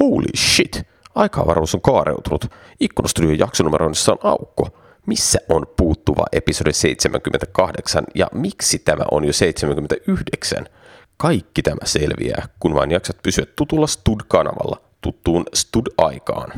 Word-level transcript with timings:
Holy 0.00 0.36
shit! 0.36 0.82
Aikaavaruus 1.14 1.74
on 1.74 1.80
kaareutunut. 1.80 2.44
Ikkunastudion 2.80 3.38
jaksonumeroinnissa 3.38 4.12
on 4.12 4.18
aukko. 4.22 4.68
Missä 5.06 5.38
on 5.48 5.66
puuttuva 5.76 6.24
episodi 6.32 6.72
78 6.72 8.04
ja 8.14 8.26
miksi 8.34 8.78
tämä 8.78 9.04
on 9.10 9.24
jo 9.24 9.32
79? 9.32 10.66
Kaikki 11.16 11.62
tämä 11.62 11.84
selviää, 11.84 12.48
kun 12.60 12.74
vain 12.74 12.90
jaksat 12.90 13.16
pysyä 13.22 13.46
tutulla 13.56 13.86
Stud-kanavalla 13.86 14.80
tuttuun 15.00 15.44
Stud-aikaan. 15.54 16.52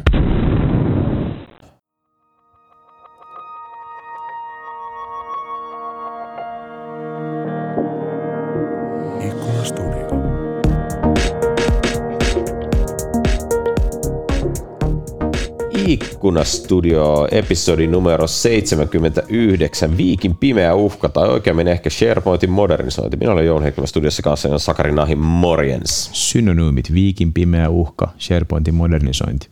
Ikkunastudio, 16.19 17.29
episodi 17.31 17.87
numero 17.87 18.27
79, 18.27 19.97
Viikin 19.97 20.37
pimeä 20.37 20.75
uhka, 20.75 21.09
tai 21.09 21.29
oikeammin 21.29 21.69
ehkä 21.69 21.91
SharePointin 21.91 22.51
modernisointi. 22.51 23.17
Minä 23.17 23.33
olen 23.33 23.47
Jouni 23.47 23.65
Heikkilä 23.65 23.87
studiossa 23.87 24.23
kanssa 24.23 24.49
ja 24.49 24.59
Sakari 24.59 24.93
Nahi, 24.93 25.15
morjens. 25.15 26.11
Synonyymit, 26.13 26.95
viikin 26.95 27.33
pimeä 27.33 27.69
uhka, 27.69 28.09
SharePointin 28.19 28.75
modernisointi. 28.75 29.49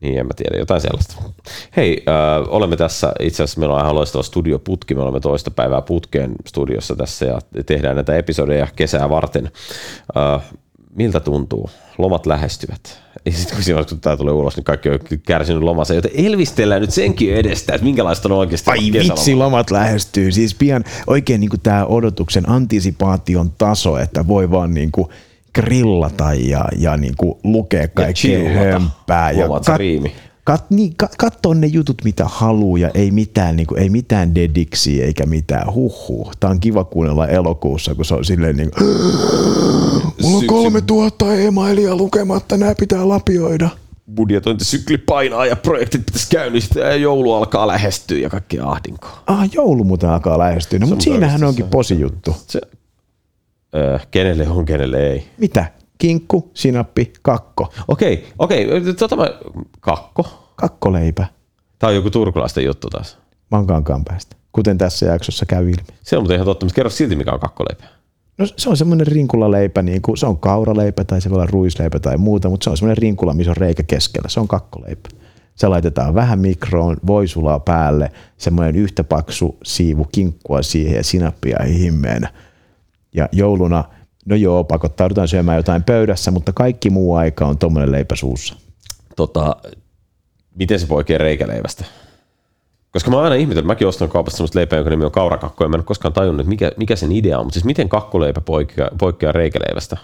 Niin, 0.00 0.18
en 0.18 0.26
mä 0.26 0.32
tiedä, 0.36 0.58
jotain 0.58 0.80
sellaista. 0.80 1.22
Hei, 1.76 2.02
äh, 2.08 2.48
olemme 2.48 2.76
tässä, 2.76 3.12
itse 3.20 3.42
asiassa 3.42 3.60
meillä 3.60 3.74
on 3.74 3.82
ihan 3.82 3.94
loistava 3.94 4.22
studioputki, 4.22 4.94
me 4.94 5.02
olemme 5.02 5.20
toista 5.20 5.50
päivää 5.50 5.82
putkeen 5.82 6.32
studiossa 6.46 6.96
tässä 6.96 7.26
ja 7.26 7.38
tehdään 7.66 7.96
näitä 7.96 8.16
episodeja 8.16 8.68
kesää 8.76 9.10
varten. 9.10 9.50
Äh, 10.16 10.42
miltä 10.94 11.20
tuntuu? 11.20 11.70
Lomat 11.98 12.26
lähestyvät. 12.26 13.03
Ja 13.26 13.32
sitten 13.32 13.54
kun, 13.54 13.64
siinä, 13.64 13.84
kun 13.84 14.00
tämä 14.00 14.16
tulee 14.16 14.34
ulos, 14.34 14.56
niin 14.56 14.64
kaikki 14.64 14.88
on 14.88 14.98
kärsinyt 15.26 15.62
lomassa, 15.62 15.94
joten 15.94 16.10
elvistellään 16.14 16.80
nyt 16.80 16.90
senkin 16.90 17.34
edestä, 17.34 17.74
että 17.74 17.84
minkälaista 17.84 18.28
on 18.28 18.38
oikeasti 18.38 18.70
Ai 18.70 18.92
vitsi, 18.92 19.34
lomat 19.34 19.70
lähestyy. 19.70 20.32
Siis 20.32 20.54
pian 20.54 20.84
oikein 21.06 21.40
niin 21.40 21.50
tämä 21.62 21.86
odotuksen 21.86 22.50
antisipaation 22.50 23.50
taso, 23.58 23.98
että 23.98 24.26
voi 24.26 24.50
vaan 24.50 24.74
niin 24.74 24.92
kuin 24.92 25.08
grillata 25.54 26.34
ja, 26.34 26.64
ja 26.76 26.96
niin 26.96 27.14
kuin 27.16 27.38
lukea 27.44 27.88
kaikkea 27.88 28.50
hömpää. 28.50 29.30
Ja 29.30 29.48
riimi? 29.76 30.12
Kat, 30.44 30.70
niin, 30.70 30.94
kat, 30.96 31.16
katsoa 31.16 31.54
ne 31.54 31.66
jutut, 31.66 32.04
mitä 32.04 32.24
haluaa 32.26 32.78
ja 32.78 32.90
ei 32.94 33.10
mitään, 33.10 33.56
niin 33.56 33.66
kuin, 33.66 33.82
ei 33.82 33.88
mitään 33.90 34.34
dediksiä 34.34 35.06
eikä 35.06 35.26
mitään 35.26 35.74
huhhuh. 35.74 36.32
Tämä 36.40 36.50
on 36.50 36.60
kiva 36.60 36.84
kuunnella 36.84 37.28
elokuussa, 37.28 37.94
kun 37.94 38.04
se 38.04 38.14
on 38.14 38.24
silleen 38.24 38.56
niin 38.56 38.70
kuin, 38.70 38.86
mulla 40.22 40.38
on 40.38 40.46
kolme 40.46 40.80
tuhatta 40.80 41.34
emailia 41.34 41.96
lukematta, 41.96 42.56
nämä 42.56 42.74
pitää 42.74 43.08
lapioida. 43.08 43.68
budjetointisykli 44.16 44.98
painaa 44.98 45.46
ja 45.46 45.56
projektit 45.56 46.06
pitäisi 46.06 46.26
käynnistää 46.30 46.82
ja 46.82 46.96
joulu 46.96 47.32
alkaa 47.34 47.66
lähestyä 47.66 48.18
ja 48.18 48.30
kaikki 48.30 48.60
ahdinkoa. 48.60 49.22
Ah, 49.26 49.48
joulu 49.52 49.84
muuten 49.84 50.10
alkaa 50.10 50.38
lähestyä. 50.38 50.78
No, 50.78 50.86
mutta 50.86 51.02
siinähän 51.04 51.44
onkin 51.44 51.66
posijuttu. 51.66 52.36
Se, 52.46 52.60
öö, 53.74 53.98
kenelle 54.10 54.48
on, 54.48 54.64
kenelle 54.64 55.10
ei. 55.10 55.26
Mitä? 55.38 55.66
Kinkku, 55.98 56.50
sinappi, 56.54 57.12
kakko. 57.22 57.72
Okei, 57.88 58.26
okei, 58.38 58.66
tota 58.98 59.16
mä, 59.16 59.28
kakko. 59.80 60.26
Kakkoleipä. 60.56 61.26
Tämä 61.78 61.88
on 61.88 61.94
joku 61.94 62.10
turkulaisten 62.10 62.64
juttu 62.64 62.90
taas. 62.90 63.18
Mankaankaan 63.50 64.04
päästä. 64.04 64.36
Kuten 64.52 64.78
tässä 64.78 65.06
jaksossa 65.06 65.46
käy 65.46 65.62
ilmi. 65.62 65.84
Se 66.02 66.16
on 66.16 66.22
muuten 66.22 66.34
ihan 66.34 66.44
totta, 66.44 66.66
mutta 66.66 66.74
kerro 66.74 66.90
silti 66.90 67.16
mikä 67.16 67.32
on 67.32 67.40
kakkoleipä. 67.40 67.84
No 68.38 68.46
se 68.56 68.70
on 68.70 68.76
semmoinen 68.76 69.06
rinkulaleipä, 69.06 69.82
niin 69.82 70.02
kuin, 70.02 70.16
se 70.16 70.26
on 70.26 70.38
kauraleipä 70.38 71.04
tai 71.04 71.20
se 71.20 71.30
voi 71.30 71.36
olla 71.36 71.46
ruisleipä 71.46 71.98
tai 71.98 72.16
muuta, 72.16 72.48
mutta 72.48 72.64
se 72.64 72.70
on 72.70 72.76
semmoinen 72.76 72.98
rinkula, 72.98 73.34
missä 73.34 73.50
on 73.50 73.56
reikä 73.56 73.82
keskellä. 73.82 74.28
Se 74.28 74.40
on 74.40 74.48
kakkoleipä. 74.48 75.08
Se 75.54 75.68
laitetaan 75.68 76.14
vähän 76.14 76.38
mikroon, 76.38 76.96
voisulaa 77.06 77.60
päälle, 77.60 78.12
semmoinen 78.36 78.76
yhtä 78.76 79.04
paksu 79.04 79.58
siivu 79.64 80.06
kinkkua 80.12 80.62
siihen 80.62 80.96
ja 80.96 81.04
sinappia 81.04 81.58
himmeenä. 81.68 82.32
Ja 83.14 83.28
jouluna, 83.32 83.84
no 84.24 84.36
joo, 84.36 84.64
pakottaudutaan 84.64 85.28
syömään 85.28 85.56
jotain 85.56 85.82
pöydässä, 85.82 86.30
mutta 86.30 86.52
kaikki 86.52 86.90
muu 86.90 87.14
aika 87.14 87.46
on 87.46 87.58
tuommoinen 87.58 87.92
leipä 87.92 88.16
suussa. 88.16 88.56
Tota, 89.16 89.56
miten 90.54 90.80
se 90.80 90.86
poikee 90.86 91.18
reikäleivästä? 91.18 91.84
Koska 92.92 93.10
mä 93.10 93.20
aina 93.20 93.34
ihmetellyt, 93.34 93.66
mäkin 93.66 93.86
ostan 93.86 94.08
kaupasta 94.08 94.36
semmoista 94.36 94.58
leipää, 94.58 94.76
jonka 94.76 94.90
nimi 94.90 95.04
on 95.04 95.12
kaurakakko, 95.12 95.64
ja 95.64 95.68
mä 95.68 95.76
en 95.76 95.80
ole 95.80 95.84
koskaan 95.84 96.12
tajunnut, 96.12 96.46
mikä, 96.46 96.72
mikä 96.76 96.96
sen 96.96 97.12
idea 97.12 97.38
on. 97.38 97.46
Mutta 97.46 97.54
siis 97.54 97.64
miten 97.64 97.88
kakkoleipä 97.88 98.40
poikkeaa, 98.40 98.90
poikkeaa 98.98 99.32
reikäleivästä? 99.32 99.96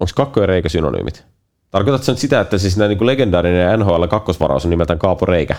Onko 0.00 0.12
kakko 0.14 0.40
ja 0.40 0.46
reikä 0.46 0.68
synonyymit? 0.68 1.24
Tarkoitatko 1.70 2.04
sä 2.04 2.12
nyt 2.12 2.18
sitä, 2.18 2.40
että 2.40 2.58
siis 2.58 2.76
näin 2.76 2.88
niin 2.88 3.06
legendaarinen 3.06 3.80
NHL 3.80 4.06
kakkosvaraus 4.06 4.64
on 4.64 4.70
nimeltään 4.70 4.98
Kaapo 4.98 5.26
Reikä? 5.26 5.56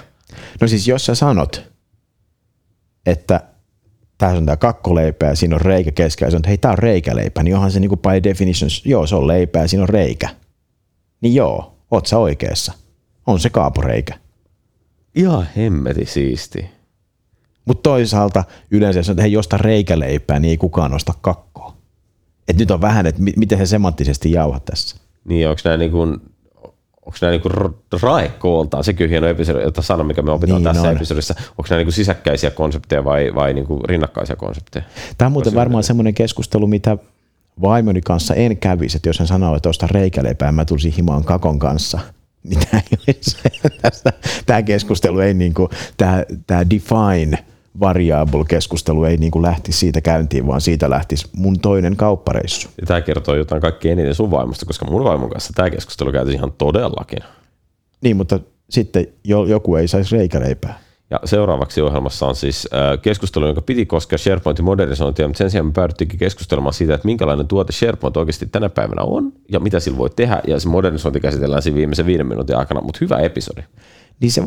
No 0.62 0.68
siis 0.68 0.88
jos 0.88 1.06
sä 1.06 1.16
sanot, 1.16 1.64
että 3.06 3.42
tässä 4.22 4.38
on 4.38 4.46
tämä 4.46 4.58
kakkoleipä 4.58 5.26
ja 5.26 5.36
siinä 5.36 5.56
on 5.56 5.62
reikä 5.62 5.92
keskellä, 5.92 6.28
ja 6.28 6.32
sanot, 6.32 6.40
että 6.40 6.48
hei, 6.48 6.58
tämä 6.58 6.72
on 6.72 6.78
reikäleipä, 6.78 7.44
niin 7.44 7.56
onhan 7.56 7.72
se 7.72 7.80
niin 7.80 7.90
kuin 7.90 8.00
by 8.00 8.24
definition, 8.24 8.70
joo, 8.86 9.08
se 9.08 9.16
on 9.16 9.28
leipä 9.28 9.60
ja 9.60 9.68
siinä 9.68 9.84
on 9.84 9.90
reikä. 9.90 10.30
Niin 11.22 11.36
joo, 11.36 11.78
oot 11.92 12.06
sä 12.06 12.18
oikeassa. 12.18 12.74
On 13.28 13.40
se 13.40 13.50
kaaporeikä. 13.50 14.14
Ihan 15.16 15.48
hemmeti 15.58 16.06
siisti. 16.06 16.66
Mutta 17.66 17.90
toisaalta 17.90 18.44
yleensä 18.72 19.00
jos 19.00 19.10
että 19.10 19.22
hei, 19.22 19.32
josta 19.32 19.58
reikäleipää, 19.58 20.40
niin 20.40 20.50
ei 20.50 20.58
kukaan 20.58 20.94
osta 20.94 21.14
kakkoa. 21.22 21.78
Et 22.48 22.58
nyt 22.58 22.72
on 22.72 22.82
vähän, 22.82 23.06
että 23.06 23.22
mi- 23.22 23.34
miten 23.38 23.58
se 23.58 23.66
semanttisesti 23.66 24.32
jauhat 24.32 24.66
tässä. 24.66 24.96
Niin, 25.24 25.50
onko 25.50 25.62
nämä 25.64 25.78
niin 25.78 25.92
kuin, 25.92 26.22
onko 27.06 27.18
nämä 27.22 27.32
niin 27.32 27.42
kuin 27.42 27.54
raekooltaan, 28.02 28.84
sekin 28.84 29.06
on 29.06 29.10
hieno 29.10 29.28
episodi, 29.28 29.62
jota 29.62 29.82
sana, 29.82 30.04
mikä 30.04 30.22
me 30.22 30.32
opitaan 30.32 30.64
Niin 30.64 30.74
tässä 30.74 30.90
on. 30.90 30.96
episodissa, 30.96 31.36
onko 31.50 31.64
nämä 31.70 31.78
niin 31.78 31.86
kuin 31.86 31.94
sisäkkäisiä 31.94 32.52
konsepteja 32.52 33.04
vai, 33.04 33.36
vai 33.36 33.54
niin 33.54 33.66
kuin 33.66 33.82
rinnakkaisia 33.86 34.36
konsepteja? 34.36 34.86
Tämä 35.18 35.28
on 35.28 35.32
muuten 35.32 35.56
varmaan 35.56 35.84
semmoinen 35.84 36.14
keskustelu, 36.14 36.68
mitä 36.68 36.98
vaimoni 37.62 38.02
kanssa 38.02 38.36
en 38.36 38.58
kävisi, 38.58 38.98
että 38.98 39.10
jos 39.10 39.20
hän 39.20 39.28
sanoo, 39.28 39.56
että 39.56 39.70
osta 39.70 39.88
reikäleipää, 39.88 40.52
mä 40.52 40.66
tulisin 40.66 40.94
himaan 40.94 41.24
kakon 41.24 41.60
kanssa. 41.60 42.00
Niin 42.44 42.60
tämä, 42.60 42.82
ei 42.92 42.98
olisi, 43.08 43.38
tästä, 43.82 44.14
tämä 44.46 44.64
keskustelu 44.64 45.20
ei 45.20 45.34
niin 45.34 45.54
kuin, 45.54 45.70
tämä, 45.98 46.24
tämä 46.48 46.70
define 46.70 47.46
variable 47.80 48.46
keskustelu 48.48 49.04
ei 49.04 49.18
niin 49.18 49.32
kuin 49.32 49.44
lähtisi 49.44 49.80
siitä 49.80 50.02
käyntiin, 50.02 50.48
vaan 50.48 50.62
siitä 50.62 50.90
lähtisi 50.90 51.30
mun 51.36 51.60
toinen 51.60 51.96
kauppareissu. 51.96 52.70
Ja 52.82 52.88
tämä 52.88 53.02
kertoo 53.02 53.36
jotain 53.36 53.62
kaikkein 53.62 54.00
eniten 54.00 54.16
sun 54.16 54.32
vaimosta, 54.32 54.66
koska 54.66 54.86
mun 54.86 55.04
vaimon 55.04 55.30
kanssa 55.30 55.54
tämä 55.56 55.70
keskustelu 55.70 56.12
käytiin 56.12 56.36
ihan 56.36 56.54
todellakin. 56.58 57.20
Niin, 58.02 58.18
mutta 58.18 58.40
sitten 58.70 59.08
jo, 59.24 59.46
joku 59.46 59.76
ei 59.76 59.88
saisi 59.88 60.18
reikäleipää. 60.18 60.80
Ja 61.10 61.20
seuraavaksi 61.26 61.82
ohjelmassa 61.82 62.28
on 62.28 62.36
siis 62.36 62.68
äh, 62.74 63.02
keskustelu, 63.02 63.46
jonka 63.46 63.62
piti 63.62 63.86
koskea 63.86 64.18
SharePointin 64.18 64.66
modernisointia, 64.66 65.28
mutta 65.28 65.38
sen 65.38 65.52
sijaan 65.52 65.66
me 65.66 65.72
päädyttiinkin 65.72 66.20
keskustelemaan 66.20 66.74
siitä, 66.74 66.94
että 66.94 67.06
minkälainen 67.06 67.48
tuote 67.48 67.74
SharePoint 67.74 68.18
oikeasti 68.18 68.46
tänä 68.46 68.70
päivänä 68.70 69.02
on 69.02 69.34
ja 69.52 69.60
mitä 69.60 69.80
sillä 69.80 69.98
voi 69.98 70.10
tehdä. 70.10 70.42
Ja 70.48 70.60
se 70.60 70.70
modernisointi 70.70 71.20
käsitellään 71.20 71.62
siinä 71.62 71.78
viimeisen 71.78 72.06
viiden 72.06 72.28
minuutin 72.28 72.58
aikana, 72.58 72.82
mutta 72.82 72.98
hyvä 73.02 73.18
episodi. 73.18 73.62
Niin 74.20 74.32
se 74.32 74.44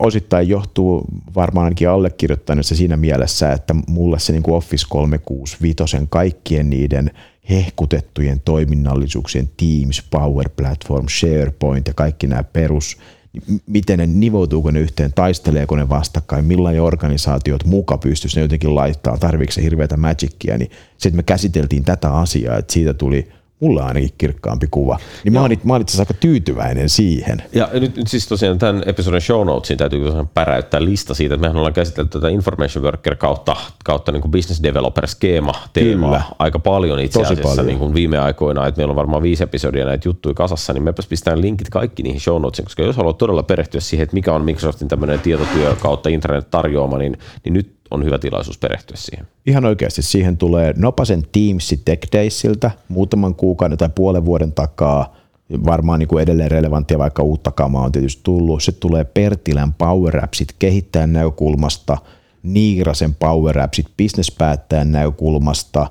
osittain 0.00 0.48
johtuu 0.48 1.04
varmaan 1.34 1.64
ainakin 1.64 1.88
allekirjoittaneessa 1.88 2.76
siinä 2.76 2.96
mielessä, 2.96 3.52
että 3.52 3.74
mulle 3.88 4.18
se 4.18 4.32
niin 4.32 4.42
kuin 4.42 4.54
Office 4.54 4.86
365 4.88 6.06
kaikkien 6.08 6.70
niiden 6.70 7.10
hehkutettujen 7.50 8.40
toiminnallisuuksien 8.40 9.50
Teams, 9.56 10.02
Power 10.10 10.48
Platform, 10.56 11.06
SharePoint 11.08 11.86
ja 11.88 11.94
kaikki 11.94 12.26
nämä 12.26 12.42
perus, 12.42 12.96
niin 13.32 13.60
miten 13.66 13.98
ne 13.98 14.06
nivoutuuko 14.06 14.70
ne 14.70 14.80
yhteen, 14.80 15.12
taisteleeko 15.14 15.76
ne 15.76 15.88
vastakkain, 15.88 16.44
millainen 16.44 16.82
organisaatiot 16.82 17.64
muka 17.64 17.98
pystyisi 17.98 18.36
ne 18.36 18.42
jotenkin 18.42 18.74
laittaa, 18.74 19.18
tarviiko 19.18 19.52
se 19.52 19.62
hirveätä 19.62 19.96
magicia, 19.96 20.58
niin 20.58 20.70
sitten 20.98 21.16
me 21.16 21.22
käsiteltiin 21.22 21.84
tätä 21.84 22.14
asiaa, 22.14 22.56
että 22.56 22.72
siitä 22.72 22.94
tuli 22.94 23.28
mulla 23.60 23.86
ainakin 23.86 24.10
kirkkaampi 24.18 24.66
kuva. 24.70 24.98
Niin 25.24 25.32
mä 25.32 25.42
olin, 25.42 25.60
mä 25.64 25.74
olin 25.74 25.86
aika 25.98 26.14
tyytyväinen 26.14 26.88
siihen. 26.88 27.42
Ja 27.52 27.68
nyt, 27.72 27.96
nyt 27.96 28.08
siis 28.08 28.28
tosiaan 28.28 28.58
tämän 28.58 28.82
episodin 28.86 29.20
show 29.20 29.46
notesiin 29.46 29.78
täytyy 29.78 30.04
tosiaan 30.04 30.28
päräyttää 30.28 30.84
lista 30.84 31.14
siitä, 31.14 31.34
että 31.34 31.42
mehän 31.46 31.56
ollaan 31.56 31.72
käsitelty 31.72 32.10
tätä 32.10 32.28
information 32.28 32.84
worker 32.84 33.16
kautta, 33.16 33.56
kautta 33.84 34.12
niin 34.12 34.20
kuin 34.20 34.32
business 34.32 34.62
developer 34.62 35.06
skeema 35.06 35.52
teemaa 35.72 36.34
aika 36.38 36.58
paljon 36.58 37.00
itse 37.00 37.18
Tosi 37.18 37.32
asiassa 37.32 37.48
paljon. 37.48 37.66
Niin 37.66 37.78
kuin 37.78 37.94
viime 37.94 38.18
aikoina, 38.18 38.66
että 38.66 38.78
meillä 38.78 38.92
on 38.92 38.96
varmaan 38.96 39.22
viisi 39.22 39.42
episodia 39.42 39.84
näitä 39.84 40.08
juttuja 40.08 40.34
kasassa, 40.34 40.72
niin 40.72 40.82
mepäs 40.82 41.06
pistään 41.06 41.40
linkit 41.40 41.68
kaikki 41.68 42.02
niihin 42.02 42.20
show 42.20 42.42
notesiin, 42.42 42.66
koska 42.66 42.82
jos 42.82 42.96
haluat 42.96 43.18
todella 43.18 43.42
perehtyä 43.42 43.80
siihen, 43.80 44.04
että 44.04 44.14
mikä 44.14 44.34
on 44.34 44.44
Microsoftin 44.44 44.88
tämmöinen 44.88 45.20
tietotyö 45.20 45.76
kautta 45.80 46.08
internet 46.08 46.50
tarjoama, 46.50 46.98
niin, 46.98 47.18
niin 47.44 47.54
nyt 47.54 47.79
on 47.90 48.04
hyvä 48.04 48.18
tilaisuus 48.18 48.58
perehtyä 48.58 48.96
siihen. 48.96 49.26
Ihan 49.46 49.64
oikeasti 49.64 50.02
siihen 50.02 50.36
tulee 50.36 50.74
Nopasen 50.76 51.22
Teams 51.32 51.74
Tech 51.84 52.08
Daysiltä 52.12 52.70
muutaman 52.88 53.34
kuukauden 53.34 53.78
tai 53.78 53.90
puolen 53.94 54.24
vuoden 54.24 54.52
takaa. 54.52 55.16
Varmaan 55.64 55.98
niin 55.98 56.08
kuin 56.08 56.22
edelleen 56.22 56.50
relevanttia, 56.50 56.98
vaikka 56.98 57.22
uutta 57.22 57.50
kamaa 57.50 57.84
on 57.84 57.92
tietysti 57.92 58.20
tullut. 58.24 58.62
Se 58.62 58.72
tulee 58.72 59.04
Pertilän 59.04 59.72
Power 59.72 60.24
Appsit 60.24 60.54
kehittäjän 60.58 61.12
näkökulmasta, 61.12 61.98
Niirasen 62.42 63.14
Power 63.14 63.58
Appsit 63.58 63.86
bisnespäättäjän 63.96 64.92
näkökulmasta. 64.92 65.86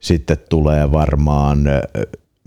Sitten 0.00 0.36
tulee 0.48 0.92
varmaan 0.92 1.64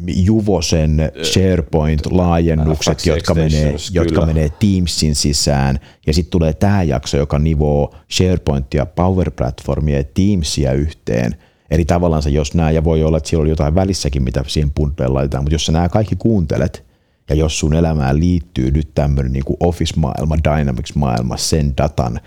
Juvosen 0.08 1.12
SharePoint-laajennukset, 1.24 2.98
FX 2.98 3.06
jotka 3.06 3.34
menee, 3.34 3.76
jotka 3.92 4.26
menee 4.26 4.50
Teamsin 4.50 5.16
sisään. 5.16 5.80
Ja 6.08 6.14
sitten 6.14 6.32
tulee 6.32 6.54
tämä 6.54 6.84
jakso, 6.84 7.18
joka 7.18 7.40
nivoo 7.40 7.96
SharePointia, 8.12 8.86
Power 8.86 9.32
Platformia 9.32 9.98
ja 9.98 10.04
Teamsia 10.04 10.74
yhteen. 10.74 11.36
Eli 11.72 11.86
tavallaan 11.86 12.22
se, 12.22 12.30
jos 12.30 12.54
nämä, 12.54 12.72
ja 12.72 12.84
voi 12.84 13.04
olla, 13.04 13.18
että 13.18 13.30
siellä 13.30 13.42
oli 13.42 13.50
jotain 13.50 13.76
välissäkin, 13.76 14.24
mitä 14.24 14.44
siihen 14.48 14.72
puntleen 14.76 15.14
laitetaan, 15.14 15.44
mutta 15.44 15.56
jos 15.56 15.66
sä 15.66 15.72
nämä 15.72 15.90
kaikki 15.90 16.16
kuuntelet, 16.16 16.86
ja 17.30 17.36
jos 17.36 17.60
sun 17.60 17.74
elämään 17.74 18.20
liittyy 18.20 18.72
nyt 18.72 18.90
tämmöinen 18.96 19.34
niin 19.34 19.44
Office-maailma, 19.60 20.36
Dynamics-maailma, 20.44 21.38
sen 21.38 21.78
datan 21.78 22.20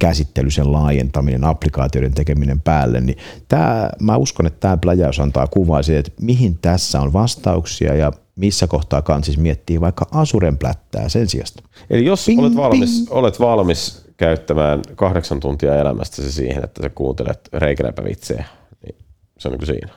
käsittely, 0.00 0.50
sen 0.50 0.72
laajentaminen, 0.72 1.44
applikaatioiden 1.44 2.14
tekeminen 2.14 2.60
päälle, 2.60 3.00
niin 3.00 3.18
tämä, 3.48 3.90
mä 4.00 4.16
uskon, 4.16 4.46
että 4.46 4.60
tämä 4.60 4.76
pläjäys 4.76 5.20
antaa 5.20 5.46
kuvaa 5.46 5.82
siitä, 5.82 5.98
että 5.98 6.12
mihin 6.20 6.58
tässä 6.58 7.00
on 7.00 7.12
vastauksia 7.12 7.94
ja 7.94 8.12
missä 8.36 8.66
kohtaa 8.66 9.02
kansis 9.02 9.38
miettii 9.38 9.80
vaikka 9.80 10.06
Asuren 10.10 10.58
plättää 10.58 11.08
sen 11.08 11.28
sijasta. 11.28 11.62
Eli 11.90 12.04
jos 12.04 12.26
Ping, 12.26 12.40
olet, 12.40 12.56
valmis, 12.56 12.98
ping. 12.98 13.12
olet 13.12 13.40
valmis 13.40 14.04
käyttämään 14.16 14.82
kahdeksan 14.96 15.40
tuntia 15.40 15.76
elämästäsi 15.76 16.32
siihen, 16.32 16.64
että 16.64 16.82
sä 16.82 16.90
kuuntelet 16.90 17.48
reikäleipävitsejä, 17.52 18.44
niin 18.82 18.96
se 19.38 19.48
on 19.48 19.52
niin 19.52 19.58
kuin 19.58 19.66
siinä. 19.66 19.92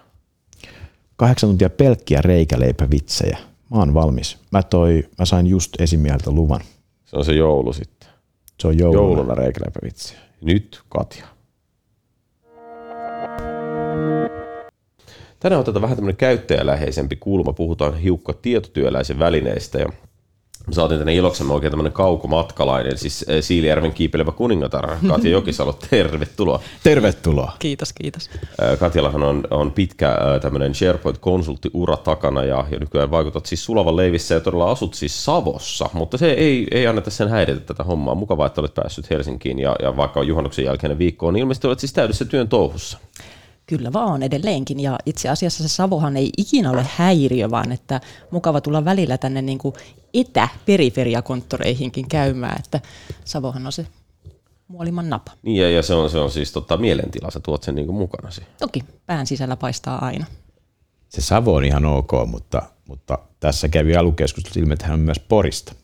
Kahdeksan 1.15 1.49
tuntia 1.49 1.69
pelkkiä 1.69 2.21
reikäleipävitsejä. 2.21 3.37
Mä 3.71 3.77
oon 3.77 3.93
valmis. 3.93 4.37
Mä, 4.51 4.63
toi, 4.63 5.03
mä 5.19 5.25
sain 5.25 5.47
just 5.47 5.81
esimieheltä 5.81 6.31
luvan. 6.31 6.61
Se 7.05 7.17
on 7.17 7.25
se 7.25 7.33
joulu 7.33 7.73
sitten. 7.73 8.06
Se 8.59 8.67
on 8.67 8.77
jouluna. 8.77 9.01
Jouluna 9.01 9.35
reikäleipävitsejä. 9.35 10.19
Nyt 10.41 10.81
Katja. 10.89 11.25
Tänään 15.39 15.59
otetaan 15.59 15.81
vähän 15.81 15.97
tämmöinen 15.97 16.17
käyttäjäläheisempi 16.17 17.15
kulma. 17.15 17.53
Puhutaan 17.53 17.97
hiukka 17.97 18.33
tietotyöläisen 18.33 19.19
välineistä 19.19 19.77
ja 19.79 19.89
saatiin 20.71 20.99
tänne 20.99 21.15
iloksemme 21.15 21.53
oikein 21.53 21.71
tämmöinen 21.71 21.93
kaukomatkalainen, 21.93 22.97
siis 22.97 23.25
eh, 23.27 23.43
Siilijärven 23.43 23.93
kiipelevä 23.93 24.31
kuningatar, 24.31 24.89
Katja 25.07 25.31
Jokisalo, 25.31 25.73
tervetuloa. 25.89 26.59
Tervetuloa. 26.83 27.51
Kiitos, 27.59 27.93
kiitos. 27.93 28.29
Äh, 28.63 28.79
Katjallahan 28.79 29.23
on, 29.23 29.43
on 29.51 29.71
pitkä 29.71 30.09
äh, 30.09 30.41
tämmöinen 30.41 30.75
SharePoint-konsulttiura 30.75 31.97
takana 31.97 32.43
ja, 32.43 32.65
ja 32.71 32.79
nykyään 32.79 33.11
vaikutat 33.11 33.45
siis 33.45 33.65
Sulavan 33.65 33.95
leivissä 33.95 34.33
ja 34.33 34.39
todella 34.39 34.71
asut 34.71 34.93
siis 34.93 35.25
Savossa, 35.25 35.89
mutta 35.93 36.17
se 36.17 36.31
ei, 36.31 36.67
ei 36.71 36.87
anneta 36.87 37.11
sen 37.11 37.29
häiritä 37.29 37.59
tätä 37.59 37.83
hommaa. 37.83 38.15
Mukavaa, 38.15 38.47
että 38.47 38.61
olet 38.61 38.73
päässyt 38.73 39.09
Helsinkiin 39.09 39.59
ja, 39.59 39.75
ja 39.81 39.97
vaikka 39.97 40.19
on 40.19 40.27
juhannuksen 40.27 40.65
jälkeinen 40.65 40.97
viikko, 40.97 41.31
niin 41.31 41.41
ilmeisesti 41.41 41.67
olet 41.67 41.79
siis 41.79 41.93
täydessä 41.93 42.25
työn 42.25 42.47
touhussa. 42.47 42.97
Kyllä 43.67 43.93
vaan 43.93 44.23
edelleenkin 44.23 44.79
ja 44.79 44.97
itse 45.05 45.29
asiassa 45.29 45.63
se 45.63 45.69
Savohan 45.69 46.17
ei 46.17 46.29
ikinä 46.37 46.71
ole 46.71 46.85
häiriö, 46.95 47.51
vaan 47.51 47.71
että 47.71 48.01
mukava 48.31 48.61
tulla 48.61 48.85
välillä 48.85 49.17
tänne 49.17 49.41
niin 49.41 49.57
kuin 49.57 49.75
etäperiferiakonttoreihinkin 50.13 52.07
käymään, 52.07 52.59
että 52.59 52.79
Savohan 53.25 53.65
on 53.65 53.71
se 53.71 53.87
muoliman 54.67 55.09
napa. 55.09 55.31
Niin 55.43 55.61
ja, 55.61 55.69
ja 55.71 55.83
se, 55.83 55.93
on, 55.93 56.09
se 56.09 56.17
on 56.17 56.31
siis 56.31 56.51
tota, 56.51 56.77
mielentila, 56.77 57.31
sä 57.31 57.39
tuot 57.39 57.63
sen 57.63 57.75
niin 57.75 57.85
kuin 57.85 57.97
mukanasi. 57.97 58.41
Toki 58.59 58.83
pään 59.05 59.27
sisällä 59.27 59.55
paistaa 59.55 60.05
aina. 60.05 60.25
Se 61.09 61.21
Savo 61.21 61.55
on 61.55 61.65
ihan 61.65 61.85
ok, 61.85 62.11
mutta, 62.25 62.61
mutta 62.87 63.17
tässä 63.39 63.67
kävi 63.67 63.95
alukeskustelussa 63.95 64.59
ilmi, 64.59 64.73
että 64.73 64.85
hän 64.85 64.93
on 64.93 64.99
myös 64.99 65.19
Porista. 65.19 65.75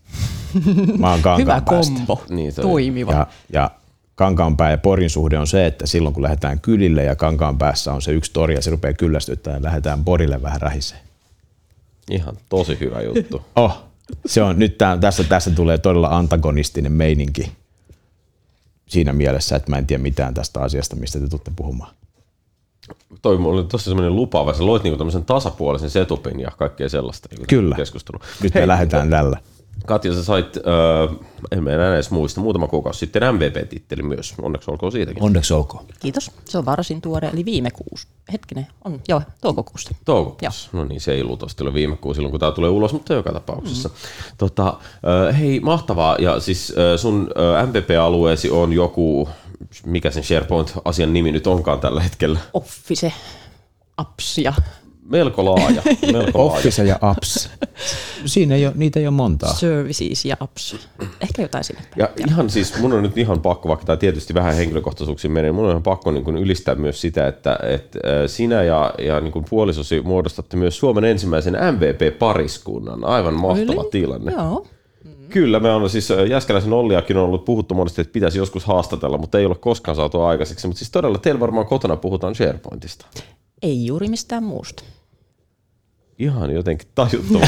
Mä 0.98 1.12
oon 1.12 1.20
Hyvä 1.40 1.62
kombo, 1.62 2.24
Niin, 2.30 2.56
toi. 2.56 2.64
toimiva. 2.64 3.12
Ja, 3.12 3.28
ja 3.54 3.72
Kankaanpää 4.16 4.72
ja 4.72 4.78
Porin 4.78 5.10
suhde 5.10 5.38
on 5.40 5.48
se, 5.48 5.66
että 5.66 5.88
silloin 5.88 6.14
kun 6.14 6.24
lähdetään 6.24 6.60
kylille 6.60 7.04
ja 7.04 7.16
Kankaan 7.16 7.58
päässä 7.58 7.94
on 7.94 8.02
se 8.02 8.12
yksi 8.12 8.32
tori 8.34 8.56
ja 8.56 8.62
se 8.62 8.72
rupeaa 8.72 8.94
kyllästyttämään 8.94 9.62
ja 9.62 9.64
lähdetään 9.66 10.06
Porille 10.06 10.42
vähän 10.42 10.62
rähiseen. 10.62 11.02
Ihan 12.12 12.38
tosi 12.50 12.78
hyvä 12.80 13.02
juttu. 13.02 13.42
Oh, 13.56 13.84
se 14.26 14.44
on, 14.44 14.60
nyt 14.60 14.78
tää, 14.78 14.98
tässä, 14.98 15.24
tässä 15.24 15.52
tulee 15.52 15.78
todella 15.78 16.18
antagonistinen 16.18 16.92
meininki 16.92 17.52
siinä 18.88 19.14
mielessä, 19.14 19.56
että 19.56 19.72
mä 19.72 19.78
en 19.78 19.88
tiedä 19.88 20.04
mitään 20.04 20.34
tästä 20.34 20.60
asiasta, 20.60 20.96
mistä 20.96 21.20
te 21.20 21.28
tutte 21.28 21.52
puhumaan. 21.56 21.96
Toi 23.22 23.36
oli 23.36 23.64
tosi 23.64 23.84
semmoinen 23.84 24.16
lupaava, 24.16 24.54
sä 24.54 24.66
loit 24.66 24.84
niinku 24.84 24.98
tämmöisen 24.98 25.26
tasapuolisen 25.26 25.90
setupin 25.90 26.40
ja 26.40 26.52
kaikkea 26.58 26.90
sellaista 26.90 27.30
Kyllä. 27.50 27.76
keskustelu. 27.76 28.20
Nyt 28.44 28.54
me 28.54 28.68
lähdetään 28.68 29.10
tällä. 29.10 29.38
Katja, 29.86 30.14
sä 30.14 30.24
sait, 30.24 30.58
äh, 30.58 31.18
en 31.52 31.64
mä 31.64 31.70
enää 31.70 31.94
edes 31.94 32.12
muista, 32.12 32.42
muutama 32.42 32.68
kuukausi 32.68 33.00
sitten 33.00 33.36
MVP-titteli 33.36 34.04
myös. 34.04 34.34
Onneksi 34.42 34.72
olkoon 34.72 34.92
siitäkin. 34.92 35.24
Onneksi 35.24 35.54
olkoon. 35.54 35.86
Kiitos. 36.00 36.32
Se 36.46 36.58
on 36.58 36.66
varsin 36.66 37.02
tuore, 37.02 37.30
eli 37.34 37.46
viime 37.46 37.72
kuusi. 37.72 38.08
Hetkinen, 38.32 38.68
on, 38.86 39.02
joo, 39.08 39.22
toukokuusta. 39.42 39.96
Toukokuussa. 40.06 40.70
No 40.74 40.86
niin, 40.86 41.02
se 41.02 41.14
ei 41.14 41.24
luultavasti 41.24 41.64
ole 41.64 41.74
viime 41.74 41.98
kuussa 41.98 42.18
silloin, 42.18 42.32
kun 42.32 42.40
tämä 42.40 42.52
tulee 42.52 42.70
ulos, 42.70 42.94
mutta 42.94 43.14
joka 43.14 43.34
tapauksessa. 43.34 43.90
Mm. 43.90 43.96
Tota, 44.38 44.68
äh, 44.68 45.40
hei, 45.40 45.60
mahtavaa. 45.60 46.18
Ja 46.20 46.40
siis 46.40 46.74
äh, 46.78 47.00
sun 47.00 47.30
äh, 47.60 47.68
MVP-alueesi 47.68 48.52
on 48.52 48.74
joku, 48.74 49.30
mikä 49.86 50.12
sen 50.12 50.24
SharePoint-asian 50.24 51.14
nimi 51.14 51.32
nyt 51.32 51.48
onkaan 51.48 51.80
tällä 51.80 52.02
hetkellä? 52.02 52.40
Office, 52.54 53.14
apps 53.98 54.38
ja 54.38 54.54
Melko 55.10 55.46
laaja. 55.46 55.82
Melko 56.12 56.48
laaja. 56.48 56.58
Office 56.58 56.84
ja 56.84 56.98
apps. 57.02 57.50
Siinä 58.26 58.56
ei 58.56 58.66
ole, 58.66 58.74
niitä 58.78 59.00
ei 59.00 59.08
ole 59.08 59.16
montaa. 59.16 59.54
services 59.54 60.26
ja 60.26 60.38
apps. 60.40 60.76
Ehkä 61.22 61.42
jotain 61.42 61.64
sinne. 61.64 61.82
Ja 61.96 62.10
ihan 62.28 62.50
siis, 62.50 62.80
mun 62.80 62.94
on 62.94 63.04
nyt 63.04 63.18
ihan 63.18 63.42
pakko, 63.42 63.70
vaikka 63.70 63.86
tämä 63.86 63.98
tietysti 63.98 64.34
vähän 64.34 64.56
henkilökohtaisuuksiin 64.56 65.32
menee, 65.32 65.52
mun 65.52 65.66
on 65.66 65.70
ihan 65.72 65.84
pakko 65.84 66.12
niin 66.12 66.24
kuin 66.24 66.38
ylistää 66.38 66.76
myös 66.76 67.02
sitä, 67.02 67.28
että, 67.28 67.60
että 67.64 68.00
äh, 68.06 68.28
sinä 68.28 68.64
ja, 68.64 68.94
ja 68.98 69.20
niin 69.20 69.32
kuin 69.32 69.46
puolisosi 69.50 70.02
muodostatte 70.02 70.58
myös 70.58 70.78
Suomen 70.78 71.04
ensimmäisen 71.04 71.54
MVP-pariskunnan. 71.54 73.04
Aivan 73.06 73.34
mahtava 73.34 73.72
Really? 73.74 73.90
tilanne. 73.92 74.32
Joo. 74.32 74.68
Kyllä, 75.30 75.60
me 75.60 75.72
on 75.72 75.90
siis 75.90 76.12
äh, 76.12 76.26
Jäskeläisen 76.26 76.74
Olliakin 76.74 77.18
on 77.18 77.24
ollut 77.24 77.46
puhuttu 77.46 77.76
monesti, 77.76 78.02
että 78.02 78.14
pitäisi 78.14 78.38
joskus 78.38 78.66
haastatella, 78.66 79.18
mutta 79.18 79.40
ei 79.40 79.46
ole 79.46 79.56
koskaan 79.56 79.96
saatu 79.96 80.22
aikaiseksi. 80.22 80.68
Mutta 80.68 80.80
siis 80.80 80.92
todella 80.92 81.18
teillä 81.18 81.40
varmaan 81.40 81.66
kotona 81.66 81.96
puhutaan 81.96 82.36
SharePointista. 82.36 83.06
Ei 83.64 83.86
juuri 83.86 84.08
mistään 84.08 84.44
muusta. 84.44 84.84
Ihan 86.20 86.52
jotenkin 86.52 86.88
tajuttoman. 86.96 87.48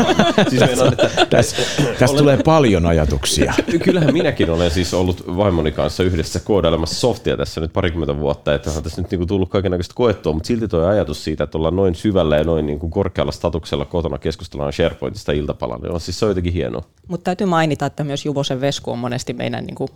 siis 0.50 0.62
meinaan, 0.62 0.92
että 0.92 1.26
Tässä, 1.30 1.56
tässä 1.98 2.16
tulee 2.16 2.38
paljon 2.44 2.86
ajatuksia. 2.86 3.54
Kyllähän 3.84 4.12
minäkin 4.12 4.50
olen 4.50 4.70
siis 4.70 4.94
ollut 4.94 5.36
vaimoni 5.36 5.72
kanssa 5.72 6.02
yhdessä 6.02 6.40
koodailemassa 6.40 6.94
softia 6.94 7.36
tässä 7.36 7.60
nyt 7.60 7.72
parikymmentä 7.72 8.16
vuotta, 8.16 8.54
että 8.54 8.70
on 8.70 8.82
tässä 8.82 9.02
nyt 9.02 9.10
niinku 9.10 9.26
tullut 9.26 9.50
kaikenlaista 9.50 9.94
koettua, 9.94 10.32
mutta 10.32 10.46
silti 10.46 10.68
tuo 10.68 10.86
ajatus 10.86 11.24
siitä, 11.24 11.44
että 11.44 11.58
ollaan 11.58 11.76
noin 11.76 11.94
syvällä 11.94 12.36
ja 12.36 12.44
noin 12.44 12.66
niinku 12.66 12.88
korkealla 12.88 13.32
statuksella 13.32 13.84
kotona 13.84 14.18
keskustellaan 14.18 14.72
SharePointista 14.72 15.32
iltapalalla, 15.32 15.82
niin 15.82 15.94
on 15.94 16.00
siis 16.00 16.18
se 16.18 16.24
on 16.24 16.30
jotenkin 16.30 16.52
hienoa. 16.52 16.82
Mutta 17.08 17.24
täytyy 17.24 17.46
mainita, 17.46 17.86
että 17.86 18.04
myös 18.04 18.24
Juvosen 18.24 18.60
Vesku 18.60 18.90
on 18.90 18.98
monesti 18.98 19.32
meidän 19.32 19.64
niin 19.64 19.74
kuin 19.74 19.88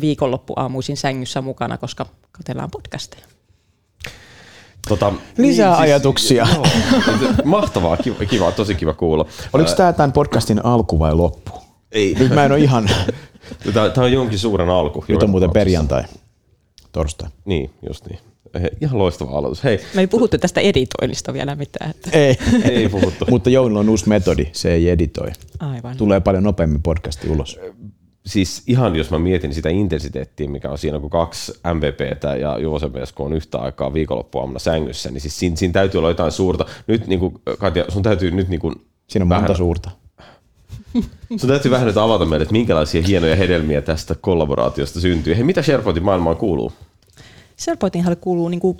viikonloppuaamuisin 0.00 0.96
sängyssä 0.96 1.40
mukana, 1.40 1.78
koska 1.78 2.06
katsellaan 2.32 2.70
podcasteja. 2.70 3.33
Tota, 4.88 5.12
Lisää 5.38 5.76
ajatuksia. 5.78 6.46
Joo, 6.54 6.66
mahtavaa, 7.44 7.96
kiva, 7.96 8.16
kiva, 8.30 8.52
tosi 8.52 8.74
kiva 8.74 8.92
kuulla. 8.94 9.26
Oliko 9.52 9.70
tämä 9.76 9.92
tämän 9.92 10.12
podcastin 10.12 10.64
alku 10.64 10.98
vai 10.98 11.14
loppu? 11.14 11.50
Ei. 11.92 12.16
Nyt 12.18 12.34
mä 12.34 12.44
en 12.44 12.52
ole 12.52 12.60
ihan... 12.60 12.90
Tämä 13.74 14.04
on 14.04 14.12
jonkin 14.12 14.38
suuren 14.38 14.68
alku. 14.68 15.04
Nyt 15.08 15.22
on 15.22 15.30
muuten 15.30 15.50
perjantai. 15.50 16.04
Torstai. 16.92 17.28
Niin, 17.44 17.70
just 17.88 18.06
niin. 18.06 18.18
He, 18.62 18.70
ihan 18.80 18.98
loistava 18.98 19.38
aloitus. 19.38 19.64
Hei, 19.64 19.80
Me 19.94 20.00
ei 20.00 20.06
puhuttu 20.06 20.38
tästä 20.38 20.60
editoinnista 20.60 21.32
vielä 21.32 21.54
mitään. 21.54 21.90
Että. 21.90 22.10
Ei. 22.12 22.38
ei 22.70 22.88
puhuttu. 22.88 23.24
Mutta 23.30 23.50
Jounilla 23.50 23.80
on 23.80 23.88
uusi 23.88 24.08
metodi, 24.08 24.46
se 24.52 24.72
ei 24.72 24.88
editoi. 24.90 25.28
Aivan. 25.58 25.96
Tulee 25.96 26.20
paljon 26.20 26.42
nopeammin 26.42 26.82
podcasti 26.82 27.28
ulos. 27.28 27.58
Siis 28.26 28.62
ihan 28.66 28.96
jos 28.96 29.10
mä 29.10 29.18
mietin 29.18 29.54
sitä 29.54 29.68
intensiteettiä, 29.68 30.48
mikä 30.48 30.70
on 30.70 30.78
siinä, 30.78 31.00
kun 31.00 31.10
kaksi 31.10 31.52
MVPtä 31.74 32.36
ja 32.36 32.58
Juvosen 32.58 32.90
kun 33.14 33.26
on 33.26 33.32
yhtä 33.32 33.58
aikaa 33.58 33.94
viikonloppuaamuna 33.94 34.58
sängyssä, 34.58 35.10
niin 35.10 35.20
siis 35.20 35.38
siinä, 35.38 35.56
siinä 35.56 35.72
täytyy 35.72 35.98
olla 35.98 36.08
jotain 36.08 36.32
suurta. 36.32 36.66
Nyt 36.86 37.06
niin 37.06 37.20
kuin, 37.20 37.34
Katja, 37.58 37.84
sun 37.88 38.02
täytyy 38.02 38.30
nyt 38.30 38.48
niin 38.48 38.60
kuin, 38.60 38.74
Siinä 39.06 39.24
on 39.24 39.28
monta 39.28 39.42
vähän, 39.42 39.56
suurta. 39.56 39.90
sun 41.40 41.48
täytyy 41.48 41.70
vähän 41.70 41.86
nyt 41.86 41.96
avata 41.96 42.24
meille, 42.24 42.42
että 42.42 42.52
minkälaisia 42.52 43.02
hienoja 43.02 43.36
hedelmiä 43.36 43.82
tästä 43.82 44.14
kollaboraatiosta 44.14 45.00
syntyy. 45.00 45.34
Hei, 45.34 45.44
mitä 45.44 45.62
SharePointin 45.62 46.04
maailmaan 46.04 46.36
kuuluu? 46.36 46.72
SharePointinhan 47.58 48.16
kuuluu 48.16 48.48
niin 48.48 48.60
kuin 48.60 48.76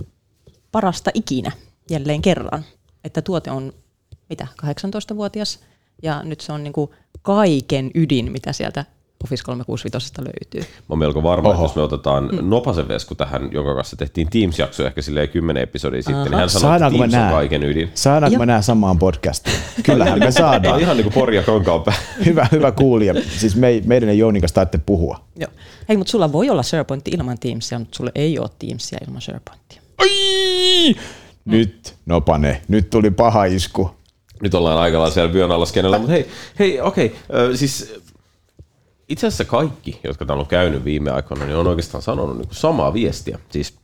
parasta 0.73 1.11
ikinä 1.15 1.53
jälleen 1.91 2.23
kerran. 2.23 2.65
Että 3.05 3.23
tuote 3.23 3.51
on 3.51 3.73
mitä, 4.29 4.47
18-vuotias 4.63 5.61
ja 6.03 6.23
nyt 6.23 6.41
se 6.41 6.53
on 6.53 6.65
niin 6.65 6.73
kuin 6.73 6.91
kaiken 7.23 7.91
ydin, 7.95 8.33
mitä 8.33 8.53
sieltä 8.53 8.85
Office 9.25 9.45
365 9.45 10.13
löytyy. 10.19 10.61
Mä 10.61 10.87
oon 10.89 10.99
melko 10.99 11.23
varma, 11.23 11.49
että 11.49 11.59
Oho. 11.59 11.65
jos 11.65 11.77
me 11.77 11.83
otetaan 11.83 12.29
mm. 12.33 12.49
Nopasen 12.49 12.89
Vesku 12.89 13.15
tähän, 13.15 13.49
jonka 13.53 13.75
kanssa 13.75 13.97
tehtiin 13.97 14.29
Teams-jakso 14.29 14.87
ehkä 14.87 15.03
silleen 15.03 15.29
kymmenen 15.29 15.63
episodia 15.63 16.03
sitten, 16.03 16.25
niin 16.25 16.35
hän 16.35 16.51
sanoi, 16.51 16.77
että 16.77 16.91
Teams 16.91 17.15
on 17.15 17.31
kaiken 17.31 17.63
ydin. 17.63 17.91
Saadaanko 17.95 18.39
me 18.39 18.47
nää 18.47 18.63
samaan 18.63 18.99
podcastiin? 18.99 19.57
Kyllähän 19.83 20.19
me 20.19 20.31
saadaan. 20.43 20.81
ihan 20.81 20.97
niin 20.97 21.05
kuin 21.05 21.15
Pori 21.15 21.37
ja 21.37 21.43
Kankaanpää. 21.43 21.95
Hyvä, 22.27 22.49
hyvä 22.53 22.73
kuulija. 22.73 23.15
Siis 23.39 23.57
me, 23.57 23.83
meidän 23.85 24.09
ja 24.09 24.15
Jounin 24.15 24.43
kanssa 24.43 24.55
taitte 24.55 24.79
puhua. 24.79 25.21
Joo. 25.37 25.51
Hei, 25.89 25.97
mutta 25.97 26.11
sulla 26.11 26.33
voi 26.33 26.51
olla 26.51 26.63
SharePoint 26.63 27.09
ilman 27.09 27.39
Teamsia, 27.39 27.79
mutta 27.79 27.97
sulla 27.97 28.11
ei 28.15 28.39
ole 28.39 28.49
Teamsia 28.59 28.99
ilman 29.07 29.21
SharePointia. 29.21 29.83
Ai! 29.99 30.95
Nyt, 31.45 31.95
nopane, 32.07 32.63
nyt 32.69 32.91
tuli 32.91 33.11
paha 33.11 33.45
isku. 33.45 33.91
Nyt 34.43 34.55
ollaan 34.55 34.79
aika 34.79 34.99
lailla 34.99 35.15
siellä 35.15 35.33
vyön 35.33 35.51
alla 35.51 35.67
skenellä, 35.67 35.99
mutta 35.99 36.13
hei, 36.13 36.29
hei 36.59 36.81
okei, 36.81 37.15
okay, 37.29 37.57
siis 37.57 37.95
itse 39.09 39.27
asiassa 39.27 39.45
kaikki, 39.45 40.01
jotka 40.05 40.25
täällä 40.25 40.41
on 40.41 40.47
käynyt 40.47 40.85
viime 40.85 41.11
aikoina, 41.11 41.45
niin 41.45 41.57
on 41.57 41.67
oikeastaan 41.67 42.03
sanonut 42.03 42.39
niin 42.39 42.49
samaa 42.51 42.95
viestiä. 42.95 43.39
Siis 43.51 43.79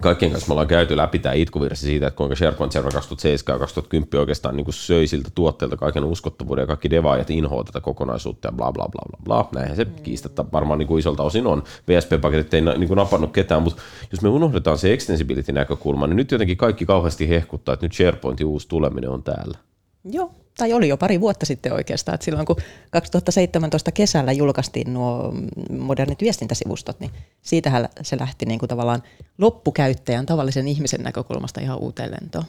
kaikkien 0.00 0.32
kanssa 0.32 0.48
me 0.48 0.52
ollaan 0.52 0.68
käyty 0.68 0.96
läpi 0.96 1.18
tämä 1.18 1.32
itkuvirsi 1.32 1.86
siitä, 1.86 2.06
että 2.06 2.16
kuinka 2.16 2.36
SharePoint 2.36 2.72
Server 2.72 2.92
2007 2.92 3.54
ja 3.54 3.58
2010 3.58 4.20
oikeastaan 4.20 4.56
niin 4.56 4.66
söi 4.70 5.06
siltä 5.06 5.30
tuotteelta 5.34 5.76
kaiken 5.76 6.04
uskottavuuden 6.04 6.62
ja 6.62 6.66
kaikki 6.66 6.90
devaajat 6.90 7.30
inhoa 7.30 7.64
tätä 7.64 7.80
kokonaisuutta 7.80 8.48
ja 8.48 8.52
bla 8.52 8.72
bla 8.72 8.88
bla 8.88 9.02
bla 9.10 9.24
bla. 9.24 9.48
Näinhän 9.54 9.76
se 9.76 9.84
kiistatta 9.84 10.44
varmaan 10.52 10.78
niin 10.78 10.86
kuin 10.86 10.98
isolta 10.98 11.22
osin 11.22 11.46
on. 11.46 11.62
VSP-paketit 11.88 12.54
ei 12.54 12.60
niin 12.60 12.88
kuin 12.88 12.96
napannut 12.96 13.32
ketään, 13.32 13.62
mutta 13.62 13.82
jos 14.12 14.22
me 14.22 14.28
unohdetaan 14.28 14.78
se 14.78 14.92
extensibility-näkökulma, 14.92 16.06
niin 16.06 16.16
nyt 16.16 16.30
jotenkin 16.30 16.56
kaikki 16.56 16.86
kauheasti 16.86 17.28
hehkuttaa, 17.28 17.72
että 17.72 17.86
nyt 17.86 17.92
SharePointin 17.92 18.46
uusi 18.46 18.68
tuleminen 18.68 19.10
on 19.10 19.22
täällä. 19.22 19.58
Joo, 20.04 20.32
tai 20.60 20.72
oli 20.72 20.88
jo 20.88 20.96
pari 20.96 21.20
vuotta 21.20 21.46
sitten 21.46 21.72
oikeastaan, 21.72 22.14
että 22.14 22.24
silloin 22.24 22.46
kun 22.46 22.56
2017 22.90 23.92
kesällä 23.92 24.32
julkaistiin 24.32 24.94
nuo 24.94 25.34
modernit 25.78 26.20
viestintäsivustot, 26.20 27.00
niin 27.00 27.10
siitähän 27.42 27.88
se 28.02 28.18
lähti 28.20 28.46
niin 28.46 28.58
kuin 28.58 28.68
tavallaan 28.68 29.02
loppukäyttäjän, 29.38 30.26
tavallisen 30.26 30.68
ihmisen 30.68 31.02
näkökulmasta 31.02 31.60
ihan 31.60 31.78
uuteen 31.78 32.10
lentoon. 32.10 32.44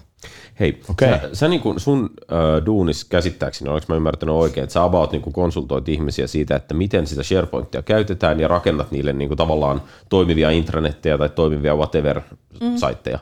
Hei, 0.59 0.81
okay. 0.89 1.09
sä, 1.09 1.29
sä 1.33 1.47
niin 1.47 1.61
kuin 1.61 1.79
sun 1.79 2.09
äh, 2.21 2.65
duunis 2.65 3.05
käsittääkseni, 3.05 3.69
olenko 3.69 3.85
mä 3.89 3.95
ymmärtänyt 3.95 4.35
oikein, 4.35 4.63
että 4.63 4.73
sä 4.73 4.83
about 4.83 5.11
niin 5.11 5.21
kuin 5.21 5.33
konsultoit 5.33 5.89
ihmisiä 5.89 6.27
siitä, 6.27 6.55
että 6.55 6.73
miten 6.73 7.07
sitä 7.07 7.23
SharePointia 7.23 7.81
käytetään 7.81 8.39
ja 8.39 8.47
rakennat 8.47 8.91
niille 8.91 9.13
niin 9.13 9.29
kuin 9.29 9.37
tavallaan 9.37 9.81
toimivia 10.09 10.49
intranetteja 10.49 11.17
tai 11.17 11.29
toimivia 11.29 11.75
whatever-saitteja. 11.75 13.19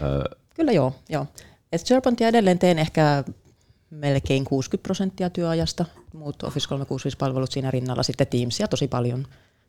Mm. 0.00 0.06
Äh, 0.06 0.38
Kyllä 0.54 0.72
joo, 0.72 0.92
joo. 1.08 1.26
Et 1.72 1.86
SharePointia 1.86 2.28
edelleen 2.28 2.58
teen 2.58 2.78
ehkä 2.78 3.24
melkein 3.90 4.44
60 4.44 4.82
prosenttia 4.82 5.30
työajasta, 5.30 5.84
muut 6.14 6.42
Office 6.42 6.68
365-palvelut 6.74 7.52
siinä 7.52 7.70
rinnalla, 7.70 8.02
sitten 8.02 8.26
Teamsia 8.26 8.68
tosi 8.68 8.88
paljon 8.88 9.26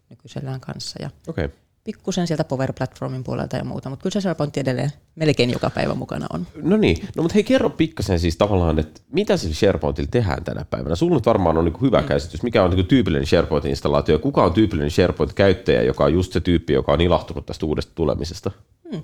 nykyisellään 0.10 0.60
kanssa. 0.60 1.02
Ja 1.02 1.10
okay. 1.28 1.50
Pikkusen 1.84 2.28
sieltä 2.28 2.44
Power 2.44 2.74
Platformin 2.74 3.24
puolelta 3.24 3.58
ja 3.58 3.64
muuta, 3.64 3.90
mutta 3.90 4.04
kyllä 4.04 4.14
se 4.14 4.22
SharePoint 4.22 4.58
edelleen 4.58 4.92
melkein 5.16 5.50
joka 5.50 5.70
päivä 5.70 5.94
mukana 5.94 6.28
on. 6.34 6.48
No 6.62 6.78
niin, 6.78 7.08
no 7.16 7.24
mutta 7.24 7.34
hei 7.34 7.44
kerro 7.44 7.70
pikkasen 7.70 8.20
siis 8.20 8.38
tavallaan, 8.38 8.80
että 8.80 9.02
mitä 9.12 9.38
sillä 9.38 9.56
SharePointilla 9.56 10.10
tehdään 10.12 10.44
tänä 10.44 10.66
päivänä? 10.70 10.96
Sulla 10.96 11.16
nyt 11.16 11.26
varmaan 11.26 11.58
on 11.58 11.66
niin 11.66 11.82
hyvä 11.82 12.02
mm. 12.02 12.08
käsitys, 12.08 12.44
mikä 12.44 12.64
on 12.64 12.72
niin 12.72 12.86
tyypillinen 12.86 13.28
SharePoint-installaatio, 13.28 14.20
kuka 14.20 14.44
on 14.44 14.54
tyypillinen 14.54 14.92
SharePoint-käyttäjä, 14.92 15.82
joka 15.82 16.04
on 16.04 16.14
just 16.14 16.34
se 16.34 16.40
tyyppi, 16.40 16.74
joka 16.74 16.92
on 16.92 17.02
ilahtunut 17.02 17.46
tästä 17.46 17.66
uudesta 17.66 17.92
tulemisesta? 17.96 18.52
Hmm. 18.92 19.04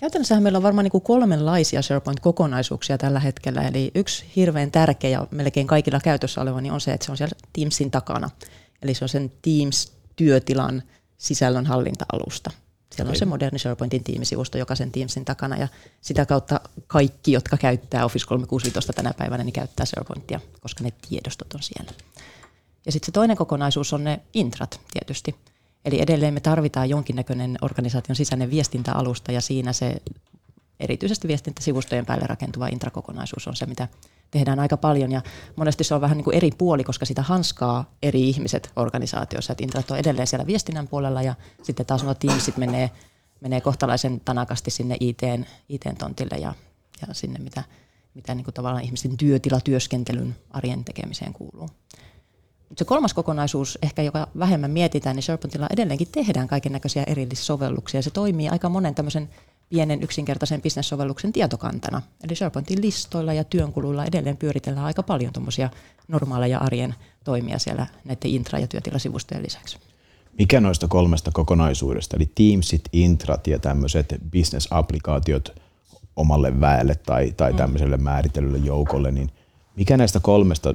Käytännössähän 0.00 0.42
meillä 0.42 0.56
on 0.56 0.62
varmaan 0.62 0.84
niin 0.84 0.92
kuin 0.92 1.02
kolmenlaisia 1.02 1.82
SharePoint-kokonaisuuksia 1.82 2.98
tällä 2.98 3.20
hetkellä. 3.20 3.62
Eli 3.62 3.90
yksi 3.94 4.24
hirveän 4.36 4.70
tärkeä 4.70 5.10
ja 5.10 5.26
melkein 5.30 5.66
kaikilla 5.66 6.00
käytössä 6.00 6.40
oleva 6.40 6.60
niin 6.60 6.72
on 6.72 6.80
se, 6.80 6.92
että 6.92 7.06
se 7.06 7.12
on 7.12 7.16
siellä 7.16 7.36
Teamsin 7.52 7.90
takana. 7.90 8.30
Eli 8.82 8.94
se 8.94 9.04
on 9.04 9.08
sen 9.08 9.32
Teams-työtilan 9.42 10.82
sisällönhallinta-alusta. 11.16 12.50
Siellä 12.94 13.10
on 13.10 13.16
se 13.16 13.24
moderni 13.24 13.58
SharePointin 13.58 14.04
tiimisivusto 14.04 14.58
jokaisen 14.58 14.92
Teamsin 14.92 15.24
takana 15.24 15.56
ja 15.56 15.68
sitä 16.00 16.26
kautta 16.26 16.60
kaikki, 16.86 17.32
jotka 17.32 17.56
käyttää 17.56 18.04
Office 18.04 18.26
365 18.26 18.92
tänä 18.92 19.14
päivänä, 19.18 19.44
niin 19.44 19.52
käyttää 19.52 19.86
SharePointia, 19.86 20.40
koska 20.60 20.84
ne 20.84 20.92
tiedostot 21.08 21.54
on 21.54 21.62
siellä. 21.62 21.92
Ja 22.86 22.92
sitten 22.92 23.06
se 23.06 23.12
toinen 23.12 23.36
kokonaisuus 23.36 23.92
on 23.92 24.04
ne 24.04 24.20
intrat 24.34 24.80
tietysti. 24.92 25.34
Eli 25.84 26.00
edelleen 26.00 26.34
me 26.34 26.40
tarvitaan 26.40 26.88
jonkinnäköinen 26.88 27.58
organisaation 27.62 28.16
sisäinen 28.16 28.50
viestintäalusta 28.50 29.32
ja 29.32 29.40
siinä 29.40 29.72
se 29.72 30.02
erityisesti 30.80 31.28
viestintäsivustojen 31.28 32.06
päälle 32.06 32.26
rakentuva 32.26 32.66
intrakokonaisuus 32.66 33.48
on 33.48 33.56
se, 33.56 33.66
mitä 33.66 33.88
tehdään 34.30 34.60
aika 34.60 34.76
paljon 34.76 35.12
ja 35.12 35.22
monesti 35.56 35.84
se 35.84 35.94
on 35.94 36.00
vähän 36.00 36.16
niin 36.16 36.24
kuin 36.24 36.36
eri 36.36 36.50
puoli, 36.58 36.84
koska 36.84 37.06
sitä 37.06 37.22
hanskaa 37.22 37.90
eri 38.02 38.28
ihmiset 38.28 38.72
organisaatiossa, 38.76 39.52
että 39.52 39.64
intrat 39.64 39.90
on 39.90 39.98
edelleen 39.98 40.26
siellä 40.26 40.46
viestinnän 40.46 40.88
puolella 40.88 41.22
ja 41.22 41.34
sitten 41.62 41.86
taas 41.86 42.04
nuo 42.04 42.14
Teamsit 42.14 42.56
menee, 42.56 42.90
menee 43.40 43.60
kohtalaisen 43.60 44.20
tanakasti 44.24 44.70
sinne 44.70 44.96
ITn, 45.00 45.44
ITn 45.68 45.96
tontille 45.96 46.36
ja, 46.38 46.54
ja 47.08 47.14
sinne, 47.14 47.38
mitä, 47.38 47.64
mitä 48.14 48.34
niin 48.34 48.44
kuin 48.44 48.54
tavallaan 48.54 48.84
ihmisten 48.84 49.16
työtilatyöskentelyn 49.16 50.36
arjen 50.50 50.84
tekemiseen 50.84 51.32
kuuluu. 51.32 51.68
Se 52.76 52.84
kolmas 52.84 53.14
kokonaisuus, 53.14 53.78
ehkä 53.82 54.02
joka 54.02 54.28
vähemmän 54.38 54.70
mietitään, 54.70 55.16
niin 55.16 55.22
SharePointilla 55.22 55.66
edelleenkin 55.72 56.08
tehdään 56.12 56.48
kaiken 56.48 56.72
näköisiä 56.72 57.02
erillissovelluksia. 57.06 58.02
Se 58.02 58.10
toimii 58.10 58.48
aika 58.48 58.68
monen 58.68 58.94
tämmöisen 58.94 59.28
pienen 59.68 60.02
yksinkertaisen 60.02 60.62
bisnessovelluksen 60.62 61.32
tietokantana. 61.32 62.02
Eli 62.24 62.36
SharePointin 62.36 62.82
listoilla 62.82 63.32
ja 63.32 63.44
työnkuluilla 63.44 64.04
edelleen 64.04 64.36
pyöritellään 64.36 64.86
aika 64.86 65.02
paljon 65.02 65.32
tuommoisia 65.32 65.70
normaaleja 66.08 66.58
arjen 66.58 66.94
toimia 67.24 67.58
siellä 67.58 67.86
näiden 68.04 68.30
intra- 68.30 68.58
ja 68.58 68.66
työtilasivustojen 68.66 69.42
lisäksi. 69.42 69.78
Mikä 70.38 70.60
noista 70.60 70.88
kolmesta 70.88 71.30
kokonaisuudesta, 71.34 72.16
eli 72.16 72.30
Teamsit, 72.34 72.82
Intrat 72.92 73.46
ja 73.46 73.58
tämmöiset 73.58 74.14
business-applikaatiot 74.32 75.48
omalle 76.16 76.60
väelle 76.60 76.94
tai, 76.94 77.32
tai 77.36 77.52
mm. 77.52 77.56
tämmöiselle 77.56 77.96
määritellylle 77.96 78.58
joukolle, 78.58 79.10
niin 79.10 79.30
mikä 79.76 79.96
näistä 79.96 80.20
kolmesta 80.20 80.74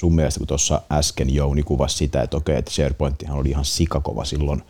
sun 0.00 0.14
mielestä, 0.14 0.40
kun 0.40 0.46
tuossa 0.46 0.82
äsken 0.92 1.34
Jouni 1.34 1.62
kuvasi 1.62 1.96
sitä, 1.96 2.22
että 2.22 2.36
okei, 2.36 2.56
että 2.56 2.70
SharePointtihan 2.70 3.38
oli 3.38 3.48
ihan 3.48 3.64
sikakova 3.64 4.24
silloin 4.24 4.62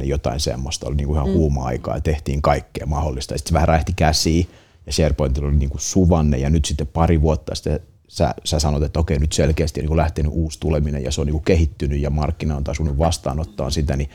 2008-2010 0.00 0.04
jotain 0.04 0.40
semmoista, 0.40 0.86
oli 0.86 0.96
niinku 0.96 1.14
ihan 1.14 1.28
mm. 1.28 1.32
huuma-aikaa 1.32 1.94
ja 1.94 2.00
tehtiin 2.00 2.42
kaikkea 2.42 2.86
mahdollista. 2.86 3.38
Sitten 3.38 3.48
se 3.48 3.54
vähän 3.54 3.68
rähti 3.68 3.92
käsiin 3.96 4.48
ja 4.86 4.92
SharePointilla 4.92 5.48
oli 5.48 5.56
niinku 5.56 5.78
suvanne 5.78 6.38
ja 6.38 6.50
nyt 6.50 6.64
sitten 6.64 6.86
pari 6.86 7.20
vuotta 7.20 7.54
sitten 7.54 7.80
sä, 8.08 8.34
sä 8.44 8.58
sanot, 8.58 8.82
että 8.82 9.00
okei, 9.00 9.18
nyt 9.18 9.32
selkeästi 9.32 9.80
on 9.80 9.86
niin 9.86 9.96
lähtenyt 9.96 10.32
uusi 10.34 10.60
tuleminen 10.60 11.04
ja 11.04 11.12
se 11.12 11.20
on 11.20 11.26
niin 11.26 11.42
kehittynyt 11.42 12.00
ja 12.00 12.10
markkina 12.10 12.56
on 12.56 12.64
taas 12.64 12.78
vastaanottaa 12.98 13.70
sitä, 13.70 13.96
niin 13.96 14.10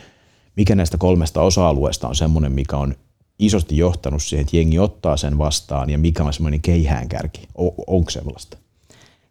mikä 0.56 0.76
näistä 0.76 0.98
kolmesta 0.98 1.42
osa-alueesta 1.42 2.08
on 2.08 2.16
semmoinen, 2.16 2.52
mikä 2.52 2.78
on 2.78 2.96
isosti 3.40 3.78
johtanut 3.78 4.24
siihen, 4.24 4.44
että 4.44 4.58
jengi 4.58 4.80
ottaa 4.80 5.18
sen 5.18 5.38
vastaan 5.38 5.90
ja 5.90 5.98
mikä 5.98 6.24
on 6.24 6.34
semmoinen 6.34 6.62
keihäänkärki? 6.62 7.48
Onko 7.88 8.10
sellaista? 8.10 8.58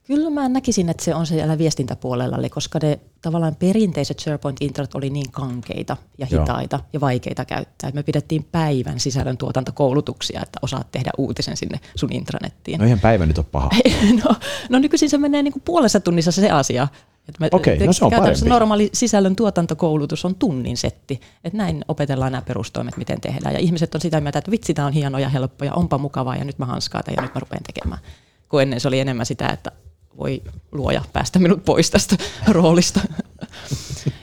Kyllä 0.06 0.30
mä 0.30 0.48
näkisin, 0.48 0.88
että 0.88 1.04
se 1.04 1.14
on 1.14 1.26
siellä 1.26 1.58
viestintäpuolella, 1.58 2.36
eli 2.36 2.50
koska 2.50 2.78
ne 2.82 3.00
tavallaan 3.22 3.56
perinteiset 3.56 4.20
SharePoint-introt 4.20 4.94
oli 4.94 5.10
niin 5.10 5.30
kankeita 5.30 5.96
ja 6.18 6.26
hitaita 6.26 6.76
Joo. 6.76 6.86
ja 6.92 7.00
vaikeita 7.00 7.44
käyttää. 7.44 7.90
Me 7.94 8.02
pidettiin 8.02 8.44
päivän 8.44 9.00
sisällön 9.00 9.36
tuotantokoulutuksia, 9.36 10.42
että 10.42 10.58
osaat 10.62 10.90
tehdä 10.92 11.10
uutisen 11.18 11.56
sinne 11.56 11.80
sun 11.94 12.12
intranettiin. 12.12 12.78
No 12.80 12.86
ihan 12.86 13.00
päivä 13.00 13.26
nyt 13.26 13.38
on 13.38 13.44
paha. 13.44 13.70
no, 14.24 14.34
no 14.68 14.78
nykyisin 14.78 15.10
se 15.10 15.18
menee 15.18 15.42
niin 15.42 15.52
kuin 15.52 15.62
puolessa 15.62 16.00
tunnissa 16.00 16.32
se 16.32 16.50
asia. 16.50 16.88
Että 17.28 17.40
me, 17.40 17.48
Okei, 17.52 17.86
no 17.86 17.92
se 17.92 18.04
on 18.04 18.10
parempi. 18.10 18.48
normaali 18.48 18.90
sisällön 18.92 19.36
tuotantokoulutus 19.36 20.24
on 20.24 20.34
tunnin 20.34 20.76
setti. 20.76 21.20
Että 21.44 21.58
näin 21.58 21.84
opetellaan 21.88 22.32
nämä 22.32 22.42
perustoimet, 22.42 22.96
miten 22.96 23.20
tehdään. 23.20 23.54
Ja 23.54 23.60
ihmiset 23.60 23.94
on 23.94 24.00
sitä 24.00 24.20
mieltä, 24.20 24.38
että 24.38 24.50
vitsi, 24.50 24.74
tämä 24.74 24.86
on 24.86 24.92
hienoa 24.92 25.20
ja 25.20 25.28
helppoa 25.28 25.66
ja 25.66 25.74
onpa 25.74 25.98
mukavaa 25.98 26.36
ja 26.36 26.44
nyt 26.44 26.58
mä 26.58 26.66
hanskaata 26.66 27.10
ja 27.10 27.22
nyt 27.22 27.34
mä 27.34 27.40
rupean 27.40 27.62
tekemään. 27.62 28.00
Kun 28.48 28.62
ennen 28.62 28.80
se 28.80 28.88
oli 28.88 29.00
enemmän 29.00 29.26
sitä, 29.26 29.48
että 29.48 29.72
voi 30.18 30.42
luoja 30.72 31.02
päästä 31.12 31.38
minut 31.38 31.64
pois 31.64 31.90
tästä 31.90 32.16
roolista. 32.48 33.00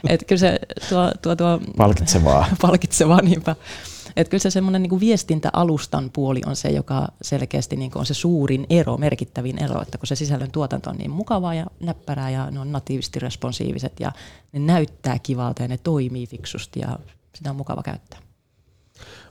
Et 0.09 0.23
kyllä 0.27 0.39
se 0.39 0.59
tuo, 0.89 1.11
tuo, 1.21 1.35
tuo 1.35 1.59
palkitsevaa. 1.77 2.45
palkitsevaa 2.61 3.21
niinpä. 3.21 3.55
Et 4.15 4.29
kyllä 4.29 4.41
se 4.41 4.49
semmoinen 4.49 4.81
niin 4.81 4.99
viestintäalustan 4.99 6.09
puoli 6.13 6.41
on 6.45 6.55
se, 6.55 6.69
joka 6.69 7.07
selkeästi 7.21 7.75
niin 7.75 7.91
on 7.95 8.05
se 8.05 8.13
suurin 8.13 8.65
ero, 8.69 8.97
merkittävin 8.97 9.63
ero, 9.63 9.81
että 9.81 9.97
kun 9.97 10.07
se 10.07 10.15
sisällön 10.15 10.51
tuotanto 10.51 10.89
on 10.89 10.97
niin 10.97 11.11
mukavaa 11.11 11.53
ja 11.53 11.65
näppärää 11.79 12.29
ja 12.29 12.51
ne 12.51 12.59
on 12.59 12.71
natiivisesti 12.71 13.19
responsiiviset 13.19 13.99
ja 13.99 14.11
ne 14.51 14.59
näyttää 14.59 15.19
kivalta 15.19 15.61
ja 15.61 15.67
ne 15.67 15.77
toimii 15.77 16.27
fiksusti 16.27 16.79
ja 16.79 16.99
sitä 17.35 17.49
on 17.49 17.55
mukava 17.55 17.83
käyttää. 17.83 18.19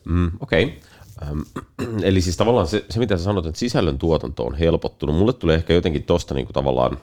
Mm, 0.05 0.31
Okei. 0.41 0.65
Okay. 0.65 0.92
Ähm, 1.23 1.41
eli 2.09 2.21
siis 2.21 2.37
tavallaan 2.37 2.67
se, 2.67 2.85
se, 2.91 2.99
mitä 2.99 3.17
sä 3.17 3.25
sanot, 3.25 3.47
että 3.47 3.59
sisällön 3.59 3.99
tuotanto 3.99 4.45
on 4.45 4.55
helpottunut. 4.55 5.17
Mulle 5.17 5.33
tulee 5.33 5.57
ehkä 5.57 5.75
jotenkin 5.75 6.03
tosta 6.03 6.35
niin 6.35 6.47
kuin 6.47 6.55
tavallaan 6.55 6.99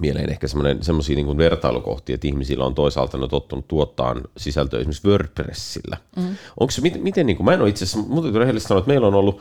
mieleen 0.00 0.30
ehkä 0.30 0.46
semmoisia 0.80 1.16
niin 1.16 1.36
vertailukohtia, 1.36 2.14
että 2.14 2.26
ihmisillä 2.26 2.64
on 2.64 2.74
toisaalta 2.74 3.18
ne 3.18 3.28
tottunut 3.28 3.68
tuottaa 3.68 4.16
sisältöä 4.36 4.80
esimerkiksi 4.80 5.08
WordPressillä. 5.08 5.96
Mm. 6.16 6.36
Onko 6.60 6.70
se, 6.70 6.80
miten, 6.80 7.02
miten 7.02 7.26
niin 7.26 7.36
kuin, 7.36 7.44
mä 7.44 7.52
en 7.52 7.60
ole 7.60 7.68
itse 7.68 7.84
asiassa, 7.84 8.08
mutta 8.08 8.38
rehellisesti 8.38 8.68
sanoa, 8.68 8.78
että 8.78 8.88
meillä 8.88 9.06
on 9.06 9.14
ollut 9.14 9.40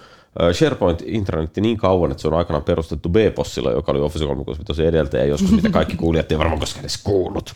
SharePoint 0.52 1.02
intranetti 1.06 1.62
niin 1.62 1.78
kauan, 1.78 2.12
että 2.12 2.22
se 2.22 2.28
on 2.28 2.34
aikanaan 2.34 2.64
perustettu 2.64 3.10
B-Possilla, 3.10 3.72
joka 3.72 3.92
oli 3.92 4.00
Office 4.00 4.26
365 4.26 4.86
edeltäjä 4.88 5.26
joskus, 5.26 5.52
mitä 5.52 5.70
kaikki 5.70 5.98
kuulijat 5.98 6.32
ei 6.32 6.38
varmaan 6.38 6.60
koskaan 6.60 6.84
edes 6.84 6.98
kuullut. 7.04 7.54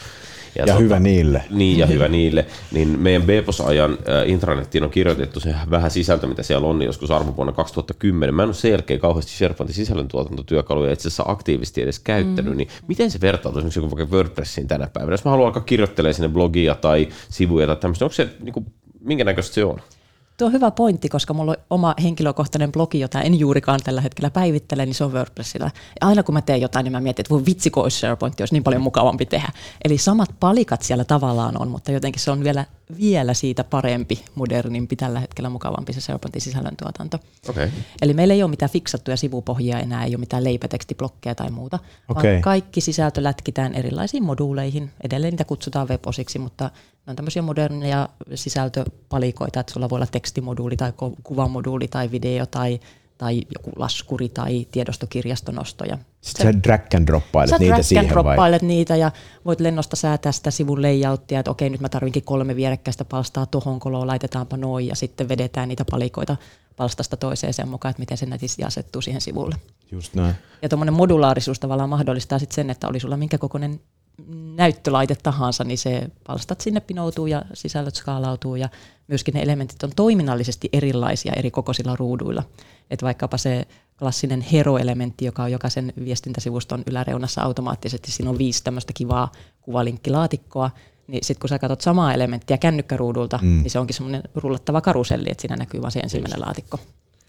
Ja, 0.58 0.62
ja 0.62 0.66
tota, 0.66 0.80
hyvä 0.80 1.00
niille. 1.00 1.44
Niin, 1.50 1.78
ja 1.78 1.86
hyvä 1.86 2.08
niille. 2.08 2.46
Niin 2.72 3.00
meidän 3.00 3.22
Bepos-ajan 3.22 3.92
äh, 3.92 4.30
intranettiin 4.30 4.84
on 4.84 4.90
kirjoitettu 4.90 5.40
se 5.40 5.56
vähän 5.70 5.92
sisältö, 5.92 6.28
mitä 6.28 6.44
siellä 6.44 6.68
on, 6.68 6.80
niin 6.80 6.86
joskus 6.86 7.12
arvovuonna 7.12 7.54
2010. 7.54 8.36
Mä 8.36 8.44
en 8.44 8.50
ole 8.50 8.54
sen 8.54 8.72
jälkeen 8.72 9.00
kauheasti 9.00 9.32
SharePointin 9.32 9.76
sisällöntuotantotyökaluja 9.76 10.94
itse 10.94 11.08
asiassa 11.08 11.24
aktiivisesti 11.28 11.82
edes 11.82 12.00
käyttänyt, 12.00 12.54
mm. 12.54 12.58
niin 12.58 12.68
miten 12.88 13.12
se 13.12 13.22
vertautuu 13.22 13.60
esimerkiksi 13.60 13.82
vaikka 13.82 14.16
WordPressiin 14.16 14.68
tänä 14.68 14.88
päivänä? 14.94 15.14
Jos 15.14 15.26
mä 15.26 15.32
haluan 15.32 15.48
alkaa 15.48 15.64
kirjoittelemaan 15.64 16.14
sinne 16.14 16.30
blogia 16.30 16.76
tai 16.76 17.08
sivuja 17.30 17.68
tai 17.68 17.76
tämmöistä, 17.76 18.06
onko 18.06 18.14
se, 18.14 18.30
niin 18.40 18.54
kuin, 18.54 18.66
minkä 19.00 19.24
näköistä 19.24 19.54
se 19.54 19.66
on? 19.66 19.80
Tuo 20.38 20.48
on 20.48 20.54
hyvä 20.54 20.72
pointti, 20.72 21.10
koska 21.10 21.34
mulla 21.34 21.52
on 21.52 21.58
oma 21.70 21.96
henkilökohtainen 22.04 22.72
blogi, 22.72 23.00
jota 23.00 23.22
en 23.22 23.40
juurikaan 23.40 23.80
tällä 23.84 24.02
hetkellä 24.02 24.30
päivittele, 24.30 24.86
niin 24.86 24.96
se 24.96 25.04
on 25.04 25.14
WordPressillä. 25.14 25.72
Ja 26.02 26.08
aina 26.08 26.24
kun 26.24 26.34
mä 26.34 26.42
teen 26.42 26.62
jotain, 26.62 26.84
niin 26.84 26.92
mä 26.92 27.02
mietin, 27.02 27.24
että 27.24 27.34
voi 27.34 27.46
vitsi, 27.46 27.70
kun 27.70 27.84
olisi 27.84 27.98
SharePoint, 27.98 28.40
olisi 28.40 28.54
niin 28.54 28.64
paljon 28.64 28.82
mukavampi 28.82 29.26
tehdä. 29.26 29.50
Eli 29.86 29.98
samat 29.98 30.30
palikat 30.40 30.82
siellä 30.82 31.04
tavallaan 31.04 31.62
on, 31.62 31.68
mutta 31.68 31.92
jotenkin 31.92 32.22
se 32.22 32.32
on 32.32 32.44
vielä, 32.44 32.66
vielä 33.00 33.34
siitä 33.34 33.64
parempi, 33.64 34.26
modernimpi, 34.36 34.96
tällä 34.96 35.20
hetkellä 35.20 35.50
mukavampi 35.50 35.94
se 35.94 36.02
SharePointin 36.02 36.42
sisällöntuotanto. 36.42 37.20
Okay. 37.50 37.70
Eli 38.02 38.14
meillä 38.14 38.34
ei 38.34 38.44
ole 38.44 38.50
mitään 38.50 38.72
fiksattuja 38.72 39.18
sivupohjia 39.18 39.80
enää, 39.80 40.06
ei 40.06 40.12
ole 40.12 40.20
mitään 40.20 40.44
leipätekstiblokkeja 40.44 41.36
tai 41.36 41.52
muuta, 41.52 41.80
Okei. 42.10 42.32
vaan 42.32 42.42
kaikki 42.42 42.82
sisältö 42.82 43.24
lätkitään 43.24 43.74
erilaisiin 43.74 44.24
moduuleihin. 44.24 44.92
Edelleen 45.04 45.32
niitä 45.32 45.46
kutsutaan 45.46 45.88
webosiksi, 45.88 46.40
mutta 46.40 46.70
ne 47.08 47.12
on 47.12 47.16
tämmöisiä 47.16 47.42
moderneja 47.42 48.10
sisältöpalikoita, 48.36 49.60
että 49.60 49.74
sulla 49.74 49.90
voi 49.90 49.98
olla 49.98 50.08
tekstimoduuli 50.08 50.78
tai 50.78 50.94
kuvamoduuli 51.24 51.88
tai 51.88 52.12
video 52.12 52.46
tai, 52.46 52.80
tai 53.18 53.42
joku 53.54 53.72
laskuri 53.76 54.30
tai 54.30 54.68
tiedostokirjastonosto. 54.72 55.86
Ja 55.86 55.98
Sitten 56.22 56.54
sä 56.54 56.64
drag 56.64 56.96
and 56.96 57.08
droppailet 57.08 57.50
Sä 57.50 57.58
niitä 57.58 57.70
drag 57.70 57.80
and 57.80 57.84
siihen 57.84 58.06
vai? 58.06 58.12
droppailet 58.12 58.62
niitä 58.62 58.96
ja 58.96 59.12
voit 59.46 59.60
lennosta 59.60 59.96
säätää 59.96 60.32
sitä 60.32 60.52
sivun 60.52 60.82
layouttia, 60.82 61.40
että 61.40 61.52
okei 61.52 61.70
nyt 61.70 61.82
mä 61.82 61.90
tarvinkin 61.90 62.24
kolme 62.24 62.56
vierekkäistä 62.56 63.06
palstaa 63.06 63.46
tohon 63.46 63.80
koloon, 63.80 64.08
laitetaanpa 64.08 64.58
noin 64.58 64.88
ja 64.88 64.96
sitten 64.96 65.30
vedetään 65.30 65.70
niitä 65.70 65.86
palikoita 65.92 66.38
palstasta 66.76 67.18
toiseen 67.18 67.54
sen 67.54 67.70
mukaan, 67.70 67.90
että 67.90 68.02
miten 68.02 68.18
se 68.18 68.26
nätisti 68.26 68.64
asettuu 68.64 69.02
siihen 69.02 69.22
sivulle. 69.22 69.56
Just 69.92 70.14
näin. 70.14 70.36
Ja 70.62 70.70
tuommoinen 70.70 70.94
modulaarisuus 70.94 71.60
tavallaan 71.60 71.90
mahdollistaa 71.90 72.40
sitten 72.40 72.56
sen, 72.56 72.70
että 72.70 72.88
oli 72.88 73.00
sulla 73.00 73.18
minkä 73.18 73.38
kokoinen 73.38 73.80
näyttölaite 74.56 75.16
tahansa, 75.24 75.64
niin 75.64 75.78
se 75.78 76.10
palstat 76.28 76.62
sinne 76.62 76.80
pinoutuu 76.80 77.28
ja 77.28 77.42
sisällöt 77.54 77.96
skaalautuu 77.96 78.56
ja 78.56 78.70
myöskin 79.08 79.34
ne 79.34 79.42
elementit 79.42 79.84
on 79.84 79.92
toiminnallisesti 79.96 80.70
erilaisia 80.74 81.34
eri 81.36 81.52
kokoisilla 81.52 81.96
ruuduilla. 81.96 82.44
Että 82.90 83.06
vaikkapa 83.06 83.38
se 83.38 83.68
klassinen 84.00 84.42
hero-elementti, 84.42 85.26
joka 85.26 85.44
on 85.44 85.52
jokaisen 85.52 85.94
viestintäsivuston 86.06 86.84
yläreunassa 86.88 87.42
automaattisesti, 87.42 88.12
siinä 88.12 88.30
on 88.30 88.38
viisi 88.38 88.64
tämmöistä 88.64 88.94
kivaa 88.94 89.32
kuvalinkkilaatikkoa, 89.62 90.72
niin 91.08 91.24
sitten 91.24 91.42
kun 91.42 91.50
sä 91.50 91.60
katsot 91.60 91.82
samaa 91.82 92.14
elementtiä 92.14 92.58
kännykkäruudulta, 92.58 93.40
mm. 93.42 93.48
niin 93.48 93.72
se 93.72 93.80
onkin 93.80 93.94
semmoinen 93.94 94.24
rullattava 94.36 94.82
karuselli, 94.82 95.30
että 95.32 95.42
siinä 95.42 95.56
näkyy 95.56 95.82
vain 95.82 95.92
se 95.92 96.00
ensimmäinen 96.00 96.42
laatikko. 96.42 96.80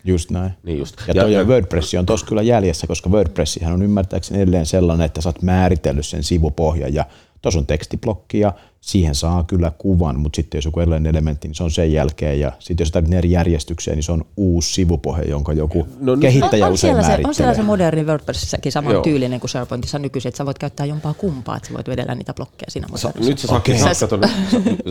Just 0.08 0.30
näin. 0.30 0.50
Niin 0.62 0.78
just. 0.78 0.96
Ja, 1.08 1.14
toi 1.14 1.32
ja, 1.32 1.44
WordPress 1.44 1.94
on 1.94 2.06
tossa 2.06 2.26
kyllä 2.26 2.42
jäljessä, 2.42 2.86
koska 2.86 3.10
WordPressihän 3.10 3.74
on 3.74 3.82
ymmärtääkseni 3.82 4.42
edelleen 4.42 4.66
sellainen, 4.66 5.06
että 5.06 5.20
sä 5.20 5.28
oot 5.28 5.42
määritellyt 5.42 6.06
sen 6.06 6.24
sivupohjan 6.24 6.94
ja 6.94 7.04
tuossa 7.42 7.58
on 7.60 7.66
tekstiblokki 7.66 8.40
ja 8.40 8.52
siihen 8.88 9.14
saa 9.14 9.44
kyllä 9.44 9.72
kuvan, 9.78 10.20
mutta 10.20 10.36
sitten 10.36 10.58
jos 10.58 10.64
joku 10.64 10.80
erilainen 10.80 11.10
elementti, 11.14 11.48
niin 11.48 11.54
se 11.54 11.62
on 11.64 11.70
sen 11.70 11.92
jälkeen 11.92 12.40
ja 12.40 12.52
sitten 12.58 12.84
jos 12.84 12.90
tarvitset 12.92 13.18
eri 13.18 13.30
järjestykseen, 13.30 13.96
niin 13.96 14.02
se 14.04 14.12
on 14.12 14.24
uusi 14.36 14.74
sivupohja, 14.74 15.28
jonka 15.30 15.52
joku 15.52 15.88
No 16.00 16.12
nyt- 16.14 16.20
kehittäjä 16.20 16.66
on, 16.66 16.72
usein 16.72 16.90
siellä 16.90 17.02
se, 17.02 17.08
määrittelee. 17.08 17.28
on 17.30 17.34
siellä 17.34 17.54
se 17.54 17.62
moderni 17.62 18.04
WordPressissäkin 18.06 18.72
saman 18.72 18.92
Joo. 18.92 19.02
tyylinen 19.02 19.40
kuin 19.40 19.50
SharePointissa 19.50 19.98
nykyisin, 19.98 20.28
että 20.28 20.36
sä 20.36 20.46
voit 20.46 20.58
käyttää 20.58 20.86
jompaa 20.86 21.14
kumpaa, 21.14 21.56
että 21.56 21.68
sä 21.68 21.74
voit 21.74 21.88
vedellä 21.88 22.14
niitä 22.14 22.34
blokkeja 22.34 22.70
siinä 22.70 22.86
Sa, 22.94 23.08
modernissa. 23.08 23.30
nyt 23.30 23.38
sä, 23.38 23.46
Sakke, 23.46 23.72
Okei. 23.72 23.82
sä, 23.82 23.94
sä, 23.94 24.08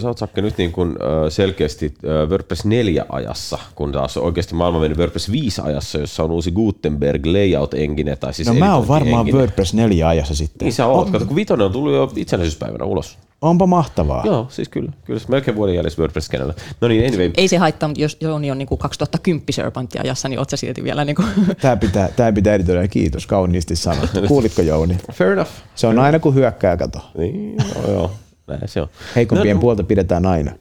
sä 0.01 0.07
oot 0.07 0.17
Sakke 0.17 0.41
nyt 0.41 0.57
niin 0.57 0.71
kuin, 0.71 0.95
selkeästi 1.29 1.93
WordPress 2.29 2.65
4 2.65 3.05
ajassa, 3.09 3.59
kun 3.75 3.91
taas 3.91 4.17
oikeasti 4.17 4.55
maailma 4.55 4.79
meni 4.79 4.95
WordPress 4.95 5.31
5 5.31 5.61
ajassa, 5.61 5.97
jossa 5.99 6.23
on 6.23 6.31
uusi 6.31 6.51
Gutenberg 6.51 7.25
layout 7.25 7.73
engine. 7.73 8.15
Tai 8.15 8.33
siis 8.33 8.47
No 8.47 8.53
mä 8.53 8.75
oon 8.75 8.87
varmaan 8.87 9.07
editointi-engine. 9.07 9.37
WordPress 9.37 9.73
4 9.73 10.07
ajassa 10.07 10.35
sitten. 10.35 10.65
Niin 10.65 10.73
sä 10.73 10.85
oot. 10.87 11.09
Kato, 11.09 11.25
kun 11.25 11.35
vitonen 11.35 11.65
on 11.65 11.71
tullut 11.71 11.93
jo 11.93 12.11
itsenäisyyspäivänä 12.15 12.85
ulos. 12.85 13.17
Onpa 13.41 13.67
mahtavaa. 13.67 14.23
Joo, 14.25 14.47
siis 14.49 14.69
kyllä. 14.69 14.91
Kyllä 15.05 15.19
se 15.19 15.25
melkein 15.29 15.57
vuoden 15.57 15.75
jäljessä 15.75 16.01
wordpress 16.01 16.29
kenellä. 16.29 16.53
No 16.81 16.87
niin, 16.87 17.07
anyway. 17.07 17.31
Ei 17.37 17.47
se 17.47 17.57
haittaa, 17.57 17.89
mutta 17.89 18.01
jos 18.01 18.17
Jouni 18.21 18.51
on 18.51 18.57
niin 18.57 18.67
kuin 18.67 18.77
2010 18.77 19.43
SharePointin 19.51 20.01
ajassa, 20.01 20.29
niin 20.29 20.39
oot 20.39 20.49
sä 20.49 20.57
silti 20.57 20.83
vielä 20.83 21.05
niin 21.05 21.15
kuin 21.15 21.27
Tää 21.61 21.77
pitää, 21.77 22.09
tää 22.15 22.31
pitää 22.31 22.53
editoida. 22.53 22.87
Kiitos, 22.87 23.27
kauniisti 23.27 23.75
sanottu. 23.75 24.21
Kuulitko 24.27 24.61
Jouni? 24.61 24.97
Fair 25.13 25.31
enough. 25.31 25.51
Se 25.75 25.87
on 25.87 25.99
aina 25.99 26.19
kun 26.19 26.35
hyökkää, 26.35 26.77
kato. 26.77 26.99
Niin, 27.17 27.57
no, 27.57 27.91
joo. 27.91 28.11
Näin 28.47 28.61
se 28.65 28.81
on. 28.81 28.87
Heikompien 29.15 29.55
no, 29.55 29.61
puolta 29.61 29.83
pidetään 29.83 30.25
aina. 30.25 30.51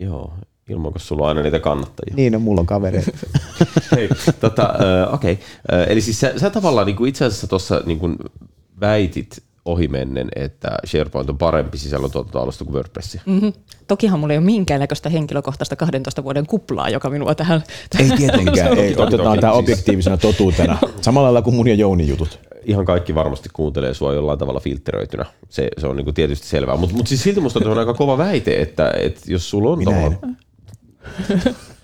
Joo, 0.00 0.32
ilman 0.68 0.92
kun 0.92 1.00
sulla 1.00 1.22
on 1.22 1.28
aina 1.28 1.42
niitä 1.42 1.60
kannattajia. 1.60 2.16
Niin, 2.16 2.32
no 2.32 2.38
mulla 2.38 2.60
on 2.60 2.66
kavereita. 2.66 3.10
Hei, 3.96 4.08
tota, 4.40 4.74
okei. 5.12 5.32
Okay. 5.32 5.84
Eli 5.88 6.00
siis 6.00 6.20
sä, 6.20 6.32
sä 6.36 6.50
tavallaan 6.50 6.86
niin 6.86 6.96
kuin 6.96 7.08
itse 7.08 7.24
asiassa 7.24 7.46
tuossa 7.46 7.82
niin 7.86 7.98
kuin 7.98 8.16
väitit 8.80 9.47
ohimennen, 9.68 10.28
että 10.36 10.68
SharePoint 10.86 11.30
on 11.30 11.38
parempi 11.38 11.78
sisällöntuotantoalusta 11.78 12.64
kuin 12.64 12.74
WordPress. 12.74 13.18
Mm-hmm. 13.26 13.52
Tokihan 13.86 14.20
mulla 14.20 14.32
ei 14.34 14.38
ole 14.38 14.44
minkäännäköistä 14.44 15.08
henkilökohtaista 15.08 15.76
12 15.76 16.24
vuoden 16.24 16.46
kuplaa, 16.46 16.88
joka 16.88 17.10
minua 17.10 17.34
tähän... 17.34 17.62
Ei 17.98 18.10
tietenkään, 18.16 18.78
ei. 18.78 18.94
Otetaan 18.96 19.28
toki, 19.28 19.40
tämä 19.40 19.52
siis- 19.52 19.62
objektiivisena 19.62 20.16
totuutena. 20.16 20.78
Samalla 21.00 21.26
lailla 21.26 21.42
kuin 21.42 21.56
mun 21.56 21.68
ja 21.68 21.74
Jouni 21.74 22.08
jutut. 22.08 22.40
Ihan 22.64 22.84
kaikki 22.84 23.14
varmasti 23.14 23.48
kuuntelee 23.52 23.94
sua 23.94 24.14
jollain 24.14 24.38
tavalla 24.38 24.60
filtteröitynä. 24.60 25.24
Se, 25.48 25.68
se 25.78 25.86
on 25.86 25.96
niin 25.96 26.04
kuin 26.04 26.14
tietysti 26.14 26.46
selvää. 26.46 26.76
Mutta 26.76 26.96
mut 26.96 27.06
siis 27.06 27.22
silti 27.22 27.40
musta 27.40 27.60
on 27.64 27.78
aika 27.78 27.94
kova 27.94 28.18
väite, 28.18 28.60
että, 28.60 28.92
että 29.02 29.20
jos 29.26 29.50
sulla 29.50 29.70
on 29.70 29.78
Minä 29.78 29.90
tavallaan... 29.90 30.36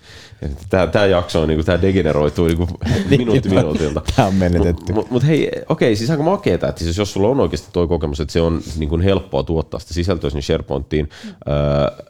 Tämä, 0.71 0.87
tämä 0.87 1.07
jakso 1.07 1.43
on, 1.43 1.49
niin 1.49 1.65
tämä 1.65 1.83
degeneroituu 1.83 2.47
niin 2.49 2.67
minuutti 3.11 3.49
minuutilta. 3.49 4.03
Tää 4.17 4.27
on 4.27 4.35
menetetty. 4.35 4.93
Mutta 4.93 5.13
mut 5.13 5.27
hei, 5.27 5.51
okei, 5.69 5.97
siis 5.97 6.11
aika 6.11 6.23
makeeta, 6.23 6.69
että 6.69 6.85
siis 6.85 6.99
jos 6.99 7.13
sulla 7.13 7.29
on 7.29 7.41
oikeasti 7.41 7.69
tuo 7.73 7.89
kokemus, 7.89 8.21
että 8.21 8.33
se 8.33 8.41
on 8.41 8.61
niin 8.79 8.89
kuin 8.89 9.01
helppoa 9.01 9.43
tuottaa 9.43 9.81
sitä 9.81 9.95
sisältöä 9.95 10.31
sinne 10.31 10.43
SharePointiin, 10.43 11.09
öö, 11.49 12.07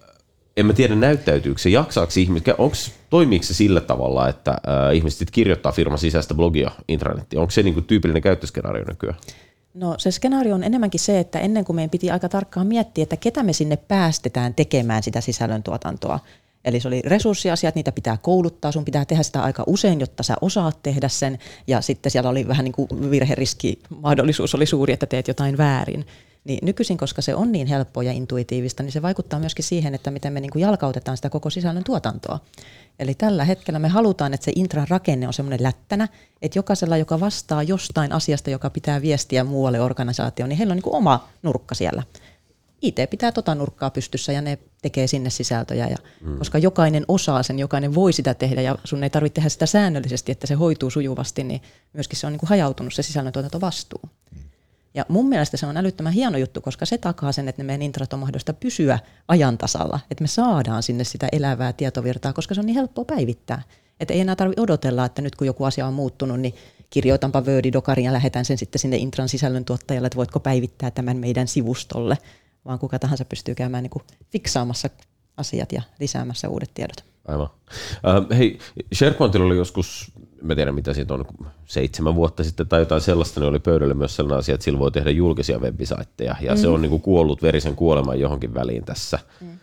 en 0.57 0.67
mä 0.67 0.73
tiedä 0.73 0.95
näyttäytyykö 0.95 1.61
se, 1.61 1.71
jaksaako 1.71 2.13
ihmiset, 2.17 2.49
onko, 2.59 2.77
toimiiko 3.11 3.45
se 3.45 3.55
sillä 3.55 3.81
tavalla, 3.81 4.29
että 4.29 4.57
öö, 4.69 4.93
ihmiset 4.93 5.19
sit 5.19 5.31
kirjoittaa 5.31 5.73
firman 5.73 5.99
sisäistä 5.99 6.35
blogia 6.35 6.71
intranettiin, 6.89 7.41
onko 7.41 7.51
se 7.51 7.63
niin 7.63 7.75
kuin 7.75 7.85
tyypillinen 7.85 8.23
käyttöskenaario 8.23 8.85
nykyään? 8.89 9.19
No 9.75 9.95
se 9.99 10.11
skenaario 10.11 10.55
on 10.55 10.65
enemmänkin 10.65 11.01
se, 11.01 11.19
että 11.19 11.39
ennen 11.39 11.65
kuin 11.65 11.77
meidän 11.77 11.91
piti 11.91 12.11
aika 12.11 12.29
tarkkaan 12.29 12.67
miettiä, 12.67 13.03
että 13.03 13.17
ketä 13.17 13.43
me 13.43 13.53
sinne 13.53 13.77
päästetään 13.77 14.55
tekemään 14.55 15.03
sitä 15.03 15.21
sisällöntuotantoa. 15.21 16.21
Eli 16.65 16.81
se 16.81 16.89
oli 16.89 17.03
resurssiasiat, 17.05 17.75
niitä 17.75 17.93
pitää 17.93 18.17
kouluttaa, 18.17 18.73
sun 18.73 18.85
pitää 18.85 19.05
tehdä 19.05 19.23
sitä 19.23 19.43
aika 19.43 19.65
usein, 19.67 20.01
jotta 20.01 20.23
sä 20.23 20.35
osaat 20.41 20.83
tehdä 20.83 21.09
sen. 21.09 21.39
Ja 21.67 21.81
sitten 21.81 22.13
siellä 22.13 22.31
oli 22.31 22.49
vähän 22.49 22.65
niin 22.65 22.73
kuin 22.73 23.11
virheriski, 23.11 23.79
mahdollisuus 24.03 24.55
oli 24.55 24.67
suuri, 24.67 24.93
että 24.93 25.07
teet 25.07 25.29
jotain 25.29 25.59
väärin. 25.59 26.07
Niin 26.45 26.59
nykyisin, 26.63 26.99
koska 26.99 27.23
se 27.23 27.35
on 27.35 27.53
niin 27.53 27.67
helppoa 27.67 28.03
ja 28.03 28.13
intuitiivista, 28.13 28.83
niin 28.83 28.93
se 28.93 29.03
vaikuttaa 29.03 29.41
myöskin 29.41 29.65
siihen, 29.65 29.95
että 29.95 30.11
miten 30.11 30.33
me 30.33 30.41
niin 30.41 30.51
kuin 30.51 30.63
jalkautetaan 30.63 31.17
sitä 31.17 31.31
koko 31.31 31.51
sisällön 31.51 31.85
tuotantoa. 31.85 32.41
Eli 32.99 33.15
tällä 33.15 33.45
hetkellä 33.45 33.79
me 33.79 33.89
halutaan, 33.89 34.35
että 34.35 34.45
se 34.45 34.53
intran 34.55 34.89
rakenne 34.89 35.27
on 35.27 35.33
semmoinen 35.33 35.63
lättänä, 35.63 36.09
että 36.43 36.59
jokaisella, 36.59 36.97
joka 36.97 37.21
vastaa 37.21 37.63
jostain 37.63 38.13
asiasta, 38.13 38.51
joka 38.51 38.71
pitää 38.71 39.03
viestiä 39.03 39.45
muualle 39.45 39.81
organisaatioon, 39.81 40.49
niin 40.49 40.59
heillä 40.59 40.73
on 40.73 40.77
niin 40.77 40.83
kuin 40.83 40.97
oma 40.97 41.29
nurkka 41.43 41.75
siellä. 41.75 42.03
IT 42.85 43.11
pitää 43.11 43.33
tota 43.33 43.55
nurkkaa 43.55 43.91
pystyssä 43.91 44.33
ja 44.33 44.43
ne 44.43 44.59
tekee 44.83 45.07
sinne 45.07 45.31
sisältöjä, 45.31 45.89
ja, 45.89 45.97
mm. 46.21 46.39
koska 46.39 46.59
jokainen 46.59 47.05
osaa 47.09 47.43
sen, 47.43 47.59
jokainen 47.59 47.95
voi 47.95 48.13
sitä 48.13 48.35
tehdä 48.35 48.61
ja 48.61 48.79
sun 48.85 49.05
ei 49.05 49.11
tarvitse 49.11 49.35
tehdä 49.35 49.49
sitä 49.49 49.67
säännöllisesti, 49.67 50.33
että 50.33 50.47
se 50.47 50.55
hoituu 50.55 50.91
sujuvasti, 50.91 51.45
niin 51.45 51.63
myöskin 51.93 52.19
se 52.19 52.27
on 52.27 52.33
niin 52.33 52.41
kuin 52.41 52.49
hajautunut 52.49 52.95
se 52.95 53.03
sisällöntuotantovastuu. 53.03 54.01
Ja 54.95 55.07
mun 55.09 55.29
mielestä 55.29 55.57
se 55.57 55.67
on 55.67 55.77
älyttömän 55.77 56.13
hieno 56.13 56.39
juttu, 56.39 56.61
koska 56.61 56.87
se 56.87 56.99
takaa 56.99 57.33
sen, 57.33 57.49
että 57.49 57.63
ne 57.63 57.67
meidän 57.67 57.83
intrat 57.83 58.13
on 58.13 58.19
mahdollista 58.19 58.53
pysyä 58.53 58.99
ajan 59.29 59.59
tasalla, 59.59 60.01
että 60.11 60.25
me 60.25 60.29
saadaan 60.29 60.83
sinne 60.83 61.05
sitä 61.05 61.29
elävää 61.33 61.73
tietovirtaa, 61.73 62.33
koska 62.33 62.55
se 62.55 62.61
on 62.61 62.67
niin 62.67 62.77
helppoa 62.77 63.05
päivittää. 63.05 63.63
Että 64.01 64.15
ei 64.15 64.21
enää 64.21 64.37
tarvitse 64.37 64.61
odotella, 64.61 65.05
että 65.05 65.23
nyt 65.23 65.37
kun 65.37 65.47
joku 65.47 65.65
asia 65.65 65.87
on 65.87 65.95
muuttunut, 65.95 66.41
niin 66.41 66.55
kirjoitanpa 66.91 67.41
Word-dokarin 67.41 68.05
ja 68.05 68.13
lähetän 68.13 68.45
sen 68.45 68.59
sitten 68.59 68.79
sinne 68.79 68.97
intran 68.97 69.29
sisällöntuottajalle, 69.29 70.07
että 70.07 70.17
voitko 70.17 70.41
päivittää 70.41 70.91
tämän 70.91 71.17
meidän 71.17 71.49
sivustolle, 71.49 72.19
vaan 72.65 72.79
kuka 72.79 72.99
tahansa 72.99 73.25
pystyy 73.25 73.55
käymään 73.55 73.83
niin 73.83 73.91
kuin 73.91 74.03
fiksaamassa 74.31 74.91
asiat 75.37 75.73
ja 75.73 75.83
lisäämässä 76.01 76.49
uudet 76.49 76.71
tiedot. 76.75 77.05
Aivan. 77.29 77.49
Äh, 78.09 78.39
hei, 78.39 78.59
SharePointilla 78.95 79.47
oli 79.47 79.57
joskus, 79.57 80.13
mä 80.43 80.55
tiedän 80.55 80.75
mitä 80.75 80.95
siitä 80.95 81.15
on, 81.15 81.25
seitsemän 81.67 82.15
vuotta 82.15 82.45
sitten 82.45 82.69
tai 82.69 82.81
jotain 82.81 83.01
sellaista, 83.01 83.41
niin 83.41 83.49
oli 83.49 83.59
pöydällä 83.59 83.95
myös 83.95 84.17
sellainen 84.17 84.39
asia, 84.39 84.55
että 84.55 84.65
sillä 84.65 84.79
voi 84.79 84.93
tehdä 84.93 85.11
julkisia 85.11 85.59
webisaitteja, 85.59 86.37
ja 86.41 86.55
mm. 86.55 86.61
se 86.61 86.69
on 86.69 86.83
niin 86.83 86.91
kuin 86.91 87.03
kuollut 87.03 87.43
verisen 87.43 87.77
kuoleman 87.77 88.21
johonkin 88.21 88.55
väliin 88.55 88.85
tässä. 88.85 89.19
Mm. 89.41 89.59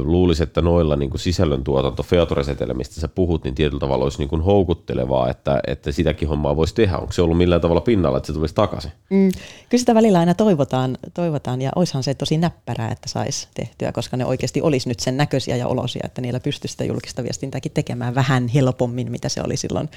Luulisin, 0.00 0.42
että 0.42 0.62
noilla 0.62 0.96
niin 0.96 1.10
kuin 1.10 1.20
sisällöntuotanto, 1.20 2.02
featuresetellä, 2.02 2.74
mistä 2.74 3.00
sä 3.00 3.08
puhut, 3.08 3.44
niin 3.44 3.54
tietyllä 3.54 3.80
tavalla 3.80 4.04
olisi 4.04 4.18
niin 4.18 4.28
kuin 4.28 4.42
houkuttelevaa, 4.42 5.30
että, 5.30 5.60
että 5.66 5.92
sitäkin 5.92 6.28
hommaa 6.28 6.56
voisi 6.56 6.74
tehdä. 6.74 6.98
Onko 6.98 7.12
se 7.12 7.22
ollut 7.22 7.38
millään 7.38 7.60
tavalla 7.60 7.80
pinnalla, 7.80 8.18
että 8.18 8.26
se 8.26 8.32
tulisi 8.32 8.54
takaisin? 8.54 8.92
Mm. 9.10 9.30
Kyllä 9.68 9.80
sitä 9.80 9.94
välillä 9.94 10.18
aina 10.18 10.34
toivotaan, 10.34 10.98
toivotaan 11.14 11.62
ja 11.62 11.70
oishan 11.76 12.02
se 12.02 12.14
tosi 12.14 12.38
näppärää, 12.38 12.90
että 12.90 13.08
saisi 13.08 13.48
tehtyä, 13.54 13.92
koska 13.92 14.16
ne 14.16 14.24
oikeasti 14.24 14.62
olisi 14.62 14.88
nyt 14.88 15.00
sen 15.00 15.16
näköisiä 15.16 15.56
ja 15.56 15.68
olosia, 15.68 16.02
että 16.04 16.20
niillä 16.20 16.40
pystyisi 16.40 16.72
sitä 16.72 16.84
julkista 16.84 17.22
viestintääkin 17.22 17.72
tekemään 17.72 18.14
vähän 18.14 18.48
helpommin, 18.48 19.10
mitä 19.10 19.28
se 19.28 19.42
oli 19.44 19.56
silloin, 19.56 19.88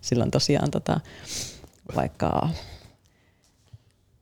silloin 0.00 0.30
tosiaan 0.30 0.70
tota, 0.70 1.00
vaikka 1.96 2.48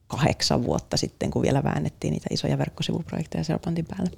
kahdeksan 0.07 0.65
vuotta 0.65 0.97
sitten, 0.97 1.31
kun 1.31 1.43
vielä 1.43 1.65
väännettiin 1.65 2.13
niitä 2.13 2.27
isoja 2.31 2.59
verkkosivuprojekteja 2.59 3.45
SharePointin 3.45 3.87
päälle. 3.87 4.11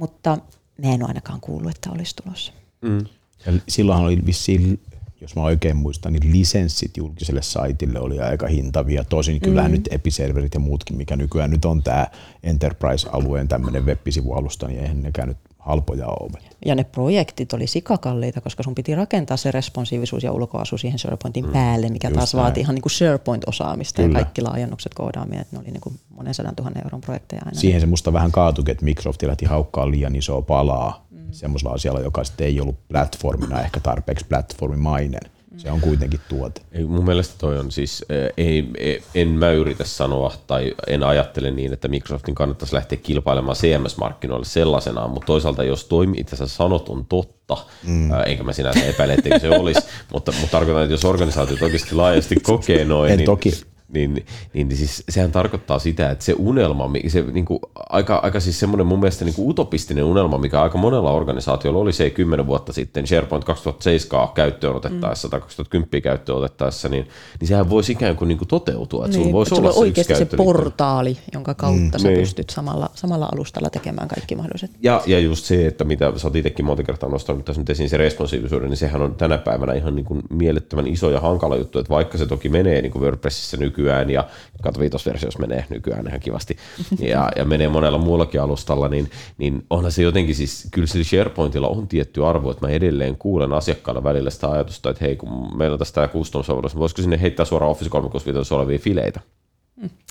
Mutta 0.00 0.38
mä 0.82 0.94
en 0.94 1.02
ole 1.02 1.08
ainakaan 1.08 1.40
kuullut, 1.40 1.70
että 1.70 1.90
olisi 1.90 2.16
tulossa. 2.16 2.52
Mm. 2.82 2.98
Ja 3.46 3.52
silloinhan 3.68 4.06
oli 4.06 4.26
vissiin, 4.26 4.80
jos 5.20 5.36
mä 5.36 5.42
oikein 5.42 5.76
muistan, 5.76 6.12
niin 6.12 6.32
lisenssit 6.32 6.96
julkiselle 6.96 7.42
saitille 7.42 8.00
oli 8.00 8.20
aika 8.20 8.46
hintavia. 8.46 9.04
Tosin 9.04 9.36
mm. 9.36 9.40
kyllähän 9.40 9.72
nyt 9.72 9.88
episerverit 9.90 10.54
ja 10.54 10.60
muutkin, 10.60 10.96
mikä 10.96 11.16
nykyään 11.16 11.50
nyt 11.50 11.64
on 11.64 11.82
tämä 11.82 12.06
Enterprise-alueen 12.42 13.48
tämmöinen 13.48 13.86
web-sivualusta, 13.86 14.68
niin 14.68 14.80
eihän 14.80 15.02
nekään 15.02 15.28
nyt 15.28 15.38
halpoja 15.58 16.06
ole. 16.06 16.38
Ja 16.66 16.74
ne 16.74 16.84
projektit 16.84 17.52
oli 17.52 17.66
sikakalliita, 17.66 18.40
koska 18.40 18.62
sun 18.62 18.74
piti 18.74 18.94
rakentaa 18.94 19.36
se 19.36 19.50
responsiivisuus 19.50 20.22
ja 20.22 20.32
ulkoasu 20.32 20.78
siihen 20.78 20.98
SharePointin 20.98 21.46
mm. 21.46 21.52
päälle, 21.52 21.88
mikä 21.88 22.08
Just 22.08 22.18
taas 22.18 22.34
näin. 22.34 22.42
vaati 22.42 22.60
ihan 22.60 22.74
niin 22.74 22.82
kuin 22.82 22.92
SharePoint-osaamista 22.92 24.02
Kyllä. 24.02 24.18
ja 24.18 24.24
kaikki 24.24 24.42
laajennukset 24.42 24.94
koodaamia, 24.94 25.40
että 25.40 25.56
ne 25.56 25.60
oli 25.62 25.70
niin 25.70 25.80
kuin 25.80 25.94
monen 26.10 26.34
sadan 26.34 26.56
tuhannen 26.56 26.84
euron 26.84 27.00
projekteja 27.00 27.42
aina. 27.44 27.60
Siihen 27.60 27.80
se 27.80 27.86
musta 27.86 28.12
vähän 28.12 28.32
kaatuikin, 28.32 28.72
että 28.72 28.84
Microsoft 28.84 29.22
lähti 29.22 29.44
haukkaa 29.44 29.90
liian 29.90 30.16
isoa 30.16 30.42
palaa. 30.42 31.06
Semmoisella 31.32 31.74
asialla, 31.74 32.00
joka 32.00 32.24
sitten 32.24 32.46
ei 32.46 32.60
ollut 32.60 32.88
platformina 32.88 33.60
ehkä 33.60 33.80
tarpeeksi 33.80 34.26
platformimainen. 34.28 35.30
Se 35.56 35.70
on 35.70 35.80
kuitenkin 35.80 36.20
tuote. 36.28 36.60
Ei, 36.72 36.84
mun 36.84 37.04
mielestä 37.04 37.34
toi 37.38 37.58
on 37.58 37.70
siis, 37.70 38.04
eh, 38.08 38.32
ei, 38.36 38.70
ei, 38.78 39.02
en 39.14 39.28
mä 39.28 39.50
yritä 39.50 39.84
sanoa 39.84 40.32
tai 40.46 40.74
en 40.86 41.02
ajattele 41.02 41.50
niin, 41.50 41.72
että 41.72 41.88
Microsoftin 41.88 42.34
kannattaisi 42.34 42.74
lähteä 42.74 42.98
kilpailemaan 43.02 43.56
CMS-markkinoille 43.56 44.44
sellaisenaan, 44.44 45.10
mutta 45.10 45.26
toisaalta 45.26 45.64
jos 45.64 45.84
toi, 45.84 46.06
mitä 46.06 46.36
sä 46.36 46.46
sanot, 46.46 46.88
on 46.88 47.06
totta, 47.06 47.56
mm. 47.86 48.10
enkä 48.26 48.42
mä 48.42 48.52
sinänsä 48.52 48.84
epäile, 48.84 49.14
etteikö 49.14 49.38
se 49.38 49.50
olisi, 49.50 49.80
mutta, 50.12 50.32
mutta 50.32 50.50
tarkoitan, 50.50 50.82
että 50.82 50.94
jos 50.94 51.04
organisaatiot 51.04 51.62
oikeasti 51.62 51.94
laajasti 51.94 52.36
kokee 52.42 52.84
noin, 52.84 53.12
En 53.12 53.16
niin, 53.16 53.26
toki. 53.26 53.52
Niin, 53.92 54.14
niin, 54.54 54.68
niin 54.68 54.76
siis 54.76 55.04
sehän 55.08 55.32
tarkoittaa 55.32 55.78
sitä, 55.78 56.10
että 56.10 56.24
se 56.24 56.34
unelma, 56.38 56.90
se 57.08 57.22
niin 57.22 57.44
kuin, 57.44 57.60
aika, 57.88 58.16
aika 58.16 58.40
siis 58.40 58.60
semmoinen 58.60 58.86
mun 58.86 59.00
mielestä 59.00 59.24
niin 59.24 59.34
kuin 59.34 59.50
utopistinen 59.50 60.04
unelma, 60.04 60.38
mikä 60.38 60.62
aika 60.62 60.78
monella 60.78 61.12
organisaatiolla 61.12 61.78
oli 61.78 61.92
se 61.92 62.10
10 62.10 62.46
vuotta 62.46 62.72
sitten 62.72 63.06
SharePoint 63.06 63.44
2007 63.44 64.28
käyttöön 64.34 64.76
otettaessa 64.76 65.28
mm. 65.28 65.30
tai 65.30 65.40
2010 65.40 66.02
käyttöön 66.02 66.38
otettaessa, 66.38 66.88
niin, 66.88 67.08
niin 67.40 67.48
sehän 67.48 67.70
voisi 67.70 67.92
ikään 67.92 68.16
kuin, 68.16 68.28
niin 68.28 68.38
kuin 68.38 68.48
toteutua, 68.48 69.04
että 69.04 69.16
niin, 69.16 69.24
sulla 69.24 69.36
voisi 69.36 69.54
olla 69.54 69.72
se 69.72 69.78
oikeasti 69.78 70.14
se 70.14 70.24
portaali, 70.24 71.18
jonka 71.32 71.54
kautta 71.54 71.98
mm, 71.98 72.02
sä 72.02 72.08
niin. 72.08 72.20
pystyt 72.20 72.50
samalla, 72.50 72.90
samalla 72.94 73.28
alustalla 73.32 73.70
tekemään 73.70 74.08
kaikki 74.08 74.34
mahdolliset. 74.34 74.70
Ja, 74.82 75.02
ja 75.06 75.18
just 75.18 75.44
se, 75.44 75.66
että 75.66 75.84
mitä 75.84 76.12
sä 76.16 76.28
oot 76.28 76.36
itsekin 76.36 76.64
monta 76.64 76.82
kertaa 76.82 77.08
nostanut 77.08 77.44
tässä 77.44 77.60
nyt 77.60 77.70
esiin 77.70 77.88
se 77.88 77.96
responsiivisuuden, 77.96 78.68
niin 78.68 78.76
sehän 78.76 79.02
on 79.02 79.14
tänä 79.14 79.38
päivänä 79.38 79.72
ihan 79.72 79.96
niin 79.96 80.06
kuin 80.06 80.22
mielettömän 80.30 80.86
iso 80.86 81.10
ja 81.10 81.20
hankala 81.20 81.56
juttu, 81.56 81.78
että 81.78 81.90
vaikka 81.90 82.18
se 82.18 82.26
toki 82.26 82.48
menee 82.48 82.82
niin 82.82 82.92
kuin 82.92 83.02
WordPressissä 83.02 83.56
nykyään 83.80 84.10
ja 84.10 84.24
kato 84.62 84.80
viitosversiossa 84.80 85.38
menee 85.38 85.64
nykyään 85.68 86.06
ihan 86.06 86.20
kivasti 86.20 86.56
ja, 86.98 87.28
ja 87.36 87.44
menee 87.44 87.68
monella 87.68 87.98
muullakin 87.98 88.40
alustalla, 88.40 88.88
niin, 88.88 89.10
niin 89.38 89.64
onhan 89.70 89.92
se 89.92 90.02
jotenkin 90.02 90.34
siis, 90.34 90.68
kyllä 90.70 90.86
sillä 90.86 91.04
SharePointilla 91.04 91.68
on 91.68 91.88
tietty 91.88 92.26
arvo, 92.26 92.50
että 92.50 92.66
mä 92.66 92.72
edelleen 92.72 93.16
kuulen 93.16 93.52
asiakkailla 93.52 94.04
välillä 94.04 94.30
sitä 94.30 94.50
ajatusta, 94.50 94.90
että 94.90 95.04
hei, 95.04 95.16
kun 95.16 95.58
meillä 95.58 95.74
on 95.74 95.78
tästä 95.78 95.94
tämä 95.94 96.08
custom-sovellus, 96.08 96.72
niin 96.72 96.80
voisiko 96.80 97.02
sinne 97.02 97.20
heittää 97.20 97.46
suoraan 97.46 97.70
Office 97.70 97.90
365 97.90 98.54
olevia 98.54 98.78
fileitä. 98.78 99.20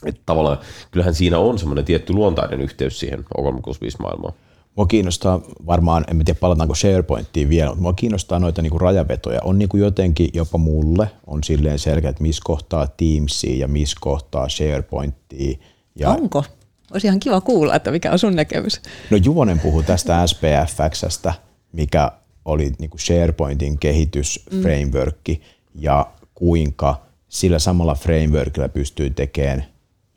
Että 0.05 0.21
tavallaan 0.25 0.57
kyllähän 0.91 1.15
siinä 1.15 1.39
on 1.39 1.59
semmoinen 1.59 1.85
tietty 1.85 2.13
luontainen 2.13 2.61
yhteys 2.61 2.99
siihen 2.99 3.25
O365-maailmaan. 3.37 4.33
Mua 4.79 4.85
kiinnostaa 4.85 5.41
varmaan, 5.65 6.05
en 6.11 6.25
tiedä 6.25 6.39
palataanko 6.39 6.75
SharePointtiin 6.75 7.49
vielä, 7.49 7.69
mutta 7.69 7.81
mua 7.81 7.93
kiinnostaa 7.93 8.39
noita 8.39 8.61
niinku 8.61 8.77
rajavetoja. 8.77 9.39
On 9.43 9.59
niinku 9.59 9.77
jotenkin 9.77 10.29
jopa 10.33 10.57
mulle 10.57 11.09
on 11.27 11.43
silleen 11.43 11.79
selkeä, 11.79 12.09
että 12.09 12.21
missä 12.21 12.41
kohtaa 12.45 12.87
Teamsia 12.87 13.57
ja 13.57 13.67
missä 13.67 13.97
kohtaa 14.01 14.49
SharePointtia. 14.49 15.57
Ja, 15.95 16.09
Onko? 16.09 16.43
Olisi 16.91 17.07
ihan 17.07 17.19
kiva 17.19 17.41
kuulla, 17.41 17.75
että 17.75 17.91
mikä 17.91 18.11
on 18.11 18.19
sun 18.19 18.35
näkemys. 18.35 18.81
no 19.09 19.17
Juvonen 19.17 19.59
puhui 19.59 19.83
tästä 19.83 20.23
SPFXstä, 20.27 21.33
mikä 21.71 22.11
oli 22.45 22.71
niinku 22.79 22.97
SharePointin 22.97 23.79
kehitysframeworkki 23.79 25.41
ja 25.75 26.07
kuinka 26.35 27.01
sillä 27.29 27.59
samalla 27.59 27.95
frameworkilla 27.95 28.69
pystyy 28.69 29.09
tekemään 29.09 29.65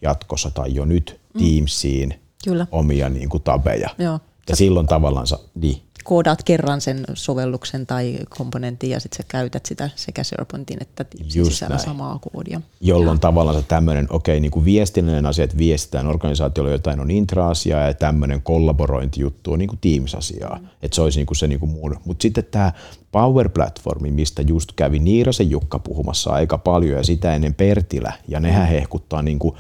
jatkossa 0.03 0.51
tai 0.51 0.75
jo 0.75 0.85
nyt 0.85 1.21
Teamsiin 1.39 2.15
Kyllä. 2.45 2.67
omia 2.71 3.09
niinku 3.09 3.39
tabeja. 3.39 3.91
Joo. 3.99 4.19
Ja 4.49 4.57
silloin 4.57 4.87
tavallaan, 4.87 5.27
niin, 5.55 5.83
Koodaat 6.05 6.43
kerran 6.43 6.81
sen 6.81 7.05
sovelluksen 7.15 7.87
tai 7.87 8.19
komponentin 8.29 8.91
ja 8.91 9.01
sitten 9.01 9.17
sä 9.17 9.23
käytät 9.29 9.67
sitä 9.67 9.91
sekä 9.97 10.25
SharePointin 10.25 10.83
että 10.83 11.05
Just 11.35 11.53
sisällä 11.53 11.75
näin. 11.75 11.85
samaa 11.85 12.19
koodia. 12.19 12.61
jolloin 12.81 13.21
tavallaan 13.21 13.61
se 13.61 13.65
tämmöinen, 13.69 14.07
okei, 14.11 14.41
niin 14.41 14.51
kuin 14.51 14.65
viestinnällinen 14.65 15.27
asia, 15.27 15.45
että 15.45 15.59
viestitään 15.59 16.07
organisaatiolle 16.07 16.73
jotain 16.73 17.01
on 17.01 17.11
intra-asiaa 17.11 17.81
ja 17.87 17.95
tämmöinen 17.95 18.43
kollaborointijuttu 18.43 19.53
on 19.53 19.59
niin 19.59 19.69
kuin 19.69 19.79
Teams-asiaa. 19.81 20.59
Mm. 20.59 20.67
Että 20.83 20.95
se 20.95 21.03
olisi 21.03 21.19
niin 21.19 21.27
kuin 21.27 21.37
se 21.37 21.47
niin 21.47 21.61
kuin 21.61 21.71
muun. 21.71 21.97
Mutta 22.05 22.23
sitten 22.23 22.45
tämä 22.51 22.73
Power 23.13 23.49
Platformi, 23.49 24.11
mistä 24.11 24.43
just 24.43 24.73
kävi 24.77 24.99
Niirasen 24.99 25.51
Jukka 25.51 25.79
puhumassa 25.79 26.31
aika 26.31 26.59
paljon 26.59 26.97
ja 26.97 27.05
sitä 27.05 27.35
ennen 27.35 27.55
Pertilä, 27.55 28.13
ja 28.29 28.41
nehän 28.41 28.69
hehkuttaa 28.69 29.23
niin 29.23 29.39
kuin 29.39 29.57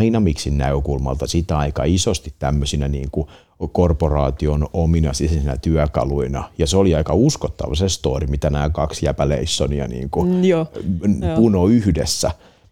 Dynamicsin 0.00 0.58
näkökulmalta 0.58 1.26
sitä 1.26 1.58
aika 1.58 1.84
isosti 1.84 2.34
tämmöisinä 2.38 2.88
niin 2.88 3.08
kuin 3.12 3.28
korporaation 3.72 4.68
omina 4.72 5.12
sisäisinä 5.12 5.56
työkaluina. 5.56 6.50
Ja 6.58 6.66
se 6.66 6.76
oli 6.76 6.94
aika 6.94 7.14
uskottava 7.14 7.74
se 7.74 7.88
story, 7.88 8.26
mitä 8.26 8.50
nämä 8.50 8.70
kaksi 8.70 9.06
jäpäleissonia 9.06 9.88
niin 9.88 10.10
kuin 10.10 10.30
Mm, 10.30 10.44
joo. 10.44 10.66
puno 11.36 11.66
yhdessä. 11.66 12.30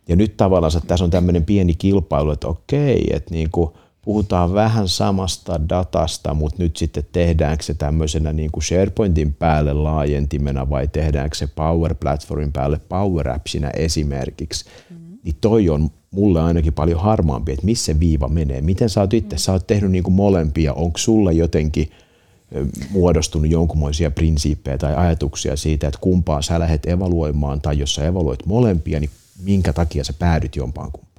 Ja 0.09 0.16
nyt 0.16 0.37
tavallaan 0.37 0.72
tässä 0.87 1.05
on 1.05 1.11
tämmöinen 1.11 1.44
pieni 1.44 1.74
kilpailu, 1.74 2.31
että 2.31 2.48
okei, 2.48 3.07
että 3.12 3.35
niin 3.35 3.50
kuin 3.50 3.70
puhutaan 4.03 4.55
vähän 4.55 4.88
samasta 4.88 5.68
datasta, 5.68 6.35
mutta 6.35 6.62
nyt 6.62 6.77
sitten 6.77 7.05
tehdäänkö 7.12 7.64
se 7.64 7.74
tämmöisenä 7.74 8.33
niin 8.33 8.50
kuin 8.53 8.64
SharePointin 8.64 9.35
päälle 9.35 9.72
laajentimena 9.72 10.70
vai 10.70 10.88
tehdäänkö 10.88 11.37
se 11.37 11.46
Power 11.46 11.94
Platformin 11.94 12.53
päälle 12.53 12.81
Power 12.88 13.31
Appsina 13.31 13.70
esimerkiksi. 13.70 14.64
Mm. 14.90 14.96
Niin 15.24 15.37
toi 15.40 15.68
on 15.68 15.90
mulle 16.14 16.42
ainakin 16.42 16.72
paljon 16.72 17.00
harmaampi, 17.00 17.53
että 17.53 17.66
missä 17.66 17.85
se 17.85 18.00
viiva 18.00 18.29
menee. 18.29 18.61
Miten 18.61 18.90
sä 18.90 19.00
oot 19.00 19.14
itse, 19.14 19.38
sä 19.38 19.53
oot 19.53 19.66
tehnyt 19.66 19.90
niin 19.90 20.05
kuin 20.05 20.14
molempia, 20.14 20.72
onko 20.72 20.98
sulla 20.98 21.33
jotenkin 21.33 21.90
muodostunut 22.90 23.50
jonkunmoisia 23.50 24.11
prinsiippejä 24.11 24.79
tai 24.79 24.94
ajatuksia 24.94 25.57
siitä, 25.57 25.88
että 25.88 26.00
kumpaa 26.00 26.42
sä 26.42 26.59
lähdet 26.59 26.87
evaluoimaan, 26.87 27.61
tai 27.61 27.79
jos 27.79 27.94
sä 27.94 28.07
evaluoit 28.07 28.46
molempia, 28.46 29.00
niin 29.00 29.11
minkä 29.42 29.72
takia 29.72 30.05
sä 30.05 30.12
päädyt 30.12 30.57
jompaan 30.57 30.92
kumpaan? 30.92 31.14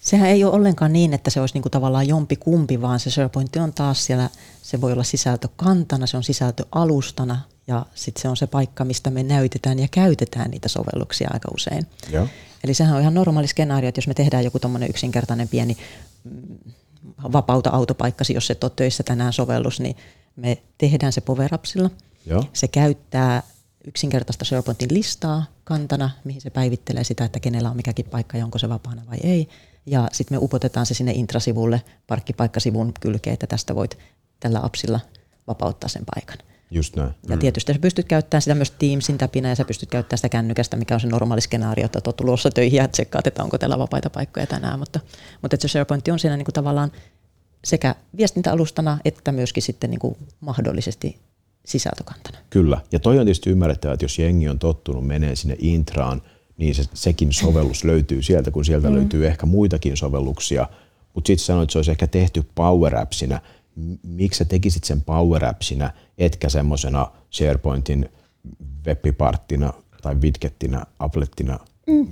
Sehän 0.00 0.28
ei 0.28 0.44
ole 0.44 0.54
ollenkaan 0.54 0.92
niin, 0.92 1.14
että 1.14 1.30
se 1.30 1.40
olisi 1.40 1.54
niinku 1.54 1.70
tavallaan 1.70 2.08
jompi 2.08 2.36
kumpi, 2.36 2.80
vaan 2.80 3.00
se 3.00 3.10
SharePoint 3.10 3.56
on 3.56 3.72
taas 3.72 4.06
siellä, 4.06 4.30
se 4.62 4.80
voi 4.80 4.92
olla 4.92 5.02
sisältökantana, 5.02 6.06
se 6.06 6.16
on 6.16 6.22
sisältöalustana 6.22 7.40
ja 7.66 7.86
sitten 7.94 8.22
se 8.22 8.28
on 8.28 8.36
se 8.36 8.46
paikka, 8.46 8.84
mistä 8.84 9.10
me 9.10 9.22
näytetään 9.22 9.78
ja 9.78 9.88
käytetään 9.90 10.50
niitä 10.50 10.68
sovelluksia 10.68 11.30
aika 11.32 11.48
usein. 11.54 11.86
Joo. 12.12 12.28
Eli 12.64 12.74
sehän 12.74 12.94
on 12.94 13.00
ihan 13.00 13.14
normaali 13.14 13.46
skenaario, 13.46 13.88
että 13.88 13.98
jos 13.98 14.06
me 14.06 14.14
tehdään 14.14 14.44
joku 14.44 14.58
tuommoinen 14.58 14.90
yksinkertainen 14.90 15.48
pieni 15.48 15.76
mm, 16.24 16.58
vapauta 17.32 17.70
autopaikkasi, 17.70 18.34
jos 18.34 18.50
et 18.50 18.64
ole 18.64 18.72
töissä 18.76 19.02
tänään 19.02 19.32
sovellus, 19.32 19.80
niin 19.80 19.96
me 20.36 20.62
tehdään 20.78 21.12
se 21.12 21.20
PowerAppsilla. 21.20 21.90
Joo. 22.26 22.44
Se 22.52 22.68
käyttää 22.68 23.42
yksinkertaista 23.84 24.44
SharePointin 24.44 24.94
listaa 24.94 25.44
kantana, 25.64 26.10
mihin 26.24 26.40
se 26.40 26.50
päivittelee 26.50 27.04
sitä, 27.04 27.24
että 27.24 27.40
kenellä 27.40 27.70
on 27.70 27.76
mikäkin 27.76 28.04
paikka 28.04 28.36
ja 28.36 28.44
onko 28.44 28.58
se 28.58 28.68
vapaana 28.68 29.02
vai 29.10 29.18
ei. 29.22 29.48
Ja 29.86 30.08
sitten 30.12 30.38
me 30.38 30.44
upotetaan 30.44 30.86
se 30.86 30.94
sinne 30.94 31.12
intrasivulle, 31.12 31.82
parkkipaikkasivun 32.06 32.92
kylkeen, 33.00 33.34
että 33.34 33.46
tästä 33.46 33.74
voit 33.74 33.98
tällä 34.40 34.60
appsilla 34.62 35.00
vapauttaa 35.46 35.88
sen 35.88 36.02
paikan. 36.14 36.53
Just 36.74 36.96
näin. 36.96 37.10
Ja 37.28 37.36
tietysti 37.36 37.72
sä 37.72 37.78
pystyt 37.78 38.08
käyttämään 38.08 38.42
sitä 38.42 38.54
myös 38.54 38.70
Teamsin 38.70 39.18
täpinä 39.18 39.48
ja 39.48 39.54
sä 39.54 39.64
pystyt 39.64 39.90
käyttämään 39.90 40.18
sitä 40.18 40.28
kännykästä, 40.28 40.76
mikä 40.76 40.94
on 40.94 41.00
se 41.00 41.06
normaali 41.06 41.40
skenaario, 41.40 41.84
että 41.84 42.00
olet 42.06 42.16
tulossa 42.16 42.50
töihin 42.50 42.76
ja 42.76 42.88
tsekkaat, 42.88 43.26
että 43.26 43.42
onko 43.42 43.58
täällä 43.58 43.78
vapaita 43.78 44.10
paikkoja 44.10 44.46
tänään. 44.46 44.78
Mutta, 44.78 45.00
mutta 45.42 45.54
että 45.54 45.68
se 45.68 45.72
SharePoint 45.72 46.08
on 46.08 46.18
siinä 46.18 46.36
niin 46.36 46.44
kuin 46.44 46.54
tavallaan 46.54 46.92
sekä 47.64 47.94
viestintäalustana 48.16 48.98
että 49.04 49.32
myöskin 49.32 49.62
sitten 49.62 49.90
niin 49.90 49.98
kuin 49.98 50.16
mahdollisesti 50.40 51.18
sisältökantana. 51.66 52.38
Kyllä. 52.50 52.80
Ja 52.92 53.00
toi 53.00 53.18
on 53.18 53.26
tietysti 53.26 53.50
ymmärrettävää, 53.50 53.94
että 53.94 54.04
jos 54.04 54.18
jengi 54.18 54.48
on 54.48 54.58
tottunut 54.58 55.06
menee 55.06 55.36
sinne 55.36 55.56
intraan, 55.58 56.22
niin 56.56 56.74
se, 56.74 56.84
sekin 56.94 57.32
sovellus 57.32 57.84
löytyy 57.90 58.22
sieltä, 58.22 58.50
kun 58.50 58.64
sieltä 58.64 58.88
mm. 58.88 58.94
löytyy 58.94 59.26
ehkä 59.26 59.46
muitakin 59.46 59.96
sovelluksia. 59.96 60.68
Mutta 61.14 61.26
sitten 61.26 61.46
sanoit, 61.46 61.62
että 61.62 61.72
se 61.72 61.78
olisi 61.78 61.90
ehkä 61.90 62.06
tehty 62.06 62.44
Power 62.54 62.96
Appsina. 62.96 63.40
Miksi 64.02 64.38
sä 64.38 64.44
tekisit 64.44 64.84
sen 64.84 65.00
Power 65.00 65.44
Appsina, 65.44 65.90
etkä 66.18 66.48
semmoisena 66.48 67.06
SharePointin 67.30 68.08
webbiparttina 68.86 69.72
tai 70.02 70.14
widgettinä, 70.14 70.84
applettina, 70.98 71.58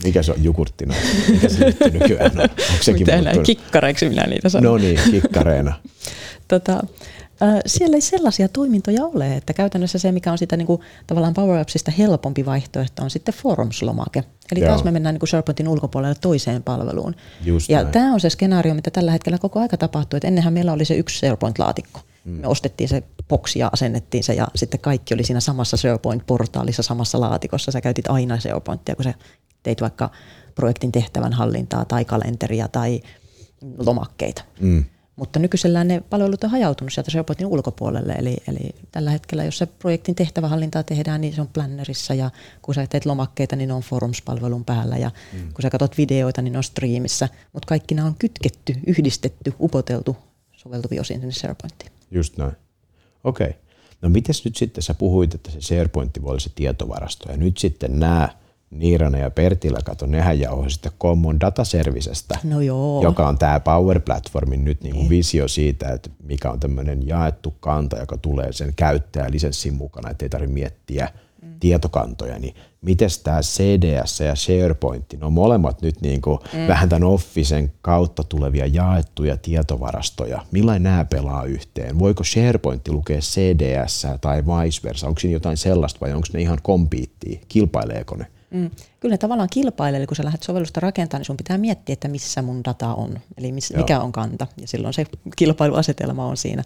mikä 0.05 0.23
se 0.23 0.33
on, 0.33 0.45
jogurttina, 0.45 0.95
mikä 1.29 1.49
se 1.49 1.75
nykyään 1.93 2.33
on? 2.41 2.41
Onko 2.41 2.83
sekin 2.83 3.01
Mitä 3.01 3.17
muuttunut? 3.17 3.47
kikkareiksi 3.47 4.09
minä 4.09 4.27
niitä 4.27 4.49
sanon. 4.49 4.73
No 4.73 4.79
niin, 4.79 5.01
kikkareena. 5.11 5.73
Tota, 6.49 6.81
Siellä 7.67 7.95
ei 7.95 8.01
sellaisia 8.01 8.49
toimintoja 8.49 9.05
ole, 9.05 9.37
että 9.37 9.53
käytännössä 9.53 9.99
se, 9.99 10.13
mikä 10.13 10.33
on 10.33 10.39
sitä 10.39 10.57
niin 10.57 10.67
kuin, 10.67 10.81
tavallaan 11.07 11.35
Power 11.35 11.61
Appsista 11.61 11.91
helpompi 11.91 12.47
vaihtoehto, 12.47 13.03
on 13.03 13.11
sitten 13.11 13.35
Forms-lomake. 13.35 14.23
Eli 14.53 14.61
Joo. 14.61 14.69
taas 14.69 14.85
me 14.85 14.91
mennään 14.91 15.15
niin 15.15 15.21
kuin 15.21 15.29
SharePointin 15.29 15.69
ulkopuolelle 15.69 16.15
toiseen 16.21 16.63
palveluun. 16.63 17.15
Just 17.45 17.69
ja 17.69 17.83
näin. 17.83 17.93
tämä 17.93 18.13
on 18.13 18.21
se 18.21 18.31
skenaario, 18.31 18.75
mitä 18.75 18.91
tällä 18.91 19.13
hetkellä 19.13 19.39
koko 19.39 19.61
aika 19.61 19.77
tapahtuu. 19.77 20.17
Että 20.17 20.29
ennenhän 20.29 20.53
meillä 20.53 20.73
oli 20.73 20.85
se 20.85 20.95
yksi 20.95 21.19
SharePoint-laatikko. 21.19 22.01
Mm. 22.25 22.33
Me 22.33 22.47
ostettiin 22.47 22.89
se 22.89 23.03
boksi 23.29 23.59
ja 23.59 23.71
asennettiin 23.73 24.25
se 24.25 24.35
ja 24.35 24.49
sitten 24.55 24.81
kaikki 24.81 25.15
oli 25.15 25.25
siinä 25.25 25.41
samassa 25.41 25.77
SharePoint-portaalissa, 25.77 26.83
samassa 26.83 27.21
laatikossa. 27.21 27.73
Sä 27.73 27.81
käytit 27.81 28.09
aina 28.09 28.41
SharePointia, 28.41 28.95
kun 28.95 29.05
sä 29.05 29.15
teit 29.63 29.81
vaikka 29.81 30.11
projektin 30.55 30.93
tehtävän 30.93 31.33
hallintaa 31.33 31.85
tai 31.85 32.05
kalenteria 32.05 32.69
tai 32.69 33.01
lomakkeita. 33.79 34.43
Mm. 34.61 34.85
Mutta 35.17 35.39
nykyisellään 35.39 35.89
ne 35.89 36.03
palvelut 36.11 36.45
on 36.45 36.51
hajautunut 36.51 36.93
sieltä 36.93 37.11
SharePointin 37.11 37.47
ulkopuolelle, 37.47 38.13
eli, 38.13 38.37
eli 38.49 38.71
tällä 38.93 39.11
hetkellä, 39.11 39.45
jos 39.45 39.59
se 39.59 39.67
projektin 39.67 40.15
tehtävähallintaa 40.15 40.83
tehdään, 40.83 41.21
niin 41.21 41.35
se 41.35 41.41
on 41.41 41.49
Plannerissa, 41.49 42.15
ja 42.15 42.31
kun 42.63 42.75
sä 42.75 42.87
teet 42.87 43.07
lomakkeita, 43.07 43.57
niin 43.57 43.69
ne 43.69 43.75
on 43.75 43.83
Forms-palvelun 43.83 44.65
päällä, 44.65 44.97
ja 44.97 45.11
mm. 45.33 45.53
kun 45.53 45.63
sä 45.63 45.71
katsot 45.71 45.99
videoita, 45.99 46.43
niin 46.43 46.53
ne 46.53 46.59
on 46.59 46.65
Streamissa, 46.65 47.29
mutta 47.53 47.67
kaikki 47.67 47.95
nämä 47.95 48.09
on 48.09 48.15
kytketty, 48.19 48.75
yhdistetty, 48.87 49.53
upoteltu 49.61 50.17
soveltuvia 50.53 51.01
osin 51.01 51.21
sinne 51.21 51.33
SharePointiin. 51.33 51.93
Just 52.11 52.37
näin. 52.37 52.53
Okei. 53.25 53.49
Okay. 53.49 53.61
No 54.03 54.09
mites 54.09 54.45
nyt 54.45 54.57
sitten, 54.57 54.83
sä 54.83 54.95
puhuit, 54.95 55.35
että 55.35 55.51
se 55.51 55.61
SharePoint 55.61 56.23
voi 56.23 56.31
olla 56.31 56.41
se 56.41 56.51
tietovarasto, 56.55 57.31
ja 57.31 57.37
nyt 57.37 57.59
sitten 57.59 58.01
nämä 58.01 58.29
Niiranen 58.73 59.21
ja 59.21 59.31
Pertilä, 59.31 59.79
kato, 59.85 60.07
nehän 60.07 60.41
jauhoi 60.41 60.71
sitten 60.71 60.93
Common 61.01 61.41
Data 61.41 61.65
Servicestä, 61.65 62.39
no 62.45 62.61
joo. 62.61 63.03
joka 63.03 63.29
on 63.29 63.39
tämä 63.39 63.61
Power 63.61 64.01
Platformin 64.01 64.65
nyt 64.65 64.83
niin 64.83 64.95
kuin 64.95 65.09
visio 65.09 65.49
siitä, 65.49 65.89
että 65.89 66.11
mikä 66.23 66.51
on 66.51 66.61
tämmöinen 66.61 67.09
jaettu 67.09 67.55
kanta, 67.61 67.99
joka 67.99 68.17
tulee 68.17 68.53
sen 68.53 68.73
käyttäjälisenssin 68.77 69.75
mukana, 69.75 70.11
ettei 70.11 70.29
tarvitse 70.29 70.55
miettiä 70.55 71.09
mm. 71.43 71.55
tietokantoja, 71.61 72.39
niin 72.39 72.55
miten 72.83 73.09
tämä 73.25 73.41
CDS 73.41 74.21
ja 74.21 74.35
SharePoint, 74.35 75.05
no 75.21 75.31
molemmat 75.31 75.83
nyt 75.83 76.01
niin 76.01 76.21
kuin 76.21 76.39
mm. 76.53 76.67
vähän 76.69 76.89
tämän 76.89 77.05
Officen 77.05 77.73
kautta 77.83 78.25
tulevia 78.25 78.67
jaettuja 78.67 79.37
tietovarastoja, 79.37 80.43
millainen 80.51 80.83
nämä 80.83 81.05
pelaa 81.05 81.45
yhteen? 81.45 81.99
Voiko 81.99 82.25
SharePoint 82.25 82.89
lukea 82.89 83.21
CDS 83.21 84.07
tai 84.21 84.45
vice 84.47 84.81
versa? 84.85 85.07
Onko 85.07 85.21
siinä 85.21 85.33
jotain 85.33 85.57
sellaista 85.57 86.01
vai 86.01 86.13
onko 86.13 86.27
ne 86.33 86.41
ihan 86.41 86.59
kompiittia? 86.63 87.41
Kilpaileeko 87.49 88.17
ne? 88.17 88.27
Mm. 88.53 88.71
Kyllä 89.01 89.19
tavallaan 89.19 89.49
kilpailee, 89.53 89.99
eli 89.99 90.07
kun 90.07 90.17
sä 90.17 90.25
lähdet 90.25 90.43
sovellusta 90.43 90.81
rakentamaan, 90.81 91.21
niin 91.21 91.27
sun 91.27 91.37
pitää 91.37 91.59
miettiä, 91.59 91.93
että 91.93 92.09
missä 92.09 92.43
mun 92.43 92.65
data 92.65 92.95
on, 92.95 93.19
eli 93.39 93.53
miss, 93.53 93.73
mikä 93.77 94.01
on 94.01 94.13
kanta, 94.13 94.47
ja 94.61 94.69
silloin 94.69 94.95
se 94.95 95.07
kilpailuasetelma 95.37 96.27
on 96.27 96.37
siinä. 96.37 96.63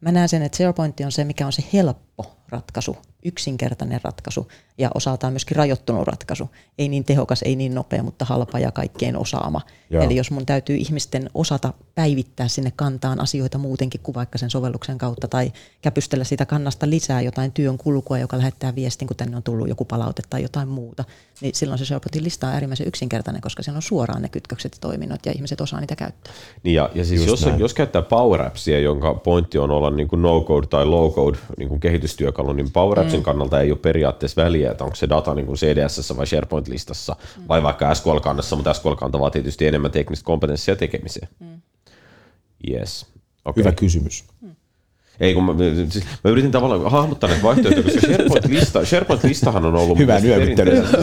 Mä 0.00 0.12
näen 0.12 0.28
sen, 0.28 0.42
että 0.42 0.56
SharePoint 0.56 1.00
on 1.00 1.12
se, 1.12 1.24
mikä 1.24 1.46
on 1.46 1.52
se 1.52 1.64
helppo 1.72 2.36
ratkaisu, 2.48 2.96
yksinkertainen 3.26 4.00
ratkaisu 4.04 4.48
ja 4.78 4.90
osaltaan 4.94 5.32
myöskin 5.32 5.56
rajoittunut 5.56 6.08
ratkaisu. 6.08 6.50
Ei 6.78 6.88
niin 6.88 7.04
tehokas, 7.04 7.42
ei 7.42 7.56
niin 7.56 7.74
nopea, 7.74 8.02
mutta 8.02 8.24
halpa 8.24 8.58
ja 8.58 8.72
kaikkien 8.72 9.16
osaama. 9.16 9.60
Joo. 9.90 10.02
Eli 10.02 10.16
jos 10.16 10.30
mun 10.30 10.46
täytyy 10.46 10.76
ihmisten 10.76 11.30
osata 11.34 11.72
päivittää 11.94 12.48
sinne 12.48 12.72
kantaan 12.76 13.20
asioita 13.20 13.58
muutenkin 13.58 14.00
kuin 14.00 14.14
vaikka 14.14 14.38
sen 14.38 14.50
sovelluksen 14.50 14.98
kautta 14.98 15.28
tai 15.28 15.52
käpystellä 15.82 16.24
sitä 16.24 16.46
kannasta 16.46 16.90
lisää 16.90 17.20
jotain 17.20 17.52
työn 17.52 17.78
kulkua, 17.78 18.18
joka 18.18 18.38
lähettää 18.38 18.74
viestin, 18.74 19.08
kun 19.08 19.16
tänne 19.16 19.36
on 19.36 19.42
tullut 19.42 19.68
joku 19.68 19.84
palaute 19.84 20.22
tai 20.30 20.42
jotain 20.42 20.68
muuta, 20.68 21.04
niin 21.40 21.54
silloin 21.54 21.78
se 21.78 21.84
SharePointin 21.84 22.24
lista 22.24 22.46
on 22.46 22.52
äärimmäisen 22.52 22.88
yksinkertainen, 22.88 23.42
koska 23.42 23.62
siellä 23.62 23.76
on 23.76 23.82
suoraan 23.82 24.22
ne 24.22 24.28
kytkökset 24.28 24.72
ja 24.72 24.78
toiminnot 24.80 25.26
ja 25.26 25.32
ihmiset 25.32 25.60
osaa 25.60 25.80
niitä 25.80 25.96
käyttää. 25.96 26.32
Niin 26.62 26.74
ja, 26.74 26.90
ja 26.94 27.04
siis 27.04 27.26
jos, 27.26 27.46
jos 27.58 27.74
käyttää 27.74 28.02
Power 28.02 28.42
Appsia, 28.42 28.80
jonka 28.80 29.14
pointti 29.14 29.58
on 29.58 29.70
olla 29.70 29.90
niin 29.90 30.08
kuin 30.08 30.22
no-code 30.22 30.66
tai 30.66 30.84
low-code 30.84 31.38
niin 31.58 31.68
kuin 31.68 31.80
kehitystyökalu, 31.80 32.52
niin 32.52 32.72
Power 32.72 33.00
Appsin 33.00 33.15
mm. 33.20 33.24
kannalta 33.24 33.60
ei 33.60 33.70
ole 33.70 33.78
periaatteessa 33.78 34.42
väliä, 34.42 34.70
että 34.70 34.84
onko 34.84 34.96
se 34.96 35.08
data 35.08 35.34
niin 35.34 35.46
kuin 35.46 35.56
CDS 35.56 36.16
vai 36.16 36.26
SharePoint-listassa 36.26 37.16
mm. 37.36 37.42
vai 37.48 37.62
vaikka 37.62 37.94
SQL-kannassa, 37.94 38.56
mutta 38.56 38.72
SQL-kanta 38.72 39.20
vaatii 39.20 39.42
tietysti 39.42 39.66
enemmän 39.66 39.90
teknistä 39.90 40.24
kompetenssia 40.24 40.76
tekemiseen. 40.76 41.28
Mm. 41.40 41.60
Yes. 42.70 43.06
Okay. 43.44 43.64
Hyvä 43.64 43.72
kysymys. 43.72 44.24
Mm. 44.40 44.56
Ei, 45.20 45.34
kun 45.34 45.44
mä, 45.44 45.52
siis 45.88 46.04
mä 46.24 46.30
yritin 46.30 46.50
tavallaan 46.50 46.90
hahmottaa 46.90 47.28
näitä 47.28 47.42
vaihtoehtoja, 47.42 47.84
koska 47.84 48.00
SharePoint-lista, 48.06 48.84
SharePoint-listahan 48.84 49.64
on 49.64 49.74
ollut 49.74 49.98
Hyvä 49.98 50.20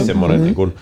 semmoinen 0.05 0.37
mm-hmm. 0.37 0.43
niin 0.43 0.55
kuin, 0.55 0.73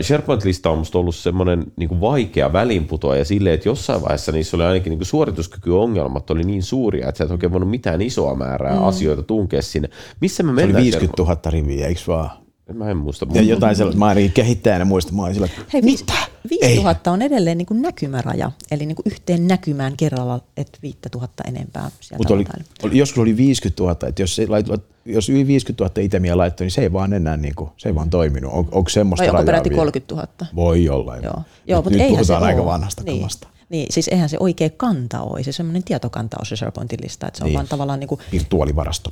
SharePoint-lista 0.00 0.70
on 0.70 0.78
musta 0.78 0.98
ollut 0.98 1.14
semmoinen 1.14 1.64
niin 1.76 1.88
kuin 1.88 2.00
vaikea 2.00 2.52
välinputoaja 2.52 3.24
silleen, 3.24 3.54
että 3.54 3.68
jossain 3.68 4.02
vaiheessa 4.02 4.32
niissä 4.32 4.56
oli 4.56 4.64
ainakin 4.64 4.90
niin 4.90 5.06
suorituskykyongelmat 5.06 6.30
oli 6.30 6.44
niin 6.44 6.62
suuria, 6.62 7.08
että 7.08 7.18
sä 7.18 7.24
et 7.24 7.30
oikein 7.30 7.52
voinut 7.52 7.70
mitään 7.70 8.00
isoa 8.00 8.34
määrää 8.34 8.76
mm. 8.76 8.84
asioita 8.84 9.22
tunkea 9.22 9.62
sinne. 9.62 9.88
Missä 10.20 10.42
me 10.42 10.52
mennään? 10.52 10.84
Se 10.84 10.96
oli 10.96 11.00
50 11.00 11.22
000 11.22 11.40
riviä, 11.50 11.86
eikö 11.86 12.00
vaan? 12.06 12.30
Mä 12.74 12.90
en 12.90 12.96
muista. 12.96 13.26
Ja 13.32 13.42
jotain 13.42 13.76
sellaista, 13.76 13.98
mä 13.98 14.06
ainakin 14.06 14.32
kehittäjänä 14.32 14.84
muista, 14.84 15.12
mä 15.12 15.34
sillä, 15.34 15.48
Hei, 15.72 15.82
mitä? 15.82 16.12
5000 16.50 17.10
on 17.10 17.22
edelleen 17.22 17.58
niin 17.58 17.66
kuin 17.66 17.82
näkymäraja, 17.82 18.50
eli 18.70 18.86
niin 18.86 18.96
kuin 18.96 19.06
yhteen 19.06 19.46
näkymään 19.46 19.96
kerralla, 19.96 20.40
että 20.56 20.78
5000 20.82 21.44
enempää 21.46 21.90
sieltä 22.00 22.16
Mutta 22.16 22.34
oli, 22.34 22.44
oli, 22.82 22.98
joskus 22.98 23.18
oli 23.18 23.36
50 23.36 23.82
000, 23.82 23.96
että 24.08 24.22
jos, 24.22 24.40
laitot, 24.48 24.84
jos 25.04 25.28
yli 25.28 25.46
50 25.46 25.84
000 25.84 26.06
itemiä 26.06 26.36
laittoi, 26.36 26.64
niin 26.64 26.72
se 26.72 26.80
ei 26.80 26.92
vaan 26.92 27.12
enää 27.12 27.36
niin 27.36 27.54
kuin, 27.54 27.70
se 27.76 27.88
ei 27.88 27.94
vaan 27.94 28.10
toiminut. 28.10 28.52
On, 28.52 28.68
onko 28.72 28.88
semmoista 28.88 29.26
Vai 29.26 29.30
onko 29.30 29.44
peräti 29.44 29.70
30 29.70 30.14
000? 30.14 30.28
Voi 30.54 30.88
olla. 30.88 31.16
Joo. 31.16 31.42
Joo, 31.66 31.82
nyt, 31.90 31.98
nyt 31.98 32.08
puhutaan 32.08 32.42
aika 32.42 32.64
vanhasta 32.64 33.02
niin. 33.02 33.18
kamasta. 33.18 33.48
Niin, 33.68 33.86
siis 33.90 34.08
eihän 34.08 34.28
se 34.28 34.36
oikea 34.40 34.70
kanta 34.76 35.20
ole, 35.20 35.42
se 35.42 35.52
semmoinen 35.52 35.84
tietokanta 35.84 36.36
on 36.40 36.46
se 36.46 36.56
SharePointin 36.56 36.98
lista, 37.02 37.26
että 37.28 37.38
se 37.38 37.44
on 37.44 37.48
niin. 37.48 37.54
vaan 37.54 37.68
tavallaan 37.68 38.00
niin 38.00 38.08
kuin... 38.08 38.20
Virtuaalivarasto 38.32 39.10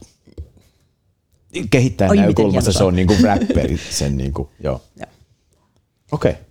kehittäjän 1.71 2.17
näkökulmasta 2.17 2.73
se 2.73 2.85
on 2.85 2.97
niin 2.97 3.07
kuin 3.07 3.25
rapperi. 3.25 3.77
Sen 3.91 4.17
niin 4.17 4.33
kuin, 4.33 4.49
joo. 4.65 4.81
Okei. 6.13 6.31
Okay. 6.31 6.47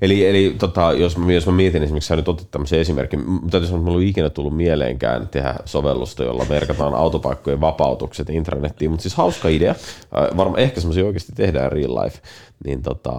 Eli, 0.00 0.26
eli 0.26 0.56
tota, 0.58 0.92
jos, 0.92 1.16
mä, 1.16 1.32
jos 1.32 1.46
mä 1.46 1.52
mietin 1.52 1.82
esimerkiksi, 1.82 2.08
sä 2.08 2.16
nyt 2.16 2.28
otit 2.28 2.50
tämmöisen 2.50 2.80
esimerkin, 2.80 3.20
täytyy 3.50 3.68
sanoa, 3.68 3.78
että 3.78 3.90
mulla 3.90 4.02
ei 4.02 4.08
ikinä 4.08 4.30
tullut 4.30 4.56
mieleenkään 4.56 5.28
tehdä 5.28 5.54
sovellusta, 5.64 6.24
jolla 6.24 6.46
merkataan 6.48 6.94
autopaikkojen 6.94 7.60
vapautukset 7.60 8.30
intranettiin, 8.30 8.90
mutta 8.90 9.02
siis 9.02 9.14
hauska 9.14 9.48
idea, 9.48 9.74
varmaan 10.12 10.58
ehkä 10.58 10.80
semmoisia 10.80 11.04
oikeasti 11.04 11.32
tehdään 11.32 11.72
real 11.72 11.94
life, 11.94 12.18
niin 12.64 12.82
tota, 12.82 13.12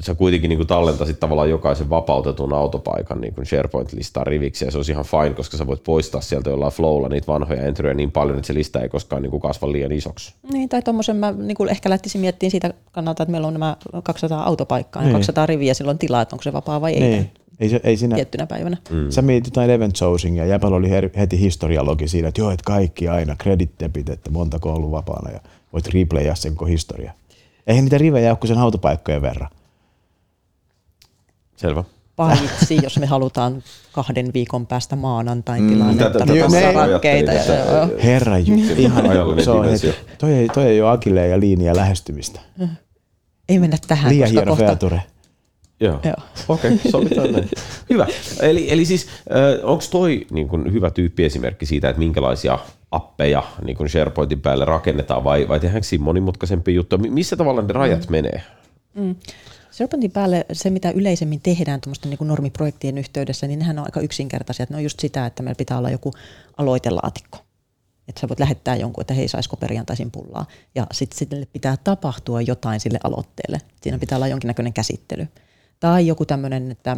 sä 0.00 0.14
kuitenkin 0.14 0.48
niin 0.48 0.58
kuin 0.58 0.66
tallentasit 0.66 1.20
tavallaan 1.20 1.50
jokaisen 1.50 1.90
vapautetun 1.90 2.52
autopaikan 2.52 3.20
niin 3.20 3.34
kuin 3.34 3.46
SharePoint-listaan 3.46 4.26
riviksi, 4.26 4.64
ja 4.64 4.70
se 4.70 4.78
olisi 4.78 4.92
ihan 4.92 5.04
fine, 5.04 5.34
koska 5.34 5.56
sä 5.56 5.66
voit 5.66 5.84
poistaa 5.84 6.20
sieltä 6.20 6.50
jollain 6.50 6.72
flowlla 6.72 7.08
niitä 7.08 7.26
vanhoja 7.26 7.62
entryjä 7.62 7.94
niin 7.94 8.10
paljon, 8.10 8.36
että 8.36 8.46
se 8.46 8.54
lista 8.54 8.80
ei 8.80 8.88
koskaan 8.88 9.22
niin 9.22 9.30
kuin 9.30 9.40
kasva 9.40 9.72
liian 9.72 9.92
isoksi. 9.92 10.34
Niin, 10.52 10.68
tai 10.68 10.82
tuommoisen 10.82 11.16
mä 11.16 11.32
niin 11.32 11.56
kuin 11.56 11.68
ehkä 11.68 11.90
lähtisin 11.90 12.20
miettimään 12.20 12.50
siitä 12.50 12.74
kannalta, 12.92 13.22
että 13.22 13.30
meillä 13.30 13.46
on 13.46 13.52
nämä 13.52 13.76
200 14.02 14.44
autopaikkaa 14.44 15.02
niin. 15.02 15.10
ja 15.10 15.14
200 15.14 15.46
riviä 15.46 15.74
silloin 15.74 15.98
tilaa, 15.98 16.22
että 16.22 16.34
onko 16.34 16.42
se 16.42 16.52
vapaa 16.52 16.80
vai 16.80 16.92
ei. 16.92 17.00
Niin. 17.00 17.30
Ei, 17.60 17.68
se, 17.68 17.80
ei 17.84 17.96
siinä, 17.96 18.16
tiettynä 18.16 18.46
päivänä. 18.46 18.76
Mm. 18.90 19.10
Sä 19.10 19.22
mietit 19.22 19.46
jotain 19.46 19.70
event 19.70 19.96
sourcingia, 19.96 20.44
ja 20.44 20.50
Jäpällä 20.50 20.76
oli 20.76 20.90
heti 21.16 21.40
historialogi 21.40 22.08
siinä, 22.08 22.28
että 22.28 22.40
joo, 22.40 22.50
että 22.50 22.64
kaikki 22.64 23.08
aina, 23.08 23.36
credit 23.36 23.70
debit, 23.80 24.08
että 24.08 24.30
montako 24.30 24.68
on 24.68 24.74
ollut 24.74 24.90
vapaana, 24.90 25.30
ja 25.30 25.40
voit 25.72 25.88
replayaa 25.88 26.34
sen 26.34 26.54
koko 26.54 26.64
historia. 26.64 27.12
Eihän 27.66 27.84
niitä 27.84 27.98
rivejä 27.98 28.30
ole 28.30 28.36
kuin 28.36 28.48
sen 28.48 28.58
autopaikkojen 28.58 29.22
verran. 29.22 29.50
Selvä. 31.56 31.84
Paitsi 32.16 32.78
jos 32.82 32.98
me 32.98 33.06
halutaan 33.06 33.62
kahden 33.92 34.32
viikon 34.34 34.66
päästä 34.66 34.96
maanantain 34.96 35.62
mm, 35.62 35.68
tilannetta, 35.68 36.26
mm, 36.26 36.32
rakkeita. 36.74 37.32
Ja, 37.32 37.42
Herra 38.04 38.36
ihan 38.36 39.04
se 39.44 39.50
on 39.50 39.70
heti, 39.70 39.94
toi, 40.18 40.32
ei, 40.32 40.48
toi 40.48 40.64
ei 40.64 40.82
ole 40.82 40.90
Akille 40.90 41.28
ja 41.28 41.40
liiniä 41.40 41.76
lähestymistä. 41.76 42.40
Ei 43.48 43.58
mennä 43.58 43.76
tähän. 43.88 44.12
Liian 44.12 44.30
hieno 44.30 44.46
kohta... 44.46 44.64
feature. 44.64 45.02
Joo, 45.80 46.00
Joo. 46.04 46.14
okei, 46.48 46.74
okay, 46.74 46.90
sovitaan 46.90 47.32
näin. 47.32 47.48
Hyvä. 47.90 48.06
Eli, 48.40 48.72
eli 48.72 48.84
siis 48.84 49.08
onko 49.62 49.84
toi 49.90 50.26
niin 50.30 50.48
kun, 50.48 50.72
hyvä 50.72 50.90
tyyppiesimerkki 50.90 51.66
siitä, 51.66 51.88
että 51.88 51.98
minkälaisia 51.98 52.58
appeja 52.90 53.42
niin 53.64 53.76
kun 53.76 53.88
SharePointin 53.88 54.40
päälle 54.40 54.64
rakennetaan 54.64 55.24
vai, 55.24 55.48
vai 55.48 55.60
tehdäänkö 55.60 55.86
siinä 55.86 56.04
monimutkaisempi 56.04 56.74
juttu? 56.74 56.98
Missä 56.98 57.36
tavalla 57.36 57.62
ne 57.62 57.72
rajat 57.72 58.06
mm. 58.06 58.12
menee? 58.12 58.42
Mm. 58.94 59.16
SharePointin 59.76 60.10
päälle 60.10 60.46
se, 60.52 60.70
mitä 60.70 60.90
yleisemmin 60.90 61.40
tehdään 61.40 61.80
tuommoisten 61.80 62.10
niin 62.10 62.28
normiprojektien 62.28 62.98
yhteydessä, 62.98 63.46
niin 63.46 63.58
nehän 63.58 63.78
on 63.78 63.84
aika 63.84 64.00
yksinkertaisia. 64.00 64.66
Ne 64.70 64.76
on 64.76 64.82
just 64.82 65.00
sitä, 65.00 65.26
että 65.26 65.42
meillä 65.42 65.58
pitää 65.58 65.78
olla 65.78 65.90
joku 65.90 66.12
aloitelaatikko. 66.56 67.38
Että 68.08 68.20
sä 68.20 68.28
voit 68.28 68.40
lähettää 68.40 68.76
jonkun, 68.76 69.02
että 69.02 69.14
hei, 69.14 69.28
saisiko 69.28 69.56
perjantaisin 69.56 70.10
pullaa. 70.10 70.46
Ja 70.74 70.86
sitten 70.92 71.18
sille 71.18 71.46
pitää 71.52 71.76
tapahtua 71.84 72.40
jotain 72.40 72.80
sille 72.80 72.98
aloitteelle. 73.04 73.58
Siinä 73.82 73.98
pitää 73.98 74.16
olla 74.16 74.28
jonkinnäköinen 74.28 74.72
käsittely. 74.72 75.28
Tai 75.80 76.06
joku 76.06 76.24
tämmöinen, 76.24 76.70
että 76.70 76.96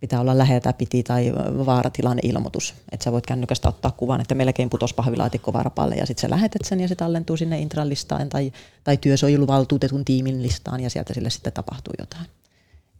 pitää 0.00 0.20
olla 0.20 0.38
läheltä 0.38 0.72
piti 0.72 1.02
tai 1.02 1.32
vaaratilanne 1.66 2.20
ilmoitus. 2.24 2.74
Että 2.92 3.04
sä 3.04 3.12
voit 3.12 3.26
kännykästä 3.26 3.68
ottaa 3.68 3.90
kuvan, 3.90 4.20
että 4.20 4.34
melkein 4.34 4.70
putos 4.70 4.94
pahvilaatikko 4.94 5.52
varpalle 5.52 5.94
ja 5.94 6.06
sitten 6.06 6.20
sä 6.20 6.30
lähetät 6.30 6.62
sen 6.64 6.80
ja 6.80 6.88
se 6.88 6.94
tallentuu 6.94 7.36
sinne 7.36 7.58
Intran 7.58 7.88
listaan 7.88 8.28
tai, 8.28 8.52
tai 8.84 8.96
työsuojeluvaltuutetun 8.96 10.04
tiimin 10.04 10.42
listaan 10.42 10.80
ja 10.80 10.90
sieltä 10.90 11.14
sille 11.14 11.30
sitten 11.30 11.52
tapahtuu 11.52 11.94
jotain. 11.98 12.26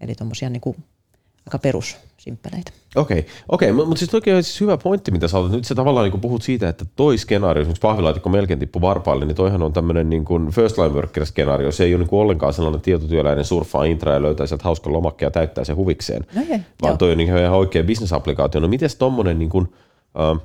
Eli 0.00 0.14
tuommoisia 0.14 0.50
niin 0.50 0.60
aika 1.50 1.58
perussimpeleitä. 1.58 2.72
Okei, 2.96 3.18
okay. 3.18 3.30
okay. 3.48 3.72
mutta 3.72 3.98
siis 3.98 4.10
toki 4.10 4.32
on 4.32 4.42
siis 4.42 4.60
hyvä 4.60 4.76
pointti, 4.76 5.10
mitä 5.10 5.28
sä 5.28 5.38
olet. 5.38 5.52
Nyt 5.52 5.64
sä 5.64 5.74
tavallaan 5.74 6.10
niin 6.10 6.20
puhut 6.20 6.42
siitä, 6.42 6.68
että 6.68 6.84
toi 6.96 7.18
skenaario, 7.18 7.60
esimerkiksi 7.60 7.80
pahvilaatikko 7.80 8.28
melkein 8.28 8.58
tippu 8.58 8.80
varpaalle, 8.80 9.24
niin 9.24 9.36
toihan 9.36 9.62
on 9.62 9.72
tämmöinen 9.72 10.10
niin 10.10 10.24
kuin 10.24 10.50
first 10.50 10.78
line 10.78 10.88
worker 10.88 11.26
skenaario. 11.26 11.72
Se 11.72 11.84
ei 11.84 11.94
ole 11.94 11.98
niin 11.98 12.08
kuin 12.08 12.20
ollenkaan 12.20 12.52
sellainen 12.52 12.80
tietotyöläinen 12.80 13.44
surfaa 13.44 13.84
intra 13.84 14.12
ja 14.12 14.22
löytää 14.22 14.46
sieltä 14.46 14.64
hauskan 14.64 14.92
lomakkeen 14.92 15.26
ja 15.26 15.30
täyttää 15.30 15.64
se 15.64 15.72
huvikseen. 15.72 16.26
No 16.34 16.42
hei, 16.48 16.60
vaan 16.82 16.90
joo. 16.90 16.96
toi 16.96 17.12
on 17.12 17.18
niin 17.18 17.36
ihan 17.36 17.52
oikea 17.52 17.84
business-applikaatio. 17.84 18.60
No 18.60 18.68
miten 18.68 18.90
tommonen 18.98 19.38
niin 19.38 19.50
kuin, 19.50 19.72
äh, 20.20 20.40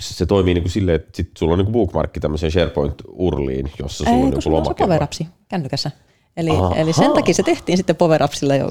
se, 0.00 0.26
toimii 0.26 0.54
niin 0.54 0.62
kuin 0.62 0.72
silleen, 0.72 0.96
että 0.96 1.10
sit 1.14 1.30
sulla 1.38 1.52
on 1.52 1.58
niin 1.58 1.66
kuin 1.66 1.72
bookmarkki 1.72 2.20
tämmöiseen 2.20 2.52
SharePoint-urliin, 2.52 3.70
jossa 3.78 4.04
sulla 4.04 4.10
Ei, 4.10 4.14
on 4.16 4.20
kun 4.20 4.30
joku 4.30 4.40
sulla 4.40 4.58
on 4.58 5.08
se 5.12 5.26
kännykässä. 5.48 5.90
Eli, 6.36 6.50
Aha. 6.50 6.74
eli 6.74 6.92
sen 6.92 7.12
takia 7.12 7.34
se 7.34 7.42
tehtiin 7.42 7.76
sitten 7.78 7.96
power 7.96 8.20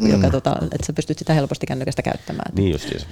mm. 0.02 0.12
joka, 0.12 0.30
tota, 0.30 0.56
että 0.62 0.86
sä 0.86 0.94
pystyt 0.94 1.18
sitä 1.18 1.34
helposti 1.34 1.66
kännykästä 1.66 2.02
käyttämään. 2.02 2.54
Niin 2.56 2.72
justiinsa. 2.72 3.08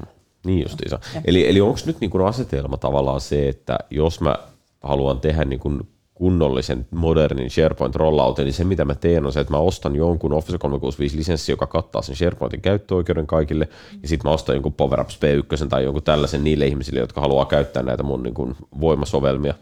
Niin 0.46 0.62
justiinsa. 0.62 1.00
Eli, 1.26 1.50
eli 1.50 1.62
onko 1.62 1.80
nyt 1.86 2.00
niin 2.00 2.12
kuin 2.12 2.26
asetelma 2.26 2.78
tavallaan 2.78 3.22
se, 3.22 3.50
että 3.50 3.80
jos 3.90 4.22
mä 4.22 4.36
haluan 4.84 5.20
tehdä 5.20 5.46
niin 5.46 5.60
kuin 5.60 5.82
kunnollisen 6.22 6.88
modernin 6.92 7.50
SharePoint 7.50 7.96
rolloutin, 7.96 8.46
niin 8.46 8.54
se 8.54 8.64
mitä 8.64 8.86
mä 8.86 8.96
teen 8.96 9.26
on 9.26 9.34
se, 9.34 9.40
että 9.40 9.54
mä 9.54 9.60
ostan 9.60 9.96
jonkun 9.96 10.34
Office 10.34 10.58
365 10.58 11.18
lisenssi, 11.18 11.52
joka 11.52 11.68
kattaa 11.68 12.02
sen 12.02 12.16
SharePointin 12.16 12.62
käyttöoikeuden 12.62 13.28
kaikille, 13.28 13.68
ja 14.02 14.08
sitten 14.08 14.30
mä 14.30 14.34
ostan 14.34 14.56
jonkun 14.56 14.74
PowerUps 14.74 15.20
P1 15.20 15.68
tai 15.68 15.84
jonkun 15.84 16.04
tällaisen 16.04 16.44
niille 16.44 16.68
ihmisille, 16.68 17.00
jotka 17.00 17.22
haluaa 17.22 17.46
käyttää 17.46 17.84
näitä 17.84 18.04
mun 18.04 18.24
niin 18.24 18.34
kuin 18.34 18.56
voimasovelmia. 18.80 19.54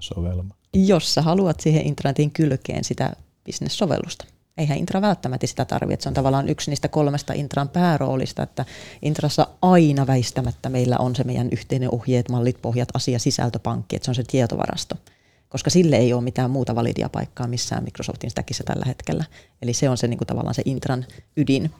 Sovelma. 0.00 0.54
Jos 0.74 1.14
sä 1.14 1.22
haluat 1.22 1.60
siihen 1.60 1.86
intranetin 1.86 2.30
kylkeen 2.30 2.84
sitä 2.84 3.12
business-sovellusta. 3.46 4.24
Eihän 4.58 4.78
Intra 4.78 5.00
välttämättä 5.00 5.46
sitä 5.46 5.64
tarvitse. 5.64 6.02
Se 6.02 6.08
on 6.08 6.14
tavallaan 6.14 6.48
yksi 6.48 6.70
niistä 6.70 6.88
kolmesta 6.88 7.32
Intran 7.32 7.68
pääroolista, 7.68 8.42
että 8.42 8.64
Intrassa 9.02 9.46
aina 9.62 10.06
väistämättä 10.06 10.68
meillä 10.68 10.96
on 10.98 11.16
se 11.16 11.24
meidän 11.24 11.48
yhteinen 11.52 11.94
ohjeet, 11.94 12.28
mallit, 12.28 12.62
pohjat, 12.62 12.88
asia, 12.94 13.18
sisältöpankki, 13.18 13.96
että 13.96 14.04
se 14.04 14.10
on 14.10 14.14
se 14.14 14.22
tietovarasto. 14.22 14.94
Koska 15.48 15.70
sille 15.70 15.96
ei 15.96 16.12
ole 16.12 16.22
mitään 16.22 16.50
muuta 16.50 16.74
validia 16.74 17.08
paikkaa 17.08 17.46
missään 17.46 17.84
Microsoftin 17.84 18.30
stackissa 18.30 18.64
tällä 18.64 18.84
hetkellä. 18.86 19.24
Eli 19.62 19.72
se 19.72 19.88
on 19.88 19.96
se 19.96 20.08
niin 20.08 20.18
kuin 20.18 20.28
tavallaan 20.28 20.54
se 20.54 20.62
Intran 20.64 21.06
ydin. 21.36 21.70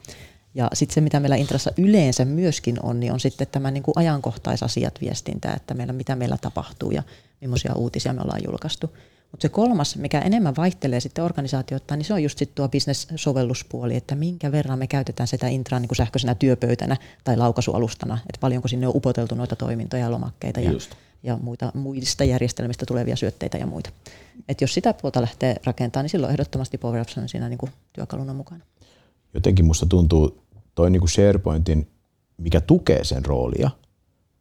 Ja 0.55 0.69
sitten 0.73 0.93
se, 0.93 1.01
mitä 1.01 1.19
meillä 1.19 1.35
Intrassa 1.35 1.71
yleensä 1.77 2.25
myöskin 2.25 2.77
on, 2.83 2.99
niin 2.99 3.13
on 3.13 3.19
sitten 3.19 3.47
tämä 3.51 3.71
niin 3.71 3.83
kuin 3.83 3.97
ajankohtaisasiat 3.97 5.01
viestintä, 5.01 5.53
että 5.53 5.73
meillä, 5.73 5.93
mitä 5.93 6.15
meillä 6.15 6.37
tapahtuu 6.41 6.91
ja 6.91 7.03
millaisia 7.41 7.73
uutisia 7.75 8.13
me 8.13 8.21
ollaan 8.21 8.41
julkaistu. 8.45 8.97
Mutta 9.31 9.41
se 9.41 9.49
kolmas, 9.49 9.95
mikä 9.95 10.19
enemmän 10.19 10.55
vaihtelee 10.55 10.99
sitten 10.99 11.23
organisaatioita, 11.23 11.95
niin 11.95 12.05
se 12.05 12.13
on 12.13 12.23
just 12.23 12.37
sitten 12.37 12.55
tuo 12.55 12.69
business-sovelluspuoli, 12.69 13.95
että 13.95 14.15
minkä 14.15 14.51
verran 14.51 14.79
me 14.79 14.87
käytetään 14.87 15.27
sitä 15.27 15.47
Intraa 15.47 15.79
niin 15.79 15.87
kuin 15.87 15.95
sähköisenä 15.97 16.35
työpöytänä 16.35 16.97
tai 17.23 17.37
laukaisualustana, 17.37 18.13
että 18.13 18.39
paljonko 18.39 18.67
sinne 18.67 18.87
on 18.87 18.95
upoteltu 18.95 19.35
noita 19.35 19.55
toimintoja 19.55 20.03
ja 20.03 20.11
lomakkeita 20.11 20.59
ja, 20.59 20.71
Just. 20.71 20.91
ja 21.23 21.37
muita, 21.37 21.71
muista 21.73 22.23
järjestelmistä 22.23 22.85
tulevia 22.85 23.15
syötteitä 23.15 23.57
ja 23.57 23.67
muita. 23.67 23.89
Et 24.49 24.61
jos 24.61 24.73
sitä 24.73 24.93
puolta 24.93 25.21
lähtee 25.21 25.55
rakentamaan, 25.65 26.03
niin 26.03 26.09
silloin 26.09 26.31
ehdottomasti 26.31 26.77
Power 26.77 26.99
Apps 26.99 27.17
on 27.17 27.29
siinä 27.29 27.49
niin 27.49 27.57
kuin 27.57 27.71
työkaluna 27.93 28.33
mukana. 28.33 28.63
Jotenkin 29.33 29.65
musta 29.65 29.85
tuntuu 29.85 30.44
toi 30.75 30.89
niin 30.89 30.99
kuin 30.99 31.09
SharePointin, 31.09 31.87
mikä 32.37 32.61
tukee 32.61 33.03
sen 33.03 33.25
roolia, 33.25 33.69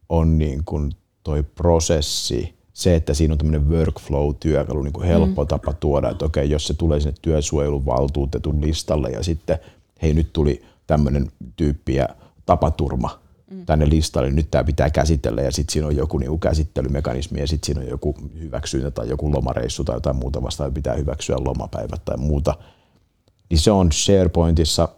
on 0.09 0.39
niin 0.39 0.63
kuin 0.65 0.93
toi 1.23 1.43
prosessi, 1.43 2.55
se, 2.73 2.95
että 2.95 3.15
siinä 3.15 3.35
on 3.35 3.39
tämmöinen 3.39 3.69
workflow-työkalu, 3.69 4.83
niin 4.83 4.93
kuin 4.93 5.07
helppo 5.07 5.43
mm. 5.43 5.49
tapa 5.49 5.73
tuoda, 5.73 6.11
että 6.11 6.25
okei, 6.25 6.51
jos 6.51 6.67
se 6.67 6.75
tulee 6.75 7.01
sinne 7.01 7.15
työsuojelun 7.23 7.87
valtuutetun 7.87 8.61
listalle 8.61 9.11
ja 9.11 9.23
sitten 9.23 9.59
hei 10.03 10.15
nyt 10.15 10.33
tuli 10.33 10.63
tämmöinen 10.87 11.33
tyyppi 11.57 11.95
ja 11.95 12.09
tapaturma 12.47 13.21
mm. 13.51 13.67
tänne 13.67 13.89
listalle, 13.89 14.29
niin 14.29 14.37
nyt 14.37 14.51
tämä 14.51 14.65
pitää 14.65 14.91
käsitellä 14.91 15.43
ja 15.43 15.53
sitten 15.53 15.73
siinä 15.73 15.87
on 15.87 15.97
joku 15.97 16.19
niin 16.19 16.41
käsittelymekanismi 16.41 17.41
ja 17.41 17.47
sitten 17.47 17.67
siinä 17.67 17.81
on 17.81 17.89
joku 17.89 18.15
hyväksyntä 18.41 18.91
tai 18.91 19.09
joku 19.09 19.33
lomareissu 19.33 19.85
tai 19.85 19.97
jotain 19.97 20.17
muuta 20.17 20.43
vastaan, 20.43 20.75
pitää 20.75 20.95
hyväksyä 20.95 21.37
lomapäivät 21.45 22.05
tai 22.05 22.17
muuta. 22.17 22.55
Niin 23.51 23.59
se 23.59 23.71
on 23.71 23.93
SharePointissa 23.93 24.89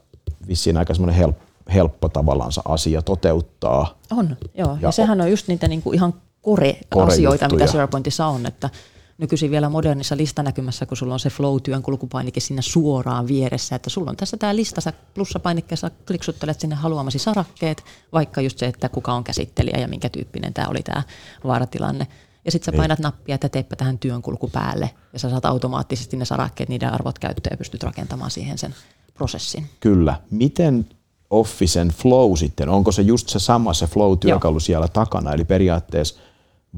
vissiin 0.49 0.77
aika 0.77 0.95
semmoinen 0.95 1.17
helppo, 1.17 1.45
helppo 1.75 2.09
tavallaan 2.09 2.53
asia 2.65 3.03
toteuttaa. 3.03 3.99
On, 4.11 4.37
joo. 4.55 4.73
Ja, 4.73 4.79
Ja 4.83 4.93
sehän 4.93 5.21
on 5.21 5.31
just 5.31 5.49
niitä 5.49 5.69
niinku 5.69 5.93
ihan 5.93 6.15
kore-asioita, 6.43 7.49
mitä 7.49 7.67
SharePointissa 7.67 8.27
on, 8.27 8.47
että 8.47 8.71
nykyisin 9.19 9.51
vielä 9.51 9.69
modernissa 9.69 10.17
listanäkymässä, 10.17 10.87
kun 10.87 10.97
sulla 10.97 11.15
on 11.15 11.21
se 11.21 11.31
flow-työn 11.31 11.83
kulkupainike 11.83 12.41
siinä 12.41 12.63
suoraan 12.63 13.29
vieressä, 13.29 13.77
että 13.77 13.91
sulla 13.91 14.11
on 14.11 14.17
tässä 14.17 14.37
tämä 14.37 14.57
lista, 14.57 14.81
sä 14.81 14.93
plussapainikkeessa 15.15 15.91
kliksuttelet 16.07 16.61
sinne 16.61 16.77
haluamasi 16.77 17.19
sarakkeet, 17.19 17.85
vaikka 18.13 18.41
just 18.41 18.59
se, 18.59 18.67
että 18.67 18.89
kuka 18.89 19.13
on 19.13 19.25
käsittelijä 19.25 19.79
ja 19.79 19.89
minkä 19.89 20.09
tyyppinen 20.09 20.55
tämä 20.55 20.69
oli 20.69 20.83
tämä 20.83 21.03
vaaratilanne. 21.45 22.07
Ja 22.45 22.53
sitten 22.53 22.73
sä 22.75 22.77
painat 22.77 22.99
nappia, 22.99 23.35
että 23.35 23.49
teepä 23.49 23.77
tähän 23.77 23.99
työnkulku 23.99 24.49
päälle, 24.49 24.91
ja 25.13 25.19
sä 25.19 25.31
saat 25.31 25.45
automaattisesti 25.45 26.17
ne 26.17 26.25
sarakkeet, 26.25 26.69
niiden 26.69 26.93
arvot 26.93 27.19
käyttöön 27.19 27.53
ja 27.53 27.57
pystyt 27.57 27.83
rakentamaan 27.83 28.31
siihen 28.31 28.59
sen 28.59 28.75
prosessin. 29.17 29.67
Kyllä. 29.81 30.21
Miten 30.31 30.87
Officen 31.31 31.89
flow 31.89 32.37
sitten, 32.37 32.69
onko 32.69 32.93
se 32.93 33.03
just 33.03 33.29
se 33.29 33.39
sama 33.39 33.75
se 33.75 33.87
flow-työkalu 33.87 34.61
siellä 34.61 34.89
takana, 34.89 35.33
eli 35.33 35.45
periaatteessa 35.45 36.21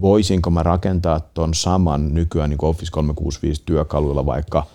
voisinko 0.00 0.50
mä 0.50 0.62
rakentaa 0.62 1.20
ton 1.20 1.54
saman 1.54 2.14
nykyään 2.14 2.50
niin 2.50 2.64
Office 2.64 2.92
365 2.92 3.62
työkaluilla 3.64 4.26
vaikka 4.26 4.66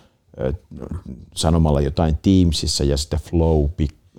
sanomalla 1.36 1.82
jotain 1.82 2.18
Teamsissa 2.22 2.84
ja 2.84 2.98
sitten 2.98 3.20
flow 3.20 3.66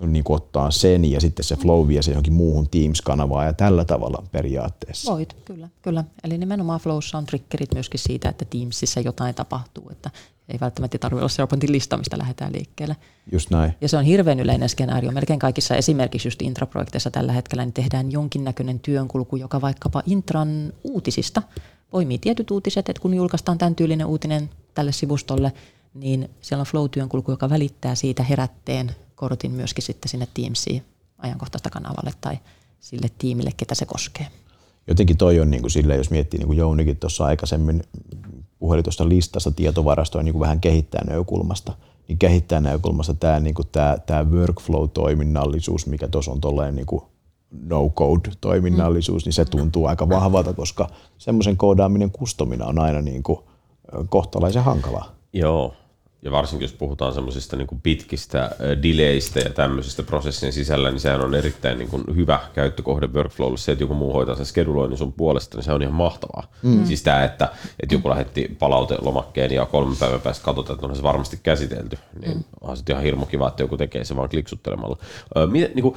niin 0.07 0.23
ottaa 0.29 0.71
sen 0.71 1.11
ja 1.11 1.21
sitten 1.21 1.43
se 1.43 1.55
flow 1.55 1.87
vie 1.87 2.01
se 2.01 2.11
johonkin 2.11 2.33
muuhun 2.33 2.69
Teams-kanavaan 2.69 3.45
ja 3.45 3.53
tällä 3.53 3.85
tavalla 3.85 4.23
periaatteessa. 4.31 5.13
Voit, 5.13 5.33
kyllä, 5.45 5.69
kyllä. 5.81 6.03
Eli 6.23 6.37
nimenomaan 6.37 6.79
Flowssa 6.79 7.17
on 7.17 7.25
triggerit 7.25 7.73
myöskin 7.73 7.99
siitä, 7.99 8.29
että 8.29 8.45
Teamsissa 8.45 8.99
jotain 8.99 9.35
tapahtuu, 9.35 9.89
että 9.91 10.11
ei 10.49 10.59
välttämättä 10.61 10.97
tarvitse 10.97 11.21
olla 11.21 11.29
SharePointin 11.29 11.71
lista, 11.71 11.97
mistä 11.97 12.17
lähdetään 12.17 12.53
liikkeelle. 12.53 12.95
Just 13.31 13.49
näin. 13.49 13.73
Ja 13.81 13.89
se 13.89 13.97
on 13.97 14.03
hirveän 14.03 14.39
yleinen 14.39 14.69
skenaario. 14.69 15.11
Melkein 15.11 15.39
kaikissa 15.39 15.75
esimerkiksi 15.75 16.27
just 16.27 16.41
intraprojekteissa 16.41 17.11
tällä 17.11 17.31
hetkellä 17.31 17.65
niin 17.65 17.73
tehdään 17.73 18.11
jonkinnäköinen 18.11 18.79
työnkulku, 18.79 19.35
joka 19.35 19.61
vaikkapa 19.61 20.03
intran 20.05 20.73
uutisista 20.83 21.41
poimii 21.89 22.17
tietyt 22.17 22.51
uutiset, 22.51 22.89
että 22.89 23.01
kun 23.01 23.13
julkaistaan 23.13 23.57
tämän 23.57 23.75
tyylinen 23.75 24.07
uutinen 24.07 24.49
tälle 24.73 24.91
sivustolle, 24.91 25.53
niin 25.93 26.29
siellä 26.41 26.61
on 26.61 26.67
flow-työnkulku, 26.67 27.31
joka 27.31 27.49
välittää 27.49 27.95
siitä 27.95 28.23
herätteen 28.23 28.91
kortin 29.15 29.51
myöskin 29.51 29.83
sitten 29.83 30.09
sinne 30.09 30.27
Teamsiin 30.33 30.85
ajankohtaista 31.17 31.69
kanavalle 31.69 32.11
tai 32.21 32.39
sille 32.79 33.07
tiimille, 33.17 33.51
ketä 33.57 33.75
se 33.75 33.85
koskee. 33.85 34.27
Jotenkin 34.87 35.17
toi 35.17 35.39
on 35.39 35.51
niin 35.51 35.61
kuin 35.61 35.71
silleen, 35.71 35.97
jos 35.97 36.11
miettii 36.11 36.37
niin 36.37 36.47
kuin 36.47 36.57
Jounikin 36.57 36.97
tuossa 36.97 37.25
aikaisemmin 37.25 37.83
puheli 38.59 38.83
tuosta 38.83 39.09
listasta 39.09 39.51
tietovarastoa 39.51 40.23
niin 40.23 40.33
kuin 40.33 40.41
vähän 40.41 40.59
kehittää 40.59 41.03
näkökulmasta, 41.07 41.73
niin 42.07 42.17
kehittää 42.17 42.61
näkökulmasta 42.61 43.13
tämä, 43.13 43.39
niin 43.39 43.53
kuin 43.53 43.67
tämä, 43.71 43.97
tämä 44.05 44.23
workflow-toiminnallisuus, 44.23 45.87
mikä 45.87 46.07
tuossa 46.07 46.31
on 46.31 46.41
tolleen 46.41 46.75
niin 46.75 46.85
kuin 46.85 47.01
no-code-toiminnallisuus, 47.51 49.25
niin 49.25 49.33
se 49.33 49.45
tuntuu 49.45 49.85
aika 49.85 50.09
vahvalta, 50.09 50.53
koska 50.53 50.89
semmoisen 51.17 51.57
koodaaminen 51.57 52.11
kustomina 52.11 52.65
on 52.65 52.79
aina 52.79 53.01
niin 53.01 53.23
kuin 53.23 53.39
kohtalaisen 54.09 54.63
hankalaa. 54.63 55.15
Joo, 55.33 55.73
ja 56.25 56.31
varsinkin 56.31 56.65
jos 56.65 56.73
puhutaan 56.73 57.13
semmoisista 57.13 57.55
niin 57.55 57.67
pitkistä 57.83 58.51
delayistä 58.83 59.39
ja 59.39 59.49
tämmöisistä 59.49 60.03
prosessien 60.03 60.53
sisällä, 60.53 60.91
niin 60.91 60.99
sehän 60.99 61.21
on 61.21 61.35
erittäin 61.35 61.77
niin 61.77 61.89
kuin 61.89 62.03
hyvä 62.15 62.39
käyttökohde 62.53 63.07
workflowlle. 63.07 63.57
Se, 63.57 63.71
että 63.71 63.83
joku 63.83 63.93
muu 63.93 64.13
hoitaa 64.13 64.35
sen 64.35 64.45
scheduloinnin 64.45 64.97
sun 64.97 65.13
puolesta, 65.13 65.57
niin 65.57 65.65
se 65.65 65.71
on 65.71 65.81
ihan 65.81 65.93
mahtavaa. 65.93 66.51
Mm. 66.63 66.85
Siis 66.85 67.03
tämä, 67.03 67.23
että, 67.23 67.49
että 67.79 67.95
joku 67.95 68.09
lähetti 68.09 68.55
palautelomakkeen 68.59 69.51
ja 69.51 69.65
kolme 69.65 69.95
päivän 69.99 70.21
päästä 70.21 70.45
katsotaan, 70.45 70.75
että 70.75 70.87
on 70.87 70.95
se 70.95 71.03
varmasti 71.03 71.39
käsitelty, 71.43 71.97
niin 72.21 72.37
mm. 72.37 72.43
onhan 72.61 72.77
se 72.77 72.83
ihan 72.89 73.03
hirmu 73.03 73.25
kiva, 73.25 73.47
että 73.47 73.63
joku 73.63 73.77
tekee 73.77 74.03
se 74.03 74.15
vaan 74.15 74.29
kliksuttelemalla. 74.29 74.97
Miten, 75.51 75.71
niin 75.75 75.83
kuin, 75.83 75.95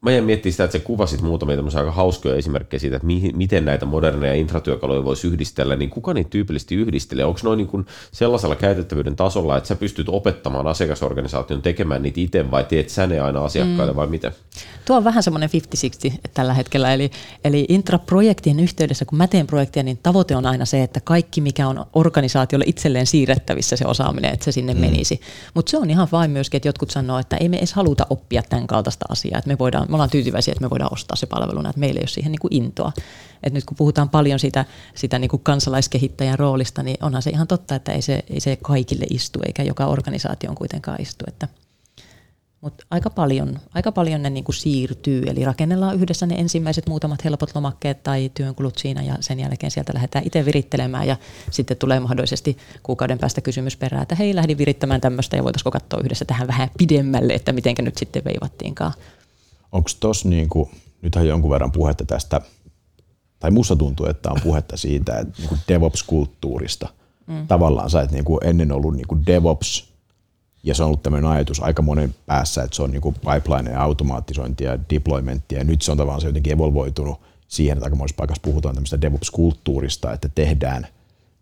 Mä 0.00 0.10
jäin 0.10 0.24
miettimään 0.24 0.52
sitä, 0.52 0.64
että 0.64 0.78
sä 0.78 0.84
kuvasit 0.84 1.20
muutamia 1.20 1.56
tämmöisiä 1.56 1.80
aika 1.80 1.92
hauskoja 1.92 2.36
esimerkkejä 2.36 2.80
siitä, 2.80 2.96
että 2.96 3.06
mihin, 3.06 3.36
miten 3.36 3.64
näitä 3.64 3.86
moderneja 3.86 4.34
intratyökaluja 4.34 5.04
voisi 5.04 5.28
yhdistellä, 5.28 5.76
niin 5.76 5.90
kuka 5.90 6.14
niitä 6.14 6.30
tyypillisesti 6.30 6.74
yhdistelee? 6.74 7.24
Onko 7.24 7.40
noin 7.42 7.56
niin 7.56 7.86
sellaisella 8.12 8.56
käytettävyyden 8.56 9.16
tasolla, 9.16 9.56
että 9.56 9.68
sä 9.68 9.76
pystyt 9.76 10.08
opettamaan 10.08 10.66
asiakasorganisaation 10.66 11.62
tekemään 11.62 12.02
niitä 12.02 12.20
itse 12.20 12.50
vai 12.50 12.64
teet 12.64 12.88
sä 12.88 13.06
ne 13.06 13.20
aina 13.20 13.44
asiakkaille 13.44 13.92
mm. 13.92 13.96
vai 13.96 14.06
miten? 14.06 14.32
Tuo 14.84 14.96
on 14.96 15.04
vähän 15.04 15.22
semmoinen 15.22 15.50
50-60 16.08 16.12
tällä 16.34 16.54
hetkellä, 16.54 16.94
eli, 16.94 17.10
eli 17.44 17.66
intraprojektien 17.68 18.60
yhteydessä, 18.60 19.04
kun 19.04 19.18
mä 19.18 19.26
teen 19.26 19.46
projektia, 19.46 19.82
niin 19.82 19.98
tavoite 20.02 20.36
on 20.36 20.46
aina 20.46 20.64
se, 20.64 20.82
että 20.82 21.00
kaikki 21.00 21.40
mikä 21.40 21.68
on 21.68 21.86
organisaatiolle 21.92 22.64
itselleen 22.68 23.06
siirrettävissä 23.06 23.76
se 23.76 23.86
osaaminen, 23.86 24.34
että 24.34 24.44
se 24.44 24.52
sinne 24.52 24.74
mm. 24.74 24.80
menisi. 24.80 25.20
Mutta 25.54 25.70
se 25.70 25.78
on 25.78 25.90
ihan 25.90 26.08
vain 26.12 26.30
myöskin, 26.30 26.56
että 26.56 26.68
jotkut 26.68 26.90
sanoo, 26.90 27.18
että 27.18 27.36
ei 27.36 27.48
me 27.48 27.58
edes 27.58 27.72
haluta 27.72 28.06
oppia 28.10 28.42
tämän 28.48 28.66
kaltaista 28.66 29.06
asiaa, 29.08 29.38
että 29.38 29.48
me, 29.48 29.58
voidaan, 29.58 29.87
me 29.88 29.94
ollaan 29.94 30.10
tyytyväisiä, 30.10 30.52
että 30.52 30.64
me 30.64 30.70
voidaan 30.70 30.92
ostaa 30.92 31.16
se 31.16 31.26
palveluna, 31.26 31.70
että 31.70 31.80
meillä 31.80 31.98
ei 31.98 32.02
ole 32.02 32.08
siihen 32.08 32.32
niin 32.32 32.40
kuin 32.40 32.54
intoa. 32.54 32.92
Et 33.42 33.52
nyt 33.52 33.64
kun 33.64 33.76
puhutaan 33.76 34.08
paljon 34.08 34.38
sitä, 34.38 34.64
sitä 34.94 35.18
niin 35.18 35.28
kuin 35.28 35.42
kansalaiskehittäjän 35.42 36.38
roolista, 36.38 36.82
niin 36.82 36.96
onhan 37.02 37.22
se 37.22 37.30
ihan 37.30 37.46
totta, 37.46 37.74
että 37.74 37.92
ei 37.92 38.02
se, 38.02 38.24
ei 38.30 38.40
se 38.40 38.58
kaikille 38.62 39.06
istu, 39.10 39.38
eikä 39.46 39.62
joka 39.62 39.86
organisaation 39.86 40.54
kuitenkaan 40.54 41.02
istu. 41.02 41.24
Että 41.28 41.48
Mutta 42.60 42.86
aika 42.90 43.10
paljon, 43.10 43.58
aika 43.74 43.92
paljon 43.92 44.22
ne 44.22 44.30
niinku 44.30 44.52
siirtyy, 44.52 45.22
eli 45.26 45.44
rakennellaan 45.44 45.96
yhdessä 45.96 46.26
ne 46.26 46.34
ensimmäiset 46.34 46.88
muutamat 46.88 47.24
helpot 47.24 47.54
lomakkeet 47.54 48.02
tai 48.02 48.30
työnkulut 48.34 48.78
siinä 48.78 49.02
ja 49.02 49.14
sen 49.20 49.40
jälkeen 49.40 49.70
sieltä 49.70 49.94
lähdetään 49.94 50.26
itse 50.26 50.44
virittelemään 50.44 51.06
ja 51.06 51.16
sitten 51.50 51.76
tulee 51.76 52.00
mahdollisesti 52.00 52.56
kuukauden 52.82 53.18
päästä 53.18 53.40
kysymys 53.40 53.76
perään, 53.76 54.02
että 54.02 54.14
hei 54.14 54.34
lähdin 54.34 54.58
virittämään 54.58 55.00
tämmöistä 55.00 55.36
ja 55.36 55.44
voitaisiinko 55.44 55.70
katsoa 55.70 56.00
yhdessä 56.04 56.24
tähän 56.24 56.48
vähän 56.48 56.70
pidemmälle, 56.78 57.32
että 57.32 57.52
miten 57.52 57.74
nyt 57.80 57.98
sitten 57.98 58.24
veivattiinkaan. 58.24 58.92
Onko 59.72 59.90
tuossa, 60.00 60.28
niinku, 60.28 60.70
nythän 61.02 61.26
jonkun 61.26 61.50
verran 61.50 61.72
puhetta 61.72 62.04
tästä, 62.04 62.40
tai 63.38 63.50
musta 63.50 63.76
tuntuu, 63.76 64.06
että 64.06 64.30
on 64.30 64.40
puhetta 64.42 64.76
siitä, 64.76 65.18
että 65.18 65.34
niinku 65.38 65.56
DevOps-kulttuurista. 65.68 66.88
Mm. 67.26 67.46
Tavallaan 67.46 67.90
sä 67.90 68.02
et 68.02 68.10
niinku 68.10 68.38
ennen 68.44 68.72
ollut 68.72 68.94
niinku 68.94 69.26
DevOps, 69.26 69.92
ja 70.62 70.74
se 70.74 70.82
on 70.82 70.86
ollut 70.86 71.02
tämmöinen 71.02 71.30
ajatus 71.30 71.62
aika 71.62 71.82
monen 71.82 72.14
päässä, 72.26 72.62
että 72.62 72.76
se 72.76 72.82
on 72.82 72.90
niinku 72.90 73.12
pipeline 73.12 73.70
ja 73.70 73.82
automaattisointia 73.82 74.70
ja 74.70 74.78
deploymenttia. 74.90 75.58
Ja 75.58 75.64
nyt 75.64 75.82
se 75.82 75.90
on 75.90 75.96
tavallaan 75.96 76.20
se 76.20 76.26
jotenkin 76.26 76.52
evolvoitunut 76.52 77.20
siihen, 77.48 77.76
että 77.78 77.86
aika 77.86 77.96
monessa 77.96 78.16
paikassa 78.16 78.42
puhutaan 78.44 78.74
tämmöistä 78.74 79.00
DevOps-kulttuurista, 79.00 80.12
että 80.12 80.28
tehdään, 80.34 80.86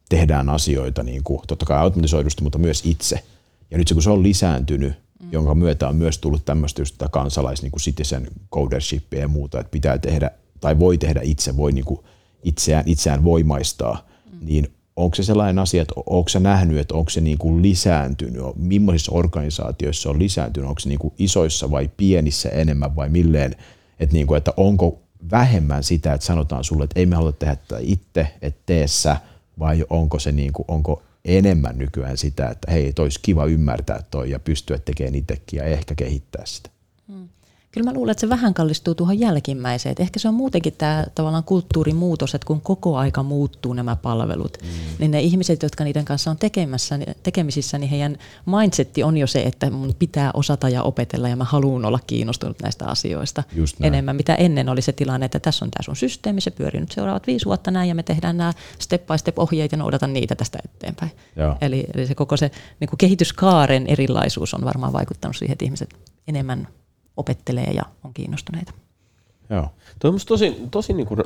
tehdään 0.09 0.49
asioita 0.49 1.03
niin 1.03 1.23
kuin, 1.25 1.41
totta 1.47 1.67
kai 1.67 1.79
automatisoidusti, 1.79 2.43
mutta 2.43 2.59
myös 2.59 2.87
itse. 2.87 3.25
Ja 3.71 3.79
nyt 3.79 3.89
se, 3.89 3.95
kun 3.95 4.03
se 4.03 4.11
on 4.11 4.23
lisääntynyt, 4.23 4.95
mm. 5.23 5.29
jonka 5.33 5.55
myötä 5.55 5.89
on 5.89 5.97
myös 5.97 6.19
tullut 6.19 6.45
tämmöistä 6.45 6.83
just 6.83 7.03
kansalais, 7.11 7.63
niin 7.63 7.73
kuin 7.73 7.83
citizen 7.83 8.29
codershipia 8.53 9.21
ja 9.21 9.29
muuta, 9.29 9.61
että 9.61 9.71
pitää 9.71 9.99
tehdä 9.99 10.31
tai 10.61 10.79
voi 10.79 10.99
tehdä 10.99 11.21
itse, 11.23 11.57
voi 11.57 11.73
niin 11.73 11.85
kuin 11.85 12.01
itseään, 12.43 12.85
itseään 12.87 13.25
voimaistaa, 13.25 14.07
mm. 14.33 14.47
niin 14.47 14.77
onko 14.97 15.15
se 15.15 15.23
sellainen 15.23 15.59
asia, 15.59 15.83
että 15.83 15.95
onko 16.07 16.29
se 16.29 16.41
nähnyt, 16.41 16.79
että 16.79 16.95
onko 16.95 17.11
se 17.11 17.21
niin 17.21 17.39
kuin 17.39 17.63
lisääntynyt, 17.63 18.43
millaisissa 18.57 19.13
organisaatioissa 19.13 20.11
on 20.11 20.19
lisääntynyt, 20.19 20.69
onko 20.69 20.81
se 20.81 20.89
niin 20.89 20.99
kuin 20.99 21.15
isoissa 21.19 21.71
vai 21.71 21.91
pienissä 21.97 22.49
enemmän 22.49 22.97
vai 22.97 23.09
milleen, 23.09 23.57
että, 24.01 24.13
niin 24.13 24.27
kuin, 24.27 24.39
että 24.39 24.53
onko 24.57 25.01
vähemmän 25.31 25.83
sitä, 25.83 26.15
että 26.15 26.27
sanotaan 26.27 26.65
sulle, 26.65 26.85
että 26.85 27.01
ei 27.01 27.07
me 27.07 27.17
haluta 27.17 27.39
tehdä 27.39 27.57
tätä 27.57 27.81
itse, 27.81 28.27
että 28.43 28.63
tee 28.67 28.87
sä, 28.87 29.17
vai 29.59 29.85
onko 29.91 30.19
se 30.19 30.33
niin 30.33 30.53
kuin, 30.53 30.65
onko 30.69 31.03
enemmän 31.27 31.79
nykyään 31.79 32.17
sitä, 32.17 32.49
että 32.49 32.73
hei, 32.73 32.93
olisi 32.99 33.19
kiva 33.23 33.45
ymmärtää 33.45 34.03
toi 34.11 34.31
ja 34.31 34.39
pystyä 34.39 34.79
tekemään 34.79 35.15
itsekin 35.15 35.57
ja 35.57 35.65
ehkä 35.65 35.95
kehittää 35.95 36.47
sitä. 36.47 36.71
Hmm. 37.09 37.29
Kyllä 37.77 37.91
mä 37.91 37.95
luulen, 37.95 38.11
että 38.11 38.21
se 38.21 38.29
vähän 38.29 38.55
kallistuu 38.55 38.95
tuohon 38.95 39.21
jälkimmäiseen. 39.21 39.91
Että 39.91 40.03
ehkä 40.03 40.19
se 40.19 40.29
on 40.29 40.35
muutenkin 40.35 40.73
tämä 40.79 41.05
tavallaan 41.15 41.45
kulttuurimuutos, 41.45 42.35
että 42.35 42.47
kun 42.47 42.61
koko 42.61 42.97
aika 42.97 43.23
muuttuu 43.23 43.73
nämä 43.73 43.97
palvelut, 43.97 44.59
mm. 44.63 44.69
niin 44.99 45.11
ne 45.11 45.21
ihmiset, 45.21 45.63
jotka 45.63 45.85
niiden 45.85 46.05
kanssa 46.05 46.31
on 46.31 46.37
tekemässä, 46.37 46.99
tekemisissä, 47.23 47.79
niin 47.79 47.91
heidän 47.91 48.17
mindsetti 48.47 49.03
on 49.03 49.17
jo 49.17 49.27
se, 49.27 49.43
että 49.43 49.71
mun 49.71 49.95
pitää 49.99 50.31
osata 50.35 50.69
ja 50.69 50.83
opetella 50.83 51.29
ja 51.29 51.37
mä 51.37 51.45
haluan 51.45 51.85
olla 51.85 51.99
kiinnostunut 52.07 52.57
näistä 52.63 52.87
asioista 52.87 53.43
enemmän, 53.81 54.17
mitä 54.17 54.35
ennen 54.35 54.69
oli 54.69 54.83
se 54.83 54.93
tilanne, 54.93 55.27
että 55.27 55.41
tässä 55.41 55.65
on 55.65 55.71
tämä 55.71 55.85
sun 55.85 55.97
systeemi, 55.97 56.41
se 56.41 56.51
pyörii 56.51 56.81
nyt 56.81 56.93
seuraavat 56.93 57.27
viisi 57.27 57.45
vuotta 57.45 57.71
näin 57.71 57.89
ja 57.89 57.95
me 57.95 58.03
tehdään 58.03 58.37
nämä 58.37 58.53
step 58.79 59.07
by 59.07 59.19
step 59.19 59.39
ohjeet 59.39 59.73
ja 59.73 59.79
noudatan 59.79 60.13
niitä 60.13 60.35
tästä 60.35 60.59
eteenpäin. 60.65 61.11
Eli, 61.61 61.87
eli 61.95 62.07
se 62.07 62.15
koko 62.15 62.37
se 62.37 62.51
niin 62.81 62.91
kehityskaaren 62.99 63.87
erilaisuus 63.87 64.55
on 64.55 64.65
varmaan 64.65 64.93
vaikuttanut 64.93 65.37
siihen, 65.37 65.53
että 65.53 65.65
ihmiset 65.65 65.95
enemmän 66.29 66.69
opettelee 67.17 67.71
ja 67.73 67.83
on 68.05 68.15
kiinnostuneita. 68.15 68.73
Joo. 69.51 69.69
Tuo 69.99 70.11
on 70.11 70.19
tosi, 70.27 70.57
tosi 70.71 70.93
niin 70.93 71.07
kuin 71.07 71.21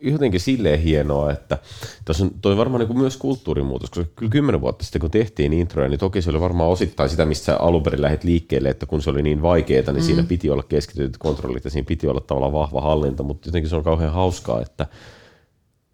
jotenkin 0.00 0.40
silleen 0.40 0.80
hienoa, 0.80 1.32
että 1.32 1.58
tässä 2.04 2.24
on 2.24 2.30
toi 2.42 2.56
varmaan 2.56 2.78
niin 2.78 2.86
kuin 2.86 2.98
myös 2.98 3.16
kulttuurimuutos, 3.16 3.90
koska 3.90 4.12
kyllä 4.16 4.30
kymmenen 4.30 4.60
vuotta 4.60 4.84
sitten 4.84 5.00
kun 5.00 5.10
tehtiin 5.10 5.52
introja, 5.52 5.88
niin 5.88 6.00
toki 6.00 6.22
se 6.22 6.30
oli 6.30 6.40
varmaan 6.40 6.70
osittain 6.70 7.08
sitä, 7.08 7.26
mistä 7.26 7.56
alun 7.56 7.82
perin 7.82 8.02
lähdet 8.02 8.24
liikkeelle, 8.24 8.68
että 8.68 8.86
kun 8.86 9.02
se 9.02 9.10
oli 9.10 9.22
niin 9.22 9.42
vaikeaa, 9.42 9.92
niin 9.92 10.02
mm. 10.02 10.06
siinä 10.06 10.22
piti 10.22 10.50
olla 10.50 10.62
keskityt 10.62 11.18
kontrollit 11.18 11.64
ja 11.64 11.70
siinä 11.70 11.86
piti 11.86 12.06
olla 12.06 12.20
tavallaan 12.20 12.52
vahva 12.52 12.80
hallinta, 12.80 13.22
mutta 13.22 13.48
jotenkin 13.48 13.70
se 13.70 13.76
on 13.76 13.84
kauhean 13.84 14.12
hauskaa, 14.12 14.62
että 14.62 14.86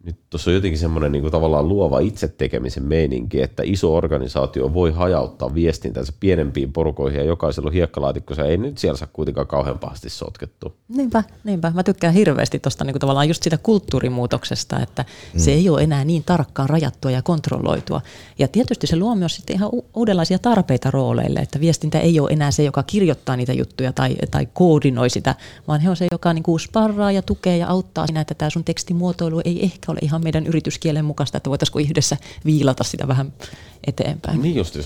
nyt 0.04 0.16
tuossa 0.30 0.50
on 0.50 0.54
jotenkin 0.54 0.78
semmoinen 0.78 1.12
niin 1.12 1.22
kuin 1.22 1.32
tavallaan 1.32 1.68
luova 1.68 1.98
itse 1.98 2.28
tekemisen 2.28 2.82
meininki, 2.82 3.42
että 3.42 3.62
iso 3.66 3.96
organisaatio 3.96 4.74
voi 4.74 4.92
hajauttaa 4.92 5.54
viestintänsä 5.54 6.12
pienempiin 6.20 6.72
porukoihin 6.72 7.18
ja 7.18 7.24
jokaisella 7.24 7.66
on 7.66 7.72
hiekkalaatikko, 7.72 8.34
se 8.34 8.42
ei 8.42 8.56
nyt 8.56 8.78
siellä 8.78 8.96
saa 8.96 9.08
kuitenkaan 9.12 9.46
kauhean 9.46 9.78
pahasti 9.78 10.10
sotkettu. 10.10 10.76
Niinpä, 10.88 11.24
niinpä. 11.44 11.72
Mä 11.74 11.82
tykkään 11.82 12.14
hirveästi 12.14 12.58
tuosta 12.58 12.84
niin 12.84 12.98
tavallaan 12.98 13.28
just 13.28 13.42
sitä 13.42 13.58
kulttuurimuutoksesta, 13.58 14.80
että 14.80 15.04
mm. 15.34 15.40
se 15.40 15.52
ei 15.52 15.68
ole 15.68 15.82
enää 15.82 16.04
niin 16.04 16.24
tarkkaan 16.24 16.70
rajattua 16.70 17.10
ja 17.10 17.22
kontrolloitua. 17.22 18.00
Ja 18.38 18.48
tietysti 18.48 18.86
se 18.86 18.96
luo 18.96 19.14
myös 19.14 19.36
sitten 19.36 19.56
ihan 19.56 19.70
uudenlaisia 19.94 20.38
tarpeita 20.38 20.90
rooleille, 20.90 21.40
että 21.40 21.60
viestintä 21.60 22.00
ei 22.00 22.20
ole 22.20 22.30
enää 22.30 22.50
se, 22.50 22.62
joka 22.62 22.82
kirjoittaa 22.82 23.36
niitä 23.36 23.52
juttuja 23.52 23.92
tai, 23.92 24.16
tai 24.30 24.48
koordinoi 24.52 25.10
sitä, 25.10 25.34
vaan 25.68 25.80
he 25.80 25.90
on 25.90 25.96
se, 25.96 26.06
joka 26.12 26.32
niin 26.32 26.42
kuin 26.42 26.60
sparraa 26.60 27.12
ja 27.12 27.22
tukee 27.22 27.56
ja 27.56 27.68
auttaa 27.68 28.06
siinä, 28.06 28.20
että 28.20 28.34
tämä 28.34 28.50
sun 28.50 28.64
tekstimuotoilu 28.64 29.40
ei 29.44 29.64
ehkä 29.64 29.89
ole 29.90 29.98
ihan 30.02 30.22
meidän 30.24 30.46
yrityskielen 30.46 31.04
mukaista, 31.04 31.36
että 31.36 31.50
voitaisiinko 31.50 31.78
yhdessä 31.78 32.16
viilata 32.44 32.84
sitä 32.84 33.08
vähän 33.08 33.32
eteenpäin. 33.86 34.42
Niin 34.42 34.54
just. 34.54 34.78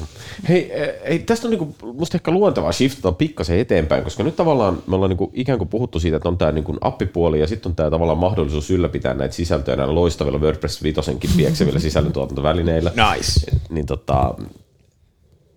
Hei, 0.49 0.73
ei, 1.03 1.19
tästä 1.19 1.47
on 1.47 1.51
niinku, 1.51 1.77
musta 1.95 2.17
ehkä 2.17 2.31
luontevaa 2.31 2.73
shiftata 2.73 3.13
pikkasen 3.13 3.59
eteenpäin, 3.59 4.05
koska 4.05 4.23
nyt 4.23 4.37
tavallaan 4.37 4.83
me 4.87 4.95
ollaan 4.95 5.09
niinku 5.09 5.31
ikään 5.35 5.59
kuin 5.59 5.69
puhuttu 5.69 6.01
siitä, 6.01 6.17
että 6.17 6.29
on 6.29 6.39
tämä 6.39 6.53
niinku 6.53 6.77
appipuoli 6.81 7.41
ja 7.41 7.47
sitten 7.47 7.71
on 7.71 7.77
tämä 7.77 7.91
tavallaan 7.91 8.19
mahdollisuus 8.19 8.71
ylläpitää 8.71 9.15
näitä 9.15 9.35
sisältöjä 9.35 9.77
näillä 9.77 9.95
loistavilla 9.95 10.39
WordPress 10.39 10.83
5 10.83 11.01
pieksevillä 11.37 11.79
sisällöntuotantovälineillä. 11.89 12.93
Nice. 13.15 13.59
Niin 13.71 13.87
tota, 13.87 14.35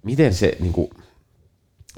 miten 0.03 0.33
se 0.33 0.57
niinku, 0.59 0.89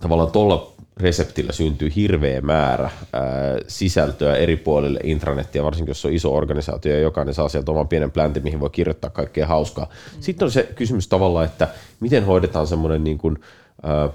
tavallaan 0.02 0.32
tuolla 0.32 0.79
reseptillä 1.00 1.54
syntyy 1.54 1.92
hirveä 1.96 2.42
määrä 2.42 2.90
ää, 3.14 3.22
sisältöä 3.68 4.36
eri 4.36 4.58
puolille 4.58 5.00
intranettia, 5.04 5.64
varsinkin 5.64 5.90
jos 5.90 6.06
on 6.06 6.14
iso 6.14 6.36
organisaatio 6.36 6.94
ja 6.94 7.00
jokainen 7.00 7.34
saa 7.34 7.50
sieltä 7.50 7.72
oman 7.72 7.88
pienen 7.88 8.12
pläntin, 8.12 8.44
mihin 8.44 8.60
voi 8.60 8.70
kirjoittaa 8.70 9.10
kaikkea 9.10 9.48
hauskaa. 9.48 9.86
Mm. 9.86 10.22
Sitten 10.22 10.46
on 10.46 10.52
se 10.52 10.64
kysymys 10.76 11.08
tavallaan, 11.08 11.46
että 11.46 11.68
miten 12.00 12.26
hoidetaan 12.26 12.68
semmoinen 12.68 13.04
niin 13.04 13.18
kuin, 13.18 13.38
ää, 13.84 14.10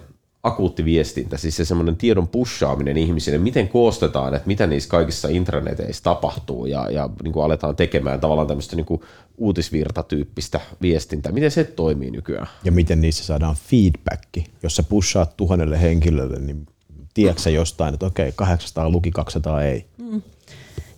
akuutti 0.44 0.84
viestintä, 0.84 1.36
siis 1.36 1.56
se 1.56 1.64
semmoinen 1.64 1.96
tiedon 1.96 2.28
pushaaminen 2.28 2.96
ihmisille, 2.96 3.38
miten 3.38 3.68
koostetaan, 3.68 4.34
että 4.34 4.46
mitä 4.46 4.66
niissä 4.66 4.88
kaikissa 4.88 5.28
intraneteissä 5.28 6.02
tapahtuu 6.02 6.66
ja, 6.66 6.90
ja 6.90 7.10
niin 7.22 7.32
kuin 7.32 7.44
aletaan 7.44 7.76
tekemään 7.76 8.20
tavallaan 8.20 8.48
tämmöistä 8.48 8.76
niin 8.76 8.86
kuin 8.86 9.00
uutisvirtatyyppistä 9.36 10.60
viestintää. 10.82 11.32
Miten 11.32 11.50
se 11.50 11.64
toimii 11.64 12.10
nykyään? 12.10 12.46
Ja 12.64 12.72
miten 12.72 13.00
niissä 13.00 13.24
saadaan 13.24 13.56
feedbacki, 13.70 14.46
jos 14.62 14.76
sä 14.76 14.82
pushaat 14.82 15.36
tuhannelle 15.36 15.82
henkilölle, 15.82 16.38
niin 16.38 16.66
tiedätkö 17.14 17.50
jostain, 17.50 17.94
että 17.94 18.06
okei, 18.06 18.32
800 18.36 18.90
luki, 18.90 19.10
200 19.10 19.62
ei. 19.62 19.86
Mm. 19.98 20.22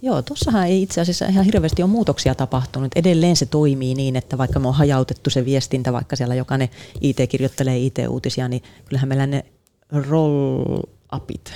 Joo, 0.02 0.22
tuossahan 0.22 0.66
ei 0.66 0.82
itse 0.82 1.00
asiassa 1.00 1.26
ihan 1.26 1.44
hirveästi 1.44 1.82
ole 1.82 1.90
muutoksia 1.90 2.34
tapahtunut. 2.34 2.92
Edelleen 2.96 3.36
se 3.36 3.46
toimii 3.46 3.94
niin, 3.94 4.16
että 4.16 4.38
vaikka 4.38 4.58
me 4.58 4.68
on 4.68 4.74
hajautettu 4.74 5.30
se 5.30 5.44
viestintä, 5.44 5.92
vaikka 5.92 6.16
siellä 6.16 6.34
jokainen 6.34 6.68
IT 7.00 7.16
kirjoittelee 7.28 7.78
IT-uutisia, 7.78 8.48
niin 8.48 8.62
kyllähän 8.84 9.08
meillä 9.08 9.26
ne 9.26 9.44
roll-upit, 9.92 11.52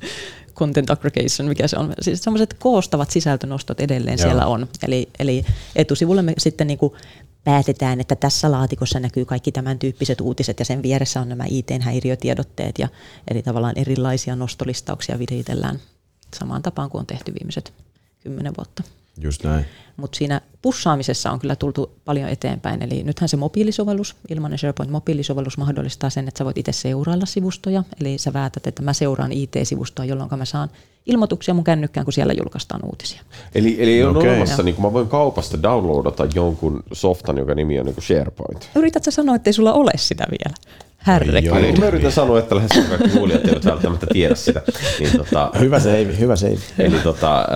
content 0.58 0.90
aggregation, 0.90 1.48
mikä 1.48 1.68
se 1.68 1.78
on, 1.78 1.94
siis 2.00 2.22
sellaiset 2.22 2.54
koostavat 2.54 3.10
sisältönostot 3.10 3.80
edelleen 3.80 4.18
Joo. 4.18 4.26
siellä 4.26 4.46
on. 4.46 4.68
Eli, 4.86 5.08
eli 5.18 5.44
etusivulle 5.76 6.22
me 6.22 6.34
sitten 6.38 6.66
niin 6.66 6.78
kuin 6.78 6.92
päätetään, 7.48 8.00
että 8.00 8.16
tässä 8.16 8.50
laatikossa 8.52 9.00
näkyy 9.00 9.24
kaikki 9.24 9.52
tämän 9.52 9.78
tyyppiset 9.78 10.20
uutiset 10.20 10.58
ja 10.58 10.64
sen 10.64 10.82
vieressä 10.82 11.20
on 11.20 11.28
nämä 11.28 11.44
IT-häiriötiedotteet 11.48 12.78
ja 12.78 12.88
eli 13.30 13.42
tavallaan 13.42 13.78
erilaisia 13.78 14.36
nostolistauksia 14.36 15.18
viritellään 15.18 15.80
samaan 16.38 16.62
tapaan 16.62 16.90
kuin 16.90 17.00
on 17.00 17.06
tehty 17.06 17.34
viimeiset 17.40 17.72
kymmenen 18.20 18.52
vuotta. 18.56 18.82
Just 19.20 19.44
näin. 19.44 19.64
Mutta 19.96 20.18
siinä 20.18 20.40
pussaamisessa 20.62 21.30
on 21.30 21.38
kyllä 21.38 21.56
tultu 21.56 21.92
paljon 22.04 22.28
eteenpäin. 22.28 22.82
Eli 22.82 23.02
nythän 23.02 23.28
se 23.28 23.36
mobiilisovellus, 23.36 24.16
ilmainen 24.28 24.58
SharePoint 24.58 24.92
mobiilisovellus 24.92 25.58
mahdollistaa 25.58 26.10
sen, 26.10 26.28
että 26.28 26.38
sä 26.38 26.44
voit 26.44 26.58
itse 26.58 26.72
seurailla 26.72 27.26
sivustoja. 27.26 27.84
Eli 28.00 28.18
sä 28.18 28.32
päätät, 28.32 28.66
että 28.66 28.82
mä 28.82 28.92
seuraan 28.92 29.32
IT-sivustoa, 29.32 30.04
jolloin 30.04 30.30
mä 30.36 30.44
saan 30.44 30.68
ilmoituksia 31.06 31.54
mun 31.54 31.64
kännykkään, 31.64 32.04
kun 32.04 32.12
siellä 32.12 32.32
julkaistaan 32.32 32.80
uutisia. 32.84 33.22
Eli, 33.54 33.76
eli 33.82 34.04
on 34.04 34.16
okay. 34.16 34.30
olemassa, 34.30 34.62
niin 34.62 34.74
kun 34.74 34.84
mä 34.84 34.92
voin 34.92 35.08
kaupasta 35.08 35.62
downloadata 35.62 36.28
jonkun 36.34 36.82
softan, 36.92 37.38
joka 37.38 37.54
nimi 37.54 37.80
on 37.80 37.86
niin 37.86 38.02
SharePoint. 38.02 38.70
Yritätkö 38.74 39.10
sanoa, 39.10 39.34
että 39.34 39.50
ei 39.50 39.54
sulla 39.54 39.72
ole 39.72 39.92
sitä 39.96 40.26
vielä? 40.30 40.54
Herre. 41.08 41.40
Niin, 41.40 41.80
mä 41.80 41.86
yritän 41.86 42.12
sanoa, 42.12 42.38
että 42.38 42.56
lähes 42.56 42.70
kaikki 42.88 43.08
kuulijat 43.08 43.44
eivät 43.44 43.64
välttämättä 43.64 44.06
tiedä 44.12 44.34
sitä. 44.34 44.62
Niin, 45.00 45.16
tota, 45.16 45.50
hyvä 45.60 45.80
se 45.80 46.18
hyvä 46.18 46.36
se 46.36 46.58
Eli, 46.78 46.96
tota, 47.02 47.38
äh, 47.38 47.46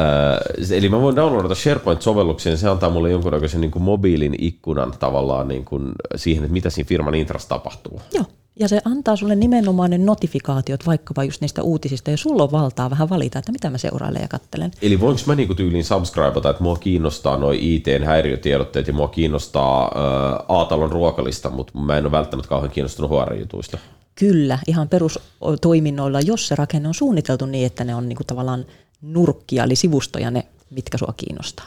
eli 0.70 0.88
mä 0.88 1.00
voin 1.00 1.16
downloadata 1.16 1.54
SharePoint-sovelluksen, 1.54 2.56
se 2.56 2.68
antaa 2.68 2.90
mulle 2.90 3.10
jonkunnäköisen 3.10 3.60
niin 3.60 3.70
kuin 3.70 3.82
mobiilin 3.82 4.34
ikkunan 4.38 4.92
tavallaan 5.00 5.48
niin 5.48 5.64
kuin 5.64 5.92
siihen, 6.16 6.44
että 6.44 6.52
mitä 6.52 6.70
siinä 6.70 6.88
firman 6.88 7.14
intras 7.14 7.46
tapahtuu. 7.46 8.00
Joo. 8.14 8.24
Ja 8.60 8.68
se 8.68 8.80
antaa 8.84 9.16
sulle 9.16 9.34
nimenomaan 9.34 9.90
ne 9.90 9.98
notifikaatiot 9.98 10.86
vaikkapa 10.86 11.24
just 11.24 11.40
niistä 11.40 11.62
uutisista, 11.62 12.10
ja 12.10 12.16
sulla 12.16 12.42
on 12.42 12.52
valtaa 12.52 12.90
vähän 12.90 13.10
valita, 13.10 13.38
että 13.38 13.52
mitä 13.52 13.70
mä 13.70 13.78
seurailen 13.78 14.22
ja 14.22 14.28
kattelen. 14.28 14.70
Eli 14.82 15.00
voinko 15.00 15.20
mä 15.26 15.34
niinku 15.34 15.54
tyyliin 15.54 15.84
subscribeata, 15.84 16.50
että 16.50 16.62
mua 16.62 16.76
kiinnostaa 16.76 17.36
noin 17.36 17.60
IT-häiriötiedotteet 17.60 18.86
ja 18.86 18.92
mua 18.92 19.08
kiinnostaa 19.08 19.84
äh, 19.84 20.60
A-talon 20.60 20.92
ruokalista, 20.92 21.50
mutta 21.50 21.78
mä 21.78 21.98
en 21.98 22.04
ole 22.04 22.12
välttämättä 22.12 22.48
kauhean 22.48 22.70
kiinnostunut 22.70 23.10
HR-jutuista? 23.10 23.78
Kyllä, 24.14 24.58
ihan 24.66 24.88
perustoiminnoilla, 24.88 26.20
jos 26.20 26.48
se 26.48 26.54
rakenne 26.54 26.88
on 26.88 26.94
suunniteltu 26.94 27.46
niin, 27.46 27.66
että 27.66 27.84
ne 27.84 27.94
on 27.94 28.08
niinku 28.08 28.24
tavallaan 28.24 28.64
nurkkia, 29.02 29.64
eli 29.64 29.76
sivustoja 29.76 30.30
ne, 30.30 30.46
mitkä 30.70 30.98
sua 30.98 31.14
kiinnostaa. 31.16 31.66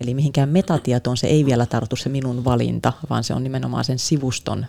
Eli 0.00 0.14
mihinkään 0.14 0.48
metatietoon 0.48 1.16
se 1.16 1.26
ei 1.26 1.46
vielä 1.46 1.66
tartu 1.66 1.96
se 1.96 2.08
minun 2.08 2.44
valinta, 2.44 2.92
vaan 3.10 3.24
se 3.24 3.34
on 3.34 3.42
nimenomaan 3.42 3.84
sen 3.84 3.98
sivuston 3.98 4.66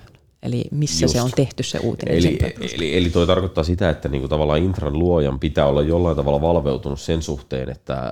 Eli 0.48 0.64
missä 0.72 1.04
Just. 1.04 1.14
se 1.14 1.22
on 1.22 1.32
tehty 1.36 1.64
se 1.64 1.80
uutinen. 1.80 2.18
Eli, 2.18 2.40
eli, 2.76 2.98
eli 2.98 3.10
toi 3.10 3.28
tarkoittaa 3.28 3.64
sitä, 3.64 3.90
että 3.90 4.10
niinku 4.10 4.28
tavallaan 4.28 4.64
Intran 4.64 5.00
luojan 5.00 5.40
pitää 5.40 5.66
olla 5.66 5.82
jollain 5.82 6.16
tavalla 6.16 6.42
valveutunut 6.42 7.00
sen 7.00 7.22
suhteen, 7.22 7.70
että 7.70 8.12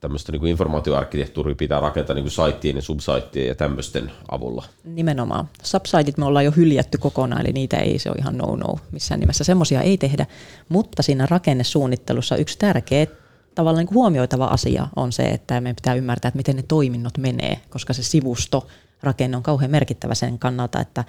tämmöistä 0.00 0.32
niinku 0.32 0.46
informaatioarkkitehtuuria 0.46 1.54
pitää 1.54 1.80
rakentaa 1.80 2.14
niinku 2.14 2.30
saittien 2.30 2.76
ja 2.76 2.82
subsaittien 2.82 3.46
ja 3.46 3.54
tämmöisten 3.54 4.10
avulla. 4.30 4.64
Nimenomaan. 4.84 5.48
Subsaitit 5.62 6.18
me 6.18 6.24
ollaan 6.24 6.44
jo 6.44 6.52
hyljätty 6.56 6.98
kokonaan, 6.98 7.40
eli 7.40 7.52
niitä 7.52 7.76
ei, 7.76 7.98
se 7.98 8.10
on 8.10 8.16
ihan 8.18 8.38
no-no 8.38 8.78
missään 8.92 9.20
nimessä. 9.20 9.44
Semmoisia 9.44 9.82
ei 9.82 9.98
tehdä, 9.98 10.26
mutta 10.68 11.02
siinä 11.02 11.26
rakennesuunnittelussa 11.30 12.36
yksi 12.36 12.58
tärkeä 12.58 13.06
tavallaan 13.54 13.86
niin 13.86 13.94
huomioitava 13.94 14.46
asia 14.46 14.86
on 14.96 15.12
se, 15.12 15.22
että 15.22 15.60
me 15.60 15.74
pitää 15.74 15.94
ymmärtää, 15.94 16.28
että 16.28 16.36
miten 16.36 16.56
ne 16.56 16.64
toiminnot 16.68 17.18
menee, 17.18 17.60
koska 17.70 17.92
se 17.92 18.02
sivusto 18.02 18.66
rakenne 19.02 19.36
on 19.36 19.42
kauhean 19.42 19.70
merkittävä 19.70 20.14
sen 20.14 20.38
kannalta, 20.38 20.80
että 20.80 21.04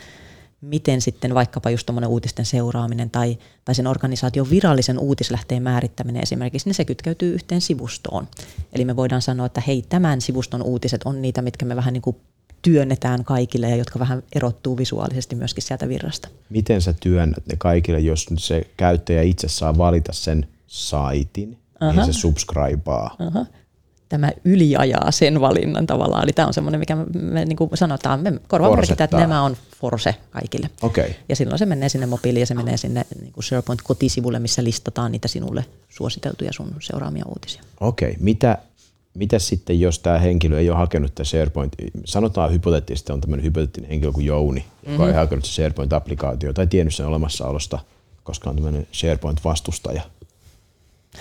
miten 0.65 1.01
sitten 1.01 1.33
vaikkapa 1.33 1.69
just 1.69 1.89
uutisten 2.07 2.45
seuraaminen 2.45 3.09
tai, 3.09 3.37
tai 3.65 3.75
sen 3.75 3.87
organisaation 3.87 4.49
virallisen 4.49 4.99
uutislähteen 4.99 5.63
määrittäminen 5.63 6.23
esimerkiksi, 6.23 6.67
niin 6.69 6.75
se 6.75 6.85
kytkeytyy 6.85 7.33
yhteen 7.33 7.61
sivustoon. 7.61 8.27
Eli 8.73 8.85
me 8.85 8.95
voidaan 8.95 9.21
sanoa, 9.21 9.45
että 9.45 9.61
hei, 9.67 9.85
tämän 9.89 10.21
sivuston 10.21 10.63
uutiset 10.63 11.01
on 11.05 11.21
niitä, 11.21 11.41
mitkä 11.41 11.65
me 11.65 11.75
vähän 11.75 11.93
niin 11.93 12.01
kuin 12.01 12.17
työnnetään 12.61 13.23
kaikille 13.23 13.69
ja 13.69 13.75
jotka 13.75 13.99
vähän 13.99 14.23
erottuu 14.35 14.77
visuaalisesti 14.77 15.35
myöskin 15.35 15.63
sieltä 15.63 15.89
virrasta. 15.89 16.27
Miten 16.49 16.81
sä 16.81 16.93
työnnät 16.99 17.47
ne 17.47 17.55
kaikille, 17.57 17.99
jos 17.99 18.25
se 18.37 18.67
käyttäjä 18.77 19.21
itse 19.21 19.47
saa 19.47 19.77
valita 19.77 20.13
sen 20.13 20.47
saitin, 20.67 21.57
Aha. 21.79 21.91
niin 21.91 22.13
se 22.13 22.19
subscribaa? 22.19 23.15
Aha 23.19 23.45
tämä 24.15 24.31
yliajaa 24.45 25.11
sen 25.11 25.41
valinnan 25.41 25.87
tavallaan. 25.87 26.23
Eli 26.23 26.33
tämä 26.33 26.47
on 26.47 26.53
semmoinen, 26.53 26.79
mikä 26.79 26.95
me, 26.95 27.05
me 27.13 27.45
niin 27.45 27.55
kuin 27.55 27.69
sanotaan, 27.73 28.19
me 28.19 28.33
korvamerkitään, 28.47 29.05
että 29.05 29.17
nämä 29.17 29.41
on 29.43 29.57
force 29.81 30.15
kaikille. 30.31 30.69
Okay. 30.81 31.09
Ja 31.29 31.35
silloin 31.35 31.59
se 31.59 31.65
menee 31.65 31.89
sinne 31.89 32.05
mobiiliin 32.05 32.39
ja 32.39 32.45
se 32.45 32.53
menee 32.53 32.77
sinne 32.77 33.05
niin 33.21 33.33
kuin 33.33 33.43
SharePoint 33.43 33.81
kotisivulle, 33.81 34.39
missä 34.39 34.63
listataan 34.63 35.11
niitä 35.11 35.27
sinulle 35.27 35.65
suositeltuja 35.89 36.53
sun 36.53 36.75
seuraamia 36.79 37.25
uutisia. 37.27 37.61
Okei, 37.79 38.09
okay. 38.09 38.23
mitä, 38.23 38.57
mitä 39.13 39.39
sitten, 39.39 39.79
jos 39.79 39.99
tämä 39.99 40.19
henkilö 40.19 40.59
ei 40.59 40.69
ole 40.69 40.77
hakenut 40.77 41.15
tätä 41.15 41.23
SharePoint, 41.23 41.73
sanotaan 42.05 42.51
hypoteettisesti 42.51 43.13
on 43.13 43.21
tämmöinen 43.21 43.43
hypoteettinen 43.43 43.89
henkilö 43.89 44.11
kuin 44.11 44.25
Jouni, 44.25 44.65
joka 44.83 44.89
mm-hmm. 44.89 45.07
ei 45.07 45.13
hakenut 45.13 45.45
SharePoint-applikaatio 45.45 46.53
tai 46.53 46.67
tiennyt 46.67 46.95
sen 46.95 47.05
olemassaolosta, 47.05 47.79
koska 48.23 48.49
on 48.49 48.55
tämmöinen 48.55 48.87
SharePoint-vastustaja– 48.91 50.01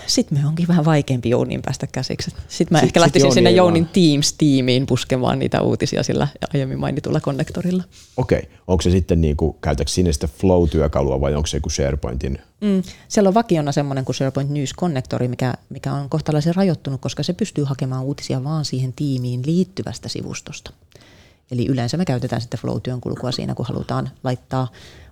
sitten 0.07 0.37
me 0.37 0.47
onkin 0.47 0.67
vähän 0.67 0.85
vaikeampi 0.85 1.29
Jounin 1.29 1.61
päästä 1.61 1.87
käsiksi. 1.87 2.31
Sitten 2.47 2.75
mä 2.75 2.79
sit, 2.79 2.87
ehkä 2.87 3.01
lähtisin 3.01 3.33
sinne 3.33 3.51
Jounin 3.51 3.85
Teams-tiimiin 3.85 4.85
puskemaan 4.87 5.39
niitä 5.39 5.61
uutisia 5.61 6.03
sillä 6.03 6.27
aiemmin 6.53 6.79
mainitulla 6.79 7.21
konnektorilla. 7.21 7.83
Okei. 8.17 8.39
Okay. 8.39 8.51
Onko 8.67 8.81
se 8.81 8.91
sitten, 8.91 9.21
niin 9.21 9.37
kuin, 9.37 9.55
käytätkö 9.61 9.91
sinne 9.91 10.13
sitä 10.13 10.27
Flow-työkalua 10.27 11.21
vai 11.21 11.35
onko 11.35 11.47
se 11.47 11.57
joku 11.57 11.69
SharePointin? 11.69 12.39
Mm. 12.61 12.83
Siellä 13.07 13.27
on 13.27 13.33
vakiona 13.33 13.71
semmoinen 13.71 14.05
kuin 14.05 14.15
SharePoint 14.15 14.49
News-konnektori, 14.49 15.27
mikä, 15.27 15.53
mikä 15.69 15.93
on 15.93 16.09
kohtalaisen 16.09 16.55
rajoittunut, 16.55 17.01
koska 17.01 17.23
se 17.23 17.33
pystyy 17.33 17.63
hakemaan 17.63 18.03
uutisia 18.03 18.43
vaan 18.43 18.65
siihen 18.65 18.93
tiimiin 18.93 19.41
liittyvästä 19.45 20.09
sivustosta. 20.09 20.71
Eli 21.51 21.65
yleensä 21.67 21.97
me 21.97 22.05
käytetään 22.05 22.41
sitten 22.41 22.59
Flow-työn 22.59 23.01
kulkua 23.01 23.31
siinä, 23.31 23.55
kun 23.55 23.65
halutaan 23.65 24.09
laittaa 24.23 24.67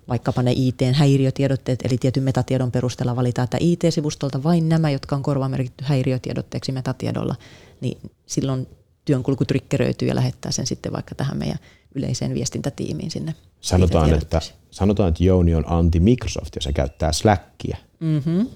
vaikkapa 0.08 0.42
ne 0.42 0.52
IT-häiriötiedotteet, 0.56 1.82
eli 1.82 1.98
tietyn 1.98 2.22
metatiedon 2.22 2.72
perusteella 2.72 3.16
valitaan, 3.16 3.44
että 3.44 3.56
IT-sivustolta 3.60 4.42
vain 4.42 4.68
nämä, 4.68 4.90
jotka 4.90 5.16
on 5.16 5.22
korvamerkitty 5.22 5.84
häiriötiedotteeksi 5.84 6.72
metatiedolla, 6.72 7.36
niin 7.80 8.10
silloin 8.26 8.66
työnkulku 9.04 9.44
triggeröityy 9.44 10.08
ja 10.08 10.14
lähettää 10.14 10.52
sen 10.52 10.66
sitten 10.66 10.92
vaikka 10.92 11.14
tähän 11.14 11.36
meidän 11.36 11.58
yleiseen 11.94 12.34
viestintätiimiin 12.34 13.10
sinne. 13.10 13.34
Sanotaan, 13.60 14.14
että, 14.14 14.40
sanotaan, 14.70 15.08
että 15.08 15.24
Jouni 15.24 15.54
on 15.54 15.64
anti-Microsoft 15.66 16.56
ja 16.56 16.62
se 16.62 16.72
käyttää 16.72 17.12
Slackia. 17.12 17.76
Mm-hmm. 18.00 18.48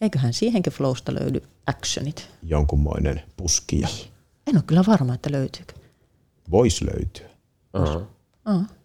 Eiköhän 0.00 0.32
siihenkin 0.32 0.72
Flowsta 0.72 1.14
löydy 1.14 1.42
actionit. 1.66 2.28
Jonkunmoinen 2.42 3.22
puskija. 3.36 3.88
En 4.46 4.56
ole 4.56 4.62
kyllä 4.66 4.84
varma, 4.86 5.14
että 5.14 5.32
löytyykö. 5.32 5.72
Voisi 6.50 6.86
löytyä. 6.86 7.30
Uh-huh. 7.74 8.02
Uh-huh 8.48 8.79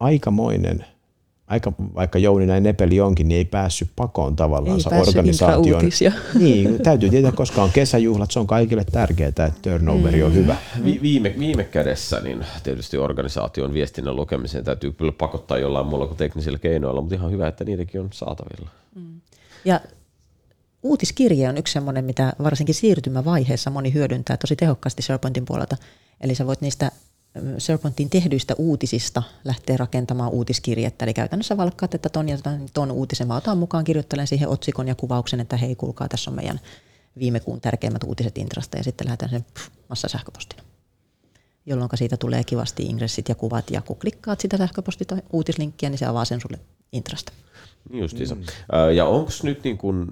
aikamoinen, 0.00 0.84
aika, 1.46 1.72
vaikka 1.94 2.18
Jouni 2.18 2.46
näin 2.46 2.62
nepeli 2.62 3.00
onkin, 3.00 3.28
niin 3.28 3.38
ei 3.38 3.44
päässyt 3.44 3.90
pakoon 3.96 4.36
tavallaan 4.36 4.80
organisaation. 5.00 5.92
Niin, 6.34 6.82
täytyy 6.82 7.10
tietää, 7.10 7.32
koska 7.32 7.62
on 7.62 7.70
kesäjuhlat, 7.72 8.30
se 8.30 8.38
on 8.38 8.46
kaikille 8.46 8.84
tärkeää, 8.92 9.28
että 9.28 9.52
turnoveri 9.62 10.20
mm. 10.20 10.26
on 10.26 10.34
hyvä. 10.34 10.56
Vi- 10.84 10.98
viime, 11.02 11.34
viime 11.38 11.64
kädessä 11.64 12.20
niin 12.20 12.46
tietysti 12.62 12.96
organisaation 12.98 13.72
viestinnän 13.72 14.16
lukemiseen 14.16 14.64
täytyy 14.64 14.92
kyllä 14.92 15.12
pakottaa 15.12 15.58
jollain 15.58 15.86
muulla 15.86 16.06
kuin 16.06 16.18
teknisillä 16.18 16.58
keinoilla, 16.58 17.00
mutta 17.00 17.14
ihan 17.14 17.30
hyvä, 17.30 17.48
että 17.48 17.64
niitäkin 17.64 18.00
on 18.00 18.08
saatavilla. 18.12 18.68
Mm. 18.94 19.20
Ja 19.64 19.80
uutiskirje 20.82 21.48
on 21.48 21.58
yksi 21.58 21.72
sellainen, 21.72 22.04
mitä 22.04 22.32
varsinkin 22.42 22.74
siirtymävaiheessa 22.74 23.70
moni 23.70 23.94
hyödyntää 23.94 24.36
tosi 24.36 24.56
tehokkaasti 24.56 25.02
SharePointin 25.02 25.44
puolelta. 25.44 25.76
Eli 26.20 26.34
sä 26.34 26.46
voit 26.46 26.60
niistä 26.60 26.92
SharePointin 27.58 28.10
tehdyistä 28.10 28.54
uutisista 28.58 29.22
lähtee 29.44 29.76
rakentamaan 29.76 30.32
uutiskirjettä. 30.32 31.04
Eli 31.04 31.14
käytännössä 31.14 31.56
valkkaat, 31.56 31.94
että 31.94 32.08
ton 32.08 32.28
ja 32.28 32.38
ton 32.74 32.90
uutisen 32.90 33.26
mä 33.26 33.36
otan 33.36 33.58
mukaan, 33.58 33.84
kirjoittelen 33.84 34.26
siihen 34.26 34.48
otsikon 34.48 34.88
ja 34.88 34.94
kuvauksen, 34.94 35.40
että 35.40 35.56
hei 35.56 35.74
kuulkaa, 35.74 36.08
tässä 36.08 36.30
on 36.30 36.36
meidän 36.36 36.60
viime 37.18 37.40
kuun 37.40 37.60
tärkeimmät 37.60 38.04
uutiset 38.04 38.38
Intrasta 38.38 38.76
ja 38.76 38.84
sitten 38.84 39.06
lähetän 39.06 39.30
sen 39.30 39.46
massa 39.88 40.08
sähköpostina. 40.08 40.62
Jolloin 41.66 41.90
siitä 41.94 42.16
tulee 42.16 42.44
kivasti 42.44 42.82
ingressit 42.82 43.28
ja 43.28 43.34
kuvat 43.34 43.70
ja 43.70 43.82
kun 43.82 43.96
klikkaat 43.96 44.40
sitä 44.40 44.56
sähköposti 44.56 45.04
tai 45.04 45.22
uutislinkkiä, 45.32 45.90
niin 45.90 45.98
se 45.98 46.06
avaa 46.06 46.24
sen 46.24 46.40
sulle 46.40 46.58
Intrasta. 46.92 47.32
Justiinsa. 47.90 48.34
Mm. 48.34 48.42
Ja 48.94 49.04
onko 49.04 49.30
nyt 49.42 49.64
niin 49.64 49.78
kuin, 49.78 50.06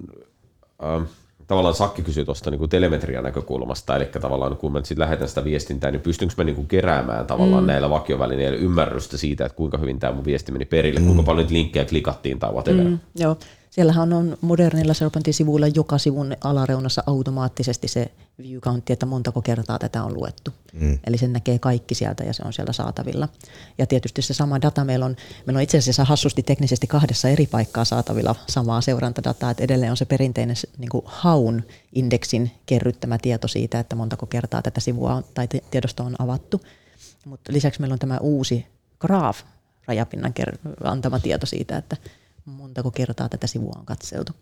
äh, 0.83 1.07
tavallaan 1.47 1.75
Sakki 1.75 2.01
kysyi 2.01 2.25
tuosta 2.25 2.51
niin 2.51 2.69
telemetrian 2.69 3.23
näkökulmasta, 3.23 3.95
eli 3.95 4.05
tavallaan 4.05 4.57
kun 4.57 4.71
mä 4.71 4.79
sitten 4.79 4.99
lähetän 4.99 5.29
sitä 5.29 5.43
viestintää, 5.43 5.91
niin 5.91 6.01
pystynkö 6.01 6.33
mä 6.37 6.43
niin 6.43 6.55
kuin 6.55 6.67
keräämään 6.67 7.27
tavallaan 7.27 7.63
mm. 7.63 7.67
näillä 7.67 7.89
vakiovälineillä 7.89 8.57
ymmärrystä 8.57 9.17
siitä, 9.17 9.45
että 9.45 9.55
kuinka 9.55 9.77
hyvin 9.77 9.99
tämä 9.99 10.13
mun 10.13 10.25
viesti 10.25 10.51
meni 10.51 10.65
perille, 10.65 10.99
mm. 10.99 11.05
kuinka 11.05 11.23
paljon 11.23 11.43
niitä 11.43 11.53
linkkejä 11.53 11.85
klikattiin 11.85 12.39
tai 12.39 12.51
whatever. 12.51 12.83
Mm, 12.83 12.99
joo, 13.15 13.37
Siellähän 13.69 14.13
on 14.13 14.37
modernilla 14.41 14.93
SharePointin 14.93 15.33
sivuilla 15.33 15.67
joka 15.67 15.97
sivun 15.97 16.35
alareunassa 16.43 17.03
automaattisesti 17.05 17.87
se 17.87 18.11
view 18.43 18.59
countti, 18.59 18.93
että 18.93 19.05
montako 19.05 19.41
kertaa 19.41 19.79
tätä 19.79 20.03
on 20.03 20.13
luettu. 20.13 20.51
Mm. 20.73 20.99
Eli 21.07 21.17
sen 21.17 21.33
näkee 21.33 21.59
kaikki 21.59 21.95
sieltä 21.95 22.23
ja 22.23 22.33
se 22.33 22.43
on 22.45 22.53
siellä 22.53 22.73
saatavilla. 22.73 23.29
Ja 23.77 23.87
tietysti 23.87 24.21
se 24.21 24.33
sama 24.33 24.61
data 24.61 24.83
meillä 24.83 25.05
on, 25.05 25.15
meillä 25.45 25.57
on 25.57 25.63
itse 25.63 25.77
asiassa 25.77 26.05
hassusti 26.05 26.43
teknisesti 26.43 26.87
kahdessa 26.87 27.29
eri 27.29 27.47
paikkaa 27.47 27.85
saatavilla 27.85 28.35
samaa 28.47 28.81
seurantadataa, 28.81 29.51
että 29.51 29.63
edelleen 29.63 29.91
on 29.91 29.97
se 29.97 30.05
perinteinen 30.05 30.55
niin 30.77 30.89
kuin 30.89 31.03
haun 31.05 31.63
indeksin 31.95 32.51
kerryttämä 32.65 33.17
tieto 33.17 33.47
siitä, 33.47 33.79
että 33.79 33.95
montako 33.95 34.25
kertaa 34.25 34.61
tätä 34.61 34.79
sivua 34.79 35.15
on, 35.15 35.23
tai 35.33 35.47
tiedosto 35.71 36.03
on 36.03 36.15
avattu. 36.19 36.61
Mutta 37.25 37.53
lisäksi 37.53 37.81
meillä 37.81 37.93
on 37.93 37.99
tämä 37.99 38.17
uusi 38.17 38.67
Graph 38.99 39.39
rajapinnan 39.87 40.33
antama 40.83 41.19
tieto 41.19 41.45
siitä, 41.45 41.77
että 41.77 41.97
montako 42.45 42.91
kertaa 42.91 43.29
tätä 43.29 43.47
sivua 43.47 43.73
on 43.79 43.85
katseltu. 43.85 44.33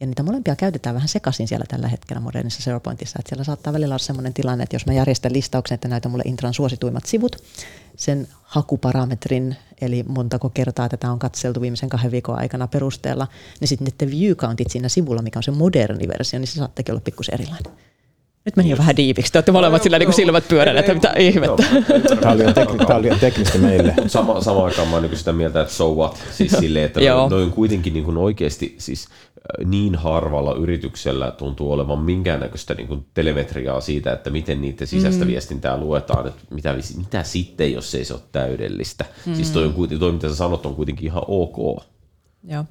Ja 0.00 0.06
niitä 0.06 0.22
molempia 0.22 0.56
käytetään 0.56 0.94
vähän 0.94 1.08
sekaisin 1.08 1.48
siellä 1.48 1.64
tällä 1.68 1.88
hetkellä 1.88 2.20
modernissa 2.20 2.62
SharePointissa. 2.62 3.16
Että 3.18 3.28
siellä 3.28 3.44
saattaa 3.44 3.72
välillä 3.72 3.92
olla 3.92 3.98
sellainen 3.98 4.34
tilanne, 4.34 4.62
että 4.62 4.76
jos 4.76 4.86
mä 4.86 4.92
järjestän 4.92 5.32
listauksen, 5.32 5.74
että 5.74 5.88
näytä 5.88 6.08
mulle 6.08 6.22
Intran 6.26 6.54
suosituimmat 6.54 7.06
sivut, 7.06 7.36
sen 7.96 8.28
hakuparametrin, 8.42 9.56
eli 9.80 10.04
montako 10.08 10.48
kertaa 10.48 10.88
tätä 10.88 11.10
on 11.10 11.18
katseltu 11.18 11.60
viimeisen 11.60 11.88
kahden 11.88 12.10
viikon 12.10 12.38
aikana 12.38 12.66
perusteella, 12.66 13.26
niin 13.60 13.68
sitten 13.68 13.88
niiden 13.92 14.18
view 14.18 14.32
countit 14.32 14.70
siinä 14.70 14.88
sivulla, 14.88 15.22
mikä 15.22 15.38
on 15.38 15.42
se 15.42 15.50
moderni 15.50 16.08
versio, 16.08 16.38
niin 16.38 16.48
se 16.48 16.54
saattakin 16.54 16.92
olla 16.92 17.02
pikkusen 17.04 17.34
erilainen. 17.34 17.72
Nyt 18.44 18.56
meni 18.56 18.70
jo 18.70 18.78
vähän 18.78 18.96
diipiksi. 18.96 19.32
Te 19.32 19.38
olette 19.38 19.52
molemmat 19.52 19.82
sillä 19.82 19.98
niin 19.98 20.12
silmät 20.12 20.48
pyörän, 20.48 20.76
että 20.76 20.94
mitä 20.94 21.12
ihmettä. 21.18 21.62
Tämä 22.20 22.32
oli 22.32 22.54
tekni, 22.54 22.78
tämä 22.78 22.98
oli 22.98 23.10
teknistä 23.20 23.58
meille. 23.58 23.94
Sama, 24.06 24.40
sama 24.40 24.64
aikaan 24.64 24.88
mä 24.88 25.00
niin 25.00 25.16
sitä 25.16 25.32
mieltä, 25.32 25.60
että 25.60 25.74
so 25.74 25.94
what. 25.94 26.18
Siis 26.32 26.52
silleen, 26.52 26.84
että 26.84 27.00
noin 27.30 27.44
on 27.44 27.52
kuitenkin 27.52 27.92
niin 27.92 28.04
kuin 28.04 28.16
oikeasti 28.16 28.74
siis 28.78 29.08
niin 29.64 29.94
harvalla 29.94 30.54
yrityksellä 30.54 31.30
tuntuu 31.30 31.72
olevan 31.72 31.98
minkäännäköistä 31.98 32.74
niin 32.74 32.88
kuin 32.88 33.06
telemetriaa 33.14 33.80
siitä, 33.80 34.12
että 34.12 34.30
miten 34.30 34.60
niiden 34.60 34.86
sisäistä 34.86 35.24
mm. 35.24 35.30
viestintää 35.30 35.76
luetaan, 35.76 36.26
että 36.26 36.40
mitä, 36.50 36.74
mitä 36.96 37.22
sitten, 37.22 37.72
jos 37.72 37.94
ei 37.94 38.04
se 38.04 38.14
ole 38.14 38.22
täydellistä. 38.32 39.04
Mm. 39.26 39.34
Siis 39.34 39.50
toi, 39.50 39.64
on, 39.64 39.98
toi, 39.98 40.12
mitä 40.12 40.28
sä 40.28 40.34
sanot, 40.34 40.66
on 40.66 40.74
kuitenkin 40.74 41.06
ihan 41.06 41.22
ok. 41.26 41.82
Joo. 42.44 42.64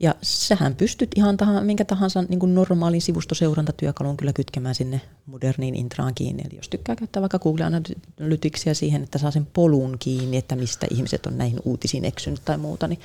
Ja 0.00 0.14
sähän 0.22 0.74
pystyt 0.74 1.10
ihan 1.16 1.36
tahan, 1.36 1.66
minkä 1.66 1.84
tahansa 1.84 2.22
niin 2.22 2.38
kuin 2.38 2.54
normaalin 2.54 3.02
sivustoseurantatyökalun 3.02 4.16
kyllä 4.16 4.32
kytkemään 4.32 4.74
sinne 4.74 5.00
moderniin 5.26 5.74
intraan 5.74 6.14
kiinni. 6.14 6.42
Eli 6.46 6.56
jos 6.56 6.68
tykkää 6.68 6.96
käyttää 6.96 7.20
vaikka 7.20 7.38
Google 7.38 7.64
Analyticsia 7.64 8.74
siihen, 8.74 9.02
että 9.02 9.18
saa 9.18 9.30
sen 9.30 9.46
polun 9.46 9.96
kiinni, 9.98 10.36
että 10.36 10.56
mistä 10.56 10.86
ihmiset 10.90 11.26
on 11.26 11.38
näihin 11.38 11.60
uutisiin 11.64 12.04
eksynyt 12.04 12.44
tai 12.44 12.58
muuta, 12.58 12.88
niin 12.88 12.98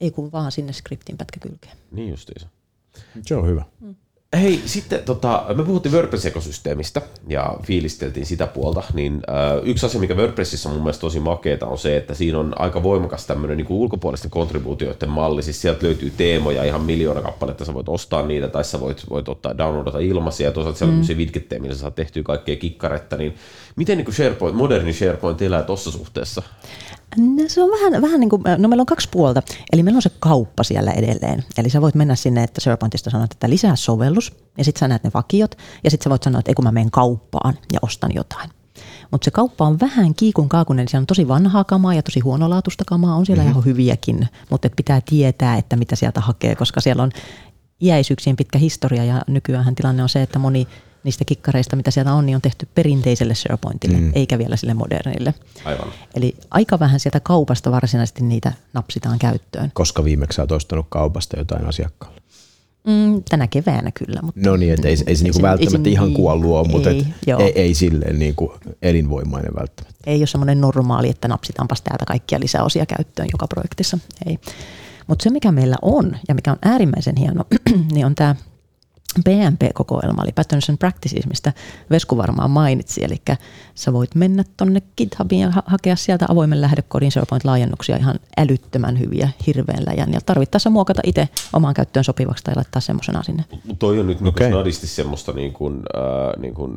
ei 0.00 0.10
kun 0.10 0.32
vaan 0.32 0.52
sinne 0.52 0.72
skriptin 0.72 1.16
pätkä 1.16 1.40
kylkeen. 1.40 1.76
Niin 1.92 2.10
justiinsa. 2.10 2.48
Se 3.22 3.36
on 3.36 3.46
hyvä. 3.46 3.64
Mm. 3.80 3.94
Hei, 4.40 4.62
sitten 4.66 5.02
tota, 5.02 5.44
me 5.56 5.64
puhuttiin 5.64 5.92
WordPress-ekosysteemistä 5.94 7.02
ja 7.28 7.56
fiilisteltiin 7.62 8.26
sitä 8.26 8.46
puolta, 8.46 8.82
niin 8.94 9.14
äh, 9.14 9.68
yksi 9.68 9.86
asia, 9.86 10.00
mikä 10.00 10.14
WordPressissa 10.14 10.68
on 10.68 10.74
mun 10.74 10.82
mielestä 10.82 11.00
tosi 11.00 11.20
makeeta, 11.20 11.66
on 11.66 11.78
se, 11.78 11.96
että 11.96 12.14
siinä 12.14 12.38
on 12.38 12.60
aika 12.60 12.82
voimakas 12.82 13.26
tämmöinen 13.26 13.56
niin 13.56 13.66
ulkopuolisten 13.70 14.30
kontribuutioiden 14.30 15.08
malli, 15.08 15.42
siis 15.42 15.62
sieltä 15.62 15.86
löytyy 15.86 16.12
teemoja, 16.16 16.64
ihan 16.64 16.82
miljoona 16.82 17.22
kappaletta, 17.22 17.64
sä 17.64 17.74
voit 17.74 17.88
ostaa 17.88 18.26
niitä, 18.26 18.48
tai 18.48 18.64
sä 18.64 18.80
voit, 18.80 19.10
voit 19.10 19.28
ottaa 19.28 19.58
downloadata 19.58 19.98
ilmaisia, 19.98 20.48
ja 20.48 20.52
toisaalta 20.52 20.78
siellä 20.78 20.94
on 20.94 21.00
mm. 21.00 21.16
vitkettejä, 21.16 21.60
millä 21.62 21.74
sä 21.74 21.80
saat 21.80 21.94
tehtyä 21.94 22.22
kaikkea 22.22 22.56
kikkaretta, 22.56 23.16
niin 23.16 23.34
miten 23.76 23.98
niin 23.98 24.04
kuin 24.04 24.14
SharePoint, 24.14 24.56
moderni 24.56 24.92
SharePoint 24.92 25.42
elää 25.42 25.62
tuossa 25.62 25.90
suhteessa? 25.90 26.42
No, 27.16 27.44
se 27.48 27.62
on 27.62 27.70
vähän, 27.70 28.02
vähän 28.02 28.20
niin 28.20 28.30
kuin, 28.30 28.42
no 28.58 28.68
meillä 28.68 28.82
on 28.82 28.86
kaksi 28.86 29.08
puolta. 29.10 29.42
Eli 29.72 29.82
meillä 29.82 29.98
on 29.98 30.02
se 30.02 30.10
kauppa 30.18 30.62
siellä 30.62 30.92
edelleen. 30.92 31.44
Eli 31.58 31.70
sä 31.70 31.80
voit 31.80 31.94
mennä 31.94 32.14
sinne, 32.14 32.42
että 32.42 32.60
SharePointista 32.60 33.10
sanot, 33.10 33.32
että 33.32 33.50
lisää 33.50 33.76
sovellus, 33.76 34.32
ja 34.58 34.64
sitten 34.64 34.80
sä 34.80 34.88
näet 34.88 35.04
ne 35.04 35.10
vakiot, 35.14 35.54
ja 35.84 35.90
sitten 35.90 36.04
sä 36.04 36.10
voit 36.10 36.22
sanoa, 36.22 36.38
että 36.38 36.50
ei 36.50 36.54
kun 36.54 36.64
mä 36.64 36.72
menen 36.72 36.90
kauppaan 36.90 37.54
ja 37.72 37.78
ostan 37.82 38.10
jotain. 38.14 38.50
Mutta 39.10 39.24
se 39.24 39.30
kauppa 39.30 39.66
on 39.66 39.80
vähän 39.80 40.14
kiikun 40.14 40.48
kaakunen, 40.48 40.88
siellä 40.88 41.02
on 41.02 41.06
tosi 41.06 41.28
vanhaa 41.28 41.64
kamaa 41.64 41.94
ja 41.94 42.02
tosi 42.02 42.20
huonolaatuista 42.20 42.84
kamaa, 42.86 43.16
on 43.16 43.26
siellä 43.26 43.42
mm-hmm. 43.42 43.52
ihan 43.52 43.64
hyviäkin, 43.64 44.28
mutta 44.50 44.68
pitää 44.76 45.00
tietää, 45.00 45.56
että 45.56 45.76
mitä 45.76 45.96
sieltä 45.96 46.20
hakee, 46.20 46.54
koska 46.54 46.80
siellä 46.80 47.02
on 47.02 47.10
iäisyyksien 47.82 48.36
pitkä 48.36 48.58
historia 48.58 49.04
ja 49.04 49.22
nykyään 49.28 49.74
tilanne 49.74 50.02
on 50.02 50.08
se, 50.08 50.22
että 50.22 50.38
moni 50.38 50.68
niistä 51.04 51.24
kikkareista, 51.24 51.76
mitä 51.76 51.90
sieltä 51.90 52.12
on, 52.12 52.26
niin 52.26 52.36
on 52.36 52.42
tehty 52.42 52.68
perinteiselle 52.74 53.34
SharePointille, 53.34 53.98
mm. 53.98 54.12
eikä 54.14 54.38
vielä 54.38 54.56
sille 54.56 54.74
modernille. 54.74 55.34
Aivan. 55.64 55.88
Eli 56.14 56.36
aika 56.50 56.78
vähän 56.78 57.00
sieltä 57.00 57.20
kaupasta 57.20 57.70
varsinaisesti 57.70 58.24
niitä 58.24 58.52
napsitaan 58.72 59.18
käyttöön. 59.18 59.70
Koska 59.74 60.04
viimeksi 60.04 60.40
olet 60.40 60.52
ostanut 60.52 60.86
kaupasta 60.88 61.38
jotain 61.38 61.66
asiakkaalle? 61.66 62.24
Mm, 62.86 63.22
tänä 63.28 63.46
keväänä 63.46 63.90
kyllä. 63.90 64.22
Mutta 64.22 64.40
no 64.44 64.56
niin, 64.56 64.72
että 64.72 64.88
ei, 64.88 64.96
ei 65.06 65.16
se 65.16 65.24
niinku 65.24 65.42
välttämättä 65.42 65.88
ei 65.88 65.92
ihan 65.92 66.08
niin, 66.08 66.16
kuollut 66.16 66.50
ole, 66.50 66.68
mutta 66.68 66.90
ei, 66.90 67.06
et, 67.26 67.40
ei, 67.40 67.52
ei 67.54 67.74
silleen 67.74 68.18
niinku 68.18 68.54
elinvoimainen 68.82 69.54
välttämättä. 69.54 70.00
Ei 70.06 70.20
ole 70.20 70.26
semmoinen 70.26 70.60
normaali, 70.60 71.08
että 71.08 71.28
napsitaanpas 71.28 71.82
täältä 71.82 72.04
kaikkia 72.04 72.40
lisäosia 72.40 72.86
käyttöön 72.86 73.28
joka 73.32 73.46
projektissa. 73.46 73.98
Ei. 74.26 74.38
Mutta 75.06 75.22
se, 75.22 75.30
mikä 75.30 75.52
meillä 75.52 75.76
on 75.82 76.16
ja 76.28 76.34
mikä 76.34 76.52
on 76.52 76.58
äärimmäisen 76.62 77.16
hieno, 77.16 77.44
niin 77.94 78.06
on 78.06 78.14
tämä 78.14 78.36
PMP-kokoelma, 79.24 80.22
eli 80.22 80.32
Patterns 80.32 80.70
and 80.70 80.78
Practices, 80.78 81.26
mistä 81.26 81.52
Vesku 81.90 82.16
varmaan 82.16 82.50
mainitsi. 82.50 83.04
Eli 83.04 83.16
sä 83.74 83.92
voit 83.92 84.14
mennä 84.14 84.44
tonne 84.56 84.82
GitHubiin 84.96 85.40
ja 85.40 85.50
ha- 85.50 85.62
hakea 85.66 85.96
sieltä 85.96 86.26
avoimen 86.28 86.60
lähdekodin 86.60 87.10
SharePoint-laajennuksia 87.10 87.96
ihan 87.98 88.18
älyttömän 88.36 89.00
hyviä 89.00 89.28
hirveän 89.46 89.84
läjän. 89.86 90.12
Ja 90.12 90.20
tarvittaessa 90.26 90.70
muokata 90.70 91.00
itse 91.04 91.28
omaan 91.52 91.74
käyttöön 91.74 92.04
sopivaksi 92.04 92.44
tai 92.44 92.54
laittaa 92.56 92.80
semmoisena 92.80 93.22
sinne. 93.22 93.44
Mutta 93.50 93.74
toi 93.78 94.00
on 94.00 94.06
nyt 94.06 94.20
niinku 94.20 94.44
okay. 94.44 94.50
nadisti 94.50 94.86
semmoista 94.86 95.32
niin 95.32 95.52
kuin, 95.52 95.74
äh, 95.74 96.42
niin 96.42 96.54
kuin 96.54 96.72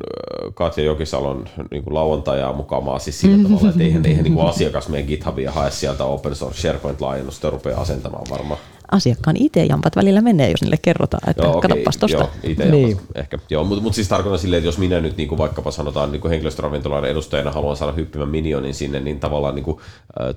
Katja 0.54 0.84
Jokisalon 0.84 1.44
niin 1.70 1.84
kuin 1.84 1.94
lauantajaa 1.94 2.52
mukamaa 2.52 2.98
siis 2.98 3.20
sillä 3.20 3.48
tavalla, 3.48 3.68
että 3.68 3.82
eihän, 3.82 4.06
eihän 4.06 4.24
niin 4.24 4.34
kuin 4.34 4.46
asiakas 4.46 4.88
meidän 4.88 5.08
GitHubiin 5.08 5.44
ja 5.44 5.52
hae 5.52 5.70
sieltä 5.70 6.04
open 6.04 6.34
source 6.34 6.60
SharePoint-laajennusta 6.60 7.46
ja 7.46 7.50
rupeaa 7.50 7.80
asentamaan 7.80 8.26
varmaan 8.30 8.60
asiakkaan 8.92 9.36
IT-jampat 9.36 9.96
välillä 9.96 10.20
menee, 10.20 10.50
jos 10.50 10.62
niille 10.62 10.76
kerrotaan, 10.82 11.30
että 11.30 11.42
joo, 11.42 11.60
katsopas 11.60 11.96
tosta. 11.96 12.16
Joo, 12.16 12.30
it 12.42 12.58
niin. 12.70 13.00
ehkä. 13.14 13.38
Joo, 13.50 13.64
mutta 13.64 13.82
mut 13.82 13.94
siis 13.94 14.08
tarkoitan 14.08 14.38
silleen, 14.38 14.58
että 14.58 14.68
jos 14.68 14.78
minä 14.78 15.00
nyt 15.00 15.16
niin 15.16 15.28
kuin 15.28 15.38
vaikkapa 15.38 15.70
sanotaan 15.70 16.12
niin 16.12 16.28
henkilöstöravintolaiden 16.28 17.10
edustajana 17.10 17.50
haluan 17.50 17.76
saada 17.76 17.92
hyppimän 17.92 18.28
minionin 18.28 18.74
sinne, 18.74 19.00
niin 19.00 19.20
tavallaan 19.20 19.54
niin 19.54 19.64
kuin, 19.64 19.78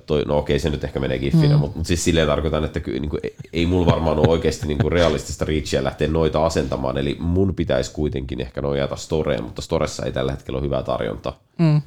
toi, 0.06 0.22
no 0.26 0.38
okei, 0.38 0.58
se 0.58 0.70
nyt 0.70 0.84
ehkä 0.84 1.00
menee 1.00 1.18
giffinä, 1.18 1.54
mm. 1.54 1.60
mutta 1.60 1.78
mut 1.78 1.86
siis 1.86 2.04
silleen 2.04 2.26
tarkoitan, 2.26 2.64
että 2.64 2.80
niin 2.86 3.08
kuin, 3.08 3.20
ei 3.52 3.66
mulla 3.66 3.86
varmaan 3.86 4.18
ole 4.18 4.28
oikeasti 4.28 4.66
niin 4.66 4.78
kuin 4.78 4.92
realistista 4.92 5.44
reachia 5.44 5.84
lähteä 5.84 6.08
noita 6.08 6.46
asentamaan, 6.46 6.98
eli 6.98 7.16
mun 7.20 7.54
pitäisi 7.54 7.92
kuitenkin 7.92 8.40
ehkä 8.40 8.60
nojata 8.60 8.96
storeen, 8.96 9.44
mutta 9.44 9.62
storessa 9.62 10.06
ei 10.06 10.12
tällä 10.12 10.32
hetkellä 10.32 10.58
ole 10.58 10.64
hyvää 10.64 10.82
tarjontaa. 10.82 11.38
Mm. 11.58 11.82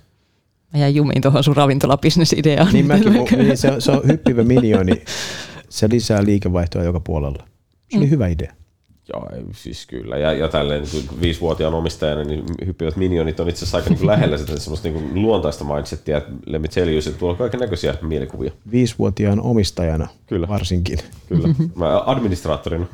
Mä 0.74 0.80
jäin 0.80 0.96
jumiin 0.96 1.22
tuohon 1.22 1.44
sun 1.44 1.56
ravintolabisnesideaan. 1.56 2.74
Niin, 2.74 2.86
mäkin, 2.86 3.14
niin 3.38 3.58
se, 3.58 3.72
on, 3.72 3.82
se 3.82 3.92
on 3.92 4.02
hyppivä 4.08 4.44
minioni 4.44 5.04
se 5.70 5.90
lisää 5.90 6.26
liikevaihtoa 6.26 6.84
joka 6.84 7.00
puolella. 7.00 7.48
Se 7.90 7.98
oli 7.98 8.06
mm. 8.06 8.12
hyvä 8.12 8.28
idea. 8.28 8.54
Joo, 9.14 9.30
siis 9.52 9.86
kyllä. 9.86 10.18
Ja, 10.18 10.34
ja 10.34 10.48
tälleen 10.48 10.84
niin 10.94 11.22
viisivuotiaan 11.22 11.74
omistajana 11.74 12.24
niin 12.24 12.44
hyppivät 12.66 12.96
minionit 12.96 13.40
on 13.40 13.50
itse 13.50 13.60
asiassa 13.60 13.78
aika 13.78 13.90
niin 13.90 14.08
lähellä 14.08 14.38
sitä 14.38 14.60
semmoista 14.60 14.88
niin 14.88 15.22
luontaista 15.22 15.64
mindsettiä, 15.64 16.18
että 16.18 16.32
tell 16.74 16.90
you, 16.90 16.98
että 16.98 17.12
tuolla 17.12 17.32
on 17.32 17.38
kaiken 17.38 17.60
näköisiä 17.60 17.96
mielikuvia. 18.02 18.52
Viisivuotiaan 18.72 19.42
omistajana 19.42 20.08
kyllä. 20.28 20.48
varsinkin. 20.48 21.00
Kyllä. 21.30 21.48
Mä 21.76 22.04
administraattorina. 22.06 22.86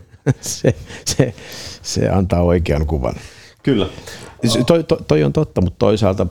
se, 0.41 0.75
se, 1.05 1.33
se 1.81 2.09
antaa 2.09 2.41
oikean 2.41 2.85
kuvan. 2.85 3.15
Kyllä. 3.63 3.87
Toi, 4.67 4.83
toi, 4.83 4.97
toi 5.07 5.23
on 5.23 5.33
totta, 5.33 5.61
mutta 5.61 5.79
toisaalta 5.79 6.27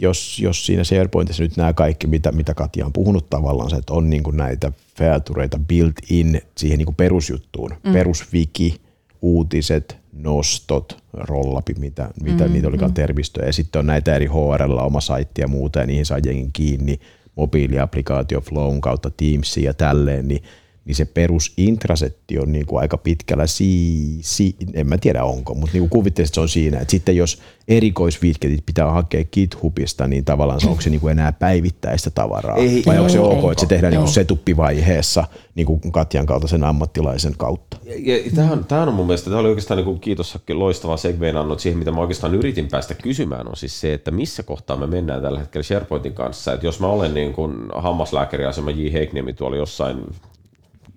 jos, 0.00 0.38
jos 0.38 0.66
siinä 0.66 0.84
SharePointissa 0.84 1.42
nyt 1.42 1.56
nämä 1.56 1.72
kaikki, 1.72 2.06
mitä, 2.06 2.32
mitä 2.32 2.54
Katja 2.54 2.86
on 2.86 2.92
puhunut 2.92 3.30
tavallaan, 3.30 3.78
että 3.78 3.92
on 3.92 4.10
niin 4.10 4.22
kuin 4.22 4.36
näitä 4.36 4.72
featureita 4.98 5.58
built-in 5.58 6.42
siihen 6.56 6.78
niin 6.78 6.86
kuin 6.86 6.96
perusjuttuun, 6.96 7.74
mm. 7.84 7.92
perusviki, 7.92 8.80
uutiset, 9.22 9.96
nostot, 10.12 11.02
rollapi, 11.12 11.74
mitä, 11.78 12.10
mitä 12.22 12.46
mm, 12.46 12.52
niitä 12.52 12.68
olikaan 12.68 12.90
mm. 12.90 12.94
termistöjä, 12.94 13.46
ja 13.46 13.52
sitten 13.52 13.78
on 13.78 13.86
näitä 13.86 14.16
eri 14.16 14.26
HRL, 14.26 14.78
oma 14.78 15.00
saitti 15.00 15.40
ja 15.40 15.48
muuta, 15.48 15.78
ja 15.78 15.86
niihin 15.86 16.06
saa 16.06 16.18
jengi 16.18 16.50
kiinni, 16.52 17.00
mobiiliaplikaatio 17.36 18.40
Flown 18.40 18.80
kautta 18.80 19.10
Teamsia 19.10 19.64
ja 19.64 19.74
tälleen, 19.74 20.28
niin 20.28 20.42
niin 20.90 20.96
se 20.96 21.04
perus 21.04 21.52
intrasetti 21.56 22.38
on 22.38 22.52
niin 22.52 22.66
kuin 22.66 22.80
aika 22.80 22.98
pitkällä, 22.98 23.46
si, 23.46 24.18
si, 24.20 24.56
en 24.74 24.86
mä 24.86 24.98
tiedä 24.98 25.24
onko, 25.24 25.54
mutta 25.54 25.78
niin 25.78 25.88
kuvittelisin, 25.88 26.30
että 26.30 26.34
se 26.34 26.40
on 26.40 26.48
siinä. 26.48 26.78
Että 26.78 26.90
sitten 26.90 27.16
jos 27.16 27.38
erikoisvitketit 27.68 28.66
pitää 28.66 28.90
hakea 28.90 29.24
GitHubista, 29.24 30.06
niin 30.06 30.24
tavallaan 30.24 30.60
onko 30.66 30.80
se 30.80 30.90
niin 30.90 31.00
kuin 31.00 31.10
enää 31.10 31.32
päivittäistä 31.32 32.10
tavaraa? 32.10 32.56
Ei, 32.56 32.82
vai 32.86 32.94
ei, 32.94 32.98
onko 32.98 33.12
se 33.12 33.20
ok, 33.20 33.44
ei, 33.44 33.50
että 33.50 33.60
se 33.60 33.66
tehdään 33.66 33.92
niin 33.92 34.08
setuppivaiheessa 34.08 35.24
niin 35.54 35.66
kuin 35.66 35.92
Katjan 35.92 36.26
kaltaisen 36.26 36.64
ammattilaisen 36.64 37.34
kautta? 37.36 37.76
Ja, 37.84 38.16
ja 38.16 38.30
tämähän, 38.34 38.64
tämähän 38.64 38.88
on 38.88 38.94
mun 38.94 39.06
mielestä, 39.06 39.30
tämä 39.30 39.40
oli 39.40 39.48
oikeastaan 39.48 39.76
niin 39.78 39.84
kuin, 39.84 40.00
kiitos 40.00 40.38
loistava 40.52 40.96
segveen 40.96 41.36
annot 41.36 41.60
siihen, 41.60 41.78
mitä 41.78 41.90
mä 41.90 42.00
oikeastaan 42.00 42.34
yritin 42.34 42.68
päästä 42.68 42.94
kysymään, 42.94 43.48
on 43.48 43.56
siis 43.56 43.80
se, 43.80 43.94
että 43.94 44.10
missä 44.10 44.42
kohtaa 44.42 44.76
me 44.76 44.86
mennään 44.86 45.22
tällä 45.22 45.38
hetkellä 45.38 45.62
SharePointin 45.62 46.12
kanssa. 46.12 46.52
Että 46.52 46.66
jos 46.66 46.80
mä 46.80 46.86
olen 46.86 47.14
niin 47.14 47.32
kuin 47.32 47.54
hammaslääkäriasema 47.74 48.70
J. 48.70 48.92
Heikniemi 48.92 49.32
tuolla 49.32 49.56
jossain 49.56 50.04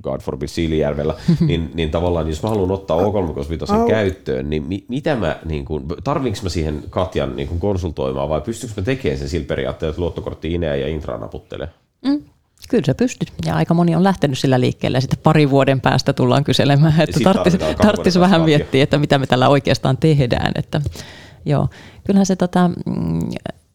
God 0.04 0.22
forbid 0.22 0.48
Siilijärvellä, 0.48 1.16
niin, 1.48 1.72
niin 1.74 1.92
tavallaan 1.92 2.28
jos 2.28 2.44
mä 2.44 2.50
haluan 2.50 2.72
ottaa 2.72 2.98
O365 2.98 3.76
oh. 3.76 3.88
käyttöön, 3.88 4.50
niin 4.50 4.64
mi, 4.68 4.86
mitä 4.88 5.16
mä, 5.16 5.40
niin 5.46 5.66
kuin, 5.66 5.84
tarvinko 6.04 6.40
mä 6.44 6.50
siihen 6.50 6.84
Katjan 6.90 7.36
niin 7.36 7.48
kuin 7.48 7.60
konsultoimaan 7.60 8.30
vai 8.30 8.42
pystyykö 8.42 8.74
mä 8.78 8.86
tekemään 8.86 9.20
sen 9.20 9.30
sillä 9.30 9.46
periaatteella, 9.46 9.92
että 9.92 10.02
luottokortti 10.02 10.54
Ineä 10.54 10.76
ja 10.76 10.88
Intra 10.88 11.18
naputtelee? 11.18 11.68
Mm. 12.06 12.24
Kyllä 12.70 12.84
sä 12.86 12.96
pystyt. 12.96 13.34
Ja 13.46 13.56
aika 13.56 13.74
moni 13.74 13.96
on 13.96 14.04
lähtenyt 14.04 14.40
sillä 14.40 14.60
liikkeelle 14.60 14.98
ja 14.98 15.02
sitten 15.02 15.20
pari 15.24 15.50
vuoden 15.50 15.82
päästä 15.82 16.14
tullaan 16.14 16.44
kyselemään, 16.44 17.02
että 17.02 17.20
tarvitsisi, 17.24 17.58
tarvitsisi 17.76 18.20
vähän 18.20 18.42
miettiä, 18.42 18.84
että 18.84 18.98
mitä 18.98 19.20
me 19.20 19.28
tällä 19.28 19.50
oikeastaan 19.50 19.98
tehdään. 19.98 20.52
Että, 20.56 20.82
joo. 21.46 21.68
Kyllähän 22.04 22.26
se 22.26 22.36
tota, 22.36 22.70
mm, 22.86 23.20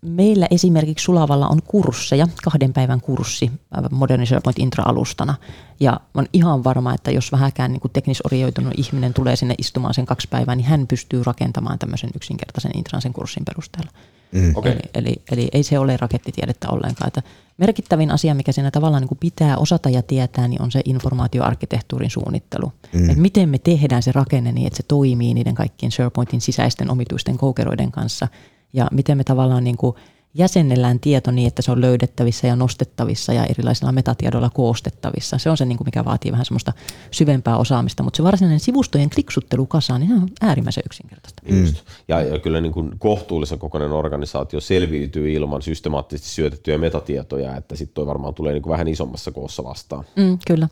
Meillä 0.03 0.47
esimerkiksi 0.51 1.05
Sulavalla 1.05 1.49
on 1.49 1.63
kursseja, 1.63 2.27
kahden 2.45 2.73
päivän 2.73 3.01
kurssi 3.01 3.51
äh, 3.79 3.85
Modern 3.91 4.27
SharePoint 4.27 4.59
Intra-alustana. 4.59 5.35
Ja 5.81 6.01
on 6.15 6.27
ihan 6.33 6.65
varma, 6.65 6.95
että 6.95 7.11
jos 7.11 7.33
vähäkään 7.33 7.73
niin 7.73 7.81
teknisoriioitunut 7.93 8.75
ihminen 8.77 9.15
tulee 9.15 9.37
sinne 9.37 9.55
istumaan 9.59 9.95
sen 9.95 10.07
kaksi 10.07 10.29
päivää, 10.29 10.55
niin 10.55 10.67
hän 10.67 10.87
pystyy 10.87 11.23
rakentamaan 11.25 11.79
tämmöisen 11.79 12.11
yksinkertaisen 12.15 12.79
Intran 12.79 13.03
sen 13.03 13.13
kurssin 13.13 13.45
perusteella. 13.45 13.91
Mm. 14.33 14.57
Okay. 14.57 14.73
Eli, 14.73 14.81
eli, 14.95 15.23
eli 15.33 15.49
ei 15.53 15.63
se 15.63 15.79
ole 15.79 15.97
rakettitiedettä 15.97 16.69
ollenkaan. 16.71 17.09
Että 17.09 17.23
merkittävin 17.57 18.11
asia, 18.11 18.35
mikä 18.35 18.53
siinä 18.53 18.71
tavallaan 18.71 19.03
niin 19.03 19.19
pitää 19.21 19.57
osata 19.57 19.91
ja 19.91 20.03
tietää, 20.03 20.49
niin 20.49 20.63
on 20.63 20.71
se 20.71 20.81
informaatioarkkitehtuurin 20.85 22.11
suunnittelu. 22.11 22.73
Mm. 22.93 23.11
Et 23.11 23.19
miten 23.19 23.49
me 23.49 23.59
tehdään 23.59 24.03
se 24.03 24.13
rakenne 24.13 24.53
niin, 24.53 24.67
että 24.67 24.77
se 24.77 24.83
toimii 24.89 25.35
niiden 25.35 25.55
kaikkien 25.55 25.93
SharePointin 25.93 26.41
sisäisten 26.41 26.91
omituisten 26.91 27.39
koukeroiden 27.39 27.93
kanssa– 27.93 28.29
ja 28.73 28.89
miten 28.93 29.17
me 29.17 29.25
tavallaan 29.25 29.65
niin 29.65 29.77
kuin 29.77 29.97
jäsennellään 30.35 31.01
tieto 31.01 31.31
niin, 31.31 31.49
että 31.49 31.63
se 31.63 31.73
on 31.73 31.81
löydettävissä 31.81 32.47
ja 32.47 32.57
nostettavissa 32.57 33.33
ja 33.33 33.45
erilaisilla 33.45 33.93
metatiedoilla 33.93 34.51
koostettavissa. 34.51 35.39
Se 35.39 35.51
on 35.51 35.57
se, 35.57 35.65
niin 35.65 35.79
kuin 35.79 35.87
mikä 35.87 36.05
vaatii 36.05 36.33
vähän 36.33 36.45
semmoista 36.45 36.73
syvempää 37.11 37.57
osaamista, 37.57 38.03
mutta 38.03 38.17
se 38.17 38.23
varsinainen 38.23 38.61
sivustojen 38.61 39.11
kliksuttelu 39.11 39.67
kasaan, 39.67 40.01
niin 40.01 40.09
se 40.09 40.15
on 40.15 40.29
äärimmäisen 40.41 40.83
yksinkertaista. 40.87 41.43
Mm. 41.51 41.75
Ja, 42.09 42.23
ja 42.23 42.39
kyllä 42.39 42.61
niin 42.61 42.73
kuin 42.73 42.99
kohtuullisen 42.99 43.59
kokoinen 43.59 43.93
organisaatio 43.93 44.61
selviytyy 44.61 45.33
ilman 45.33 45.63
systemaattisesti 45.63 46.31
syötettyjä 46.31 46.79
metatietoja, 46.79 47.57
että 47.57 47.77
sitten 47.77 47.95
toi 47.95 48.07
varmaan 48.07 48.35
tulee 48.35 48.53
niin 48.53 48.63
kuin 48.63 48.71
vähän 48.71 48.89
isommassa 48.89 49.31
koossa 49.31 49.65
vastaan. 49.65 50.05
Mm, 50.17 50.39
kyllä. 50.47 50.69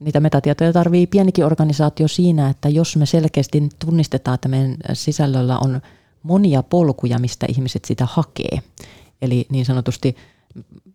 niitä 0.00 0.20
metatietoja 0.20 0.72
tarvii 0.72 1.06
pienikin 1.06 1.44
organisaatio 1.44 2.08
siinä, 2.08 2.48
että 2.48 2.68
jos 2.68 2.96
me 2.96 3.06
selkeästi 3.06 3.68
tunnistetaan, 3.78 4.34
että 4.34 4.48
meidän 4.48 4.76
sisällöllä 4.92 5.58
on 5.58 5.80
monia 6.22 6.62
polkuja, 6.62 7.18
mistä 7.18 7.46
ihmiset 7.48 7.84
sitä 7.84 8.06
hakee. 8.06 8.62
Eli 9.22 9.46
niin 9.50 9.64
sanotusti, 9.64 10.16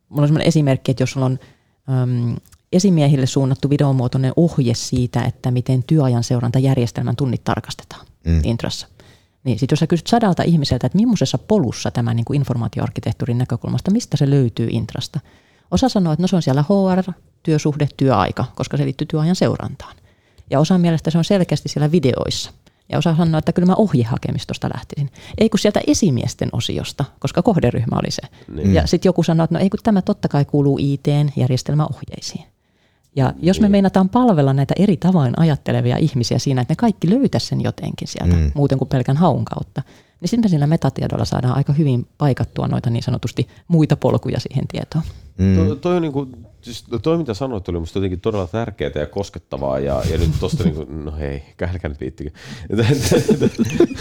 mulla 0.09 0.21
on 0.21 0.27
sellainen 0.27 0.47
esimerkki, 0.47 0.91
että 0.91 1.03
jos 1.03 1.11
sulla 1.11 1.25
on 1.25 1.39
äm, 2.03 2.35
esimiehille 2.71 3.25
suunnattu 3.25 3.69
videomuotoinen 3.69 4.33
ohje 4.35 4.73
siitä, 4.73 5.23
että 5.23 5.51
miten 5.51 5.83
työajan 5.83 6.23
seurantajärjestelmän 6.23 7.15
tunnit 7.15 7.43
tarkastetaan 7.43 8.05
mm. 8.25 8.41
intrassa. 8.43 8.87
Niin 9.43 9.59
sitten 9.59 9.73
jos 9.73 9.79
sä 9.79 9.87
kysyt 9.87 10.07
sadalta 10.07 10.43
ihmiseltä, 10.43 10.87
että 10.87 10.97
millaisessa 10.97 11.37
polussa 11.37 11.91
tämä 11.91 12.13
niin 12.13 12.25
kuin 12.25 12.39
informaatioarkkitehtuurin 12.39 13.37
näkökulmasta, 13.37 13.91
mistä 13.91 14.17
se 14.17 14.29
löytyy 14.29 14.67
intrasta. 14.71 15.19
Osa 15.71 15.89
sanoo, 15.89 16.13
että 16.13 16.23
no 16.23 16.27
se 16.27 16.35
on 16.35 16.41
siellä 16.41 16.63
HR, 16.63 17.13
työsuhde, 17.43 17.87
työaika, 17.97 18.45
koska 18.55 18.77
se 18.77 18.85
liittyy 18.85 19.07
työajan 19.07 19.35
seurantaan. 19.35 19.95
Ja 20.49 20.59
osa 20.59 20.77
mielestä 20.77 21.11
se 21.11 21.17
on 21.17 21.23
selkeästi 21.23 21.69
siellä 21.69 21.91
videoissa. 21.91 22.51
Ja 22.89 22.97
osa 22.97 23.15
sanoo, 23.15 23.39
että 23.39 23.53
kyllä 23.53 23.65
mä 23.65 23.75
ohjehakemistosta 23.75 24.69
lähtisin. 24.73 25.09
Ei 25.37 25.49
kun 25.49 25.59
sieltä 25.59 25.81
esimiesten 25.87 26.49
osiosta, 26.51 27.05
koska 27.19 27.41
kohderyhmä 27.41 27.99
oli 28.03 28.11
se. 28.11 28.21
Niin. 28.55 28.73
Ja 28.73 28.87
sitten 28.87 29.09
joku 29.09 29.23
sanoo, 29.23 29.43
että 29.43 29.55
no 29.55 29.59
ei 29.59 29.69
kun 29.69 29.79
tämä 29.83 30.01
totta 30.01 30.27
kai 30.27 30.45
kuuluu 30.45 30.79
ITn 30.81 31.29
järjestelmäohjeisiin. 31.35 32.45
Ja 33.15 33.33
jos 33.39 33.59
me 33.59 33.63
niin. 33.63 33.71
meinataan 33.71 34.09
palvella 34.09 34.53
näitä 34.53 34.73
eri 34.77 34.97
tavoin 34.97 35.39
ajattelevia 35.39 35.97
ihmisiä 35.97 36.39
siinä, 36.39 36.61
että 36.61 36.71
ne 36.71 36.75
kaikki 36.75 37.09
löytäisi 37.09 37.47
sen 37.47 37.61
jotenkin 37.61 38.07
sieltä, 38.07 38.35
mm. 38.35 38.51
muuten 38.55 38.77
kuin 38.77 38.89
pelkän 38.89 39.17
haun 39.17 39.45
kautta, 39.45 39.81
niin 40.21 40.29
sitten 40.29 40.49
me 40.49 40.49
sillä 40.49 40.67
metatiedolla 40.67 41.25
saadaan 41.25 41.57
aika 41.57 41.73
hyvin 41.73 42.07
paikattua 42.17 42.67
noita 42.67 42.89
niin 42.89 43.03
sanotusti 43.03 43.47
muita 43.67 43.95
polkuja 43.95 44.39
siihen 44.39 44.67
tietoon. 44.67 45.03
Mm. 45.37 45.55
Toi, 45.55 45.75
toi, 45.75 45.95
on 45.95 46.01
niin 46.01 46.11
kuin, 46.11 46.35
siis 46.61 46.85
toi 47.01 47.17
mitä 47.17 47.33
sanoit 47.33 47.69
oli 47.69 47.79
musta 47.79 47.99
jotenkin 47.99 48.21
todella 48.21 48.47
tärkeää 48.47 48.91
ja 48.95 49.05
koskettavaa 49.05 49.79
ja, 49.79 50.01
ja 50.11 50.17
nyt 50.17 50.29
tosta 50.39 50.63
niin 50.63 50.75
kuin, 50.75 51.05
no 51.05 51.11
hei, 51.19 51.43
kähälkä 51.57 51.89
nyt 51.89 51.99
viittikin. 51.99 52.33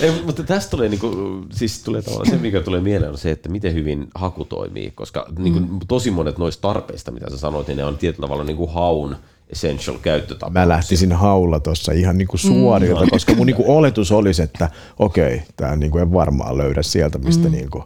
Ei, 0.00 0.22
mutta 0.26 0.42
tästä 0.42 0.70
tulee, 0.70 0.88
niin 0.88 1.00
kuin, 1.00 1.46
siis 1.52 1.82
tulee 1.82 2.02
tavallaan 2.02 2.30
se, 2.30 2.36
mikä 2.36 2.60
tulee 2.60 2.80
mieleen, 2.80 3.12
on 3.12 3.18
se, 3.18 3.30
että 3.30 3.48
miten 3.48 3.74
hyvin 3.74 4.08
haku 4.14 4.44
toimii, 4.44 4.90
koska 4.90 5.26
niin 5.38 5.52
kuin, 5.52 5.70
mm. 5.70 5.78
tosi 5.88 6.10
monet 6.10 6.38
noista 6.38 6.62
tarpeista, 6.62 7.10
mitä 7.10 7.30
sä 7.30 7.38
sanoit, 7.38 7.66
niin 7.66 7.76
ne 7.76 7.84
on 7.84 7.98
tietyllä 7.98 8.26
tavalla 8.26 8.44
niin 8.44 8.56
kuin 8.56 8.72
haun 8.72 9.16
essential 9.48 9.98
käyttötapa. 9.98 10.52
Mä 10.52 10.68
lähtisin 10.68 11.12
haulla 11.12 11.60
tuossa 11.60 11.92
ihan 11.92 12.18
niinku 12.18 12.36
suorilta, 12.36 13.04
mm. 13.04 13.10
koska 13.10 13.34
mun 13.34 13.46
niinku 13.46 13.64
oletus 13.66 14.12
olisi, 14.12 14.42
että 14.42 14.70
okei, 14.98 15.34
okay, 15.34 15.46
tämä 15.56 15.76
niinku 15.76 15.98
en 15.98 16.12
varmaan 16.12 16.58
löydä 16.58 16.82
sieltä, 16.82 17.18
mistä 17.18 17.48
mm. 17.48 17.52
niinku 17.52 17.84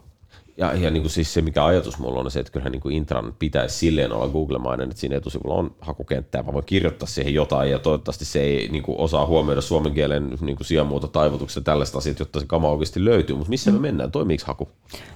ja, 0.56 0.74
ja 0.74 0.90
niin 0.90 1.02
kuin 1.02 1.10
siis 1.10 1.34
se, 1.34 1.42
mikä 1.42 1.64
ajatus 1.64 1.98
mulla 1.98 2.20
on, 2.20 2.30
se, 2.30 2.40
että 2.40 2.52
kyllähän 2.52 2.72
niin 2.72 2.80
kuin 2.80 2.94
Intran 2.94 3.34
pitäisi 3.38 3.78
silleen 3.78 4.12
olla 4.12 4.28
Google-mainen, 4.28 4.90
että 4.90 5.00
siinä 5.00 5.16
etusivulla 5.16 5.54
on 5.54 5.74
hakukenttä 5.80 6.38
ja 6.38 6.42
mä 6.42 6.52
voin 6.52 6.64
kirjoittaa 6.64 7.08
siihen 7.08 7.34
jotain 7.34 7.70
ja 7.70 7.78
toivottavasti 7.78 8.24
se 8.24 8.40
ei 8.40 8.68
niin 8.68 8.82
kuin 8.82 8.98
osaa 8.98 9.26
huomioida 9.26 9.60
suomen 9.60 9.94
kielen 9.94 10.30
niin 10.40 10.56
kuin 10.56 10.66
sijamuoto 10.66 11.08
taivutuksia 11.08 11.62
tällaista 11.62 11.98
asiat, 11.98 12.18
jotta 12.18 12.40
se 12.40 12.46
kama 12.46 12.70
oikeasti 12.70 13.04
löytyy. 13.04 13.36
Mutta 13.36 13.50
missä 13.50 13.70
mm. 13.70 13.76
me 13.76 13.80
mennään? 13.80 14.12
Toimiiko 14.12 14.44
haku? 14.46 14.68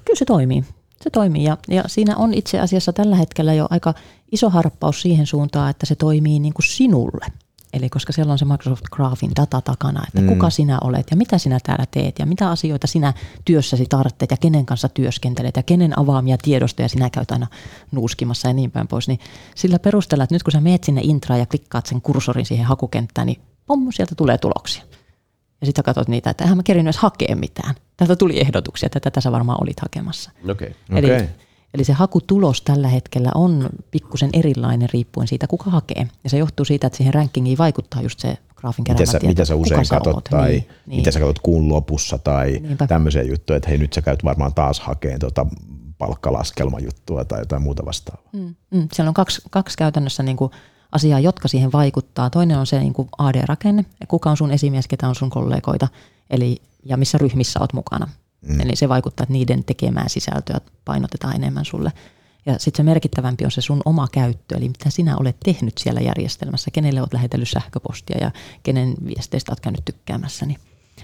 Kyllä 0.04 0.18
se 0.18 0.24
toimii. 0.24 0.64
Se 1.00 1.10
toimii 1.10 1.44
ja, 1.44 1.56
ja 1.68 1.84
siinä 1.86 2.16
on 2.16 2.34
itse 2.34 2.60
asiassa 2.60 2.92
tällä 2.92 3.16
hetkellä 3.16 3.54
jo 3.54 3.66
aika 3.70 3.94
iso 4.32 4.50
harppaus 4.50 5.02
siihen 5.02 5.26
suuntaan, 5.26 5.70
että 5.70 5.86
se 5.86 5.94
toimii 5.94 6.38
niin 6.38 6.54
kuin 6.54 6.66
sinulle– 6.66 7.26
Eli 7.74 7.88
koska 7.88 8.12
siellä 8.12 8.32
on 8.32 8.38
se 8.38 8.44
Microsoft 8.44 8.84
Graphin 8.92 9.30
data 9.36 9.60
takana, 9.60 10.02
että 10.08 10.20
mm. 10.20 10.26
kuka 10.28 10.50
sinä 10.50 10.78
olet 10.84 11.06
ja 11.10 11.16
mitä 11.16 11.38
sinä 11.38 11.58
täällä 11.62 11.84
teet 11.90 12.18
ja 12.18 12.26
mitä 12.26 12.50
asioita 12.50 12.86
sinä 12.86 13.12
työssäsi 13.44 13.86
tarvitset 13.88 14.30
ja 14.30 14.36
kenen 14.36 14.66
kanssa 14.66 14.88
työskentelet 14.88 15.56
ja 15.56 15.62
kenen 15.62 15.98
avaamia 15.98 16.36
tiedostoja 16.38 16.88
sinä 16.88 17.10
käyt 17.10 17.30
aina 17.30 17.46
nuuskimassa 17.92 18.48
ja 18.48 18.54
niin 18.54 18.70
päin 18.70 18.88
pois. 18.88 19.08
Niin 19.08 19.20
sillä 19.54 19.78
perusteella, 19.78 20.24
että 20.24 20.34
nyt 20.34 20.42
kun 20.42 20.52
sä 20.52 20.60
meet 20.60 20.84
sinne 20.84 21.00
intraan 21.04 21.40
ja 21.40 21.46
klikkaat 21.46 21.86
sen 21.86 22.00
kursorin 22.00 22.46
siihen 22.46 22.66
hakukenttään, 22.66 23.26
niin 23.26 23.40
pom, 23.66 23.92
sieltä 23.92 24.14
tulee 24.14 24.38
tuloksia. 24.38 24.82
Ja 25.60 25.66
sitten 25.66 25.84
katsot 25.84 26.08
niitä, 26.08 26.30
että 26.30 26.44
eihän 26.44 26.56
mä 26.56 26.62
kerin 26.62 26.84
myös 26.84 26.96
hakea 26.96 27.36
mitään. 27.36 27.74
Täältä 27.96 28.16
tuli 28.16 28.40
ehdotuksia, 28.40 28.86
että 28.86 29.00
tätä 29.00 29.20
sä 29.20 29.32
varmaan 29.32 29.62
olit 29.62 29.80
hakemassa. 29.80 30.30
Okay. 30.50 30.70
Eli 30.90 31.14
okay. 31.14 31.26
Eli 31.74 31.84
se 31.84 31.92
hakutulos 31.92 32.62
tällä 32.62 32.88
hetkellä 32.88 33.30
on 33.34 33.68
pikkusen 33.90 34.30
erilainen 34.32 34.88
riippuen 34.92 35.28
siitä, 35.28 35.46
kuka 35.46 35.70
hakee. 35.70 36.08
Ja 36.24 36.30
se 36.30 36.38
johtuu 36.38 36.64
siitä, 36.64 36.86
että 36.86 36.96
siihen 36.96 37.14
rankingiin 37.14 37.58
vaikuttaa 37.58 38.02
just 38.02 38.20
se 38.20 38.38
graafin 38.56 38.84
mitä 38.88 39.06
sä, 39.06 39.18
mitä 39.22 39.44
sä 39.44 39.54
usein 39.54 39.88
katsot 39.90 40.24
tai 40.24 40.50
niin, 40.50 40.68
niin. 40.86 40.96
mitä 40.96 41.10
sä 41.10 41.20
katsot 41.20 41.38
kuun 41.38 41.68
lopussa 41.68 42.18
tai 42.18 42.58
Niinpä. 42.62 42.86
tämmöisiä 42.86 43.22
juttuja, 43.22 43.56
että 43.56 43.68
hei 43.68 43.78
nyt 43.78 43.92
sä 43.92 44.02
käyt 44.02 44.24
varmaan 44.24 44.54
taas 44.54 44.80
hakeen 44.80 45.20
tuota 45.20 45.46
palkkalaskelmajuttua 45.98 47.24
tai 47.24 47.40
jotain 47.40 47.62
muuta 47.62 47.84
vastaavaa. 47.84 48.28
Mm, 48.32 48.54
mm. 48.70 48.88
Siellä 48.92 49.08
on 49.08 49.14
kaksi, 49.14 49.42
kaksi 49.50 49.76
käytännössä 49.78 50.22
niin 50.22 50.36
kuin 50.36 50.50
asiaa, 50.92 51.20
jotka 51.20 51.48
siihen 51.48 51.72
vaikuttaa. 51.72 52.30
Toinen 52.30 52.58
on 52.58 52.66
se 52.66 52.78
niin 52.78 52.92
kuin 52.92 53.08
AD-rakenne, 53.18 53.84
kuka 54.08 54.30
on 54.30 54.36
sun 54.36 54.50
esimies, 54.50 54.88
ketä 54.88 55.08
on 55.08 55.14
sun 55.14 55.30
kollegoita, 55.30 55.88
eli 56.30 56.56
ja 56.84 56.96
missä 56.96 57.18
ryhmissä 57.18 57.60
olet 57.60 57.72
mukana. 57.72 58.08
Mm. 58.48 58.60
Eli 58.60 58.76
se 58.76 58.88
vaikuttaa, 58.88 59.24
että 59.24 59.32
niiden 59.32 59.64
tekemää 59.64 60.08
sisältöä 60.08 60.60
painotetaan 60.84 61.36
enemmän 61.36 61.64
sulle. 61.64 61.92
Ja 62.46 62.58
sitten 62.58 62.76
se 62.76 62.82
merkittävämpi 62.82 63.44
on 63.44 63.50
se 63.50 63.60
sun 63.60 63.82
oma 63.84 64.08
käyttö, 64.12 64.56
eli 64.56 64.68
mitä 64.68 64.90
sinä 64.90 65.16
olet 65.16 65.36
tehnyt 65.44 65.78
siellä 65.78 66.00
järjestelmässä, 66.00 66.70
kenelle 66.70 67.00
olet 67.00 67.12
lähetellyt 67.12 67.48
sähköpostia 67.48 68.18
ja 68.20 68.30
kenen 68.62 68.94
viesteistä 69.06 69.52
olet 69.52 69.60
käynyt 69.60 69.84
tykkäämässä. 69.84 70.46
Niin 70.46 70.58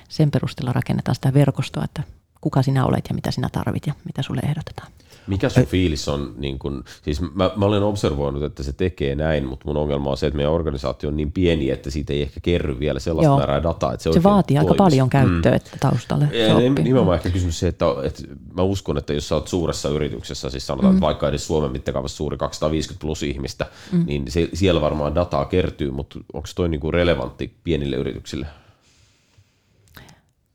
sen 0.09 0.30
perusteella 0.30 0.72
rakennetaan 0.72 1.14
sitä 1.14 1.34
verkostoa, 1.34 1.84
että 1.84 2.03
kuka 2.41 2.62
sinä 2.62 2.86
olet 2.86 3.05
ja 3.09 3.14
mitä 3.14 3.30
sinä 3.30 3.49
tarvit 3.53 3.86
ja 3.86 3.95
mitä 4.05 4.22
sulle 4.22 4.41
ehdotetaan. 4.45 4.93
Mikä 5.30 5.48
sun 5.48 5.64
fiilis 5.64 6.08
on, 6.08 6.34
niin 6.38 6.58
kun, 6.58 6.84
siis 7.02 7.20
mä, 7.20 7.50
mä 7.56 7.64
olen 7.64 7.82
observoinut, 7.82 8.42
että 8.42 8.62
se 8.62 8.72
tekee 8.72 9.14
näin, 9.14 9.46
mutta 9.46 9.66
mun 9.66 9.76
ongelma 9.76 10.10
on 10.10 10.16
se, 10.16 10.26
että 10.26 10.36
meidän 10.36 10.52
organisaatio 10.52 11.08
on 11.08 11.16
niin 11.16 11.32
pieni, 11.32 11.70
että 11.70 11.90
siitä 11.90 12.12
ei 12.12 12.22
ehkä 12.22 12.40
kerry 12.42 12.78
vielä 12.78 13.00
sellaista 13.00 13.30
Joo. 13.30 13.38
määrää 13.38 13.62
dataa, 13.62 13.92
että 13.92 14.04
se, 14.04 14.12
se 14.12 14.22
vaatii 14.22 14.56
toimisi. 14.56 14.70
aika 14.72 14.84
paljon 14.84 15.10
käyttöä 15.10 15.56
mm. 15.56 15.78
taustalle. 15.80 16.28
Ja 16.32 16.58
nimenomaan 16.58 17.16
ehkä 17.16 17.30
kysymys 17.30 17.60
se, 17.60 17.68
että, 17.68 17.86
että 18.02 18.22
mä 18.56 18.62
uskon, 18.62 18.98
että 18.98 19.12
jos 19.12 19.28
sä 19.28 19.34
oot 19.34 19.48
suuressa 19.48 19.88
yrityksessä, 19.88 20.50
siis 20.50 20.66
sanotaan, 20.66 20.92
mm. 20.92 20.96
että 20.96 21.06
vaikka 21.06 21.28
edes 21.28 21.46
Suomen 21.46 21.72
mittakaavassa 21.72 22.16
suuri 22.16 22.36
250 22.36 23.00
plus 23.00 23.22
ihmistä, 23.22 23.66
mm. 23.92 24.04
niin 24.06 24.30
se, 24.30 24.48
siellä 24.54 24.80
varmaan 24.80 25.14
dataa 25.14 25.44
kertyy, 25.44 25.90
mutta 25.90 26.18
onko 26.32 26.46
se 26.46 26.54
toi 26.54 26.68
niin 26.68 26.80
kuin 26.80 26.94
relevantti 26.94 27.54
pienille 27.64 27.96
yrityksille? 27.96 28.46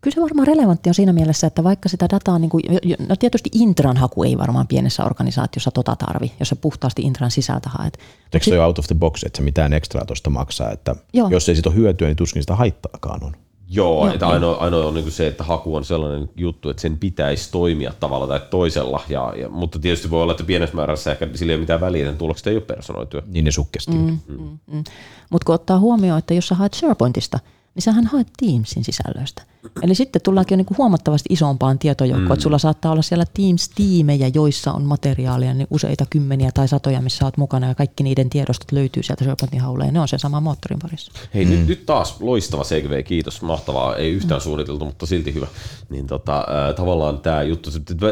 Kyllä 0.05 0.15
se 0.15 0.21
varmaan 0.21 0.47
relevantti 0.47 0.89
on 0.89 0.93
siinä 0.93 1.13
mielessä, 1.13 1.47
että 1.47 1.63
vaikka 1.63 1.89
sitä 1.89 2.07
dataa, 2.09 2.39
niin 2.39 2.49
kuin, 2.49 2.63
no 3.09 3.15
tietysti 3.15 3.49
Intran 3.53 3.97
haku 3.97 4.23
ei 4.23 4.37
varmaan 4.37 4.67
pienessä 4.67 5.05
organisaatiossa 5.05 5.71
tota 5.71 5.95
tarvi, 5.95 6.31
jos 6.39 6.49
se 6.49 6.55
puhtaasti 6.55 7.01
Intran 7.01 7.31
sisältä 7.31 7.69
haet. 7.69 7.99
Eikö 8.33 8.45
se 8.45 8.61
out 8.61 8.79
of 8.79 8.85
the 8.85 8.95
box, 8.95 9.23
että 9.23 9.37
se 9.37 9.43
mitään 9.43 9.73
ekstraa 9.73 10.05
tuosta 10.05 10.29
maksaa, 10.29 10.71
että 10.71 10.95
Joo. 11.13 11.29
jos 11.29 11.49
ei 11.49 11.55
siitä 11.55 11.69
ole 11.69 11.75
hyötyä, 11.75 12.07
niin 12.07 12.15
tuskin 12.15 12.43
sitä 12.43 12.55
haittaakaan 12.55 13.23
on. 13.23 13.35
Joo, 13.69 14.05
Joo. 14.05 14.13
Että 14.13 14.27
ainoa, 14.27 14.55
ainoa 14.55 14.85
on 14.85 14.93
niin 14.93 15.11
se, 15.11 15.27
että 15.27 15.43
haku 15.43 15.75
on 15.75 15.85
sellainen 15.85 16.29
juttu, 16.35 16.69
että 16.69 16.81
sen 16.81 16.97
pitäisi 16.97 17.51
toimia 17.51 17.93
tavalla 17.99 18.27
tai 18.27 18.41
toisella, 18.49 19.01
ja, 19.09 19.33
ja, 19.37 19.49
mutta 19.49 19.79
tietysti 19.79 20.09
voi 20.09 20.23
olla, 20.23 20.33
että 20.33 20.43
pienessä 20.43 20.75
määrässä 20.75 21.11
ehkä 21.11 21.27
sillä 21.33 21.51
ei 21.51 21.55
ole 21.55 21.61
mitään 21.61 21.81
väliä, 21.81 22.05
että 22.05 22.19
tulokset 22.19 22.47
ei 22.47 22.55
ole 22.55 22.63
personoituja. 22.63 23.23
Niin 23.27 23.45
ne 23.45 23.51
sukkesti. 23.51 23.91
Mm. 23.91 24.19
mm, 24.27 24.57
mm. 24.67 24.83
Mutta 25.29 25.45
kun 25.45 25.55
ottaa 25.55 25.79
huomioon, 25.79 26.19
että 26.19 26.33
jos 26.33 26.47
sä 26.47 26.55
haet 26.55 26.73
SharePointista– 26.73 27.39
niin 27.75 27.83
sähän 27.83 28.05
haet 28.05 28.27
Teamsin 28.39 28.83
sisällöistä. 28.83 29.41
Eli 29.81 29.95
sitten 29.95 30.21
tullaankin 30.21 30.55
jo 30.55 30.57
niin 30.57 30.65
kuin 30.65 30.77
huomattavasti 30.77 31.33
isompaan 31.33 31.79
tietojoukkoon, 31.79 32.27
mm. 32.27 32.33
että 32.33 32.43
sulla 32.43 32.57
saattaa 32.57 32.91
olla 32.91 33.01
siellä 33.01 33.25
Teams-tiimejä, 33.33 34.31
joissa 34.33 34.73
on 34.73 34.83
materiaalia, 34.83 35.53
niin 35.53 35.67
useita 35.69 36.05
kymmeniä 36.09 36.51
tai 36.53 36.67
satoja, 36.67 37.01
missä 37.01 37.25
olet 37.25 37.37
mukana, 37.37 37.67
ja 37.67 37.75
kaikki 37.75 38.03
niiden 38.03 38.29
tiedostot 38.29 38.71
löytyy 38.71 39.03
sieltä 39.03 39.23
SharePointin 39.23 39.61
hauleen, 39.61 39.93
ne 39.93 39.99
on 39.99 40.07
sen 40.07 40.19
saman 40.19 40.43
moottorin 40.43 40.79
parissa. 40.79 41.11
Hei, 41.33 41.45
mm. 41.45 41.51
nyt, 41.51 41.67
nyt 41.67 41.85
taas 41.85 42.21
loistava 42.21 42.63
segway, 42.63 43.03
kiitos, 43.03 43.41
mahtavaa, 43.41 43.95
ei 43.95 44.11
yhtään 44.11 44.41
mm. 44.41 44.43
suunniteltu, 44.43 44.85
mutta 44.85 45.05
silti 45.05 45.33
hyvä. 45.33 45.47
Niin 45.89 46.07
tota, 46.07 46.37
äh, 46.37 46.75
tavallaan 46.75 47.19
tämä 47.19 47.43
juttu, 47.43 47.69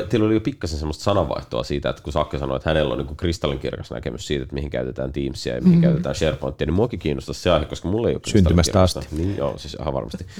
teillä 0.09 0.25
oli 0.25 0.33
jo 0.33 0.41
pikkasen 0.41 0.79
semmoista 0.79 1.03
sananvaihtoa 1.03 1.63
siitä, 1.63 1.89
että 1.89 2.03
kun 2.03 2.13
Sakke 2.13 2.39
sanoi, 2.39 2.55
että 2.55 2.69
hänellä 2.69 2.93
on 2.93 3.05
niin 3.05 3.17
kristallinkirkas 3.17 3.91
näkemys 3.91 4.27
siitä, 4.27 4.43
että 4.43 4.55
mihin 4.55 4.69
käytetään 4.69 5.11
Teamsia 5.11 5.55
ja 5.55 5.61
mihin 5.61 5.77
mm. 5.77 5.81
käytetään 5.81 6.15
SharePointia, 6.15 6.67
niin 6.67 6.73
muakin 6.73 6.99
kiinnostaa 6.99 7.33
se 7.33 7.51
aihe, 7.51 7.65
koska 7.65 7.89
mulla 7.89 8.09
ei 8.09 8.15
ole 8.15 8.21
Syntymästä 8.27 8.81
asti. 8.81 9.07
Niin, 9.11 9.37
joo, 9.37 9.52
siis 9.59 9.77
ihan 9.79 9.93
varmasti. 9.93 10.25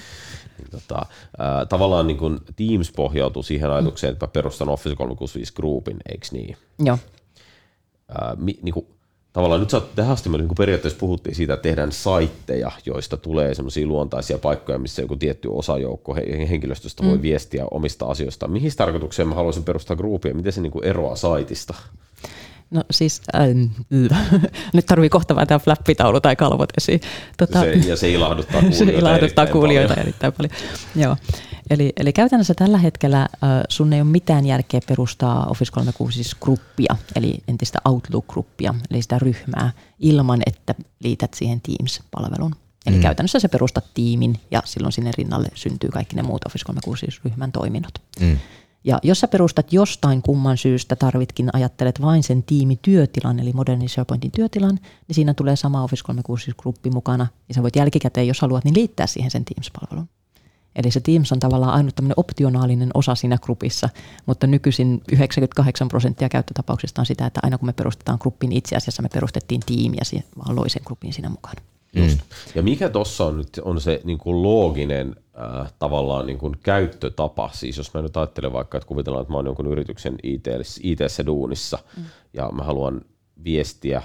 Niin 0.57 0.71
tota, 0.71 1.05
ää, 1.37 1.65
tavallaan 1.65 2.07
niin 2.07 2.17
kuin 2.17 2.39
Teams 2.55 2.91
pohjautuu 2.91 3.43
siihen 3.43 3.71
ajatukseen, 3.71 4.13
että 4.13 4.25
mä 4.25 4.31
perustan 4.31 4.69
Office 4.69 4.95
365 4.95 5.53
Groupin, 5.53 5.97
eikö 6.11 6.27
niin? 6.31 6.57
Joo. 6.79 6.97
Ää, 8.09 8.35
mi, 8.39 8.59
niin 8.61 8.73
kuin, 8.73 8.85
tavallaan 9.33 9.61
nyt 9.61 9.69
saat, 9.69 9.95
tähän 9.95 10.11
asti 10.11 10.29
me 10.29 10.37
niin 10.37 10.49
periaatteessa 10.57 10.99
puhuttiin 10.99 11.35
siitä, 11.35 11.53
että 11.53 11.63
tehdään 11.63 11.91
saitteja, 11.91 12.71
joista 12.85 13.17
tulee 13.17 13.55
semmoisia 13.55 13.87
luontaisia 13.87 14.37
paikkoja, 14.37 14.79
missä 14.79 15.01
joku 15.01 15.15
tietty 15.15 15.49
osajoukko 15.51 16.15
henkilöstöstä 16.49 17.03
voi 17.03 17.15
mm. 17.15 17.21
viestiä 17.21 17.65
omista 17.71 18.05
asioista. 18.05 18.47
Mihin 18.47 18.71
tarkoitukseen 18.77 19.27
mä 19.27 19.35
haluaisin 19.35 19.63
perustaa 19.63 19.95
groupia? 19.95 20.33
Miten 20.33 20.53
se 20.53 20.61
niin 20.61 20.71
kuin 20.71 20.85
eroaa 20.85 21.15
saitista? 21.15 21.73
No 22.73 22.83
siis, 22.91 23.21
äh, 23.35 23.47
nyt 24.73 24.85
tarvii 24.85 25.09
kohta 25.09 25.35
vähän 25.35 25.47
tämä 25.47 25.59
flappitaulu 25.59 26.21
tai 26.21 26.35
kalvot 26.35 26.69
esiin. 26.77 27.01
Tota, 27.37 27.59
se, 27.59 27.71
ja 27.71 27.95
se 27.95 28.11
ilahduttaa 28.11 28.61
kuulijoita 28.61 28.77
Se 28.77 28.83
ilahduttaa 28.83 29.17
erittäin 29.17 29.49
kuulijoita 29.49 29.93
paljon. 29.93 30.07
erittäin 30.07 30.33
paljon. 30.33 30.51
Joo. 30.95 31.17
eli, 31.69 31.93
eli 31.97 32.13
käytännössä 32.13 32.53
tällä 32.53 32.77
hetkellä 32.77 33.21
äh, 33.21 33.29
sun 33.69 33.93
ei 33.93 34.01
ole 34.01 34.09
mitään 34.09 34.45
järkeä 34.45 34.79
perustaa 34.87 35.45
Office 35.49 35.71
365-gruppia, 35.79 36.95
eli 37.15 37.37
entistä 37.47 37.79
Outlook-gruppia, 37.85 38.73
eli 38.91 39.01
sitä 39.01 39.19
ryhmää, 39.19 39.71
ilman 39.99 40.41
että 40.45 40.75
liität 41.03 41.33
siihen 41.33 41.61
Teams-palvelun. 41.61 42.55
Eli 42.85 42.95
mm. 42.95 43.01
käytännössä 43.01 43.39
se 43.39 43.47
perustat 43.47 43.85
tiimin 43.93 44.39
ja 44.51 44.61
silloin 44.65 44.91
sinne 44.91 45.11
rinnalle 45.17 45.47
syntyy 45.53 45.89
kaikki 45.89 46.15
ne 46.15 46.21
muut 46.21 46.45
Office 46.45 46.65
365-ryhmän 46.71 47.51
toiminnot. 47.51 47.93
Mm. 48.19 48.37
Ja 48.83 48.99
jos 49.03 49.19
sä 49.19 49.27
perustat 49.27 49.73
jostain 49.73 50.21
kumman 50.21 50.57
syystä, 50.57 50.95
tarvitkin, 50.95 51.49
ajattelet 51.53 52.01
vain 52.01 52.23
sen 52.23 52.43
tiimityötilan, 52.43 53.39
eli 53.39 53.53
modernin 53.53 53.89
SharePointin 53.89 54.31
työtilan, 54.31 54.79
niin 55.07 55.15
siinä 55.15 55.33
tulee 55.33 55.55
sama 55.55 55.83
Office 55.83 56.03
365-gruppi 56.11 56.89
mukana, 56.93 57.27
ja 57.49 57.55
sä 57.55 57.61
voit 57.63 57.75
jälkikäteen, 57.75 58.27
jos 58.27 58.41
haluat, 58.41 58.65
niin 58.65 58.75
liittää 58.75 59.07
siihen 59.07 59.31
sen 59.31 59.45
Teams-palvelun. 59.45 60.07
Eli 60.75 60.91
se 60.91 60.99
Teams 60.99 61.31
on 61.31 61.39
tavallaan 61.39 61.73
ainut 61.73 61.95
tämmöinen 61.95 62.13
optionaalinen 62.17 62.89
osa 62.93 63.15
siinä 63.15 63.37
grupissa, 63.41 63.89
mutta 64.25 64.47
nykyisin 64.47 65.01
98 65.11 65.87
prosenttia 65.87 66.29
käyttötapauksista 66.29 67.01
on 67.01 67.05
sitä, 67.05 67.25
että 67.25 67.39
aina 67.43 67.57
kun 67.57 67.67
me 67.67 67.73
perustetaan 67.73 68.17
gruppin, 68.21 68.49
niin 68.49 68.57
itse 68.57 68.75
asiassa 68.75 69.01
me 69.01 69.09
perustettiin 69.13 69.61
tiimi 69.65 69.97
ja 69.97 70.21
vaan 70.37 70.55
loi 70.55 70.69
sen 70.69 70.81
grupin 70.85 71.13
siinä 71.13 71.29
mukana. 71.29 71.61
Just. 71.95 72.17
Mm. 72.17 72.23
Ja 72.55 72.63
mikä 72.63 72.89
tuossa 72.89 73.25
on 73.25 73.37
nyt 73.37 73.59
on 73.63 73.81
se 73.81 74.01
niin 74.03 74.17
kuin 74.17 74.43
looginen 74.43 75.15
äh, 75.41 75.73
tavallaan 75.79 76.25
niin 76.25 76.37
kuin 76.37 76.55
käyttötapa? 76.63 77.49
Siis 77.53 77.77
jos 77.77 77.93
mä 77.93 78.01
nyt 78.01 78.17
ajattelen 78.17 78.53
vaikka, 78.53 78.77
että 78.77 78.87
kuvitellaan, 78.87 79.21
että 79.21 79.33
mä 79.33 79.37
oon 79.37 79.45
jonkun 79.45 79.67
yrityksen 79.67 80.15
IT, 80.23 80.45
IT-ssä 80.83 81.25
duunissa 81.25 81.79
mm. 81.97 82.03
ja 82.33 82.49
mä 82.51 82.63
haluan 82.63 83.01
viestiä, 83.43 84.01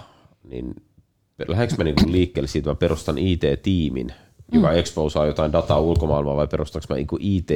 niin 0.51 0.75
lähdenkö 1.49 1.75
mä 1.79 1.85
niin 1.85 1.97
kuin 1.97 2.13
liikkeelle 2.13 2.49
siitä, 2.49 2.71
että 2.71 2.85
mä 2.85 2.89
perustan 2.89 3.19
IT-tiimin, 3.19 4.13
joka 4.53 4.69
mm. 4.69 4.77
exposaa 4.77 5.27
jotain 5.27 5.53
dataa 5.53 5.81
ulkomaailmaa 5.81 6.37
vai 6.37 6.47
perustanko 6.47 6.87
mä 6.91 6.97
niin 6.97 7.07
kuin 7.07 7.23
IT 7.23 7.51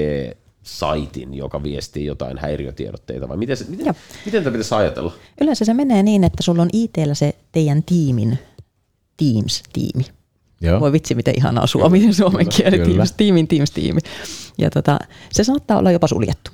saitin, 0.62 1.34
joka 1.34 1.62
viestii 1.62 2.06
jotain 2.06 2.38
häiriötiedotteita, 2.38 3.28
vai 3.28 3.36
miten, 3.36 3.56
se, 3.56 3.64
miten, 3.68 3.94
miten 4.24 4.42
tätä 4.42 4.52
pitäisi 4.52 4.74
ajatella? 4.74 5.12
Yleensä 5.40 5.64
se 5.64 5.74
menee 5.74 6.02
niin, 6.02 6.24
että 6.24 6.42
sulla 6.42 6.62
on 6.62 6.70
ITllä 6.72 7.14
se 7.14 7.34
teidän 7.52 7.82
tiimin 7.82 8.38
Teams-tiimi. 9.16 10.04
Joo. 10.62 10.80
Voi 10.80 10.92
vitsi, 10.92 11.14
miten 11.14 11.34
ihanaa 11.36 11.66
suomi, 11.66 12.00
kyllä, 12.00 12.12
suomen 12.22 12.48
kieli, 12.48 12.78
kyllä. 12.78 12.94
Teams, 12.94 13.12
tiimin 13.12 13.48
Teams-tiimi. 13.48 14.00
Ja 14.58 14.70
tota, 14.70 14.98
se 15.32 15.44
saattaa 15.44 15.78
olla 15.78 15.90
jopa 15.90 16.06
suljettu. 16.06 16.50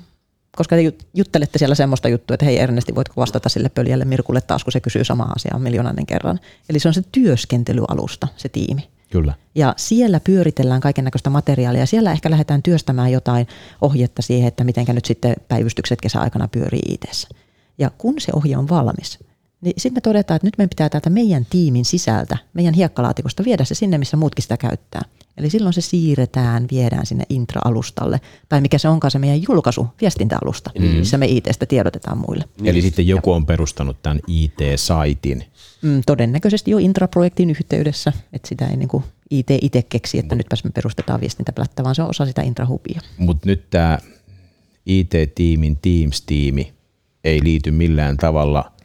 Koska 0.55 0.75
te 0.75 0.93
juttelette 1.13 1.59
siellä 1.59 1.75
semmoista 1.75 2.09
juttua, 2.09 2.33
että 2.33 2.45
hei 2.45 2.59
Ernesti, 2.59 2.95
voitko 2.95 3.13
vastata 3.17 3.49
sille 3.49 3.69
pöljälle 3.69 4.05
Mirkulle 4.05 4.41
taas, 4.41 4.63
kun 4.63 4.71
se 4.71 4.79
kysyy 4.79 5.03
samaa 5.03 5.31
asiaa 5.35 5.59
miljoonannen 5.59 6.05
kerran. 6.05 6.39
Eli 6.69 6.79
se 6.79 6.87
on 6.87 6.93
se 6.93 7.01
työskentelyalusta, 7.11 8.27
se 8.37 8.49
tiimi. 8.49 8.89
Kyllä. 9.11 9.33
Ja 9.55 9.73
siellä 9.77 10.19
pyöritellään 10.19 10.81
kaiken 10.81 11.05
näköistä 11.05 11.29
materiaalia. 11.29 11.85
Siellä 11.85 12.11
ehkä 12.11 12.29
lähdetään 12.29 12.63
työstämään 12.63 13.11
jotain 13.11 13.47
ohjetta 13.81 14.21
siihen, 14.21 14.47
että 14.47 14.63
miten 14.63 14.85
nyt 14.89 15.05
sitten 15.05 15.35
päivystykset 15.47 16.01
kesäaikana 16.01 16.47
pyörii 16.47 16.81
it 16.87 17.05
Ja 17.77 17.91
kun 17.97 18.15
se 18.19 18.31
ohje 18.35 18.57
on 18.57 18.69
valmis, 18.69 19.19
niin 19.61 19.73
sitten 19.77 19.93
me 19.97 20.01
todetaan, 20.01 20.35
että 20.35 20.47
nyt 20.47 20.57
meidän 20.57 20.69
pitää 20.69 20.89
täältä 20.89 21.09
meidän 21.09 21.45
tiimin 21.49 21.85
sisältä, 21.85 22.37
meidän 22.53 22.73
hiekkalaatikosta 22.73 23.45
viedä 23.45 23.65
se 23.65 23.75
sinne, 23.75 23.97
missä 23.97 24.17
muutkin 24.17 24.41
sitä 24.41 24.57
käyttää. 24.57 25.01
Eli 25.37 25.49
silloin 25.49 25.73
se 25.73 25.81
siirretään, 25.81 26.67
viedään 26.71 27.05
sinne 27.05 27.23
intra-alustalle, 27.29 28.21
tai 28.49 28.61
mikä 28.61 28.77
se 28.77 28.87
onkaan 28.87 29.11
se 29.11 29.19
meidän 29.19 29.41
julkaisu, 29.49 29.87
viestintäalusta, 30.01 30.71
mm. 30.79 30.85
missä 30.85 31.17
me 31.17 31.25
IT-stä 31.25 31.65
tiedotetaan 31.65 32.17
muille. 32.17 32.43
Eli 32.63 32.81
sitten 32.81 33.07
joku 33.07 33.31
on 33.31 33.45
perustanut 33.45 34.01
tämän 34.01 34.19
IT-saitin. 34.27 35.43
Mm, 35.81 36.01
todennäköisesti 36.05 36.71
jo 36.71 36.77
intraprojektin 36.77 37.49
yhteydessä, 37.49 38.13
että 38.33 38.49
sitä 38.49 38.67
ei 38.67 38.77
niin 38.77 38.89
kuin 38.89 39.03
IT 39.31 39.47
itse 39.61 39.81
keksi, 39.81 40.19
että 40.19 40.35
nytpäs 40.35 40.63
me 40.63 40.69
perustetaan 40.69 41.21
viestintäplättä, 41.21 41.83
vaan 41.83 41.95
se 41.95 42.01
on 42.01 42.09
osa 42.09 42.25
sitä 42.25 42.41
intrahubia. 42.41 43.01
Mutta 43.17 43.49
nyt 43.49 43.69
tämä 43.69 43.99
IT-tiimin 44.85 45.77
Teams-tiimi 45.81 46.73
ei 47.23 47.43
liity 47.43 47.71
millään 47.71 48.17
tavalla– 48.17 48.71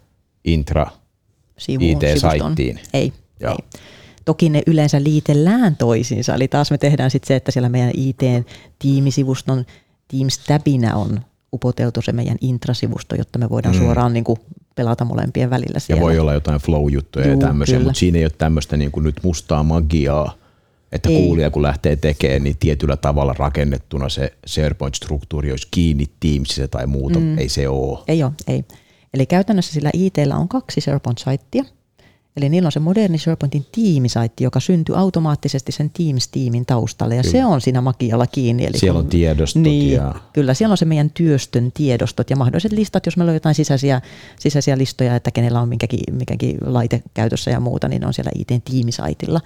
intra 0.45 0.87
IT-saittiin? 1.69 2.81
Ei, 2.93 3.13
Joo. 3.41 3.53
ei. 3.53 3.81
Toki 4.25 4.49
ne 4.49 4.63
yleensä 4.67 5.03
liitellään 5.03 5.77
toisiinsa, 5.77 6.35
eli 6.35 6.49
taas 6.49 6.71
me 6.71 6.79
tehdään 6.79 7.11
sitten 7.11 7.29
se, 7.29 7.37
että 7.37 7.53
siellä 7.53 7.69
meidän 7.69 7.91
IT-tiimisivuston 7.95 9.65
Teams-täbinä 10.09 10.97
on 10.97 11.21
upoteltu 11.53 12.03
se 12.03 12.13
meidän 12.13 12.37
intrasivusto, 12.41 13.15
jotta 13.15 13.39
me 13.39 13.51
voidaan 13.51 13.75
mm. 13.75 13.81
suoraan 13.81 14.13
niin 14.13 14.25
kuin 14.25 14.39
pelata 14.75 15.05
molempien 15.05 15.51
välillä 15.51 15.79
siellä. 15.79 16.01
Ja 16.01 16.05
voi 16.05 16.19
olla 16.19 16.35
jotain 16.35 16.61
flow-juttuja 16.61 17.27
Juu, 17.27 17.41
ja 17.41 17.47
tämmöisiä, 17.47 17.77
kyllä. 17.77 17.89
mutta 17.89 17.99
siinä 17.99 18.19
ei 18.19 18.25
ole 18.25 18.33
tämmöistä 18.39 18.77
niin 18.77 18.91
kuin 18.91 19.05
nyt 19.05 19.17
mustaa 19.23 19.63
magiaa, 19.63 20.35
että 20.93 21.09
ei. 21.09 21.17
kuulija 21.17 21.51
kun 21.51 21.63
lähtee 21.63 21.97
tekemään, 21.97 22.45
niin 22.45 22.57
tietyllä 22.61 22.97
tavalla 22.97 23.35
rakennettuna 23.39 24.09
se 24.09 24.33
SharePoint-struktuuri 24.47 25.51
olisi 25.51 25.69
kiinni 25.71 26.07
Teamsissa 26.21 26.69
tai 26.69 26.87
muuta. 26.87 27.19
Mm. 27.19 27.39
Ei 27.39 27.49
se 27.49 27.69
ole. 27.69 27.99
Ei 28.09 28.23
ole, 28.23 28.33
ei. 28.47 28.65
Eli 29.15 29.27
käytännössä 29.27 29.73
sillä 29.73 29.91
ITllä 29.93 30.37
on 30.37 30.49
kaksi 30.49 30.81
SharePoint-saittia. 30.81 31.65
Eli 32.37 32.49
niillä 32.49 32.67
on 32.67 32.73
se 32.73 32.81
moderni 32.81 33.19
SharePointin 33.19 33.67
tiimisaitti, 33.73 34.45
joka 34.45 34.61
syntyy 34.61 34.99
automaattisesti 34.99 35.73
sen 35.73 35.91
Teams-tiimin 35.91 36.67
taustalle, 36.67 37.17
ja 37.17 37.23
kyllä. 37.23 37.33
se 37.33 37.45
on 37.45 37.61
siinä 37.61 37.81
makialla 37.81 38.27
kiinni. 38.27 38.65
Eli 38.67 38.79
siellä 38.79 38.97
kun, 38.97 39.05
on 39.05 39.11
tiedostot. 39.11 39.63
Niin, 39.63 39.93
ja... 39.93 40.15
Kyllä, 40.33 40.55
siellä 40.55 40.73
on 40.73 40.79
se 40.79 40.85
meidän 40.85 41.11
työstön 41.11 41.73
tiedostot 41.73 42.31
ja 42.31 42.37
mahdolliset 42.37 42.73
listat, 42.73 43.07
jos 43.07 43.17
meillä 43.17 43.31
on 43.31 43.37
jotain 43.37 43.55
sisäisiä, 43.55 44.01
sisäisiä 44.41 44.79
listoja, 44.79 45.17
että 45.17 45.31
kenellä 45.31 45.61
on 45.61 45.69
mikäkin, 45.69 46.01
mikäkin 46.11 46.59
laite 46.67 47.03
käytössä 47.15 47.51
ja 47.51 47.61
muuta, 47.61 47.89
niin 47.89 48.01
ne 48.01 48.07
on 48.07 48.15
siellä 48.15 48.31
IT-tiimisaitilla 48.35 49.41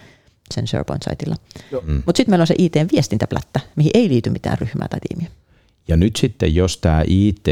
sen 0.55 0.67
SharePoint-saitilla. 0.67 1.37
Mm. 1.83 2.03
Mutta 2.07 2.17
sitten 2.17 2.33
meillä 2.33 2.43
on 2.43 2.47
se 2.47 2.55
IT-viestintäplättä, 2.59 3.61
mihin 3.77 3.91
ei 3.95 4.09
liity 4.09 4.31
mitään 4.31 4.59
ryhmää 4.59 4.89
tai 4.89 5.01
tiimiä. 5.09 5.31
Ja 5.89 5.97
nyt 5.97 6.17
sitten, 6.17 6.55
jos 6.55 6.79
tämä 6.79 7.03
IT 7.07 7.47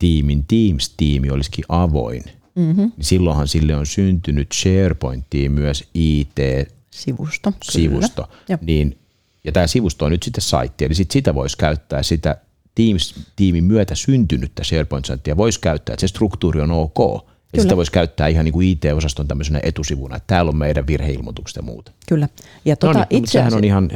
tiimin 0.00 0.44
Teams-tiimi 0.48 1.30
olisikin 1.30 1.64
avoin, 1.68 2.22
mm-hmm. 2.54 2.92
niin 2.96 3.04
silloinhan 3.04 3.48
sille 3.48 3.76
on 3.76 3.86
syntynyt 3.86 4.48
SharePointiin 4.52 5.52
myös 5.52 5.84
IT-sivusto. 5.94 7.52
Sivusto. 7.62 8.28
Niin, 8.60 8.98
ja 9.44 9.52
tämä 9.52 9.66
sivusto 9.66 10.04
on 10.04 10.10
nyt 10.10 10.22
sitten 10.22 10.42
saitti, 10.42 10.84
eli 10.84 10.94
sit 10.94 11.10
sitä 11.10 11.34
voisi 11.34 11.58
käyttää 11.58 12.02
sitä 12.02 12.36
Teams-tiimin 12.74 13.64
myötä 13.64 13.94
syntynyttä 13.94 14.64
SharePoint-saittia 14.64 15.36
voisi 15.36 15.60
käyttää, 15.60 15.92
että 15.94 16.00
se 16.00 16.08
struktuuri 16.08 16.60
on 16.60 16.70
ok. 16.70 17.26
Kyllä. 17.52 17.62
sitä 17.62 17.76
voisi 17.76 17.92
käyttää 17.92 18.28
ihan 18.28 18.44
niin 18.44 18.52
kuin 18.52 18.68
IT-osaston 18.68 19.28
tämmöisenä 19.28 19.60
etusivuna, 19.62 20.16
että 20.16 20.26
täällä 20.26 20.48
on 20.48 20.56
meidän 20.56 20.86
virheilmoitukset 20.86 21.56
ja 21.56 21.62
muuta. 21.62 21.92
Kyllä. 22.08 22.28
Ja 22.64 22.76
tuota, 22.76 22.98
no 22.98 23.04
niin, 23.10 23.22
itse 23.22 23.32
sehän 23.32 23.54
on 23.54 23.64
ihan 23.64 23.90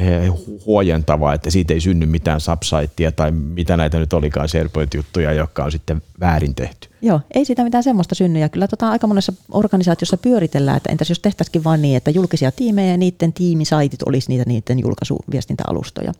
huojentavaa, 0.65 1.33
että 1.33 1.49
siitä 1.49 1.73
ei 1.73 1.81
synny 1.81 2.05
mitään 2.05 2.39
subsaittia 2.39 3.11
tai 3.11 3.31
mitä 3.31 3.77
näitä 3.77 3.99
nyt 3.99 4.13
olikaan 4.13 4.49
SharePoint-juttuja, 4.49 5.33
jotka 5.33 5.63
on 5.63 5.71
sitten 5.71 6.01
väärin 6.19 6.55
tehty. 6.55 6.89
Joo, 7.01 7.21
ei 7.35 7.45
siitä 7.45 7.63
mitään 7.63 7.83
semmoista 7.83 8.15
synny. 8.15 8.39
Ja 8.39 8.49
kyllä 8.49 8.67
tota, 8.67 8.89
aika 8.89 9.07
monessa 9.07 9.33
organisaatiossa 9.51 10.17
pyöritellään, 10.17 10.77
että 10.77 10.91
entäs 10.91 11.09
jos 11.09 11.19
tehtäisikin 11.19 11.63
vain 11.63 11.81
niin, 11.81 11.97
että 11.97 12.11
julkisia 12.11 12.51
tiimejä 12.51 12.91
ja 12.91 12.97
niiden 12.97 13.33
tiimisaitit 13.33 14.03
olisi 14.03 14.29
niitä 14.29 14.43
niiden 14.47 14.79
julkaisuviestintäalustoja. 14.79 16.13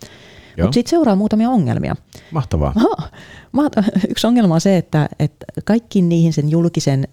Mutta 0.62 0.74
sitten 0.74 0.90
seuraa 0.90 1.16
muutamia 1.16 1.50
ongelmia. 1.50 1.96
Mahtavaa. 2.32 2.74
Yksi 4.10 4.28
ongelma 4.28 4.54
on 4.54 4.62
se, 4.62 4.78
että, 4.78 5.10
että 5.20 5.46
kaikki 5.66 6.02
niihin 6.02 6.34
sen 6.34 6.50
julkisen 6.50 7.08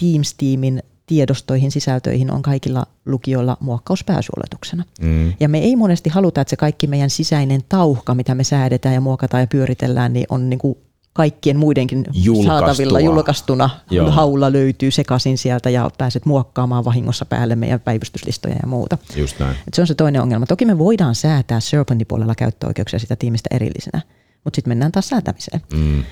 Teams-tiimin 0.00 0.82
tiedostoihin, 1.06 1.70
sisältöihin 1.70 2.32
on 2.32 2.42
kaikilla 2.42 2.86
lukijoilla 3.06 3.56
muokkaus 3.60 4.04
pääsyoletuksena. 4.04 4.84
Mm. 5.00 5.32
Ja 5.40 5.48
me 5.48 5.58
ei 5.58 5.76
monesti 5.76 6.10
haluta, 6.10 6.40
että 6.40 6.50
se 6.50 6.56
kaikki 6.56 6.86
meidän 6.86 7.10
sisäinen 7.10 7.60
tauhka, 7.68 8.14
mitä 8.14 8.34
me 8.34 8.44
säädetään 8.44 8.94
ja 8.94 9.00
muokataan 9.00 9.40
ja 9.40 9.46
pyöritellään, 9.46 10.12
niin 10.12 10.26
on 10.28 10.50
niin 10.50 10.58
kuin 10.58 10.78
kaikkien 11.12 11.56
muidenkin 11.56 12.04
Julkaistua. 12.12 12.58
saatavilla 12.58 13.00
julkaistuna. 13.00 13.70
Joo. 13.90 14.10
Haulla 14.10 14.52
löytyy 14.52 14.90
sekaisin 14.90 15.38
sieltä 15.38 15.70
ja 15.70 15.90
pääset 15.98 16.26
muokkaamaan 16.26 16.84
vahingossa 16.84 17.24
päälle 17.24 17.56
meidän 17.56 17.80
päivystyslistoja 17.80 18.54
ja 18.62 18.68
muuta. 18.68 18.98
Just 19.16 19.38
näin. 19.38 19.56
Et 19.66 19.74
se 19.74 19.80
on 19.80 19.86
se 19.86 19.94
toinen 19.94 20.22
ongelma. 20.22 20.46
Toki 20.46 20.64
me 20.64 20.78
voidaan 20.78 21.14
säätää 21.14 21.60
Serpentin 21.60 22.06
puolella 22.06 22.34
käyttöoikeuksia 22.34 22.98
sitä 22.98 23.16
tiimistä 23.16 23.48
erillisenä, 23.52 24.02
mutta 24.44 24.56
sitten 24.56 24.70
mennään 24.70 24.92
taas 24.92 25.08
säätämiseen. 25.08 25.60
Mm. 25.72 26.04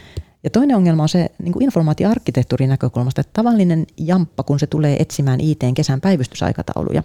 Ja 0.45 0.51
toinen 0.51 0.76
ongelma 0.76 1.03
on 1.03 1.09
se 1.09 1.30
niin 1.42 1.62
informaatioarkkitehtuurin 1.62 2.68
näkökulmasta, 2.68 3.20
että 3.20 3.32
tavallinen 3.32 3.86
jamppa, 3.99 4.42
kun 4.42 4.59
se 4.59 4.66
tulee 4.66 4.97
etsimään 5.03 5.40
ITn 5.40 5.74
kesän 5.74 6.01
päivystysaikatauluja, 6.01 7.03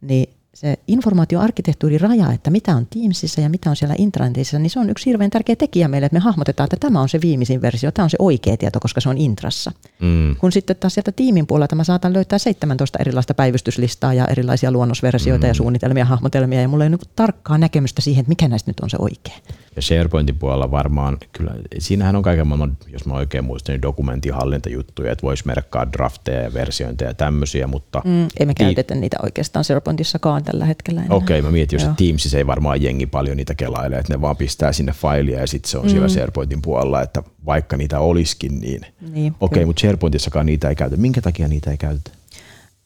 niin 0.00 0.28
se 0.54 0.78
informaatioarkkitehtuuri 0.88 1.98
raja, 1.98 2.32
että 2.32 2.50
mitä 2.50 2.76
on 2.76 2.86
Teamsissa 2.86 3.40
ja 3.40 3.48
mitä 3.48 3.70
on 3.70 3.76
siellä 3.76 3.94
intranetissa, 3.98 4.58
niin 4.58 4.70
se 4.70 4.80
on 4.80 4.90
yksi 4.90 5.06
hirveän 5.06 5.30
tärkeä 5.30 5.56
tekijä 5.56 5.88
meille, 5.88 6.06
että 6.06 6.16
me 6.16 6.20
hahmotetaan, 6.20 6.64
että 6.64 6.76
tämä 6.80 7.00
on 7.00 7.08
se 7.08 7.20
viimeisin 7.20 7.62
versio, 7.62 7.92
tämä 7.92 8.04
on 8.04 8.10
se 8.10 8.16
oikea 8.18 8.56
tieto, 8.56 8.80
koska 8.80 9.00
se 9.00 9.08
on 9.08 9.18
intrassa. 9.18 9.72
Mm. 10.00 10.36
Kun 10.36 10.52
sitten 10.52 10.76
taas 10.76 10.94
sieltä 10.94 11.12
tiimin 11.12 11.46
puolelta 11.46 11.76
mä 11.76 11.84
saatan 11.84 12.12
löytää 12.12 12.38
17 12.38 12.98
erilaista 12.98 13.34
päivystyslistaa 13.34 14.14
ja 14.14 14.26
erilaisia 14.26 14.72
luonnosversioita 14.72 15.46
mm. 15.46 15.48
ja 15.48 15.54
suunnitelmia, 15.54 16.04
hahmotelmia, 16.04 16.60
ja 16.60 16.68
mulla 16.68 16.84
ei 16.84 16.88
ole 16.88 16.96
niin 16.96 17.10
tarkkaa 17.16 17.58
näkemystä 17.58 18.02
siihen, 18.02 18.20
että 18.20 18.28
mikä 18.28 18.48
näistä 18.48 18.70
nyt 18.70 18.80
on 18.80 18.90
se 18.90 18.96
oikea. 19.00 19.36
Ja 19.76 19.82
SharePointin 19.82 20.38
puolella 20.38 20.70
varmaan, 20.70 21.18
kyllä, 21.32 21.54
siinähän 21.78 22.16
on 22.16 22.22
kaiken 22.22 22.46
maailman, 22.46 22.76
jos 22.86 23.06
mä 23.06 23.14
oikein 23.14 23.44
muistan, 23.44 23.72
niin 23.72 23.82
dokumentinhallintajuttuja, 23.82 25.12
että 25.12 25.22
voisi 25.22 25.46
merkkaa 25.46 25.92
drafteja 25.92 26.42
ja 26.42 26.54
versiointeja 26.54 27.10
ja 27.10 27.14
tämmöisiä, 27.14 27.66
mutta... 27.66 28.02
Mm, 28.04 28.22
ei 28.40 28.46
me 28.46 28.54
ti- 28.54 28.64
käytetä 28.64 28.94
niitä 28.94 29.16
oikeastaan 29.22 29.64
SharePointissakaan 29.64 30.44
tällä 30.44 30.64
hetkellä 30.64 31.04
enää. 31.04 31.16
Okei, 31.16 31.38
okay, 31.38 31.48
mä 31.48 31.52
mietin, 31.52 31.80
jos. 31.80 31.88
Teamsissa 31.96 32.38
ei 32.38 32.46
varmaan 32.46 32.82
jengi 32.82 33.06
paljon 33.06 33.36
niitä 33.36 33.54
kelailee, 33.54 33.98
että 33.98 34.12
ne 34.12 34.20
vaan 34.20 34.36
pistää 34.36 34.72
sinne 34.72 34.92
failia 34.92 35.40
ja 35.40 35.46
sitten 35.46 35.70
se 35.70 35.78
on 35.78 35.84
mm. 35.84 35.90
siellä 35.90 36.08
SharePointin 36.08 36.62
puolella, 36.62 37.02
että 37.02 37.22
vaikka 37.46 37.76
niitä 37.76 38.00
olisikin, 38.00 38.60
niin 38.60 38.86
Niin, 39.00 39.34
okei, 39.40 39.56
okay, 39.56 39.64
mutta 39.64 39.80
SharePointissakaan 39.80 40.46
niitä 40.46 40.68
ei 40.68 40.74
käytetä. 40.74 41.00
Minkä 41.00 41.20
takia 41.20 41.48
niitä 41.48 41.70
ei 41.70 41.76
käytetä? 41.76 42.10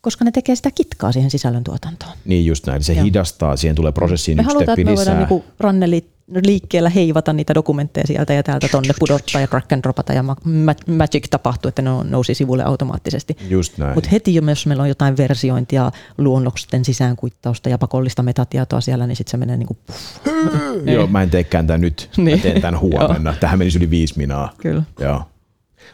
Koska 0.01 0.25
ne 0.25 0.31
tekee 0.31 0.57
sitä 0.57 0.71
kitkaa 0.71 1.13
siihen 1.13 1.31
sisällöntuotantoon. 1.31 2.13
Niin 2.25 2.47
just 2.47 2.67
näin, 2.67 2.85
se 2.85 2.93
Joo. 2.93 3.05
hidastaa, 3.05 3.57
siihen 3.57 3.77
tulee 3.77 3.93
prosessiin 3.93 4.37
Me 4.37 4.43
yksi 4.43 4.55
halutaan, 4.55 4.81
että 4.81 4.91
me 4.91 4.97
voidaan 4.97 5.19
niinku 5.19 5.45
ranneli 5.61 6.18
liikkeellä 6.45 6.89
heivata 6.91 7.33
niitä 7.33 7.55
dokumentteja 7.55 8.07
sieltä 8.07 8.33
ja 8.35 8.43
täältä 8.43 8.69
tonne 8.69 8.95
pudottaa 8.99 9.41
ja 9.41 9.47
crack 9.47 9.73
and 9.73 9.83
dropata 9.83 10.13
ja 10.13 10.23
ma- 10.23 10.37
ma- 10.45 10.95
magic 10.97 11.27
tapahtuu, 11.31 11.69
että 11.69 11.83
ne 11.83 11.91
nousi 12.05 12.35
sivulle 12.35 12.65
automaattisesti. 12.65 13.37
Just 13.49 13.79
näin. 13.79 13.95
Mutta 13.95 14.11
heti 14.13 14.35
jos 14.35 14.67
meillä 14.67 14.83
on 14.83 14.89
jotain 14.89 15.17
versiointia, 15.17 15.91
luonnoksten 16.19 16.85
sisäänkuittausta 16.85 17.69
ja 17.69 17.79
pakollista 17.79 18.23
metatietoa 18.23 18.81
siellä, 18.81 19.07
niin 19.07 19.17
sitten 19.17 19.31
se 19.31 19.37
menee 19.37 19.57
niinku 19.57 19.77
puff. 19.87 20.01
Joo, 20.85 21.07
mä 21.07 21.23
en 21.23 21.31
teekään 21.31 21.67
tämän 21.67 21.81
nyt, 21.81 22.11
niin. 22.17 22.25
Niin. 22.25 22.39
mä 22.39 22.43
teen 22.43 22.61
tämän 22.61 22.81
huomenna. 22.91 23.35
Tähän 23.41 23.59
menisi 23.59 23.79
yli 23.79 23.91
viisi 23.91 24.15
minaa. 24.17 24.53
Kyllä. 24.59 24.83
Joo. 25.01 25.23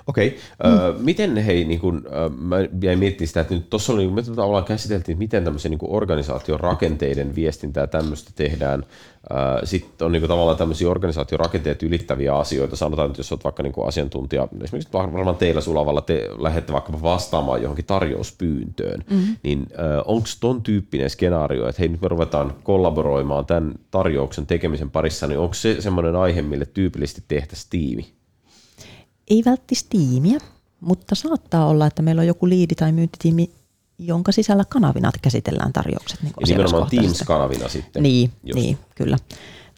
Okei, 0.07 0.39
okay. 0.61 0.93
mm. 0.93 1.05
miten 1.05 1.37
hei, 1.37 1.65
niin 1.65 1.81
kun, 1.81 2.07
äh, 2.07 2.39
mä 2.39 2.57
jäin 2.83 2.99
miettimään 2.99 3.29
sitä, 3.29 3.41
että 3.41 3.55
nyt 3.55 3.71
tuossa 3.71 3.93
oli, 3.93 4.09
me 4.09 4.23
tavallaan 4.23 4.65
käsiteltiin, 4.65 5.15
että 5.15 5.19
miten 5.19 5.45
tämmöisen 5.45 5.71
niin 5.71 5.79
organisaation 5.83 6.61
rakenteiden 6.61 7.35
viestintää 7.35 7.87
tämmöistä 7.87 8.31
tehdään. 8.35 8.85
Äh, 9.33 9.61
Sitten 9.65 10.07
on 10.07 10.13
niin 10.13 10.21
kuin, 10.21 10.29
tavallaan 10.29 10.57
tämmöisiä 10.57 10.91
organisaatiorakenteet 10.91 11.83
ylittäviä 11.83 12.35
asioita. 12.37 12.77
Sanotaan, 12.77 13.11
että 13.11 13.21
jos 13.21 13.33
olet 13.33 13.45
vaikka 13.45 13.63
niin 13.63 13.73
kuin 13.73 13.89
asiantuntija, 13.89 14.49
esimerkiksi 14.63 14.93
varmaan 14.93 15.37
teillä 15.37 15.61
Sulavalla 15.61 16.01
te 16.01 16.29
lähdette 16.39 16.73
vaikka 16.73 17.03
vastaamaan 17.03 17.63
johonkin 17.63 17.85
tarjouspyyntöön, 17.85 19.05
mm-hmm. 19.11 19.37
niin 19.43 19.67
äh, 19.73 20.03
onko 20.05 20.29
ton 20.41 20.63
tyyppinen 20.63 21.11
skenaario, 21.11 21.69
että 21.69 21.83
hei 21.83 21.89
nyt 21.89 22.01
me 22.01 22.09
ruvetaan 22.09 22.55
kollaboroimaan 22.63 23.47
tämän 23.47 23.75
tarjouksen 23.91 24.47
tekemisen 24.47 24.91
parissa, 24.91 25.27
niin 25.27 25.39
onko 25.39 25.55
se 25.55 25.81
semmoinen 25.81 26.17
aihe, 26.17 26.43
mille 26.43 26.67
tyypillisesti 26.67 27.25
tehtäisiin 27.29 27.71
tiimi? 27.71 28.24
Ei 29.31 29.43
välttis 29.45 29.85
tiimiä, 29.85 30.39
mutta 30.81 31.15
saattaa 31.15 31.67
olla, 31.67 31.87
että 31.87 32.03
meillä 32.03 32.21
on 32.21 32.27
joku 32.27 32.49
liidi 32.49 32.75
tai 32.75 32.93
myyntitiimi, 32.93 33.51
jonka 33.99 34.33
sisällä 34.33 34.65
kanavina 34.69 35.11
käsitellään 35.23 35.73
tarjoukset. 35.73 36.23
Niin 36.23 36.33
Ja 36.41 36.47
nimenomaan. 36.47 36.91
Teams-kanavina 36.91 37.69
sitten. 37.69 38.03
Niin, 38.03 38.31
Just. 38.45 38.55
niin, 38.55 38.79
kyllä. 38.95 39.17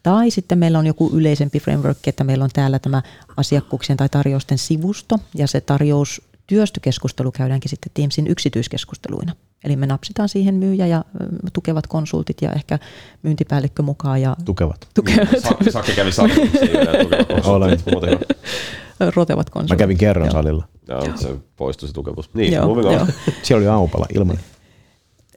Tai 0.03 0.31
sitten 0.31 0.57
meillä 0.57 0.79
on 0.79 0.85
joku 0.87 1.09
yleisempi 1.13 1.59
framework, 1.59 1.97
että 2.07 2.23
meillä 2.23 2.43
on 2.43 2.49
täällä 2.53 2.79
tämä 2.79 3.01
asiakkuuksien 3.37 3.97
tai 3.97 4.09
tarjousten 4.09 4.57
sivusto, 4.57 5.19
ja 5.35 5.47
se 5.47 5.61
tarjous 5.61 6.21
työstökeskustelu 6.47 7.31
käydäänkin 7.31 7.69
sitten 7.69 7.91
Teamsin 7.93 8.27
yksityiskeskusteluina. 8.27 9.35
Eli 9.63 9.75
me 9.75 9.85
napsitaan 9.85 10.29
siihen 10.29 10.55
myyjä 10.55 10.87
ja 10.87 11.05
ö, 11.21 11.25
tukevat 11.53 11.87
konsultit 11.87 12.41
ja 12.41 12.51
ehkä 12.53 12.79
myyntipäällikkö 13.23 13.83
mukaan 13.83 14.21
ja 14.21 14.35
Tukevat. 14.45 14.87
tukevat, 14.93 15.29
Sakke, 15.43 15.71
Sakke 15.71 15.91
kävi 15.95 16.11
salilla, 16.11 16.51
se 16.51 16.59
ei 16.65 16.77
enää 16.77 17.03
tukeva 17.03 17.23
konsultti, 17.25 17.95
Olen. 17.95 18.19
Rotevat 19.15 19.49
konsultit. 19.49 19.79
Mä 19.79 19.83
kävin 19.83 19.97
kerran 19.97 20.25
Joo. 20.25 20.31
salilla. 20.31 20.67
Joo, 20.87 21.05
mutta 21.05 21.21
se 21.21 21.35
poistui 21.55 21.87
se 21.87 21.93
tukevuus. 21.93 22.29
Niin, 22.33 22.53
Joo, 22.53 22.67
moving 22.67 22.87
on. 22.87 22.93
joo. 22.93 23.05
Siellä 23.43 23.61
oli 23.61 23.67
aupala 23.67 24.05
ilman. 24.15 24.37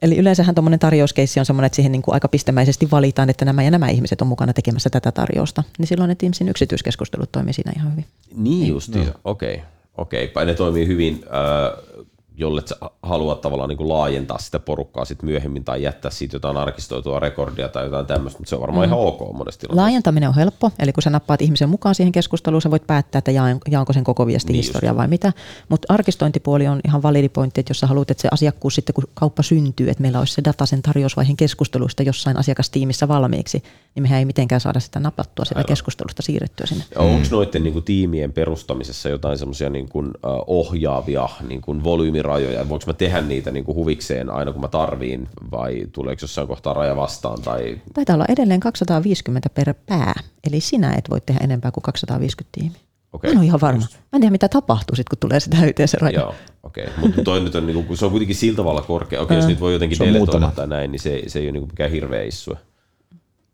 Eli 0.01 0.17
yleensähän 0.17 0.55
tuommoinen 0.55 0.79
tarjouskeissi 0.79 1.39
on 1.39 1.45
semmoinen, 1.45 1.65
että 1.65 1.75
siihen 1.75 1.91
niin 1.91 2.01
kuin 2.01 2.13
aika 2.13 2.27
pistemäisesti 2.27 2.91
valitaan, 2.91 3.29
että 3.29 3.45
nämä 3.45 3.63
ja 3.63 3.71
nämä 3.71 3.89
ihmiset 3.89 4.21
on 4.21 4.27
mukana 4.27 4.53
tekemässä 4.53 4.89
tätä 4.89 5.11
tarjousta. 5.11 5.63
Niin 5.77 5.87
silloin 5.87 6.07
ne 6.07 6.15
Teamsin 6.15 6.49
yksityiskeskustelut 6.49 7.31
toimii 7.31 7.53
siinä 7.53 7.73
ihan 7.75 7.91
hyvin. 7.91 8.05
Niin 8.35 8.67
justiinsa, 8.67 9.13
okei. 9.23 9.61
Okei, 9.97 10.25
okay. 10.25 10.45
ne 10.45 10.53
toimii 10.53 10.87
hyvin, 10.87 11.25
äh, 11.25 12.05
jolle 12.37 12.61
sä 12.65 12.75
haluat 13.03 13.41
tavallaan 13.41 13.69
niin 13.69 13.77
kuin 13.77 13.89
laajentaa 13.89 14.37
sitä 14.37 14.59
porukkaa 14.59 15.05
sit 15.05 15.23
myöhemmin 15.23 15.63
tai 15.63 15.83
jättää 15.83 16.11
siitä 16.11 16.35
jotain 16.35 16.57
arkistoitua 16.57 17.19
rekordia 17.19 17.69
tai 17.69 17.83
jotain 17.83 18.05
tämmöistä, 18.05 18.39
mutta 18.39 18.49
se 18.49 18.55
on 18.55 18.61
varmaan 18.61 18.87
mm. 18.87 18.93
ihan 18.93 19.05
ok 19.05 19.19
monesti 19.19 19.61
tilanteessa. 19.61 19.81
Laajentaminen 19.81 20.29
on 20.29 20.35
helppo, 20.35 20.71
eli 20.79 20.93
kun 20.93 21.03
sä 21.03 21.09
nappaat 21.09 21.41
ihmisen 21.41 21.69
mukaan 21.69 21.95
siihen 21.95 22.11
keskusteluun, 22.11 22.61
sä 22.61 22.71
voit 22.71 22.87
päättää, 22.87 23.19
että 23.19 23.31
jaan, 23.31 23.57
jaanko 23.71 23.93
sen 23.93 24.03
koko 24.03 24.27
viesti 24.27 24.53
Niin 24.53 24.63
historia 24.63 24.97
vai 24.97 25.07
mitä. 25.07 25.33
Mutta 25.69 25.93
arkistointipuoli 25.93 26.67
on 26.67 26.81
ihan 26.85 27.03
validi 27.03 27.29
pointti, 27.29 27.59
että 27.59 27.71
jos 27.71 27.79
sä 27.79 27.87
haluat, 27.87 28.11
että 28.11 28.21
se 28.21 28.27
asiakkuus 28.31 28.75
sitten, 28.75 28.93
kun 28.93 29.03
kauppa 29.13 29.43
syntyy, 29.43 29.89
että 29.89 30.01
meillä 30.01 30.19
olisi 30.19 30.33
se 30.33 30.43
data 30.43 30.65
sen 30.65 30.81
tarjousvaiheen 30.81 31.37
keskusteluista 31.37 32.03
jossain 32.03 32.37
asiakastiimissä 32.37 33.07
valmiiksi, 33.07 33.63
niin 33.95 34.03
mehän 34.03 34.19
ei 34.19 34.25
mitenkään 34.25 34.61
saada 34.61 34.79
sitä 34.79 34.99
napattua 34.99 35.45
sitä 35.45 35.63
keskustelusta 35.63 36.21
siirrettyä 36.21 36.65
sinne. 36.65 36.83
Ja 36.95 37.01
Onko 37.01 37.27
noiden 37.31 37.63
niin 37.63 37.73
kuin, 37.73 37.85
tiimien 37.85 38.33
perustamisessa 38.33 39.09
jotain 39.09 39.37
semmoisia 39.37 39.69
niin 39.69 39.89
kuin, 39.89 40.11
ohjaavia 40.47 41.29
niin 41.47 41.61
kuin, 41.61 41.83
volyymirajoja? 42.23 42.69
Voinko 42.69 42.85
mä 42.87 42.93
tehdä 42.93 43.21
niitä 43.21 43.51
niin 43.51 43.65
kuin, 43.65 43.75
huvikseen 43.75 44.29
aina 44.29 44.51
kun 44.51 44.61
mä 44.61 44.67
tarviin 44.67 45.29
vai 45.51 45.87
tuleeko 45.91 46.19
jossain 46.21 46.47
kohtaa 46.47 46.73
raja 46.73 46.95
vastaan? 46.95 47.41
Tai... 47.41 47.81
Taitaa 47.93 48.13
olla 48.13 48.25
edelleen 48.29 48.59
250 48.59 49.49
per 49.49 49.73
pää, 49.85 50.13
eli 50.47 50.61
sinä 50.61 50.93
et 50.97 51.09
voi 51.09 51.21
tehdä 51.21 51.39
enempää 51.43 51.71
kuin 51.71 51.81
250 51.81 52.49
tiimiä. 52.51 52.79
Okei. 53.13 53.29
Mä 53.29 53.31
en 53.31 53.37
ole 53.37 53.45
ihan 53.45 53.61
varma. 53.61 53.81
Mä 53.81 53.87
en 54.13 54.21
tiedä, 54.21 54.31
mitä 54.31 54.49
tapahtuu 54.49 54.95
sitten, 54.95 55.17
kun 55.17 55.29
tulee 55.29 55.39
sitä 55.39 55.65
yhteen 55.65 55.87
se 55.87 55.97
raja. 56.01 56.19
Joo, 56.19 56.35
okei. 56.63 56.85
Okay. 56.85 56.97
Mutta 57.01 57.23
toi 57.23 57.39
nyt 57.39 57.55
on, 57.55 57.67
niin 57.67 57.85
kuin, 57.85 57.97
se 57.97 58.05
on 58.05 58.11
kuitenkin 58.11 58.35
sillä 58.35 58.55
tavalla 58.55 58.81
korkea. 58.81 59.21
Okei, 59.21 59.35
okay, 59.35 59.37
jos 59.37 59.47
nyt 59.47 59.59
voi 59.59 59.73
jotenkin 59.73 59.99
deletoida 59.99 60.51
tai 60.55 60.67
näin, 60.67 60.91
niin 60.91 60.99
se, 60.99 61.23
se 61.27 61.39
ei 61.39 61.45
ole 61.45 61.51
niin 61.51 61.61
kuin 61.61 61.71
mikään 61.71 61.91
hirveä 61.91 62.23
issue. 62.23 62.57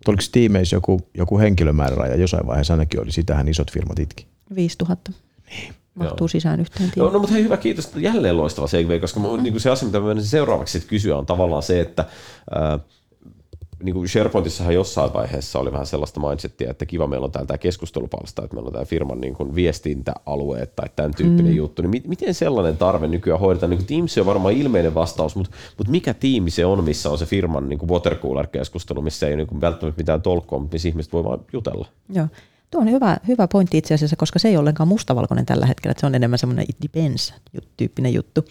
Oliko 0.07 0.23
tiimeissä 0.31 0.75
joku, 0.75 1.01
joku 1.17 1.39
henkilömääräraja? 1.39 2.15
Jossain 2.15 2.47
vaiheessa 2.47 2.73
ainakin 2.73 3.01
oli. 3.01 3.11
Sitähän 3.11 3.47
isot 3.47 3.71
firmat 3.71 3.99
itki. 3.99 4.27
5000. 4.55 5.11
Niin. 5.49 5.73
Mahtuu 5.97 6.25
Joo. 6.25 6.27
sisään 6.27 6.59
yhteen 6.59 6.83
Joo, 6.83 6.91
tiimiin. 6.93 7.13
no 7.13 7.19
mutta 7.19 7.33
hei, 7.33 7.43
hyvä, 7.43 7.57
kiitos. 7.57 7.91
Jälleen 7.95 8.37
loistava 8.37 8.67
segue, 8.67 8.99
koska 8.99 9.19
mä, 9.19 9.27
niin 9.27 9.53
kuin 9.53 9.61
se 9.61 9.69
asia, 9.69 9.85
mitä 9.85 9.99
mä 9.99 10.21
seuraavaksi 10.21 10.79
kysyä, 10.87 11.17
on 11.17 11.25
tavallaan 11.25 11.63
se, 11.63 11.79
että 11.79 12.05
ää, 12.55 12.79
niin 13.83 13.93
kuin 13.93 14.09
SharePointissahan 14.09 14.73
jossain 14.73 15.13
vaiheessa 15.13 15.59
oli 15.59 15.71
vähän 15.71 15.85
sellaista 15.85 16.19
mindsettiä, 16.19 16.71
että 16.71 16.85
kiva, 16.85 17.07
meillä 17.07 17.25
on 17.25 17.31
täällä 17.31 17.47
tämä 17.47 17.57
keskustelupalsta, 17.57 18.43
että 18.43 18.55
meillä 18.55 18.67
on 18.67 18.73
tämä 18.73 18.85
firman 18.85 19.21
niin 19.21 19.33
kuin 19.33 19.55
viestintäalueet 19.55 20.75
tai 20.75 20.87
tämän 20.95 21.13
tyyppinen 21.13 21.51
mm. 21.51 21.57
juttu. 21.57 21.81
Niin 21.81 21.89
mi- 21.89 22.03
miten 22.07 22.33
sellainen 22.33 22.77
tarve 22.77 23.07
nykyään 23.07 23.39
hoidetaan? 23.39 23.69
Niin 23.69 23.77
kuin 23.77 23.87
Teams 23.87 24.17
on 24.17 24.25
varmaan 24.25 24.53
ilmeinen 24.53 24.93
vastaus, 24.93 25.35
mutta, 25.35 25.55
mutta 25.77 25.91
mikä 25.91 26.13
tiimi 26.13 26.49
se 26.51 26.65
on, 26.65 26.83
missä 26.83 27.09
on 27.09 27.17
se 27.17 27.25
firman 27.25 27.69
niin 27.69 27.79
kuin 27.79 27.89
watercooler-keskustelu, 27.89 29.01
missä 29.01 29.27
ei 29.27 29.33
ole 29.33 29.37
niin 29.37 29.47
kuin 29.47 29.61
välttämättä 29.61 30.01
mitään 30.01 30.21
tolkkoa, 30.21 30.59
mutta 30.59 30.75
missä 30.75 30.87
ihmiset 30.87 31.13
voi 31.13 31.23
vaan 31.23 31.39
jutella? 31.53 31.87
Joo. 32.13 32.27
Tuo 32.71 32.81
on 32.81 32.91
hyvä, 32.91 33.17
hyvä 33.27 33.47
pointti 33.47 33.77
itse 33.77 33.93
asiassa, 33.93 34.15
koska 34.15 34.39
se 34.39 34.47
ei 34.47 34.57
ollenkaan 34.57 34.87
mustavalkoinen 34.87 35.45
tällä 35.45 35.65
hetkellä, 35.65 35.91
että 35.91 36.01
se 36.01 36.07
on 36.07 36.15
enemmän 36.15 36.39
semmoinen 36.39 36.65
it 36.69 36.77
depends 36.81 37.33
tyyppinen 37.77 38.13
juttu. 38.13 38.45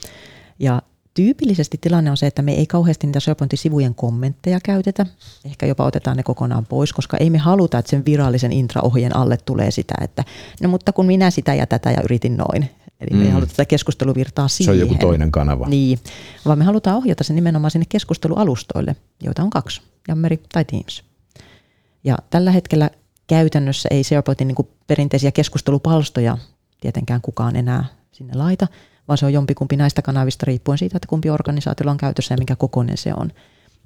Ja 0.58 0.82
tyypillisesti 1.14 1.78
tilanne 1.80 2.10
on 2.10 2.16
se, 2.16 2.26
että 2.26 2.42
me 2.42 2.52
ei 2.52 2.66
kauheasti 2.66 3.06
niitä 3.06 3.20
SharePoint-sivujen 3.20 3.94
kommentteja 3.94 4.58
käytetä. 4.64 5.06
Ehkä 5.44 5.66
jopa 5.66 5.84
otetaan 5.84 6.16
ne 6.16 6.22
kokonaan 6.22 6.66
pois, 6.66 6.92
koska 6.92 7.16
ei 7.16 7.30
me 7.30 7.38
haluta, 7.38 7.78
että 7.78 7.90
sen 7.90 8.04
virallisen 8.04 8.52
intraohjeen 8.52 9.16
alle 9.16 9.36
tulee 9.36 9.70
sitä, 9.70 9.94
että 10.00 10.24
no 10.62 10.68
mutta 10.68 10.92
kun 10.92 11.06
minä 11.06 11.30
sitä 11.30 11.54
ja 11.54 11.66
tätä 11.66 11.90
ja 11.90 12.02
yritin 12.04 12.36
noin. 12.36 12.70
Eli 13.00 13.18
me 13.18 13.24
ei 13.24 13.30
haluta 13.30 13.52
tätä 13.52 13.64
keskusteluvirtaa 13.64 14.48
siihen. 14.48 14.74
Se 14.74 14.82
on 14.82 14.88
joku 14.88 15.00
toinen 15.00 15.32
kanava. 15.32 15.68
Niin, 15.68 15.98
vaan 16.46 16.58
me 16.58 16.64
halutaan 16.64 16.96
ohjata 16.96 17.24
se 17.24 17.34
nimenomaan 17.34 17.70
sinne 17.70 17.86
keskustelualustoille, 17.88 18.96
joita 19.22 19.42
on 19.42 19.50
kaksi, 19.50 19.82
Jammeri 20.08 20.40
tai 20.52 20.64
Teams. 20.64 21.04
Ja 22.04 22.18
tällä 22.30 22.50
hetkellä 22.50 22.90
käytännössä 23.26 23.88
ei 23.92 24.04
SharePointin 24.04 24.48
niin 24.48 24.68
perinteisiä 24.86 25.32
keskustelupalstoja 25.32 26.38
tietenkään 26.80 27.20
kukaan 27.20 27.56
enää 27.56 27.84
sinne 28.12 28.34
laita, 28.34 28.66
vaan 29.08 29.18
se 29.18 29.26
on 29.26 29.32
jompikumpi 29.32 29.76
näistä 29.76 30.02
kanavista 30.02 30.44
riippuen 30.46 30.78
siitä, 30.78 30.96
että 30.96 31.08
kumpi 31.08 31.30
organisaatiolla 31.30 31.90
on 31.90 31.96
käytössä 31.96 32.34
ja 32.34 32.38
mikä 32.38 32.56
kokoinen 32.56 32.96
se 32.96 33.14
on. 33.14 33.32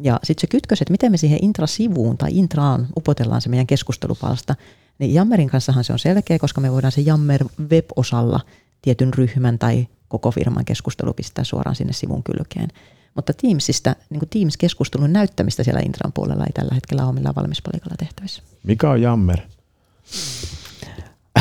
Ja 0.02 0.20
sitten 0.22 0.40
se 0.40 0.46
kytkös, 0.46 0.82
että 0.82 0.92
miten 0.92 1.10
me 1.12 1.16
siihen 1.16 1.44
intrasivuun 1.44 2.18
tai 2.18 2.30
intraan 2.32 2.86
upotellaan 2.96 3.40
se 3.40 3.48
meidän 3.48 3.66
keskustelupalsta, 3.66 4.54
niin 4.98 5.14
Jammerin 5.14 5.50
kanssahan 5.50 5.84
se 5.84 5.92
on 5.92 5.98
selkeä, 5.98 6.38
koska 6.38 6.60
me 6.60 6.72
voidaan 6.72 6.92
se 6.92 7.00
Jammer 7.00 7.44
web-osalla 7.70 8.40
tietyn 8.82 9.14
ryhmän 9.14 9.58
tai 9.58 9.88
koko 10.08 10.30
firman 10.30 10.64
keskustelu 10.64 11.12
pistää 11.12 11.44
suoraan 11.44 11.76
sinne 11.76 11.92
sivun 11.92 12.22
kylkeen. 12.22 12.68
Mutta 13.14 13.32
Teamsista, 13.32 13.96
niin 14.10 14.18
kuin 14.18 14.28
Teams-keskustelun 14.28 15.12
näyttämistä 15.12 15.64
siellä 15.64 15.80
intran 15.80 16.12
puolella 16.12 16.44
ei 16.44 16.52
tällä 16.52 16.74
hetkellä 16.74 17.04
ole 17.04 17.12
millään 17.12 17.34
valmispalikalla 17.34 17.96
tehtävissä. 17.98 18.42
Mikä 18.62 18.90
on 18.90 19.02
jammer? 19.02 19.38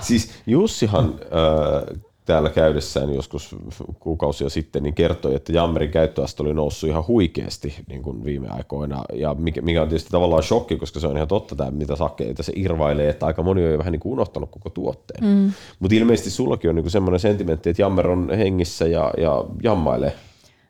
Siis 0.00 0.30
Jussihan 0.46 1.14
äh, 1.22 2.00
täällä 2.24 2.50
käydessään 2.50 3.14
joskus 3.14 3.56
kuukausia 4.00 4.48
sitten 4.48 4.82
niin 4.82 4.94
kertoi, 4.94 5.34
että 5.34 5.52
Jammerin 5.52 5.90
käyttöaste 5.90 6.42
oli 6.42 6.54
noussut 6.54 6.90
ihan 6.90 7.06
huikeasti 7.06 7.74
niin 7.88 8.02
kuin 8.02 8.24
viime 8.24 8.48
aikoina, 8.48 9.04
ja 9.12 9.34
mikä, 9.34 9.62
mikä 9.62 9.82
on 9.82 9.88
tietysti 9.88 10.10
tavallaan 10.10 10.42
shokki, 10.42 10.76
koska 10.76 11.00
se 11.00 11.06
on 11.06 11.16
ihan 11.16 11.28
totta 11.28 11.56
tämä, 11.56 11.70
mitä 11.70 11.96
Sakke, 11.96 12.24
että 12.24 12.42
se 12.42 12.52
irvailee, 12.56 13.08
että 13.08 13.26
aika 13.26 13.42
moni 13.42 13.64
on 13.64 13.72
jo 13.72 13.78
vähän 13.78 13.92
niin 13.92 14.00
kuin 14.00 14.12
unohtanut 14.12 14.50
koko 14.50 14.70
tuotteen. 14.70 15.24
Mm. 15.24 15.52
Mutta 15.80 15.94
ilmeisesti 15.94 16.30
sullakin 16.30 16.70
on 16.70 16.74
niin 16.74 16.84
kuin 16.84 16.92
semmoinen 16.92 17.20
sentimentti, 17.20 17.70
että 17.70 17.82
Jammer 17.82 18.08
on 18.08 18.30
hengissä 18.36 18.86
ja, 18.86 19.12
ja 19.18 19.44
jammailee. 19.62 20.12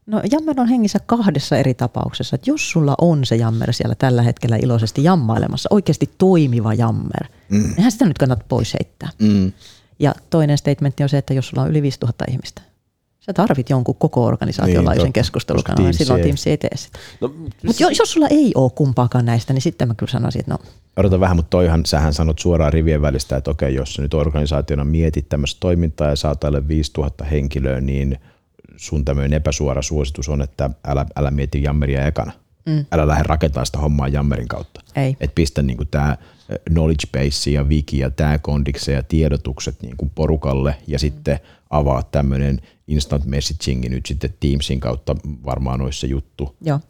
No 0.07 0.23
Jammer 0.31 0.61
on 0.61 0.69
hengissä 0.69 0.99
kahdessa 1.07 1.57
eri 1.57 1.75
tapauksessa. 1.75 2.35
Että 2.35 2.51
jos 2.51 2.71
sulla 2.71 2.95
on 3.01 3.25
se 3.25 3.37
Jammer 3.37 3.73
siellä 3.73 3.95
tällä 3.95 4.23
hetkellä 4.23 4.57
iloisesti 4.57 5.05
jammailemassa, 5.05 5.69
oikeasti 5.73 6.11
toimiva 6.19 6.75
Jammer, 6.75 7.27
mm. 7.49 7.75
eihän 7.77 7.93
sitä 7.93 8.05
nyt 8.05 8.19
kannata 8.19 8.45
pois 8.49 8.75
heittää. 8.75 9.09
Mm. 9.19 9.53
Ja 9.99 10.15
toinen 10.31 10.59
statementti 10.59 11.03
on 11.03 11.09
se, 11.09 11.19
että 11.19 11.35
jos 11.35 11.49
sulla 11.49 11.63
on 11.63 11.71
yli 11.71 11.83
5000 11.83 12.25
ihmistä, 12.29 12.63
Sä 13.27 13.33
tarvit 13.33 13.71
jonkun 13.71 13.95
koko 13.95 14.25
organisaation 14.25 14.85
Niin, 14.85 15.13
keskustelukanavan, 15.13 15.87
koska 15.87 16.05
silloin 16.05 16.23
Teams 16.23 16.47
ei 16.47 16.57
tee 16.57 16.77
sitä. 16.77 16.99
No, 17.21 17.29
Mutta 17.39 17.83
jos, 17.83 17.99
jos 17.99 18.13
sulla 18.13 18.27
ei 18.31 18.53
ole 18.55 18.71
kumpaakaan 18.75 19.25
näistä, 19.25 19.53
niin 19.53 19.63
sitten 19.63 19.89
mä 19.89 19.95
kyllä 19.95 20.13
sanoisin, 20.13 20.41
että 20.41 20.53
no 20.53 20.59
Odota 20.97 21.21
vähän, 21.21 21.37
mutta 21.37 21.51
toihan, 21.51 21.87
sähän 21.87 22.15
sanot 22.15 22.39
suoraan 22.39 22.73
rivien 22.73 23.03
välistä, 23.03 23.37
että 23.37 23.51
okei, 23.51 23.75
jos 23.75 23.99
nyt 23.99 24.15
organisaationa 24.15 24.85
mietit 24.85 25.29
tämmöistä 25.29 25.61
toimintaa 25.61 26.09
ja 26.09 26.17
saat 26.17 26.45
alle 26.45 26.69
5000 26.69 27.25
henkilöä, 27.25 27.81
niin 27.81 28.19
sun 28.77 29.05
tämmöinen 29.05 29.33
epäsuora 29.33 29.83
suositus 29.83 30.29
on, 30.29 30.43
että 30.43 30.71
älä, 30.87 31.07
älä 31.17 31.31
mieti 31.31 31.63
jammeria 31.63 32.07
ekana. 32.07 32.33
Mm. 32.67 32.87
Älä 32.93 33.07
lähde 33.07 33.23
rakentamaan 33.23 33.67
sitä 33.67 33.79
hommaa 33.79 34.09
jammerin 34.09 34.49
kautta. 34.49 34.81
Ei. 34.97 35.17
Et 35.21 35.35
pistä 35.35 35.63
niinku 35.63 35.85
tämä 35.85 36.17
knowledge 36.65 37.07
base 37.13 37.51
ja 37.51 37.65
wiki 37.65 37.99
ja 37.99 38.11
tämä 38.11 38.39
kondikse 38.39 38.93
ja 38.93 39.03
tiedotukset 39.03 39.83
niinku 39.83 40.11
porukalle 40.15 40.77
ja 40.87 40.97
mm. 40.97 41.01
sitten 41.01 41.39
avaa 41.71 42.03
tämmöinen 42.03 42.61
instant 42.89 43.25
messaging 43.25 43.89
nyt 43.89 44.07
sitten 44.07 44.35
Teamsin 44.41 44.81
kautta 44.81 45.17
varmaan 45.45 45.81
olisi 45.81 46.01
se 46.01 46.07
juttu. 46.07 46.57
Joo. 46.61 46.81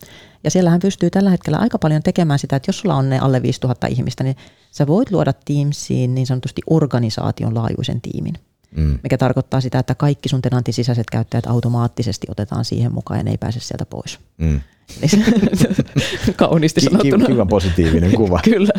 Ja 0.44 0.50
siellähän 0.50 0.80
pystyy 0.80 1.10
tällä 1.10 1.30
hetkellä 1.30 1.58
aika 1.58 1.78
paljon 1.78 2.02
tekemään 2.02 2.38
sitä, 2.38 2.56
että 2.56 2.68
jos 2.68 2.78
sulla 2.78 2.94
on 2.94 3.10
ne 3.10 3.18
alle 3.18 3.42
5000 3.42 3.86
ihmistä, 3.86 4.24
niin 4.24 4.36
sä 4.70 4.86
voit 4.86 5.10
luoda 5.10 5.32
Teamsiin 5.32 6.14
niin 6.14 6.26
sanotusti 6.26 6.62
organisaation 6.70 7.54
laajuisen 7.54 8.00
tiimin. 8.00 8.34
Mm. 8.76 8.98
Mikä 9.02 9.18
tarkoittaa 9.18 9.60
sitä, 9.60 9.78
että 9.78 9.94
kaikki 9.94 10.28
sun 10.28 10.42
tenantin 10.42 10.74
sisäiset 10.74 11.10
käyttäjät 11.10 11.46
automaattisesti 11.46 12.26
otetaan 12.30 12.64
siihen 12.64 12.94
mukaan 12.94 13.20
ja 13.20 13.24
ne 13.24 13.30
ei 13.30 13.38
pääse 13.38 13.60
sieltä 13.60 13.86
pois. 13.86 14.18
Mm. 14.38 14.60
Kauniisti 16.36 16.80
Ki- 16.80 16.86
sanottuna. 16.86 17.26
Kiva 17.26 17.46
positiivinen 17.46 18.12
kuva. 18.12 18.40
Kyllä. 18.50 18.72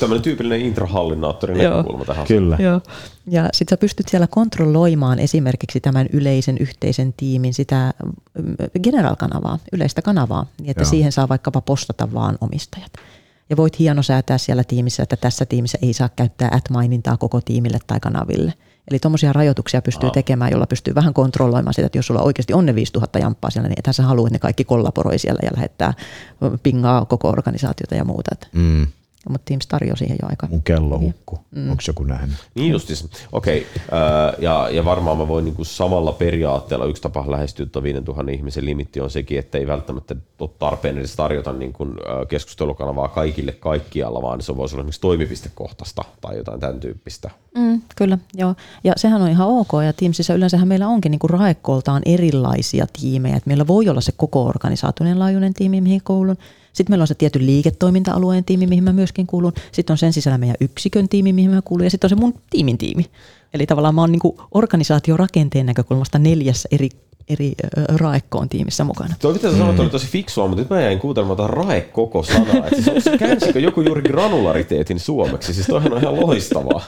Tämmöinen 0.00 0.22
tyypillinen 0.22 0.60
intrahallinnaattorin 0.60 1.58
näkökulma 1.58 2.04
tähän. 2.04 2.26
Kyllä. 2.26 2.56
Joo. 2.60 2.80
Ja 3.26 3.48
sitten 3.52 3.76
sä 3.76 3.80
pystyt 3.80 4.08
siellä 4.08 4.26
kontrolloimaan 4.26 5.18
esimerkiksi 5.18 5.80
tämän 5.80 6.06
yleisen 6.12 6.58
yhteisen 6.58 7.14
tiimin 7.16 7.54
sitä 7.54 7.94
mm, 8.42 8.54
general-kanavaa, 8.82 9.58
yleistä 9.72 10.02
kanavaa, 10.02 10.46
niin 10.60 10.70
että 10.70 10.82
Joo. 10.82 10.90
siihen 10.90 11.12
saa 11.12 11.28
vaikkapa 11.28 11.60
postata 11.60 12.12
vaan 12.14 12.38
omistajat. 12.40 12.92
Ja 13.50 13.56
voit 13.56 13.78
hieno 13.78 14.02
säätää 14.02 14.38
siellä 14.38 14.64
tiimissä, 14.64 15.02
että 15.02 15.16
tässä 15.16 15.46
tiimissä 15.46 15.78
ei 15.82 15.92
saa 15.92 16.08
käyttää 16.16 16.48
at-mainintaa 16.52 17.16
koko 17.16 17.40
tiimille 17.40 17.78
tai 17.86 18.00
kanaville. 18.00 18.54
Eli 18.90 18.98
tuommoisia 18.98 19.32
rajoituksia 19.32 19.82
pystyy 19.82 20.10
tekemään, 20.10 20.50
jolla 20.50 20.66
pystyy 20.66 20.94
vähän 20.94 21.14
kontrolloimaan 21.14 21.74
sitä, 21.74 21.86
että 21.86 21.98
jos 21.98 22.06
sulla 22.06 22.22
oikeasti 22.22 22.52
on 22.52 22.66
ne 22.66 22.74
5000 22.74 23.18
jamppaa 23.18 23.50
siellä, 23.50 23.68
niin 23.68 23.78
ethän 23.78 23.94
sä 23.94 24.02
halua, 24.02 24.26
että 24.26 24.34
ne 24.34 24.38
kaikki 24.38 24.64
kollaboroi 24.64 25.18
siellä 25.18 25.40
ja 25.42 25.50
lähettää 25.56 25.94
pingaa 26.62 27.04
koko 27.04 27.28
organisaatiota 27.28 27.94
ja 27.94 28.04
muuta. 28.04 28.30
Mm. 28.52 28.86
Mutta 29.28 29.44
Teams 29.44 29.66
tarjoaa 29.66 29.96
siihen 29.96 30.16
jo 30.22 30.28
aika. 30.28 30.46
Mun 30.46 30.62
kello 30.62 30.98
hukku. 30.98 31.38
Mm. 31.50 31.70
Onko 31.70 31.82
joku 31.86 32.04
nähnyt? 32.04 32.36
Niin 32.54 32.72
justis. 32.72 33.08
Okei. 33.32 33.66
Okay. 33.88 34.02
Ja, 34.38 34.68
ja 34.70 34.84
varmaan 34.84 35.18
mä 35.18 35.28
voin 35.28 35.44
niinku 35.44 35.64
samalla 35.64 36.12
periaatteella 36.12 36.86
yksi 36.86 37.02
tapa 37.02 37.24
lähestyä 37.28 37.66
tuon 37.66 37.82
5000 37.82 38.32
ihmisen 38.32 38.64
limitti 38.64 39.00
on 39.00 39.10
sekin, 39.10 39.38
että 39.38 39.58
ei 39.58 39.66
välttämättä 39.66 40.16
ole 40.38 40.50
tarpeen 40.58 40.98
edes 40.98 41.16
tarjota 41.16 41.52
niinku, 41.52 41.84
ö, 41.84 42.26
keskustelukanavaa 42.26 43.08
kaikille 43.08 43.52
kaikkialla, 43.52 44.22
vaan 44.22 44.42
se 44.42 44.56
voisi 44.56 44.74
olla 44.74 44.80
esimerkiksi 44.80 45.00
toimipistekohtaista 45.00 46.04
tai 46.20 46.36
jotain 46.36 46.60
tämän 46.60 46.80
tyyppistä. 46.80 47.30
Mm, 47.56 47.82
kyllä, 47.96 48.18
joo. 48.34 48.54
Ja 48.84 48.92
sehän 48.96 49.22
on 49.22 49.30
ihan 49.30 49.48
ok. 49.48 49.70
Ja 49.86 49.92
Teamsissa 49.92 50.34
yleensähän 50.34 50.68
meillä 50.68 50.88
onkin 50.88 51.10
niin 51.10 51.30
raekoltaan 51.30 52.02
erilaisia 52.06 52.86
tiimejä. 53.00 53.36
Et 53.36 53.46
meillä 53.46 53.66
voi 53.66 53.88
olla 53.88 54.00
se 54.00 54.12
koko 54.16 54.46
organisaation 54.46 55.18
laajuinen 55.18 55.54
tiimi, 55.54 55.80
mihin 55.80 56.00
kuulun. 56.04 56.36
Sitten 56.74 56.92
meillä 56.92 57.02
on 57.02 57.06
se 57.08 57.14
tietty 57.14 57.46
liiketoiminta-alueen 57.46 58.44
tiimi, 58.44 58.66
mihin 58.66 58.84
mä 58.84 58.92
myöskin 58.92 59.26
kuulun. 59.26 59.52
Sitten 59.72 59.94
on 59.94 59.98
sen 59.98 60.12
sisällä 60.12 60.38
meidän 60.38 60.56
yksikön 60.60 61.08
tiimi, 61.08 61.32
mihin 61.32 61.50
mä 61.50 61.62
kuulun. 61.62 61.84
Ja 61.84 61.90
sitten 61.90 62.06
on 62.06 62.10
se 62.10 62.14
mun 62.16 62.34
tiimin 62.50 62.78
tiimi. 62.78 63.04
Eli 63.54 63.66
tavallaan 63.66 63.94
mä 63.94 64.00
oon 64.00 64.12
niin 64.12 64.20
organisaatiorakenteen 64.54 65.66
näkökulmasta 65.66 66.18
neljässä 66.18 66.68
eri, 66.72 66.88
eri 67.28 67.52
raekkoon 67.96 68.48
tiimissä 68.48 68.84
mukana. 68.84 69.14
Tuo 69.20 69.32
mitä 69.32 69.50
sä 69.50 69.58
sanoit 69.58 69.80
oli 69.80 69.90
tosi 69.90 70.06
fiksua, 70.06 70.48
mutta 70.48 70.62
nyt 70.62 70.70
mä 70.70 70.80
jäin 70.80 70.98
kuuntelemaan 70.98 71.36
tätä 71.36 71.46
rae 71.48 71.80
koko 71.80 72.22
sanaa. 72.22 72.66
Et 72.72 72.84
siis 72.84 73.04
se- 73.52 73.60
joku 73.60 73.80
juuri 73.80 74.02
granulariteetin 74.02 75.00
suomeksi? 75.00 75.54
Siis 75.54 75.66
toihan 75.66 75.92
on 75.92 76.02
ihan 76.02 76.20
loistavaa. 76.20 76.82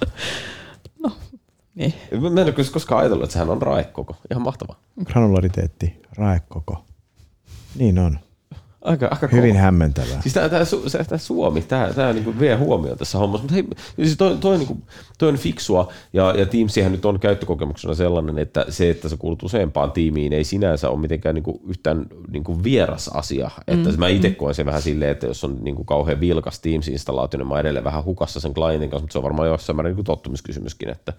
Niin. 1.74 1.94
Mä 2.20 2.26
en 2.26 2.38
ole 2.38 2.52
kyllä 2.52 2.70
koskaan 2.72 3.00
ajatellut, 3.00 3.24
että 3.24 3.32
sehän 3.32 3.50
on 3.50 3.62
rae 3.62 3.84
koko. 3.84 4.16
Ihan 4.30 4.42
mahtavaa. 4.42 4.80
Granulariteetti, 5.04 5.96
raekoko. 6.16 6.84
Niin 7.78 7.98
on. 7.98 8.18
Aika, 8.86 9.08
aika 9.10 9.28
Hyvin 9.32 9.50
kova. 9.50 9.62
hämmentävää. 9.62 10.22
Siis 10.22 10.34
tämä, 10.34 10.48
tämä, 10.48 10.64
tämä 11.08 11.18
Suomi, 11.18 11.62
tämä, 11.62 11.90
tämä 11.94 12.12
niin 12.12 12.40
vie 12.40 12.54
huomioon 12.54 12.98
tässä 12.98 13.18
hommassa, 13.18 13.42
mutta 13.42 13.54
hei, 13.54 13.64
siis 13.96 14.16
toi, 14.16 14.36
toi, 14.40 14.56
niin 14.58 14.66
kuin, 14.66 14.82
toi 15.18 15.28
on 15.28 15.36
fiksua, 15.36 15.92
ja, 16.12 16.34
ja 16.38 16.46
Teamsihän 16.46 16.92
nyt 16.92 17.04
on 17.04 17.20
käyttökokemuksena 17.20 17.94
sellainen, 17.94 18.38
että 18.38 18.66
se, 18.68 18.90
että 18.90 19.08
sä 19.08 19.16
kuulut 19.16 19.42
useampaan 19.42 19.92
tiimiin, 19.92 20.32
ei 20.32 20.44
sinänsä 20.44 20.90
ole 20.90 21.00
mitenkään 21.00 21.34
niin 21.34 21.42
kuin, 21.42 21.60
yhtään 21.68 22.06
niin 22.30 22.44
kuin 22.44 22.64
vieras 22.64 23.08
asia. 23.08 23.50
Että 23.66 23.92
mä 23.96 24.08
itse 24.08 24.30
koen 24.30 24.54
sen 24.54 24.66
vähän 24.66 24.82
silleen, 24.82 25.10
että 25.10 25.26
jos 25.26 25.44
on 25.44 25.58
niin 25.60 25.76
kuin, 25.76 25.86
kauhean 25.86 26.20
vilkas 26.20 26.60
Teams-installaatio, 26.60 27.38
niin 27.38 27.48
mä 27.48 27.60
edelleen 27.60 27.84
vähän 27.84 28.04
hukassa 28.04 28.40
sen 28.40 28.54
clientin 28.54 28.90
kanssa, 28.90 29.02
mutta 29.02 29.12
se 29.12 29.18
on 29.18 29.24
varmaan 29.24 29.48
jossain 29.48 29.76
määrin 29.76 29.90
niin 29.90 29.96
kuin 29.96 30.04
tottumiskysymyskin, 30.04 30.88
että 30.88 31.12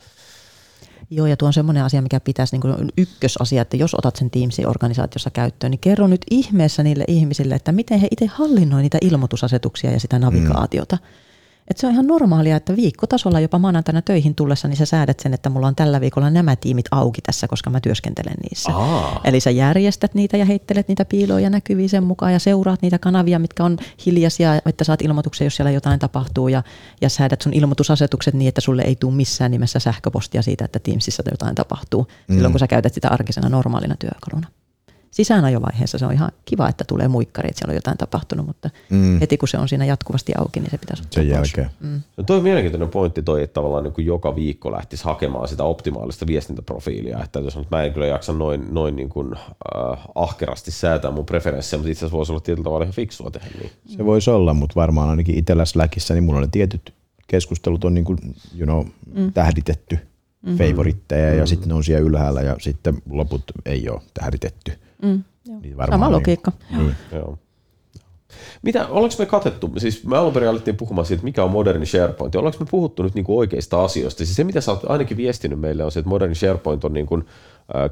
Joo, 1.09 1.27
ja 1.27 1.37
tuo 1.37 1.47
on 1.47 1.53
semmoinen 1.53 1.83
asia, 1.83 2.01
mikä 2.01 2.19
pitäisi 2.19 2.55
niin 2.55 2.61
kuin 2.61 2.91
ykkösasia, 2.97 3.61
että 3.61 3.77
jos 3.77 3.95
otat 3.95 4.15
sen 4.15 4.31
Teamsin 4.31 4.67
organisaatiossa 4.67 5.29
käyttöön, 5.29 5.71
niin 5.71 5.79
kerro 5.79 6.07
nyt 6.07 6.21
ihmeessä 6.31 6.83
niille 6.83 7.05
ihmisille, 7.07 7.55
että 7.55 7.71
miten 7.71 7.99
he 7.99 8.07
itse 8.11 8.25
hallinnoi 8.25 8.81
niitä 8.81 8.97
ilmoitusasetuksia 9.01 9.91
ja 9.91 9.99
sitä 9.99 10.19
navigaatiota. 10.19 10.95
Mm. 10.95 11.26
Et 11.68 11.78
se 11.78 11.88
on 11.88 11.93
ihan 11.93 12.07
normaalia, 12.07 12.55
että 12.55 12.76
viikkotasolla 12.76 13.39
jopa 13.39 13.59
maanantaina 13.59 14.01
töihin 14.01 14.36
tullessa, 14.36 14.68
niin 14.68 14.78
sä 14.78 14.86
säädät 14.86 15.20
sen, 15.20 15.34
että 15.34 15.49
mulla 15.49 15.68
on 15.68 15.76
tällä 15.76 16.01
viikolla 16.01 16.30
nämä 16.30 16.55
tiimit 16.55 16.86
auki 16.91 17.22
tässä, 17.22 17.47
koska 17.47 17.70
mä 17.70 17.80
työskentelen 17.80 18.36
niissä. 18.49 18.72
Aa. 18.76 19.22
Eli 19.24 19.39
sä 19.39 19.51
järjestät 19.51 20.13
niitä 20.13 20.38
ja 20.38 20.45
heittelet 20.45 20.88
niitä 20.88 21.05
piiloja 21.05 21.49
näkyviin 21.49 21.89
sen 21.89 22.03
mukaan 22.03 22.34
ja 22.34 22.39
seuraat 22.39 22.82
niitä 22.82 22.99
kanavia, 22.99 23.39
mitkä 23.39 23.63
on 23.63 23.78
hiljaisia, 24.05 24.61
että 24.65 24.84
saat 24.84 25.01
ilmoituksen, 25.01 25.45
jos 25.45 25.55
siellä 25.55 25.72
jotain 25.72 25.99
tapahtuu 25.99 26.47
ja, 26.47 26.63
ja 27.01 27.09
säädät 27.09 27.41
sun 27.41 27.53
ilmoitusasetukset 27.53 28.34
niin, 28.34 28.49
että 28.49 28.61
sulle 28.61 28.82
ei 28.82 28.95
tule 28.95 29.13
missään 29.13 29.51
nimessä 29.51 29.80
sähköpostia 29.80 30.41
siitä, 30.41 30.65
että 30.65 30.80
Teamsissa 30.80 31.24
jotain 31.32 31.55
tapahtuu 31.55 32.07
silloin, 32.32 32.53
kun 32.53 32.59
sä 32.59 32.68
käytät 32.68 32.93
sitä 32.93 33.09
arkisena 33.09 33.49
normaalina 33.49 33.95
työkaluna. 33.99 34.47
Sisäänajovaiheessa 35.11 35.97
se 35.97 36.05
on 36.05 36.13
ihan 36.13 36.31
kiva, 36.45 36.69
että 36.69 36.83
tulee 36.83 37.07
muikkari, 37.07 37.49
että 37.49 37.59
siellä 37.59 37.71
on 37.71 37.75
jotain 37.75 37.97
tapahtunut, 37.97 38.47
mutta 38.47 38.69
mm. 38.89 39.19
heti 39.19 39.37
kun 39.37 39.47
se 39.47 39.57
on 39.57 39.69
siinä 39.69 39.85
jatkuvasti 39.85 40.33
auki, 40.37 40.59
niin 40.59 40.71
se 40.71 40.77
pitäisi 40.77 41.03
ottaa 41.03 41.23
Sen 41.23 41.37
pois. 41.37 41.57
jälkeen. 41.57 42.01
No 42.17 42.23
toi 42.23 42.37
on 42.37 42.43
mielenkiintoinen 42.43 42.89
pointti 42.89 43.23
toi, 43.23 43.43
että 43.43 43.53
tavallaan 43.53 43.83
niin 43.83 43.93
kuin 43.93 44.05
joka 44.05 44.35
viikko 44.35 44.71
lähtisi 44.71 45.03
hakemaan 45.03 45.47
sitä 45.47 45.63
optimaalista 45.63 46.27
viestintäprofiilia. 46.27 47.23
Että 47.23 47.39
jos 47.39 47.57
nyt 47.57 47.71
mä 47.71 47.83
en 47.83 47.93
kyllä 47.93 48.07
jaksa 48.07 48.33
noin, 48.33 48.67
noin 48.71 48.95
niin 48.95 49.09
kuin, 49.09 49.33
äh, 49.35 49.99
ahkerasti 50.15 50.71
säätää 50.71 51.11
mun 51.11 51.25
preferenssejä, 51.25 51.77
mutta 51.77 51.91
itse 51.91 51.99
asiassa 51.99 52.17
voisi 52.17 52.31
olla 52.31 52.41
tietyllä 52.41 52.63
tavalla 52.63 52.83
ihan 52.83 52.93
fiksua 52.93 53.31
tehdä 53.31 53.47
niin. 53.59 53.71
Se 53.85 54.05
voisi 54.05 54.29
olla, 54.29 54.53
mutta 54.53 54.75
varmaan 54.75 55.09
ainakin 55.09 55.37
itsellä 55.37 55.65
Slackissa, 55.65 56.13
niin 56.13 56.23
mulla 56.23 56.41
ne 56.41 56.47
tietyt 56.51 56.93
keskustelut 57.27 57.83
on 57.83 57.93
niin 57.93 58.05
kuin, 58.05 58.17
you 58.57 58.65
know, 58.65 58.85
mm. 59.15 59.33
tähditetty 59.33 59.95
mm-hmm. 59.95 60.57
favoritteja 60.57 61.33
ja 61.33 61.45
sitten 61.45 61.69
ne 61.69 61.75
on 61.75 61.83
siellä 61.83 62.07
ylhäällä 62.07 62.41
ja 62.41 62.55
sitten 62.59 63.01
loput 63.09 63.43
ei 63.65 63.89
ole 63.89 64.01
tähditetty. 64.13 64.71
Mm, 65.01 65.23
joo. 65.47 65.59
Niin 65.61 65.75
Sama 65.89 66.05
niin- 66.07 66.15
logiikka. 66.15 66.51
Niin. 66.77 66.95
Joo. 67.11 67.37
Mitä, 68.61 68.87
ollaanko 68.87 69.15
me 69.19 69.25
katettu, 69.25 69.71
siis 69.77 70.05
me 70.05 70.17
alun 70.17 70.33
perin 70.33 70.49
alettiin 70.49 70.77
puhumaan 70.77 71.05
siitä, 71.05 71.23
mikä 71.23 71.43
on 71.43 71.51
moderni 71.51 71.85
SharePoint, 71.85 72.33
ja 72.33 72.39
ollaanko 72.39 72.59
me 72.63 72.67
puhuttu 72.71 73.03
nyt 73.03 73.13
niinku 73.15 73.37
oikeista 73.39 73.83
asioista? 73.83 74.17
Siis 74.25 74.35
se, 74.35 74.43
mitä 74.43 74.61
sä 74.61 74.71
oot 74.71 74.89
ainakin 74.89 75.17
viestinyt 75.17 75.59
meille, 75.59 75.83
on 75.83 75.91
se, 75.91 75.99
että 75.99 76.09
moderni 76.09 76.35
SharePoint 76.35 76.83
on 76.85 76.93
niinku, 76.93 77.23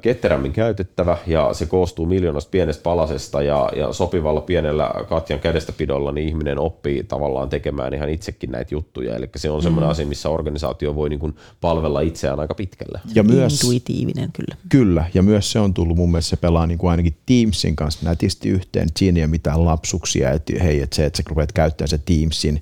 ketterämmin 0.01 0.53
käytettävä, 0.53 1.17
ja 1.27 1.53
se 1.53 1.65
koostuu 1.65 2.05
miljoonasta 2.05 2.49
pienestä 2.49 2.83
palasesta, 2.83 3.41
ja, 3.41 3.69
ja 3.75 3.93
sopivalla 3.93 4.41
pienellä 4.41 4.91
Katjan 5.09 5.39
kädestäpidolla 5.39 6.11
niin 6.11 6.27
ihminen 6.27 6.59
oppii 6.59 7.03
tavallaan 7.03 7.49
tekemään 7.49 7.93
ihan 7.93 8.09
itsekin 8.09 8.51
näitä 8.51 8.75
juttuja, 8.75 9.15
eli 9.15 9.29
se 9.35 9.49
on 9.49 9.61
semmoinen 9.61 9.89
asia, 9.89 10.07
missä 10.07 10.29
organisaatio 10.29 10.95
voi 10.95 11.09
niinku 11.09 11.31
palvella 11.61 12.01
itseään 12.01 12.39
aika 12.39 12.53
pitkälle. 12.53 12.99
Ja 13.15 13.23
myös, 13.23 13.53
Intuitiivinen 13.53 14.31
kyllä. 14.31 14.55
kyllä, 14.69 15.05
ja 15.13 15.23
myös 15.23 15.51
se 15.51 15.59
on 15.59 15.73
tullut 15.73 15.97
mun 15.97 16.11
mielestä, 16.11 16.29
se 16.29 16.37
pelaa 16.37 16.67
niin 16.67 16.77
kuin 16.77 16.91
ainakin 16.91 17.17
Teamsin 17.25 17.75
kanssa 17.75 18.09
nätisti 18.09 18.49
yhteen, 18.49 18.87
siinä 18.97 19.17
ei 19.17 19.23
ole 19.23 19.31
mitään 19.31 19.65
lapsuksia, 19.65 20.31
että 20.31 20.53
hei, 20.63 20.81
että 20.81 20.95
se, 20.95 21.05
että 21.05 21.17
sä 21.17 21.23
rupeat 21.29 21.51
käyttämään 21.51 21.89
se 21.89 21.97
Teamsin 21.97 22.61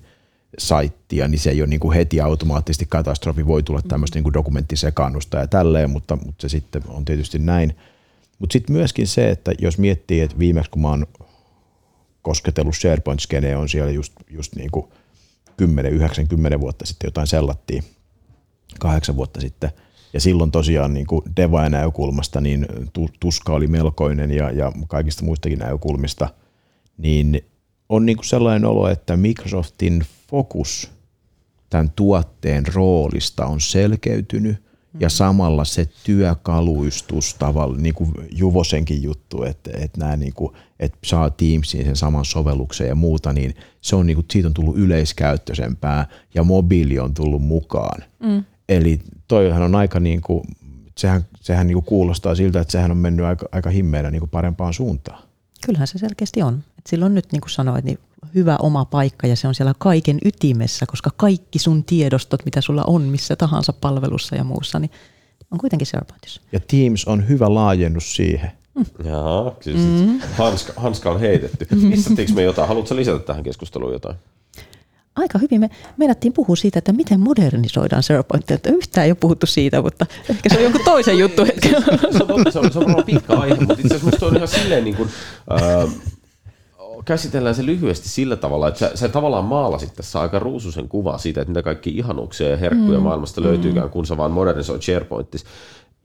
saittia, 0.57 1.27
niin 1.27 1.39
se 1.39 1.49
ei 1.49 1.61
ole 1.61 1.69
niin 1.69 1.79
kuin 1.79 1.95
heti 1.95 2.21
automaattisesti 2.21 2.85
katastrofi, 2.89 3.47
voi 3.47 3.63
tulla 3.63 3.81
tämmöistä 3.87 4.17
niin 4.17 4.23
kuin 4.23 4.33
dokumenttisekannusta 4.33 5.37
ja 5.37 5.47
tälleen, 5.47 5.89
mutta, 5.89 6.15
mutta 6.15 6.41
se 6.41 6.49
sitten 6.49 6.83
on 6.87 7.05
tietysti 7.05 7.39
näin. 7.39 7.75
Mutta 8.39 8.53
sitten 8.53 8.75
myöskin 8.75 9.07
se, 9.07 9.29
että 9.29 9.51
jos 9.59 9.77
miettii, 9.77 10.21
että 10.21 10.39
viimeksi 10.39 10.71
kun 10.71 10.81
mä 10.81 10.89
oon 10.89 11.07
kosketellut 12.21 12.75
SharePoint-skeneen, 12.75 13.57
on 13.57 13.69
siellä 13.69 13.91
just, 13.91 14.13
just 14.29 14.55
niin 14.55 14.71
kuin 14.71 14.85
10, 15.57 15.93
9, 15.93 16.27
10 16.27 16.59
vuotta 16.59 16.85
sitten 16.85 17.07
jotain 17.07 17.27
sellattiin, 17.27 17.83
kahdeksan 18.79 19.15
vuotta 19.15 19.41
sitten, 19.41 19.71
ja 20.13 20.19
silloin 20.19 20.51
tosiaan 20.51 20.93
niin 20.93 21.07
kuin 21.07 21.21
Devain 21.37 21.71
näkökulmasta 21.71 22.41
niin 22.41 22.65
tu- 22.93 23.09
tuska 23.19 23.53
oli 23.53 23.67
melkoinen 23.67 24.31
ja, 24.31 24.51
ja 24.51 24.71
kaikista 24.87 25.25
muistakin 25.25 25.59
näkökulmista, 25.59 26.29
niin 26.97 27.45
on 27.89 28.05
niin 28.05 28.17
kuin 28.17 28.25
sellainen 28.25 28.65
olo, 28.65 28.89
että 28.89 29.17
Microsoftin 29.17 30.03
fokus 30.29 30.91
tämän 31.69 31.91
tuotteen 31.95 32.63
roolista 32.73 33.45
on 33.45 33.61
selkeytynyt 33.61 34.63
ja 34.99 35.09
samalla 35.09 35.65
se 35.65 35.89
työkaluistus 36.03 37.33
tavalla, 37.33 37.77
niin 37.77 37.95
kuin 37.95 38.11
Juvosenkin 38.31 39.03
juttu, 39.03 39.43
että, 39.43 39.71
että, 39.73 39.99
nämä 39.99 40.15
niin 40.15 40.33
kuin, 40.33 40.53
että 40.79 40.97
saa 41.05 41.29
Teamsiin 41.29 41.85
sen 41.85 41.95
saman 41.95 42.25
sovelluksen 42.25 42.87
ja 42.87 42.95
muuta, 42.95 43.33
niin 43.33 43.55
se 43.81 43.95
on 43.95 44.07
niin 44.07 44.15
kuin, 44.15 44.25
siitä 44.31 44.47
on 44.47 44.53
tullut 44.53 44.77
yleiskäyttöisempää 44.77 46.07
ja 46.33 46.43
mobiili 46.43 46.99
on 46.99 47.13
tullut 47.13 47.41
mukaan. 47.41 48.03
Mm. 48.19 48.43
Eli 48.69 48.99
toihan 49.27 49.61
on 49.61 49.75
aika 49.75 49.99
niin 49.99 50.21
kuin, 50.21 50.43
sehän, 50.97 51.25
sehän 51.41 51.67
niin 51.67 51.75
kuin 51.75 51.85
kuulostaa 51.85 52.35
siltä, 52.35 52.61
että 52.61 52.71
sehän 52.71 52.91
on 52.91 52.97
mennyt 52.97 53.25
aika, 53.25 53.45
aika 53.51 53.69
himmeillä 53.69 54.11
niin 54.11 54.21
kuin 54.21 54.29
parempaan 54.29 54.73
suuntaan. 54.73 55.23
Kyllähän 55.65 55.87
se 55.87 55.97
selkeästi 55.97 56.41
on. 56.41 56.63
Et 56.83 56.87
sillä 56.89 57.05
on 57.05 57.15
nyt, 57.15 57.31
niin 57.31 57.41
kuin 57.41 57.51
sanoit, 57.51 57.85
niin 57.85 57.99
hyvä 58.35 58.57
oma 58.61 58.85
paikka 58.85 59.27
ja 59.27 59.35
se 59.35 59.47
on 59.47 59.55
siellä 59.55 59.73
kaiken 59.77 60.17
ytimessä, 60.25 60.85
koska 60.85 61.09
kaikki 61.17 61.59
sun 61.59 61.83
tiedostot, 61.83 62.45
mitä 62.45 62.61
sulla 62.61 62.83
on 62.87 63.01
missä 63.01 63.35
tahansa 63.35 63.73
palvelussa 63.73 64.35
ja 64.35 64.43
muussa, 64.43 64.79
niin 64.79 64.91
on 65.51 65.59
kuitenkin 65.59 65.85
SharePointissa. 65.85 66.41
Ja 66.51 66.59
Teams 66.59 67.05
on 67.05 67.29
hyvä 67.29 67.53
laajennus 67.53 68.15
siihen. 68.15 68.51
Mm. 68.75 68.85
Jaa, 69.05 69.51
kyllä 69.63 69.79
mm. 69.79 70.19
hanska, 70.37 70.73
hanska 70.75 71.11
on 71.11 71.19
heitetty. 71.19 71.67
Listattiinko 71.89 72.33
me 72.35 72.43
jotain? 72.43 72.67
Haluatko 72.67 72.95
lisätä 72.95 73.19
tähän 73.19 73.43
keskusteluun 73.43 73.93
jotain? 73.93 74.15
Aika 75.15 75.39
hyvin 75.39 75.59
me 75.59 75.69
meinattiin 75.97 76.33
puhua 76.33 76.55
siitä, 76.55 76.79
että 76.79 76.93
miten 76.93 77.19
modernisoidaan 77.19 78.03
SharePointia. 78.03 78.55
Että 78.55 78.69
yhtään 78.69 79.05
ei 79.05 79.11
ole 79.11 79.17
puhuttu 79.19 79.45
siitä, 79.45 79.81
mutta 79.81 80.05
ehkä 80.29 80.49
se 80.49 80.57
on 80.57 80.63
jonkun 80.63 80.81
toisen 80.85 81.19
juttu. 81.19 81.45
se, 81.45 82.23
on, 82.29 82.51
se, 82.51 82.59
on, 82.59 82.73
se 82.73 82.79
on 82.79 83.03
pitkä 83.05 83.33
aihe, 83.33 83.55
mutta 83.55 83.75
itse 83.79 83.95
asiassa 83.95 84.25
on 84.25 84.35
ihan 84.35 84.47
silleen 84.47 84.83
niin 84.83 84.95
kuin, 84.95 85.09
äh, 85.51 85.93
käsitellään 87.05 87.55
se 87.55 87.65
lyhyesti 87.65 88.09
sillä 88.09 88.35
tavalla, 88.35 88.67
että 88.67 88.79
sä, 88.79 88.91
sä 88.95 89.09
tavallaan 89.09 89.45
maalasit 89.45 89.93
tässä 89.93 90.21
aika 90.21 90.39
ruususen 90.39 90.87
kuvaa 90.87 91.17
siitä, 91.17 91.41
että 91.41 91.49
mitä 91.49 91.63
kaikki 91.63 91.89
ihanuuksia 91.89 92.49
ja 92.49 92.57
herkkuja 92.57 92.97
mm. 92.97 93.03
maailmasta 93.03 93.41
löytyykään, 93.41 93.89
kun 93.89 94.05
sä 94.05 94.17
vaan 94.17 94.31
modernisoit 94.31 94.81
SharePointissa. 94.81 95.47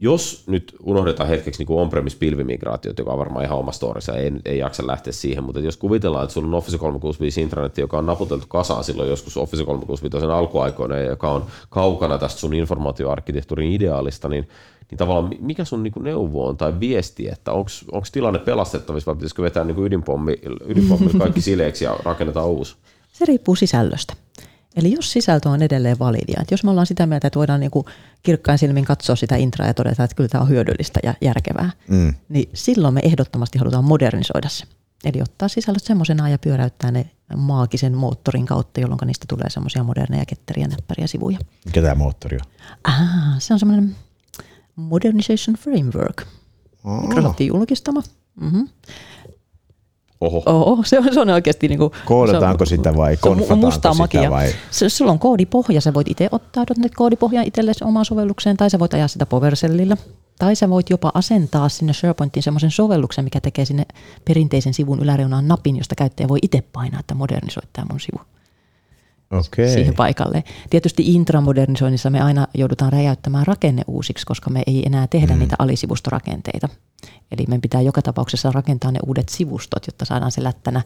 Jos 0.01 0.45
nyt 0.47 0.77
unohdetaan 0.83 1.29
hetkeksi 1.29 1.65
niin 1.65 1.79
on-premise 1.79 2.17
pilvimigraatiot, 2.19 2.99
joka 2.99 3.13
on 3.13 3.19
varmaan 3.19 3.45
ihan 3.45 3.59
oma 3.59 3.73
storissa, 3.73 4.17
ei, 4.17 4.33
ei 4.45 4.59
jaksa 4.59 4.87
lähteä 4.87 5.13
siihen, 5.13 5.45
mutta 5.45 5.61
jos 5.61 5.77
kuvitellaan, 5.77 6.25
että 6.25 6.35
sulla 6.35 6.49
on 6.49 6.55
Office 6.55 6.79
365 6.79 7.41
intranetti, 7.41 7.81
joka 7.81 7.99
on 7.99 8.07
naputeltu 8.07 8.47
kasaan 8.49 8.85
silloin 8.85 9.09
joskus 9.09 9.37
Office 9.37 9.65
365 9.65 10.27
alkuaikoina 10.27 10.97
ja 10.97 11.05
joka 11.05 11.31
on 11.31 11.47
kaukana 11.69 12.19
tästä 12.19 12.41
sun 12.41 12.55
informaatioarkkitehtuurin 12.55 13.73
ideaalista, 13.73 14.29
niin 14.29 14.49
niin 14.91 14.99
tavallaan 14.99 15.35
mikä 15.41 15.65
sun 15.65 15.83
niin 15.83 15.93
neuvo 16.01 16.49
on 16.49 16.57
tai 16.57 16.81
viesti, 16.81 17.29
että 17.29 17.53
onko 17.53 18.07
tilanne 18.13 18.39
pelastettavissa 18.39 19.07
vai 19.07 19.17
pitäisikö 19.17 19.43
vetää 19.43 19.65
niin 19.65 19.85
ydinpommi, 19.85 20.37
ydinpommi 20.65 21.11
kaikki 21.19 21.41
sileeksi 21.41 21.85
ja 21.85 21.97
rakennetaan 22.05 22.49
uusi? 22.49 22.77
Se 23.13 23.25
riippuu 23.25 23.57
sisällöstä. 23.57 24.15
Eli 24.77 24.93
jos 24.93 25.13
sisältö 25.13 25.49
on 25.49 25.63
edelleen 25.63 25.99
validia, 25.99 26.39
että 26.41 26.55
jos 26.55 26.65
me 26.65 26.71
ollaan 26.71 26.87
sitä 26.87 27.07
mieltä, 27.07 27.27
että 27.27 27.39
voidaan 27.39 27.61
niin 27.61 27.71
kirkkain 28.23 28.59
silmin 28.59 28.85
katsoa 28.85 29.17
sitä 29.17 29.37
intraa 29.37 29.67
ja 29.69 29.75
todeta, 29.75 30.05
että 30.05 30.17
kyllä 30.17 30.29
tämä 30.29 30.43
on 30.43 30.49
hyödyllistä 30.49 31.01
ja 31.03 31.15
järkevää, 31.21 31.71
mm. 31.89 32.15
niin 32.29 32.49
silloin 32.55 32.95
me 32.95 33.01
ehdottomasti 33.05 33.59
halutaan 33.59 33.85
modernisoida 33.85 34.49
se. 34.49 34.65
Eli 35.05 35.23
ottaa 35.23 35.49
sisällöt 35.49 35.85
semmoisena 35.85 36.29
ja 36.29 36.39
pyöräyttää 36.39 36.91
ne 36.91 37.11
maagisen 37.37 37.97
moottorin 37.97 38.47
kautta, 38.47 38.81
jolloin 38.81 38.99
niistä 39.07 39.25
tulee 39.29 39.51
semmoisia 39.51 39.83
moderneja 39.83 40.27
ketteriä 40.27 40.69
näppäriä 40.69 41.07
sivuja. 41.07 41.39
Mikä 41.65 41.83
tämä 41.83 41.95
moottori 41.95 42.37
on? 42.37 42.53
Ah, 42.85 43.39
se 43.39 43.53
on 43.55 43.59
semmoinen 43.59 43.97
Modernization 44.79 45.57
Framework. 45.57 46.27
Oh. 46.85 47.03
Microsoftin 47.03 47.47
julkistama. 47.47 48.03
Mm-hmm. 48.41 48.69
Oho. 50.21 50.43
Oho, 50.47 50.83
se 50.85 50.99
on, 50.99 51.15
se 51.15 51.21
on 51.21 51.31
oikeasti 51.31 51.69
niin 51.69 51.79
kuin, 51.79 51.91
Koodataanko 52.05 52.65
se, 52.67 52.77
sitä 52.77 52.97
vai 52.97 53.17
konfataanko 53.17 53.71
sitä 53.71 53.95
magia. 53.95 54.31
vai? 54.31 54.53
Se, 54.71 54.89
sulla 54.89 55.13
on 55.13 55.19
koodipohja, 55.19 55.81
sä 55.81 55.95
voit 55.95 56.09
itse 56.09 56.29
ottaa 56.33 56.65
.NET-koodipohjan 56.79 57.45
itsellesi 57.47 57.85
omaan 57.85 58.05
sovellukseen, 58.05 58.57
tai 58.57 58.71
sä 58.71 58.79
voit 58.79 58.95
ajaa 58.95 59.09
sitä 59.09 59.27
PowerShellillä, 59.27 59.97
tai 60.39 60.57
sä 60.57 60.71
voit 60.71 60.91
jopa 60.91 61.13
asentaa 61.15 61.69
sinne 61.69 61.93
SharePointiin 61.93 62.43
semmoisen 62.43 62.71
sovelluksen, 62.71 63.25
mikä 63.25 63.41
tekee 63.41 63.65
sinne 63.65 63.87
perinteisen 64.25 64.75
sivun 64.75 65.01
yläreunaan 65.03 65.49
napin, 65.49 65.77
josta 65.77 65.95
käyttäjä 65.95 66.29
voi 66.29 66.39
itse 66.43 66.63
painaa, 66.73 67.01
että 67.01 67.15
modernisoi 67.15 67.63
tämä 67.73 67.87
mun 67.91 68.01
sivu 68.01 68.21
okay. 69.31 69.69
siihen 69.69 69.95
paikalle. 69.95 70.45
Tietysti 70.71 71.15
intramodernisoinnissa 71.15 72.11
me 72.11 72.21
aina 72.21 72.47
joudutaan 72.55 72.93
räjäyttämään 72.93 73.47
rakenne 73.47 73.83
uusiksi, 73.87 74.27
koska 74.27 74.51
me 74.51 74.63
ei 74.67 74.87
enää 74.87 75.07
tehdä 75.07 75.33
mm. 75.33 75.39
niitä 75.39 75.57
alisivustorakenteita. 75.59 76.69
Eli 77.33 77.45
meidän 77.49 77.61
pitää 77.61 77.81
joka 77.81 78.03
tapauksessa 78.03 78.53
rakentaa 78.53 78.93
ne 78.93 78.99
uudet 79.07 79.29
sivustot, 79.29 79.87
jotta 79.87 80.05
saadaan 80.05 80.33
se 80.33 80.43
lättänä 80.43 80.83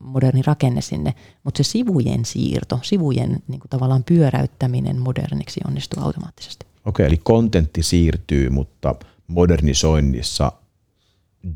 moderni 0.00 0.42
rakenne 0.42 0.80
sinne. 0.80 1.14
Mutta 1.44 1.62
se 1.62 1.70
sivujen 1.70 2.24
siirto, 2.24 2.78
sivujen 2.82 3.42
niin 3.48 3.60
kuin 3.60 3.70
tavallaan 3.70 4.04
pyöräyttäminen 4.04 5.00
moderniksi 5.00 5.60
onnistuu 5.66 6.02
automaattisesti. 6.02 6.66
Okei, 6.66 7.04
okay, 7.04 7.06
eli 7.06 7.20
kontentti 7.24 7.82
siirtyy, 7.82 8.50
mutta 8.50 8.94
modernisoinnissa 9.26 10.52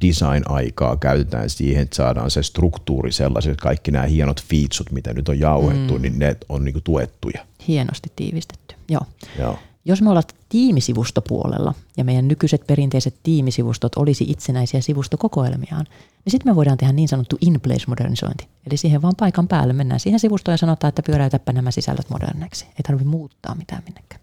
design-aikaa 0.00 0.96
käytetään 0.96 1.50
siihen, 1.50 1.82
että 1.82 1.96
saadaan 1.96 2.30
se 2.30 2.42
struktuuri 2.42 3.12
sellaiset, 3.12 3.52
että 3.52 3.62
kaikki 3.62 3.90
nämä 3.90 4.06
hienot 4.06 4.42
featsut, 4.42 4.92
mitä 4.92 5.12
nyt 5.12 5.28
on 5.28 5.38
jauhettu, 5.38 5.94
mm. 5.94 6.02
niin 6.02 6.18
ne 6.18 6.36
on 6.48 6.64
niinku 6.64 6.80
tuettuja. 6.84 7.46
Hienosti 7.68 8.12
tiivistetty, 8.16 8.74
joo. 8.88 9.02
joo. 9.38 9.58
Jos 9.84 10.02
me 10.02 10.08
ollaan 10.08 10.24
tiimisivustopuolella 10.48 11.74
ja 11.96 12.04
meidän 12.04 12.28
nykyiset 12.28 12.66
perinteiset 12.66 13.14
tiimisivustot 13.22 13.94
olisi 13.96 14.24
itsenäisiä 14.28 14.80
sivustokokoelmiaan, 14.80 15.86
niin 16.24 16.30
sitten 16.30 16.52
me 16.52 16.56
voidaan 16.56 16.78
tehdä 16.78 16.92
niin 16.92 17.08
sanottu 17.08 17.38
in-place 17.40 17.84
modernisointi. 17.88 18.46
Eli 18.66 18.76
siihen 18.76 19.02
vaan 19.02 19.14
paikan 19.18 19.48
päälle 19.48 19.72
mennään 19.72 20.00
siihen 20.00 20.20
sivustoon 20.20 20.52
ja 20.52 20.56
sanotaan, 20.58 20.88
että 20.88 21.02
pyöräytäpä 21.02 21.52
nämä 21.52 21.70
sisällöt 21.70 22.10
moderneiksi. 22.10 22.64
Ei 22.64 22.82
tarvitse 22.86 23.08
muuttaa 23.08 23.54
mitään 23.54 23.82
minnekään. 23.86 24.20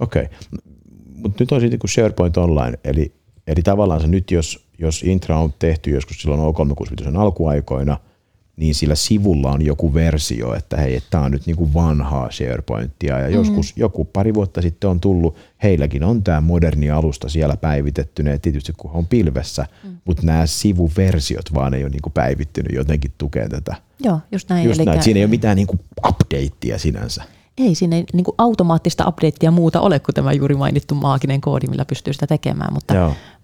Okei, 0.00 0.24
okay. 0.24 0.38
mutta 1.14 1.42
nyt 1.42 1.52
on 1.52 1.60
sitten 1.60 1.78
kuin 1.78 1.90
SharePoint 1.90 2.36
Online, 2.36 2.78
eli, 2.84 3.12
eli 3.46 3.62
tavallaan 3.62 4.00
se 4.00 4.06
nyt 4.06 4.30
jos 4.30 4.66
jos 4.78 5.02
intra 5.02 5.38
on 5.38 5.54
tehty 5.58 5.90
joskus 5.90 6.22
silloin 6.22 6.54
O365 6.54 7.16
alkuaikoina, 7.18 7.98
niin 8.56 8.74
sillä 8.74 8.94
sivulla 8.94 9.50
on 9.50 9.64
joku 9.64 9.94
versio, 9.94 10.54
että 10.54 10.76
hei, 10.76 11.00
tämä 11.10 11.24
on 11.24 11.30
nyt 11.30 11.46
niin 11.46 11.56
kuin 11.56 11.74
vanhaa 11.74 12.30
SharePointia. 12.30 13.20
Ja 13.20 13.28
mm. 13.28 13.34
joskus 13.34 13.72
joku 13.76 14.04
pari 14.04 14.34
vuotta 14.34 14.62
sitten 14.62 14.90
on 14.90 15.00
tullut, 15.00 15.36
heilläkin 15.62 16.04
on 16.04 16.22
tämä 16.22 16.40
moderni 16.40 16.90
alusta 16.90 17.28
siellä 17.28 17.56
päivitettynä, 17.56 18.38
tietysti 18.38 18.72
kun 18.76 18.90
on 18.94 19.06
pilvessä, 19.06 19.66
mm. 19.84 19.96
mutta 20.04 20.26
nämä 20.26 20.46
sivuversiot 20.46 21.54
vaan 21.54 21.74
ei 21.74 21.82
ole 21.82 21.90
niin 21.90 22.02
kuin 22.02 22.12
päivittynyt 22.12 22.72
jotenkin 22.72 23.12
tukee 23.18 23.48
tätä. 23.48 23.76
Joo, 24.00 24.20
just 24.32 24.48
näin. 24.48 24.68
Just 24.68 24.80
näin. 24.84 25.02
Siinä 25.02 25.18
ei 25.18 25.24
ole 25.24 25.30
mitään 25.30 25.56
niin 25.56 25.66
kuin 25.66 25.80
updatea 26.08 26.78
sinänsä 26.78 27.24
ei 27.58 27.74
siinä 27.74 27.96
ei 27.96 28.04
niin 28.12 28.24
kuin 28.24 28.34
automaattista 28.38 29.08
updatea 29.08 29.50
muuta 29.50 29.80
ole 29.80 30.00
kuin 30.00 30.14
tämä 30.14 30.32
juuri 30.32 30.54
mainittu 30.54 30.94
maaginen 30.94 31.40
koodi, 31.40 31.66
millä 31.66 31.84
pystyy 31.84 32.12
sitä 32.12 32.26
tekemään, 32.26 32.74
mutta, 32.74 32.94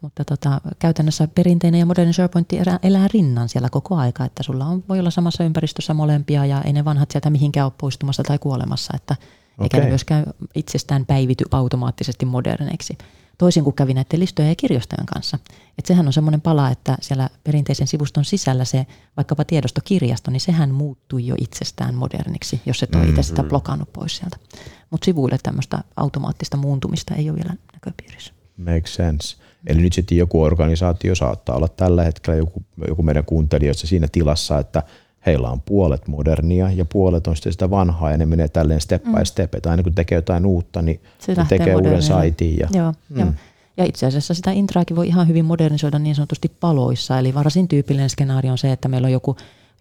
mutta 0.00 0.24
tota, 0.24 0.60
käytännössä 0.78 1.28
perinteinen 1.34 1.78
ja 1.78 1.86
moderni 1.86 2.12
SharePoint 2.12 2.52
elää, 2.52 2.78
elää 2.82 3.08
rinnan 3.14 3.48
siellä 3.48 3.68
koko 3.70 3.96
aika, 3.96 4.24
että 4.24 4.42
sulla 4.42 4.64
on, 4.64 4.84
voi 4.88 4.98
olla 4.98 5.10
samassa 5.10 5.44
ympäristössä 5.44 5.94
molempia 5.94 6.46
ja 6.46 6.62
ei 6.62 6.72
ne 6.72 6.84
vanhat 6.84 7.10
sieltä 7.10 7.30
mihinkään 7.30 7.66
ole 7.66 7.72
poistumassa 7.78 8.22
tai 8.22 8.38
kuolemassa, 8.38 8.92
että 8.96 9.14
okay. 9.14 9.64
eikä 9.64 9.78
ne 9.78 9.86
myöskään 9.88 10.24
itsestään 10.54 11.06
päivity 11.06 11.44
automaattisesti 11.50 12.26
moderneiksi 12.26 12.98
toisin 13.38 13.64
kuin 13.64 13.76
kävi 13.76 13.94
näiden 13.94 14.20
listojen 14.20 14.48
ja 14.48 14.54
kirjastojen 14.54 15.06
kanssa. 15.06 15.38
Et 15.78 15.86
sehän 15.86 16.06
on 16.06 16.12
semmoinen 16.12 16.40
pala, 16.40 16.70
että 16.70 16.96
siellä 17.00 17.30
perinteisen 17.44 17.86
sivuston 17.86 18.24
sisällä 18.24 18.64
se 18.64 18.86
vaikkapa 19.16 19.44
tiedostokirjasto, 19.44 20.30
niin 20.30 20.40
sehän 20.40 20.70
muuttui 20.70 21.26
jo 21.26 21.34
itsestään 21.40 21.94
moderniksi, 21.94 22.60
jos 22.66 22.82
et 22.82 22.94
ole 22.94 23.04
itse 23.04 23.22
sitä 23.22 23.42
mm-hmm. 23.42 23.48
blokannut 23.48 23.92
pois 23.92 24.16
sieltä. 24.16 24.36
Mutta 24.90 25.04
sivuille 25.04 25.38
tämmöistä 25.42 25.84
automaattista 25.96 26.56
muuntumista 26.56 27.14
ei 27.14 27.30
ole 27.30 27.38
vielä 27.38 27.54
näköpiirissä. 27.72 28.32
Makes 28.56 28.94
sense. 28.94 29.36
Eli 29.66 29.82
nyt 29.82 29.92
sitten 29.92 30.18
joku 30.18 30.42
organisaatio 30.42 31.14
saattaa 31.14 31.56
olla 31.56 31.68
tällä 31.68 32.04
hetkellä 32.04 32.36
joku, 32.36 32.62
joku 32.88 33.02
meidän 33.02 33.24
kuuntelijoista 33.24 33.86
siinä 33.86 34.08
tilassa, 34.12 34.58
että– 34.58 34.82
heillä 35.26 35.50
on 35.50 35.60
puolet 35.60 36.08
modernia 36.08 36.70
ja 36.70 36.84
puolet 36.84 37.26
on 37.26 37.36
sitten 37.36 37.52
sitä 37.52 37.70
vanhaa 37.70 38.10
ja 38.10 38.18
ne 38.18 38.26
menee 38.26 38.48
tälleen 38.48 38.80
step 38.80 39.04
mm. 39.04 39.12
by 39.12 39.24
step, 39.24 39.54
että 39.54 39.70
aina 39.70 39.82
kun 39.82 39.94
tekee 39.94 40.16
jotain 40.16 40.46
uutta, 40.46 40.82
niin 40.82 41.00
Se 41.18 41.34
ne 41.34 41.46
tekee 41.48 41.76
uuden 41.76 42.02
saitin. 42.02 42.58
Ja, 42.58 42.68
Joo, 42.72 42.92
mm. 43.08 43.18
ja, 43.18 43.26
ja 43.76 43.84
itse 43.84 44.06
asiassa 44.06 44.34
sitä 44.34 44.50
intraakin 44.50 44.96
voi 44.96 45.06
ihan 45.06 45.28
hyvin 45.28 45.44
modernisoida 45.44 45.98
niin 45.98 46.14
sanotusti 46.14 46.52
paloissa, 46.60 47.18
eli 47.18 47.34
varsin 47.34 47.68
tyypillinen 47.68 48.10
skenaario 48.10 48.52
on 48.52 48.58
se, 48.58 48.72
että 48.72 48.88
meillä 48.88 49.06
on 49.06 49.12
joku 49.12 49.36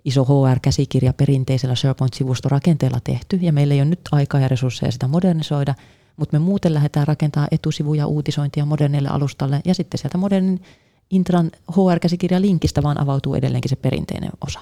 iso 0.05 0.23
HR-käsikirja 0.23 1.13
perinteisellä 1.13 1.75
SharePoint-sivustorakenteella 1.75 2.99
tehty, 3.03 3.39
ja 3.41 3.53
meillä 3.53 3.73
ei 3.73 3.81
ole 3.81 3.89
nyt 3.89 4.01
aikaa 4.11 4.41
ja 4.41 4.47
resursseja 4.47 4.91
sitä 4.91 5.07
modernisoida, 5.07 5.75
mutta 6.17 6.39
me 6.39 6.45
muuten 6.45 6.73
lähdetään 6.73 7.07
rakentamaan 7.07 7.47
etusivuja 7.51 8.07
uutisointia 8.07 8.65
modernille 8.65 9.09
alustalle, 9.09 9.61
ja 9.65 9.73
sitten 9.73 9.97
sieltä 9.97 10.17
modernin 10.17 10.61
Intran 11.09 11.51
HR-käsikirjan 11.71 12.41
linkistä 12.41 12.83
vaan 12.83 13.01
avautuu 13.01 13.35
edelleenkin 13.35 13.69
se 13.69 13.75
perinteinen 13.75 14.31
osa. 14.47 14.59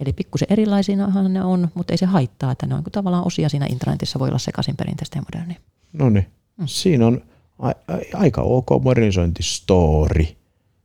Eli 0.00 0.12
pikkusen 0.12 0.46
erilaisinahan 0.50 1.32
ne 1.32 1.44
on, 1.44 1.68
mutta 1.74 1.92
ei 1.92 1.98
se 1.98 2.06
haittaa, 2.06 2.52
että 2.52 2.66
ne 2.66 2.74
on 2.74 2.82
tavallaan 2.92 3.26
osia 3.26 3.48
siinä 3.48 3.66
internetissä 3.70 4.18
voi 4.18 4.28
olla 4.28 4.38
sekaisin 4.38 4.76
perinteistä 4.76 5.18
ja 5.18 5.22
modernia. 5.32 5.60
No 5.92 6.10
niin, 6.10 6.26
mm. 6.56 6.64
siinä 6.66 7.06
on 7.06 7.22
a- 7.58 7.68
a- 7.68 7.74
aika 8.14 8.42
ok 8.42 8.66
modernisointistori. 8.82 10.37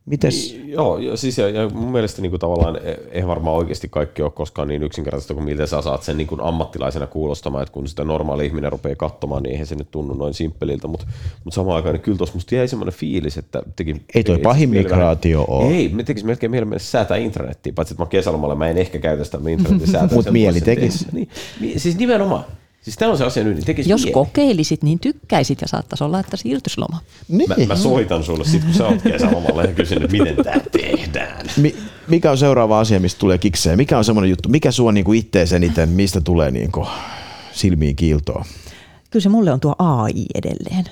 Mites, 0.06 0.52
Niin, 0.52 0.70
joo, 0.70 0.98
siis 1.14 1.38
ja, 1.38 1.48
ja 1.48 1.68
mun 1.68 1.92
mielestä 1.92 2.22
niin 2.22 2.30
kuin 2.30 2.40
tavallaan 2.40 2.76
e- 2.76 3.00
eihän 3.10 3.28
varmaan 3.28 3.56
oikeasti 3.56 3.88
kaikki 3.88 4.22
ole 4.22 4.30
koskaan 4.30 4.68
niin 4.68 4.82
yksinkertaista 4.82 5.34
kuin 5.34 5.44
miltä 5.44 5.66
sä 5.66 5.82
saat 5.82 6.02
sen 6.02 6.16
niin 6.16 6.26
kuin 6.26 6.40
ammattilaisena 6.40 7.06
kuulostamaan, 7.06 7.62
että 7.62 7.72
kun 7.72 7.88
sitä 7.88 8.04
normaali 8.04 8.46
ihminen 8.46 8.72
rupeaa 8.72 8.96
katsomaan, 8.96 9.42
niin 9.42 9.52
eihän 9.52 9.66
se 9.66 9.74
nyt 9.74 9.90
tunnu 9.90 10.14
noin 10.14 10.34
simppeliltä, 10.34 10.88
mutta, 10.88 11.06
mutta 11.44 11.54
samaan 11.54 11.76
aikaan 11.76 11.92
niin 11.94 12.02
kyllä 12.02 12.18
tuossa 12.18 12.34
musta 12.34 12.54
jäi 12.54 12.68
semmoinen 12.68 12.94
fiilis, 12.94 13.38
että 13.38 13.62
teki, 13.76 13.96
Ei 14.14 14.24
toi 14.24 14.38
pahin 14.38 14.70
migraatio 14.70 15.44
oo. 15.48 15.70
Ei, 15.70 15.88
me 15.88 16.02
tekisi 16.02 16.26
melkein 16.26 16.50
mieli 16.50 16.66
mennä 16.66 16.78
säätää 16.78 17.16
internettiin, 17.16 17.74
paitsi 17.74 17.94
että 17.94 18.02
mä 18.02 18.06
kesälomalla 18.06 18.54
mä 18.54 18.68
en 18.68 18.78
ehkä 18.78 18.98
käytä 18.98 19.24
sitä 19.24 19.38
internetin 19.48 19.90
säätää. 19.90 20.16
Mut 20.16 20.24
sen 20.24 20.32
mieli 20.32 20.46
voisi 20.46 20.64
sen 20.64 20.76
tekis. 20.76 20.98
tehdä. 20.98 21.26
Niin, 21.60 21.80
siis 21.80 21.98
nimenomaan. 21.98 22.44
Siis 22.84 22.96
tämä 22.96 23.10
on 23.12 23.18
se 23.18 23.24
asia 23.24 23.44
nyt, 23.44 23.54
niin 23.54 23.64
tekisi 23.64 23.90
Jos 23.90 24.00
mieli. 24.00 24.12
kokeilisit, 24.12 24.82
niin 24.82 24.98
tykkäisit 24.98 25.60
ja 25.60 25.68
saattaisi 25.68 26.04
olla, 26.04 26.20
että 26.20 26.36
siirtyisi 26.36 26.80
loma. 26.80 27.00
niin. 27.28 27.48
Mä, 27.48 27.54
mä 27.66 27.76
soitan 27.76 28.24
sulle 28.24 28.44
sit, 28.44 28.64
kun 28.64 28.74
sä 28.74 28.86
oot 28.86 29.02
kesälomalla 29.02 29.62
ja 29.62 29.72
kysyn, 29.72 30.02
että 30.02 30.16
miten 30.16 30.36
tämä 30.44 30.60
tehdään. 30.72 31.46
Mi- 31.56 31.76
mikä 32.08 32.30
on 32.30 32.38
seuraava 32.38 32.80
asia, 32.80 33.00
mistä 33.00 33.18
tulee 33.18 33.38
kikseen? 33.38 33.76
Mikä 33.76 33.98
on 33.98 34.04
semmoinen 34.04 34.30
juttu? 34.30 34.48
Mikä 34.48 34.70
sua 34.70 34.92
niinku 34.92 35.12
ittees 35.12 35.52
eniten, 35.52 35.88
mistä 35.88 36.20
tulee 36.20 36.50
niinku 36.50 36.86
silmiin 37.52 37.96
kiiltoa? 37.96 38.44
Kyllä 39.10 39.22
se 39.22 39.28
mulle 39.28 39.52
on 39.52 39.60
tuo 39.60 39.74
AI 39.78 40.24
edelleen. 40.34 40.84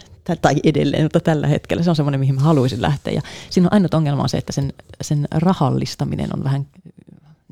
Tai 0.43 0.55
edelleen, 0.65 1.03
mutta 1.03 1.21
tällä 1.21 1.47
hetkellä 1.47 1.83
se 1.83 1.91
on 1.91 1.97
semmoinen, 1.97 2.21
mihin 2.21 2.35
mä 2.35 2.41
haluaisin 2.41 2.83
lähteä. 2.83 3.13
Ja 3.13 3.21
siinä 3.51 3.67
on 3.69 3.73
ainut 3.73 3.95
ongelma 3.95 4.23
on 4.23 4.29
se, 4.29 4.39
että 4.39 4.53
sen, 4.53 4.73
sen 5.01 5.29
rahallistaminen 5.31 6.31
on 6.37 6.45
vähän 6.45 6.67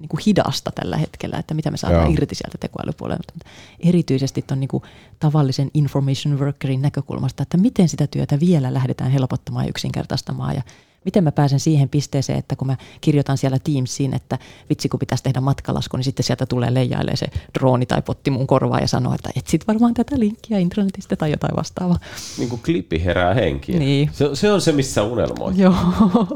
niin 0.01 0.09
kuin 0.09 0.21
hidasta 0.27 0.71
tällä 0.71 0.97
hetkellä, 0.97 1.39
että 1.39 1.55
mitä 1.55 1.71
me 1.71 1.77
saadaan 1.77 2.05
Joo. 2.05 2.15
irti 2.15 2.35
sieltä 2.35 2.59
tekoälypuolelta. 2.59 3.33
Mutta 3.35 3.51
erityisesti 3.81 4.43
tuon 4.43 4.61
niin 4.61 4.69
kuin 4.69 4.83
tavallisen 5.19 5.71
information 5.75 6.39
workerin 6.39 6.83
näkökulmasta, 6.83 7.43
että 7.43 7.57
miten 7.57 7.89
sitä 7.89 8.07
työtä 8.07 8.41
vielä 8.41 8.75
lähdetään 8.75 9.11
helpottamaan 9.11 9.65
ja 9.65 9.71
yksinkertaistamaan 9.71 10.55
ja 10.55 10.63
miten 11.05 11.25
mä 11.25 11.33
pääsen 11.33 11.61
siihen 11.61 11.89
pisteeseen, 11.89 12.39
että 12.39 12.57
kun 12.57 12.67
mä 12.67 12.77
kirjoitan 13.01 13.39
siellä 13.39 13.59
Teamsiin, 13.65 14.15
että 14.15 14.39
vitsi 14.71 14.89
kun 14.89 15.01
pitäisi 15.01 15.25
tehdä 15.25 15.41
matkalasku, 15.41 15.97
niin 15.97 16.05
sitten 16.05 16.25
sieltä 16.25 16.47
tulee 16.47 16.75
leijailee 16.75 17.17
se 17.17 17.27
drooni 17.59 17.87
tai 17.87 18.03
potti 18.03 18.31
mun 18.31 18.47
korvaa 18.47 18.81
ja 18.81 18.89
sanoo, 18.89 19.15
että 19.15 19.31
etsit 19.37 19.67
varmaan 19.69 19.95
tätä 19.95 20.19
linkkiä 20.19 20.59
internetistä 20.59 21.17
tai 21.17 21.31
jotain 21.31 21.57
vastaavaa. 21.57 21.99
Niin 22.39 22.49
kuin 22.49 22.63
klippi 22.65 23.05
herää 23.05 23.35
henkiin. 23.35 23.79
Niin. 23.79 24.11
Se, 24.13 24.31
se 24.35 24.53
on 24.53 24.61
se, 24.61 24.73
missä 24.73 25.03
unelmoit. 25.03 25.59
Joo. 25.59 25.75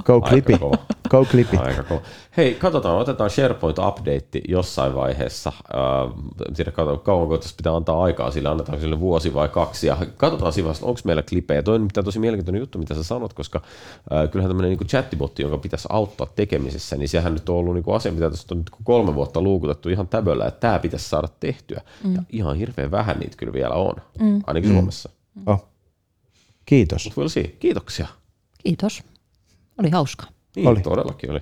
Go 0.04 0.20
kova. 0.58 0.78
Go. 1.08 1.26
Aika 1.58 1.82
kova. 1.82 2.00
Hei, 2.36 2.54
katsotaan, 2.54 2.98
otetaan 2.98 3.30
SharePoint-update 3.30 4.40
jossain 4.48 4.94
vaiheessa. 4.94 5.52
Äh, 5.74 6.46
en 6.48 6.54
tiedä, 6.54 6.70
kauan- 6.70 7.00
kauanko 7.00 7.38
tässä 7.38 7.54
pitää 7.56 7.76
antaa 7.76 8.02
aikaa 8.02 8.30
sille, 8.30 8.48
annetaanko 8.48 8.80
sille 8.80 9.00
vuosi 9.00 9.34
vai 9.34 9.48
kaksi. 9.48 9.86
Ja 9.86 9.96
katsotaan 10.16 10.52
siinä 10.52 10.68
onko 10.82 11.00
meillä 11.04 11.22
klipejä. 11.22 11.62
Toi 11.62 11.74
on 11.76 11.88
tosi 12.04 12.18
mielenkiintoinen 12.18 12.60
juttu, 12.60 12.78
mitä 12.78 12.94
sä 12.94 13.02
sanot, 13.02 13.32
koska 13.32 13.62
äh, 14.12 14.30
kyllähän 14.30 14.53
tämmöinen 14.56 14.78
niin 14.78 14.88
chattibotti, 14.88 15.42
jonka 15.42 15.58
pitäisi 15.58 15.88
auttaa 15.90 16.26
tekemisessä, 16.26 16.96
niin 16.96 17.08
sehän 17.08 17.32
nyt 17.32 17.48
on 17.48 17.56
ollut 17.56 17.74
niin 17.74 17.84
asia, 17.94 18.12
mitä 18.12 18.30
tässä 18.30 18.46
on 18.50 18.58
nyt 18.58 18.70
kolme 18.84 19.14
vuotta 19.14 19.40
luukutettu 19.40 19.88
ihan 19.88 20.08
täböllä, 20.08 20.46
että 20.46 20.60
tämä 20.60 20.78
pitäisi 20.78 21.08
saada 21.08 21.28
tehtyä. 21.40 21.80
Mm. 22.04 22.14
Ja 22.14 22.22
ihan 22.30 22.56
hirveän 22.56 22.90
vähän 22.90 23.18
niitä 23.18 23.36
kyllä 23.36 23.52
vielä 23.52 23.74
on, 23.74 23.94
mm. 24.20 24.42
ainakin 24.46 24.70
mm. 24.70 24.74
Suomessa. 24.74 25.10
Oh. 25.46 25.68
Kiitos. 26.66 27.10
We'll 27.10 27.28
see. 27.28 27.44
Kiitoksia. 27.44 28.06
Kiitos. 28.64 29.02
Oli 29.78 29.90
hauska. 29.90 30.26
Niin, 30.56 30.68
Oli. 30.68 30.80
todellakin 30.80 31.30
oli. 31.30 31.40